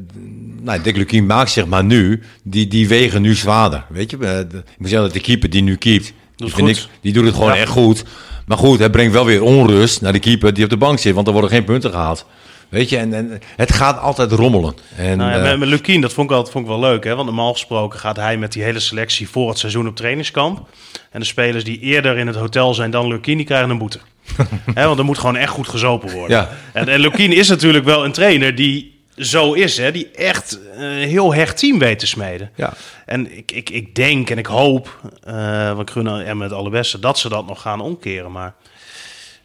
nou, 0.60 0.80
Dick 0.82 0.96
Lukien 0.96 1.26
maakt 1.26 1.50
zeg 1.50 1.66
maar 1.66 1.84
nu, 1.84 2.22
die, 2.42 2.66
die 2.68 2.88
wegen 2.88 3.22
nu 3.22 3.34
zwaarder. 3.34 3.84
Weet 3.88 4.10
je, 4.10 4.16
Eh, 4.16 4.20
de, 4.30 4.56
ik 4.56 4.78
moet 4.78 4.88
zeggen 4.88 5.06
dat 5.06 5.12
de 5.12 5.20
keeper 5.20 5.50
die 5.50 5.62
nu 5.62 5.76
keept, 5.76 6.12
die, 6.36 6.50
goed. 6.50 6.68
ik, 6.68 6.86
die 7.00 7.12
doet 7.12 7.24
het 7.24 7.34
gewoon 7.34 7.54
Ja. 7.54 7.56
echt 7.56 7.70
goed. 7.70 8.04
Maar 8.46 8.58
goed, 8.58 8.78
het 8.78 8.92
brengt 8.92 9.12
wel 9.12 9.24
weer 9.24 9.42
onrust 9.42 10.00
naar 10.00 10.12
de 10.12 10.18
keeper 10.18 10.54
die 10.54 10.64
op 10.64 10.70
de 10.70 10.76
bank 10.76 10.98
zit, 10.98 11.14
want 11.14 11.26
er 11.26 11.32
worden 11.32 11.50
geen 11.50 11.64
punten 11.64 11.90
gehaald. 11.90 12.26
Weet 12.68 12.88
je, 12.88 12.96
en, 12.96 13.14
en 13.14 13.40
het 13.56 13.72
gaat 13.72 14.00
altijd 14.00 14.32
rommelen. 14.32 14.74
En, 14.96 15.18
Nou 15.18 15.30
ja, 15.30 15.36
eh, 15.36 15.42
met, 15.42 15.58
met 15.58 15.68
Lukien, 15.68 16.00
dat 16.00 16.12
vond 16.12 16.30
ik, 16.30 16.36
altijd, 16.36 16.52
vond 16.52 16.64
ik 16.64 16.70
wel 16.70 16.80
leuk. 16.80 17.04
Hè? 17.04 17.14
Want 17.14 17.26
normaal 17.26 17.52
gesproken 17.52 17.98
gaat 17.98 18.16
hij 18.16 18.36
met 18.36 18.52
die 18.52 18.62
hele 18.62 18.80
selectie 18.80 19.28
voor 19.28 19.48
het 19.48 19.58
seizoen 19.58 19.88
op 19.88 19.96
trainingskamp. 19.96 20.68
En 21.10 21.20
de 21.20 21.26
spelers 21.26 21.64
die 21.64 21.78
eerder 21.80 22.16
in 22.16 22.26
het 22.26 22.36
hotel 22.36 22.74
zijn 22.74 22.90
dan 22.90 23.06
Lukien, 23.08 23.36
die 23.36 23.46
krijgen 23.46 23.70
een 23.70 23.78
boete. 23.78 23.98
Hè, 24.74 24.86
want 24.86 24.98
er 24.98 25.04
moet 25.04 25.18
gewoon 25.18 25.36
echt 25.36 25.50
goed 25.50 25.68
gezopen 25.68 26.12
worden. 26.12 26.36
Ja. 26.36 26.50
En, 26.72 26.88
en 26.88 27.00
Lukien 27.00 27.32
is 27.32 27.48
natuurlijk 27.48 27.84
wel 27.84 28.04
een 28.04 28.12
trainer 28.12 28.54
die 28.54 28.93
zo 29.16 29.52
is. 29.52 29.76
Hè? 29.76 29.92
Die 29.92 30.10
echt 30.10 30.58
een 30.76 31.08
heel 31.08 31.34
hecht 31.34 31.58
team 31.58 31.78
weet 31.78 31.98
te 31.98 32.06
smeden. 32.06 32.50
ja. 32.56 32.72
En 33.06 33.36
ik, 33.36 33.52
ik, 33.52 33.70
ik 33.70 33.94
denk 33.94 34.30
en 34.30 34.38
ik 34.38 34.46
hoop, 34.46 35.00
eh 35.24 35.66
want 35.68 35.80
ik 35.80 35.90
gun 35.90 36.06
hem 36.06 36.40
het 36.42 36.52
allerbeste, 36.52 36.98
dat 36.98 37.18
ze 37.18 37.28
dat 37.28 37.46
nog 37.46 37.60
gaan 37.60 37.80
omkeren. 37.80 38.32
Maar 38.32 38.54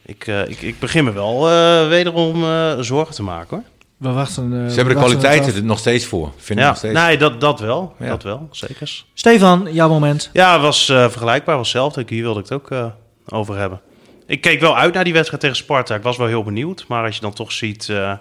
ik, 0.05 0.27
eh, 0.27 0.47
ik, 0.47 0.61
ik 0.61 0.79
begin 0.79 1.03
me 1.03 1.11
wel 1.11 1.49
eh, 1.49 1.87
wederom 1.87 2.43
eh, 2.43 2.73
zorgen 2.79 3.15
te 3.15 3.23
maken 3.23 3.47
hoor. 3.57 3.63
We 3.97 4.09
wachten. 4.15 4.43
eh, 4.43 4.49
Ze 4.59 4.65
we 4.69 4.73
hebben 4.73 4.93
de 4.93 4.99
kwaliteiten 4.99 5.55
er 5.55 5.63
nog 5.63 5.79
steeds 5.79 6.05
voor. 6.05 6.31
Vind 6.37 6.59
ik 6.59 6.65
Ja, 6.65 6.67
nog 6.69 6.77
steeds. 6.77 6.93
nee, 6.99 7.17
dat, 7.17 7.41
dat 7.41 7.59
wel. 7.59 7.95
Ja. 7.99 8.07
Dat 8.07 8.23
wel, 8.23 8.47
zeker. 8.51 9.03
Stefan, 9.13 9.67
jouw 9.71 9.89
moment. 9.89 10.29
Ja, 10.33 10.53
het 10.53 10.61
was 10.61 10.89
eh, 10.89 11.09
vergelijkbaar, 11.09 11.55
was 11.57 11.67
hetzelfde. 11.73 12.03
Hier 12.07 12.21
wilde 12.23 12.39
ik 12.39 12.45
het 12.49 12.53
ook 12.53 12.71
eh, 12.71 12.85
over 13.27 13.57
hebben. 13.57 13.81
Ik 14.27 14.41
keek 14.41 14.59
wel 14.59 14.77
uit 14.77 14.93
naar 14.93 15.03
die 15.03 15.13
wedstrijd 15.13 15.41
tegen 15.41 15.55
Sparta. 15.57 15.95
Ik 15.95 16.01
was 16.03 16.17
wel 16.17 16.27
heel 16.27 16.43
benieuwd. 16.43 16.85
Maar 16.87 17.05
als 17.05 17.15
je 17.15 17.21
dan 17.21 17.33
toch 17.33 17.51
ziet 17.51 17.89
eh, 17.89 18.13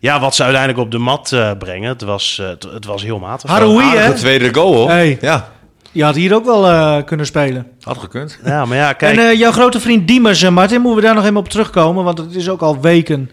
ja, 0.00 0.20
wat 0.20 0.34
ze 0.34 0.42
uiteindelijk 0.42 0.82
op 0.82 0.90
de 0.90 0.98
mat 0.98 1.32
eh, 1.32 1.50
brengen, 1.58 1.88
het 1.88 2.02
was, 2.02 2.38
eh, 2.40 2.48
het, 2.48 2.62
het 2.62 2.84
was 2.84 3.02
heel 3.02 3.18
matig. 3.18 3.50
Haroui, 3.50 3.84
hè? 3.86 3.96
Aardige 3.98 4.12
tweede 4.18 4.54
goal 4.54 4.74
hoor. 4.74 4.88
Hey. 4.88 5.18
Ja, 5.20 5.48
Je 5.92 6.04
had 6.04 6.14
hier 6.14 6.34
ook 6.34 6.44
wel 6.44 6.66
eh, 6.66 7.04
kunnen 7.04 7.26
spelen. 7.26 7.66
had 7.80 7.98
gekund. 7.98 8.38
Ja, 8.44 8.64
maar 8.64 8.76
ja, 8.76 8.92
kijk. 8.92 9.16
En 9.18 9.28
eh, 9.30 9.38
jouw 9.38 9.52
grote 9.52 9.80
vriend 9.80 10.08
Diemers, 10.08 10.48
Martin, 10.48 10.80
moeten 10.80 11.00
we 11.00 11.06
daar 11.06 11.14
nog 11.14 11.24
even 11.24 11.36
op 11.36 11.48
terugkomen? 11.48 12.04
Want 12.04 12.18
het 12.18 12.34
is 12.34 12.48
ook 12.48 12.60
al 12.60 12.80
weken 12.80 13.30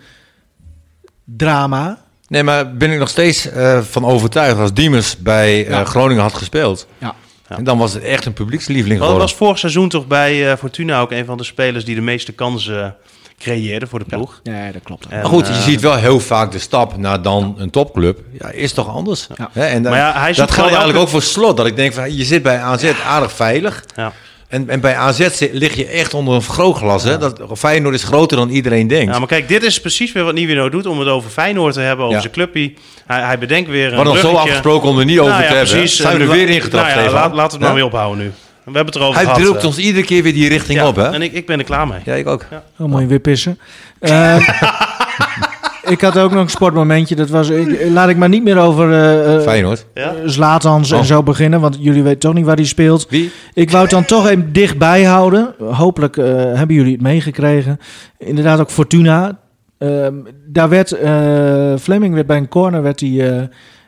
drama. 1.26 1.97
Nee, 2.28 2.43
maar 2.43 2.74
ben 2.76 2.91
ik 2.91 2.99
nog 2.99 3.09
steeds 3.09 3.49
eh, 3.49 3.80
van 3.82 4.05
overtuigd 4.05 4.59
als 4.59 4.74
Diemers 4.74 5.18
bij 5.18 5.63
eh, 5.65 5.70
Ja. 5.70 5.86
Groningen 5.86 6.24
had 6.24 6.34
gespeeld. 6.34 6.88
Ja. 6.97 7.15
En 7.47 7.63
dan 7.63 7.78
was 7.78 7.93
het 7.93 8.03
echt 8.03 8.26
een 8.26 8.34
publiekslieveling 8.34 8.99
geworden. 8.99 9.22
was 9.22 9.36
vorig 9.36 9.57
seizoen 9.59 9.89
toch 9.89 10.07
bij 10.07 10.51
eh, 10.51 10.57
Fortuna 10.57 10.99
ook 11.01 11.11
een 11.11 11.26
van 11.26 11.38
de 11.38 11.43
spelers 11.43 11.86
die 11.86 11.95
de 11.95 12.01
meeste 12.01 12.32
kansen 12.32 12.95
creëerde 13.40 13.88
voor 13.88 14.00
de 14.00 14.06
ploeg. 14.06 14.40
Nee, 14.44 14.72
dat 14.72 14.82
klopt. 14.84 15.06
En, 15.08 15.18
Maar 15.18 15.26
goed, 15.30 15.48
je 15.48 15.54
eh, 15.54 15.60
ziet 15.60 15.82
wel 15.82 15.96
heel 15.96 16.20
vaak 16.20 16.52
de 16.52 16.60
stap 16.60 16.98
naar 16.98 17.22
dan 17.22 17.56
een 17.58 17.70
topclub. 17.70 18.20
Ja, 18.40 18.50
is 18.52 18.72
toch 18.74 18.90
anders? 18.96 19.28
Ja. 19.38 19.50
Hè, 19.54 19.66
en 19.66 19.84
dan- 19.84 19.92
Maar 19.92 20.02
ja, 20.02 20.12
hij 20.14 20.34
zoekt 20.34 20.38
dat 20.38 20.52
geldt 20.52 20.70
eigenlijk 20.70 20.88
elke- 21.00 21.00
ook 21.00 21.22
voor 21.22 21.22
slot. 21.32 21.58
Dat 21.58 21.66
ik 21.66 21.76
denk, 21.76 21.94
van, 21.94 22.16
je 22.18 22.24
zit 22.26 22.44
bij 22.44 22.58
AZ 22.60 22.92
aardig 23.08 23.32
veilig. 23.32 23.84
Ja. 23.96 24.12
En, 24.48 24.70
en 24.70 24.80
bij 24.80 24.96
AZ 24.96 25.48
lig 25.52 25.76
je 25.76 25.86
echt 25.86 26.14
onder 26.14 26.34
een 26.36 26.42
vergrootglas. 26.42 27.04
Hè? 27.04 27.18
Dat, 27.18 27.42
Feyenoord 27.58 27.96
is 27.96 28.04
groter 28.04 28.38
dan 28.38 28.50
iedereen 28.50 28.88
denkt. 28.88 29.14
Ja, 29.14 29.20
maar 29.20 29.28
kijk, 29.28 29.48
dit 29.48 29.64
is 29.64 29.80
precies 29.80 30.12
weer 30.12 30.24
wat 30.24 30.34
Nivino 30.34 30.70
doet 30.70 30.86
om 30.86 31.00
het 31.00 31.08
over 31.08 31.30
Feyenoord 31.30 31.74
te 31.74 31.80
hebben, 31.80 32.04
over 32.06 32.16
Ja. 32.16 32.22
zijn 32.22 32.34
clubpie. 32.34 32.78
Hij, 33.06 33.22
hij 33.22 33.38
bedenkt 33.40 33.70
weer 33.70 33.84
we 33.86 33.90
een 33.90 33.96
hadden 33.96 34.14
nog 34.14 34.24
zo 34.24 34.32
afgesproken 34.38 34.90
om 34.90 35.00
er 35.00 35.06
niet 35.06 35.20
over 35.20 35.32
Nou 35.32 35.44
te 35.44 35.50
ja, 35.50 35.56
hebben. 35.56 35.74
precies. 35.78 35.98
Zijn 35.98 36.18
we 36.18 36.24
er 36.24 36.30
weer 36.30 36.50
ingetrapt, 36.50 36.88
nou 36.96 37.02
ja, 37.08 37.12
laat, 37.12 37.34
laten 37.34 37.36
we 37.36 37.42
het 37.42 37.60
maar 37.60 37.70
Ja? 37.70 37.76
weer 37.76 37.86
ophouden 37.86 38.24
nu. 38.26 38.32
We 38.72 38.74
hebben 38.74 38.93
het 38.93 38.95
erover 38.95 39.15
Hij 39.15 39.24
gehad. 39.24 39.39
drukt 39.41 39.59
eh. 39.61 39.65
ons 39.65 39.78
iedere 39.78 40.05
keer 40.05 40.24
weer 40.24 40.34
die 40.34 40.49
richting 40.49 40.80
Ja, 40.80 40.88
op, 40.88 40.95
hè? 40.95 41.09
En 41.09 41.22
ik, 41.22 41.34
ik 41.34 41.45
ben 41.45 41.59
er 41.59 41.65
klaar 41.65 41.88
mee. 41.88 41.99
Ja, 42.05 42.13
ik 42.13 42.28
ook. 42.28 42.45
Oh, 42.78 42.88
moet 42.88 43.01
je 43.01 43.07
weer 43.07 43.20
pissen. 43.20 43.59
Eh, 43.99 44.36
ik 45.93 46.01
had 46.01 46.18
ook 46.18 46.32
nog 46.32 46.41
een 46.41 46.49
sportmomentje. 46.49 47.15
Dat 47.15 47.30
was, 47.30 47.49
ik, 47.49 47.89
laat 47.89 48.09
ik 48.09 48.18
maar 48.18 48.30
niet 48.30 48.43
meer 48.43 48.57
over 48.57 48.93
eh, 48.93 49.36
eh, 49.36 49.41
Feyenoord. 49.41 49.86
Ja? 49.93 50.13
Zlatans 50.26 50.91
en 50.91 50.97
Oh. 50.97 51.03
zo 51.03 51.24
beginnen. 51.24 51.59
Want 51.59 51.78
jullie 51.80 52.03
weten 52.03 52.20
toch 52.20 52.34
niet 52.34 52.45
waar 52.45 52.55
die 52.55 52.65
speelt. 52.65 53.07
Wie? 53.09 53.32
Ik 53.53 53.70
wou 53.70 53.82
het 53.84 53.91
dan 53.91 54.05
toch 54.05 54.28
even 54.28 54.53
dichtbij 54.53 55.03
houden. 55.03 55.53
Hopelijk 55.59 56.18
eh, 56.18 56.26
hebben 56.34 56.76
jullie 56.76 56.91
het 56.93 57.01
meegekregen. 57.01 57.80
Inderdaad 58.18 58.59
ook 58.59 58.70
Fortuna. 58.72 59.39
Ehm, 59.78 60.13
daar 60.47 60.70
werd 60.70 60.91
eh, 60.91 61.74
Fleming 61.80 62.13
werd 62.13 62.28
bij 62.28 62.38
een 62.38 62.47
corner 62.47 62.82
werd 62.82 62.99
hij, 62.99 63.36
eh, 63.38 63.43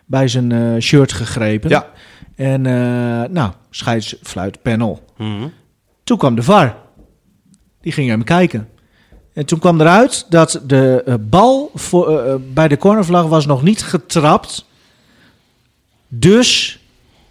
bij 0.06 0.28
zijn 0.28 0.52
eh, 0.52 0.60
shirt 0.82 1.14
gegrepen. 1.14 1.70
Ja. 1.70 1.86
En 2.40 2.66
eh 2.66 3.30
nou, 3.30 3.52
scheidsfluit 3.70 4.62
panel. 4.62 5.04
Mhm. 5.18 5.48
Toen 6.04 6.18
kwam 6.18 6.36
de 6.36 6.44
VAR. 6.44 6.76
Die 7.82 7.92
ging 7.92 8.10
hem 8.10 8.24
kijken. 8.24 8.70
En 9.34 9.46
toen 9.46 9.60
kwam 9.60 9.82
eruit 9.82 10.26
dat 10.30 10.62
de 10.66 11.02
eh, 11.06 11.14
bal 11.20 11.72
voor, 11.76 12.20
eh, 12.20 12.36
bij 12.54 12.68
de 12.68 12.78
cornervlag 12.78 13.26
was 13.26 13.46
nog 13.46 13.64
niet 13.64 13.84
getrapt. 13.84 14.66
Dus 16.08 16.80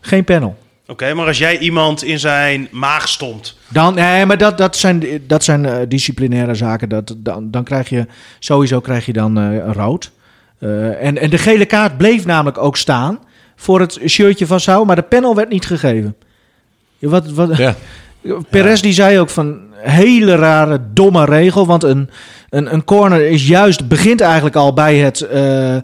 geen 0.00 0.24
panel. 0.24 0.56
Oké, 0.86 1.14
maar 1.14 1.26
als 1.26 1.38
jij 1.38 1.58
iemand 1.58 2.02
in 2.02 2.18
zijn 2.18 2.68
maag 2.70 3.08
stond. 3.08 3.56
Dan, 3.68 3.94
nee, 3.94 4.26
maar 4.26 4.38
dat, 4.38 4.58
dat 4.58 4.76
zijn, 4.76 5.22
dat 5.26 5.44
zijn 5.44 5.66
eh, 5.66 5.76
disciplinaire 5.88 6.54
zaken. 6.54 6.88
Dat, 6.88 7.14
dan, 7.16 7.50
dan 7.50 7.64
krijg 7.64 7.88
je 7.88 8.06
sowieso 8.38 8.80
krijg 8.80 9.06
je 9.06 9.12
dan 9.12 9.60
rood. 9.72 10.10
En, 11.00 11.18
en 11.18 11.30
de 11.30 11.38
gele 11.38 11.64
kaart 11.64 11.96
bleef 11.96 12.24
namelijk 12.24 12.58
ook 12.58 12.76
staan 12.76 13.18
voor 13.60 13.80
het 13.80 13.98
shirtje 14.06 14.46
vasthouden, 14.46 14.86
maar 14.86 14.96
de 14.96 15.02
panel 15.02 15.34
werd 15.34 15.48
niet 15.48 15.66
gegeven. 15.66 16.16
Ja, 16.98 17.08
Wat, 17.08 17.30
wat, 17.30 17.56
Ja. 17.56 17.74
Perez 18.50 18.80
die 18.80 18.92
zei 18.92 19.18
ook 19.18 19.28
van 19.30 19.60
hele 19.74 20.34
rare, 20.34 20.80
domme 20.92 21.24
regel. 21.24 21.66
Want 21.66 21.82
een, 21.82 22.10
een, 22.50 22.72
een 22.72 22.84
corner 22.84 23.26
is 23.26 23.46
juist, 23.48 23.88
begint 23.88 24.20
eigenlijk 24.20 24.56
al 24.56 24.72
bij 24.72 24.96
het, 24.96 25.20
eh, 25.20 25.76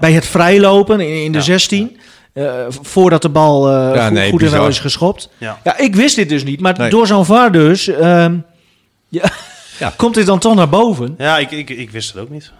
bij 0.00 0.12
het 0.12 0.26
vrijlopen 0.26 1.00
in, 1.00 1.24
in 1.24 1.32
de 1.32 1.38
Ja. 1.38 1.44
16. 1.44 1.98
eh, 2.32 2.44
voordat 2.68 3.22
de 3.22 3.28
bal 3.28 3.68
eh, 3.68 3.94
Ja, 3.94 4.04
goed, 4.04 4.12
nee, 4.14 4.30
goed 4.30 4.42
en 4.42 4.50
wel 4.50 4.68
is 4.68 4.78
geschopt. 4.78 5.30
Ja. 5.38 5.58
Ja, 5.64 5.78
ik 5.78 5.94
wist 5.94 6.16
dit 6.16 6.28
dus 6.28 6.44
niet. 6.44 6.60
Maar 6.60 6.78
Nee. 6.78 6.90
door 6.90 7.06
zo'n 7.06 7.24
VAR 7.24 7.52
dus... 7.52 7.86
ehm, 7.88 8.36
ja, 9.08 9.30
Ja. 9.78 9.92
komt 9.96 10.14
dit 10.14 10.26
dan 10.26 10.38
toch 10.38 10.54
naar 10.54 10.68
boven? 10.68 11.14
Ja, 11.18 11.38
ik, 11.38 11.50
ik, 11.50 11.70
ik 11.70 11.90
wist 11.90 12.12
het 12.12 12.22
ook 12.22 12.30
niet. 12.30 12.52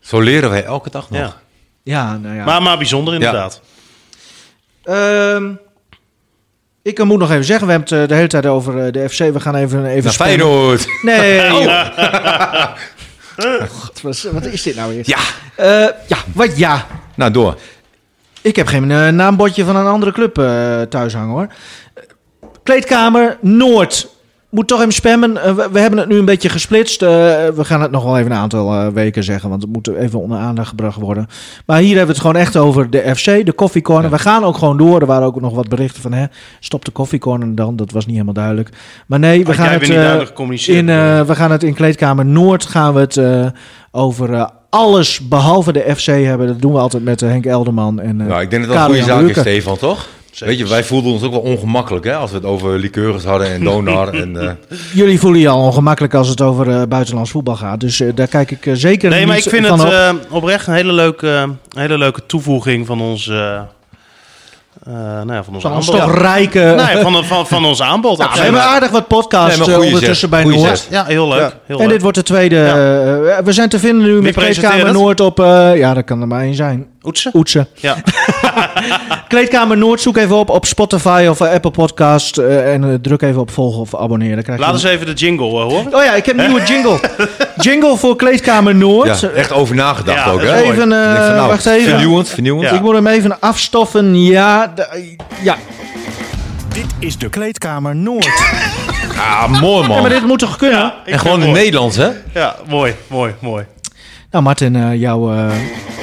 Zo 0.00 0.20
leren 0.20 0.50
wij 0.50 0.64
elke 0.64 0.90
dag 0.90 1.10
nog. 1.10 1.20
Ja. 1.20 1.34
Ja, 1.82 2.16
nou 2.16 2.34
ja. 2.36 2.44
Maar, 2.44 2.62
maar 2.62 2.76
bijzonder 2.76 3.14
inderdaad. 3.14 3.60
Ehm, 4.88 5.52
ik 6.82 7.04
moet 7.04 7.18
nog 7.18 7.30
even 7.30 7.44
zeggen, 7.44 7.66
we 7.66 7.72
hebben 7.72 7.90
het 7.90 8.02
eh, 8.02 8.08
de 8.08 8.14
hele 8.14 8.28
tijd 8.28 8.46
over 8.46 8.86
eh, 8.86 8.92
de 8.92 9.08
FC. 9.08 9.18
We 9.18 9.40
gaan 9.40 9.54
even... 9.54 9.84
even 9.84 10.04
Naar. 10.04 10.12
Feyenoord. 10.12 10.86
Nee, 11.02 11.40
God, 13.68 14.00
wat, 14.32 14.46
is 14.46 14.62
dit 14.62 14.76
nou 14.76 14.94
weer? 14.94 15.02
Ja, 15.06 15.18
Eh, 15.56 15.88
ja, 16.06 16.16
wat 16.34 16.58
ja. 16.58 16.86
nou 17.14 17.30
door. 17.30 17.56
Ik 18.42 18.56
heb 18.56 18.66
geen 18.66 18.86
naambordje 19.16 19.64
van 19.64 19.76
een 19.76 19.86
andere 19.86 20.12
club 20.12 20.38
eh, 20.38 20.82
thuis 20.82 21.14
hangen 21.14 21.34
hoor. 21.34 21.46
Kleedkamer 22.62 23.38
Noord. 23.40 24.08
Moet 24.50 24.68
toch 24.68 24.80
even 24.80 24.92
spammen. 24.92 25.42
Eh, 25.42 25.54
we, 25.54 25.68
we 25.72 25.80
hebben 25.80 25.98
het 25.98 26.08
nu 26.08 26.18
een 26.18 26.24
beetje 26.24 26.48
gesplitst. 26.48 27.02
Eh, 27.02 27.08
we 27.08 27.64
gaan 27.64 27.82
het 27.82 27.90
nog 27.90 28.04
wel 28.04 28.18
even 28.18 28.30
een 28.30 28.36
aantal 28.36 28.72
eh, 28.72 28.86
weken 28.88 29.24
zeggen. 29.24 29.48
Want 29.48 29.62
het 29.62 29.72
moet 29.72 29.88
even 29.88 30.20
onder 30.20 30.38
aandacht 30.38 30.68
gebracht 30.68 30.96
worden. 31.00 31.26
Maar 31.66 31.78
hier 31.78 31.96
hebben 31.96 32.06
we 32.06 32.12
het 32.12 32.20
gewoon 32.20 32.36
echt 32.36 32.56
over 32.56 32.90
de 32.90 33.12
FC, 33.16 33.46
de 33.46 33.52
koffiecorner. 33.52 34.10
We 34.10 34.18
gaan 34.18 34.44
ook 34.44 34.56
gewoon 34.58 34.76
door. 34.76 35.00
Er 35.00 35.06
waren 35.06 35.26
ook 35.26 35.40
nog 35.40 35.54
wat 35.54 35.68
berichten 35.68 36.02
van... 36.02 36.12
Hè, 36.12 36.24
stop 36.60 36.84
de 36.84 36.90
koffiecorner 36.90 37.54
dan. 37.54 37.76
Dat 37.76 37.92
was 37.92 38.04
niet 38.04 38.12
helemaal 38.12 38.34
duidelijk. 38.34 38.68
Maar 39.06 39.18
nee, 39.18 39.38
we 39.38 39.46
Had 39.46 39.54
gaan 39.54 39.72
het... 39.72 39.88
in, 40.68 40.88
eh, 40.88 41.20
we 41.20 41.34
gaan 41.34 41.50
het 41.50 41.62
in 41.62 41.74
Kleedkamer 41.74 42.26
Noord 42.26 42.64
gaan 42.66 42.94
we 42.94 43.00
het 43.00 43.16
eh, 43.16 43.46
over 43.90 44.50
alles 44.70 45.28
behalve 45.28 45.72
de 45.72 45.94
FC 45.96 46.06
hebben. 46.06 46.46
Dat 46.46 46.60
doen 46.60 46.72
we 46.72 46.78
altijd 46.78 47.04
met 47.04 47.20
Henk 47.20 47.46
Elderman 47.46 48.00
en 48.00 48.20
eh 48.20 48.26
Nou, 48.26 48.40
ik 48.40 48.50
denk 48.50 48.66
dat 48.66 48.72
dat 48.72 48.82
een 48.82 48.88
goede 48.88 49.02
zaak 49.02 49.22
is. 49.22 49.40
Stefan, 49.40 49.76
toch? 49.78 50.06
Zeker. 50.38 50.56
Weet 50.56 50.66
je, 50.66 50.72
wij 50.74 50.84
voelden 50.84 51.12
ons 51.12 51.22
ook 51.22 51.30
wel 51.30 51.40
ongemakkelijk 51.40 52.04
hè, 52.04 52.14
als 52.14 52.30
we 52.30 52.36
het 52.36 52.46
over 52.46 52.78
liqueurs 52.78 53.24
hadden 53.24 53.48
en 53.52 53.64
donar. 53.64 54.08
en, 54.22 54.36
eh, 54.40 54.50
Jullie 54.92 55.20
voelen 55.20 55.40
je 55.40 55.48
al 55.48 55.62
ongemakkelijk 55.62 56.14
als 56.14 56.28
het 56.28 56.40
over 56.40 56.68
eh, 56.70 56.82
buitenlands 56.88 57.30
voetbal 57.30 57.56
gaat. 57.56 57.80
Dus 57.80 58.00
eh, 58.00 58.08
daar 58.14 58.26
kijk 58.28 58.50
ik 58.50 58.76
zeker 58.76 59.10
Nee, 59.10 59.26
maar 59.26 59.36
ik 59.36 59.42
vind 59.48 59.68
het 59.68 59.80
op. 59.80 59.86
eh, 59.90 60.10
oprecht 60.30 60.66
een 60.66 60.74
hele 60.74 60.92
leuke, 60.92 61.28
een 61.28 61.58
hele 61.80 61.98
leuke 61.98 62.26
toevoeging 62.26 62.86
van 62.86 63.00
ons, 63.00 63.26
nou 63.26 65.32
ja, 65.32 65.44
van 65.44 65.54
ons 65.54 65.62
van 65.62 65.72
ons 65.74 65.90
aanbod. 65.90 66.00
toch 66.04 66.18
rijke... 66.20 66.58
Ja, 66.60 67.00
van, 67.00 67.24
van, 67.24 67.46
van 67.46 67.64
ons 67.64 67.82
aanbod. 67.82 68.18
We 68.18 68.24
hebben 68.40 68.62
aardig 68.62 68.90
wat 68.90 69.06
podcasts 69.08 69.66
Nee, 69.66 69.76
ondertussen 69.76 70.16
zet. 70.16 70.30
bij 70.30 70.42
Goeie 70.42 70.58
Noord. 70.58 70.78
zet. 70.78 70.86
Ja, 70.90 71.04
heel 71.04 71.28
leuk. 71.28 71.38
Ja. 71.40 71.52
Heel 71.66 71.76
En 71.76 71.82
leuk. 71.82 71.92
dit 71.92 72.02
wordt 72.02 72.16
de 72.16 72.22
tweede. 72.22 72.56
Ja. 72.56 73.42
we 73.42 73.52
zijn 73.52 73.68
te 73.68 73.78
vinden 73.78 74.06
nu 74.06 74.22
met 74.22 74.34
Kleedkamer 74.34 74.84
het? 74.84 74.92
Noord 74.92 75.20
op... 75.20 75.40
eh, 75.40 75.76
ja, 75.76 75.94
dat 75.94 76.04
kan 76.04 76.20
er 76.20 76.26
maar 76.26 76.42
één 76.42 76.54
zijn. 76.54 76.86
Oetsen? 77.08 77.30
Oetsen. 77.34 77.68
Ja. 77.74 77.96
Kleedkamer 79.28 79.76
Noord, 79.76 80.00
zoek 80.00 80.16
even 80.16 80.36
op 80.36 80.50
op 80.50 80.66
Spotify 80.66 81.26
of 81.30 81.40
eh, 81.40 81.50
Apple 81.52 81.70
Podcast. 81.70 82.38
eh, 82.38 82.72
en 82.72 82.84
eh, 82.84 82.94
druk 83.02 83.22
even 83.22 83.40
op 83.40 83.50
volgen 83.50 83.80
of 83.80 83.94
abonneren. 83.96 84.44
Je 84.46 84.58
Laat 84.58 84.72
eens 84.72 84.82
even 84.84 85.06
de 85.06 85.12
jingle 85.12 85.46
eh, 85.46 85.52
horen. 85.62 85.94
Oh 85.94 86.04
ja, 86.04 86.12
ik 86.14 86.26
heb 86.26 86.38
een 86.38 86.46
nieuwe 86.46 86.64
jingle. 86.64 87.00
jingle 87.66 87.96
voor 87.96 88.16
Kleedkamer 88.16 88.74
Noord. 88.74 89.20
ja, 89.20 89.28
echt 89.28 89.52
over 89.52 89.74
nagedacht 89.74 90.24
Ja, 90.24 90.30
ook, 90.30 90.42
hè? 90.42 90.54
Even, 90.62 90.82
eh, 90.82 90.88
nou, 91.34 91.48
wacht 91.48 91.66
even. 91.66 91.88
Vernieuwend, 91.90 92.28
vernieuwend. 92.28 92.68
Ja. 92.70 92.74
Ik 92.76 92.80
moet 92.82 92.94
hem 92.94 93.06
even 93.06 93.40
afstoffen. 93.40 94.22
Ja, 94.22 94.66
de- 94.74 95.16
ja. 95.42 95.56
Dit 96.68 96.86
is 96.98 97.18
de 97.18 97.28
Kleedkamer 97.28 97.96
Noord. 97.96 98.28
Ah, 99.18 99.60
mooi 99.60 99.82
ja, 99.82 99.88
man. 99.88 100.00
maar 100.00 100.10
dit 100.10 100.26
moet 100.26 100.38
toch 100.38 100.56
kunnen? 100.56 100.92
En 101.04 101.18
gewoon 101.18 101.42
in. 101.42 101.52
Nederlands, 101.52 101.96
hè? 101.96 102.08
Ja, 102.34 102.56
mooi, 102.68 102.94
mooi, 103.06 103.34
mooi. 103.38 103.64
Nou, 104.30 104.44
Martin, 104.44 104.76
eh 104.76 104.94
jouw... 105.00 105.32
eh, 105.32 105.52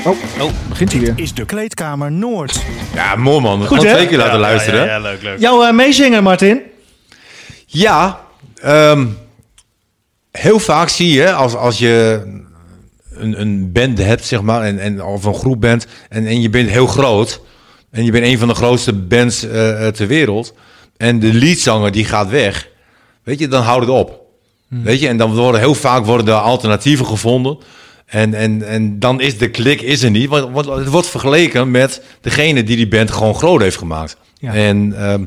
Oh, 0.06 0.16
Oh. 0.42 0.52
begint 0.70 0.92
hij 0.92 1.02
weer. 1.02 1.14
Is 1.16 1.34
de 1.34 1.46
Kleedkamer 1.46 2.12
Noord. 2.12 2.62
Ja, 2.94 3.16
mooi 3.16 3.42
man. 3.42 3.60
We 3.60 3.66
Goed, 3.68 3.78
gaan 3.78 3.88
hè? 3.88 3.94
twee 3.94 4.08
keer 4.08 4.18
laten 4.18 4.34
Ja, 4.34 4.40
luisteren. 4.40 4.86
Ja, 4.86 5.00
leuk, 5.00 5.22
leuk. 5.22 5.40
Jouw 5.40 5.64
eh, 5.64 5.74
meezinger, 5.74 6.24
Martin. 6.24 6.62
Ja, 7.66 8.20
ehm, 8.62 9.06
heel 10.32 10.60
vaak 10.60 10.90
zie 10.90 11.12
je 11.12 11.34
als, 11.34 11.56
als 11.56 11.78
je 11.78 12.22
een, 13.10 13.42
een 13.42 13.72
band 13.72 13.98
hebt, 13.98 14.26
zeg 14.26 14.42
maar, 14.42 14.62
en, 14.62 14.80
en, 14.80 15.04
of 15.04 15.24
een 15.24 15.34
groep 15.36 15.62
bent, 15.62 15.88
en, 16.10 16.26
en 16.26 16.42
je 16.42 16.50
bent 16.50 16.70
heel 16.70 16.88
groot, 16.88 17.42
en 17.92 18.06
je 18.06 18.12
bent 18.12 18.26
een 18.26 18.38
van 18.40 18.48
de 18.48 18.56
grootste 18.56 18.94
bands 18.94 19.44
eh, 19.48 19.88
eh, 19.88 19.94
ter 19.94 20.08
wereld, 20.08 20.54
en 20.98 21.20
de 21.20 21.34
leadzanger 21.34 21.92
die 21.92 22.06
gaat 22.06 22.30
weg, 22.30 22.68
weet 23.24 23.40
je, 23.40 23.48
dan 23.48 23.64
houdt 23.64 23.86
het 23.86 23.96
op. 23.96 24.24
Weet 24.68 25.00
je, 25.00 25.08
en 25.08 25.18
dan 25.18 25.34
worden 25.36 25.60
heel 25.62 25.74
vaak 25.76 26.06
worden 26.06 26.28
er 26.28 26.40
alternatieven 26.40 27.06
gevonden. 27.06 27.58
En, 28.06 28.34
en, 28.34 28.68
en 28.68 29.00
dan 29.00 29.22
is 29.22 29.38
de 29.38 29.50
klik 29.50 29.82
is 29.82 30.04
er 30.04 30.12
niet. 30.12 30.30
Want, 30.30 30.66
het 30.66 30.88
wordt 30.88 31.08
vergeleken 31.08 31.72
met 31.72 32.02
degene 32.22 32.64
die 32.64 32.76
die 32.76 32.88
band 32.88 33.12
gewoon 33.12 33.36
groot 33.36 33.62
heeft 33.62 33.78
gemaakt. 33.78 34.18
Ja. 34.38 34.54
En 34.54 34.94
ehm, 34.98 35.24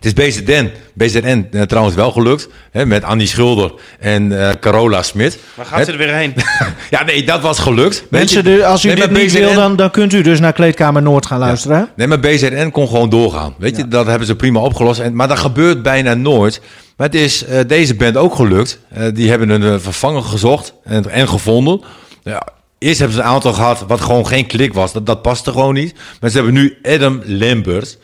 het 0.00 0.04
is 0.04 0.12
BZN, 0.12 0.70
BZN 0.94 1.46
eh, 1.52 1.62
trouwens 1.62 1.96
wel 1.96 2.10
gelukt. 2.12 2.48
Hè, 2.70 2.86
met 2.86 3.04
Annie 3.04 3.26
Schulder 3.26 3.72
en 3.98 4.46
eh, 4.48 4.50
Carola 4.60 5.02
Smit. 5.02 5.38
Waar 5.54 5.66
gaat 5.66 5.78
Het- 5.78 5.86
ze 5.86 5.92
er 5.92 5.98
weer 5.98 6.14
heen? 6.14 6.34
Ja, 6.90 7.04
nee, 7.04 7.24
dat 7.24 7.40
was 7.40 7.58
gelukt. 7.58 8.04
Mensen, 8.10 8.44
de- 8.44 8.66
als 8.66 8.84
u 8.84 8.88
Nee, 8.88 8.96
dit 8.96 9.10
niet 9.10 9.26
BZN 9.26 9.38
wil, 9.38 9.54
dan, 9.54 9.76
dan 9.76 9.90
kunt 9.90 10.12
u 10.12 10.22
dus 10.22 10.40
naar 10.40 10.52
Kleedkamer 10.52 11.02
Noord 11.02 11.26
gaan 11.26 11.38
luisteren. 11.38 11.88
Nee, 11.96 12.06
maar 12.06 12.20
BZN 12.20 12.70
kon 12.70 12.88
gewoon 12.88 13.10
doorgaan. 13.10 13.54
Weet 13.58 13.76
je, 13.76 13.88
dat 13.88 14.06
hebben 14.06 14.26
ze 14.26 14.36
prima 14.36 14.60
opgelost. 14.60 15.00
En, 15.00 15.14
maar 15.14 15.28
dat 15.28 15.38
gebeurt 15.38 15.82
bijna 15.82 16.14
nooit. 16.14 16.60
Maar 16.96 17.06
het 17.06 17.16
is 17.16 17.44
eh, 17.44 17.58
deze 17.66 17.94
band 17.94 18.16
ook 18.16 18.34
gelukt. 18.34 18.78
Eh, 18.92 19.04
die 19.14 19.30
hebben 19.30 19.48
een 19.62 19.80
vervanger 19.80 20.22
gezocht 20.22 20.74
en, 20.84 21.10
en 21.10 21.28
gevonden. 21.28 21.80
Ja, 22.22 22.46
eerst 22.78 22.98
hebben 22.98 23.16
ze 23.16 23.22
een 23.22 23.28
aantal 23.28 23.52
gehad 23.52 23.84
wat 23.86 24.00
gewoon 24.00 24.26
geen 24.26 24.46
klik 24.46 24.74
was. 24.74 24.92
Dat, 24.92 25.06
dat 25.06 25.22
paste 25.22 25.50
gewoon 25.50 25.74
niet. 25.74 25.94
Maar 26.20 26.30
ze 26.30 26.36
hebben 26.36 26.54
nu 26.54 26.78
Adam 26.82 27.20
Lambert. 27.24 27.98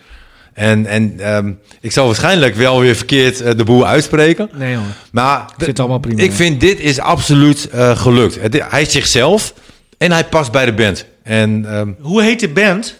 En, 0.58 0.86
en 0.86 1.14
ehm, 1.20 1.52
ik 1.80 1.92
zal 1.92 2.06
waarschijnlijk 2.06 2.54
wel 2.54 2.80
weer 2.80 2.94
verkeerd 2.94 3.40
eh, 3.40 3.56
de 3.56 3.64
boel 3.64 3.86
uitspreken. 3.86 4.50
Nee, 4.52 4.74
hoor. 4.76 4.84
Maar 5.12 5.44
allemaal 5.76 5.98
prima, 5.98 6.22
ik 6.22 6.30
ja. 6.30 6.36
vind 6.36 6.60
dit 6.60 6.80
is 6.80 6.98
absoluut 7.00 7.68
eh, 7.70 7.96
gelukt. 7.98 8.40
Het- 8.40 8.62
hij 8.70 8.82
is 8.82 8.92
zichzelf 8.92 9.54
en 9.98 10.12
hij 10.12 10.24
past 10.24 10.52
bij 10.52 10.64
de 10.64 10.72
band. 10.72 11.06
En 11.22 11.64
ehm, 11.74 11.88
Hoe 12.00 12.22
heet 12.22 12.40
de 12.40 12.48
band? 12.48 12.96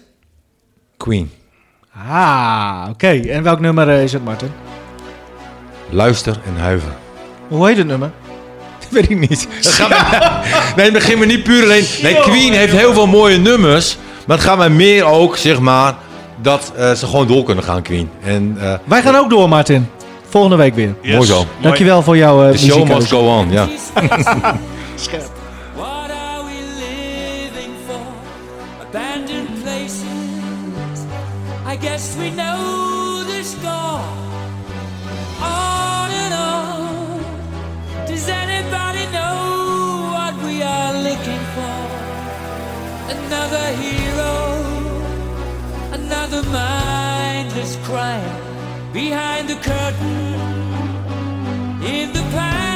Queen, 0.96 1.30
Ah, 2.09 2.86
oké. 2.90 3.09
En 3.09 3.42
welk 3.42 3.61
nummer 3.61 3.88
eh, 3.88 4.02
is 4.02 4.12
het, 4.12 4.24
Martin? 4.24 4.50
luister 5.90 6.40
en 6.46 6.61
huiver. 6.62 6.92
Hoe 7.48 7.66
heet 7.68 7.76
het 7.76 7.86
nummer? 7.86 8.11
Weet 8.90 9.11
ik 9.11 9.28
niet. 9.28 9.48
Gaat 9.61 9.88
mij- 9.88 10.42
nee, 10.76 10.92
begin 10.92 11.18
me 11.18 11.26
niet 11.26 11.42
puur 11.42 11.62
alleen. 11.62 11.84
Nee, 12.02 12.20
Queen 12.20 12.52
heeft 12.52 12.72
heel 12.76 12.92
veel 12.92 13.06
mooie 13.06 13.38
nummers. 13.38 13.96
Maar 14.26 14.36
het 14.36 14.46
gaat 14.46 14.59
mij 14.59 14.70
meer 14.70 15.04
ook, 15.04 15.36
zeg 15.36 15.61
maar, 15.61 15.94
dat 16.43 16.72
eh, 16.76 16.93
ze 16.93 17.07
gewoon 17.07 17.26
door 17.26 17.43
kunnen 17.45 17.64
gaan, 17.64 17.82
Queen. 17.82 18.11
En 18.22 18.57
eh 18.61 18.74
Wij 18.84 19.03
gaan 19.03 19.16
ook 19.16 19.30
door, 19.30 19.49
Martin. 19.49 19.89
Volgende 20.28 20.57
week 20.57 20.74
weer. 20.74 20.95
Yes. 21.03 21.14
Mooi 21.14 21.26
zo. 21.26 21.47
Dankjewel 21.61 22.03
voor 22.03 22.16
jouw 22.16 22.45
uh, 22.45 22.51
the 22.51 22.59
show 22.59 22.89
must 22.89 23.09
go 23.09 23.18
on, 23.39 23.51
ja. 23.51 23.66
What 25.74 26.11
are 26.11 26.45
we 26.45 26.59
living 26.78 27.74
for? 27.86 28.01
Abandoned 28.89 29.62
places. 29.62 31.01
I 31.72 31.76
guess 31.80 32.16
we 32.18 32.30
know 32.30 33.24
the 33.26 33.43
score. 33.43 34.01
On 35.41 36.11
and 36.24 36.34
on. 36.34 37.20
Does 38.07 38.28
anybody 38.28 39.07
know 39.12 40.11
what 40.12 40.34
we 40.45 40.62
are 40.64 40.93
looking 41.03 41.43
for? 41.55 41.76
Another 43.09 43.66
hero. 43.80 44.07
Another 46.31 46.51
mindless 46.51 47.76
crime. 47.85 48.93
Behind 48.93 49.49
the 49.49 49.55
curtain. 49.55 50.35
In 51.83 52.12
the 52.12 52.20
pantomime. 52.20 52.67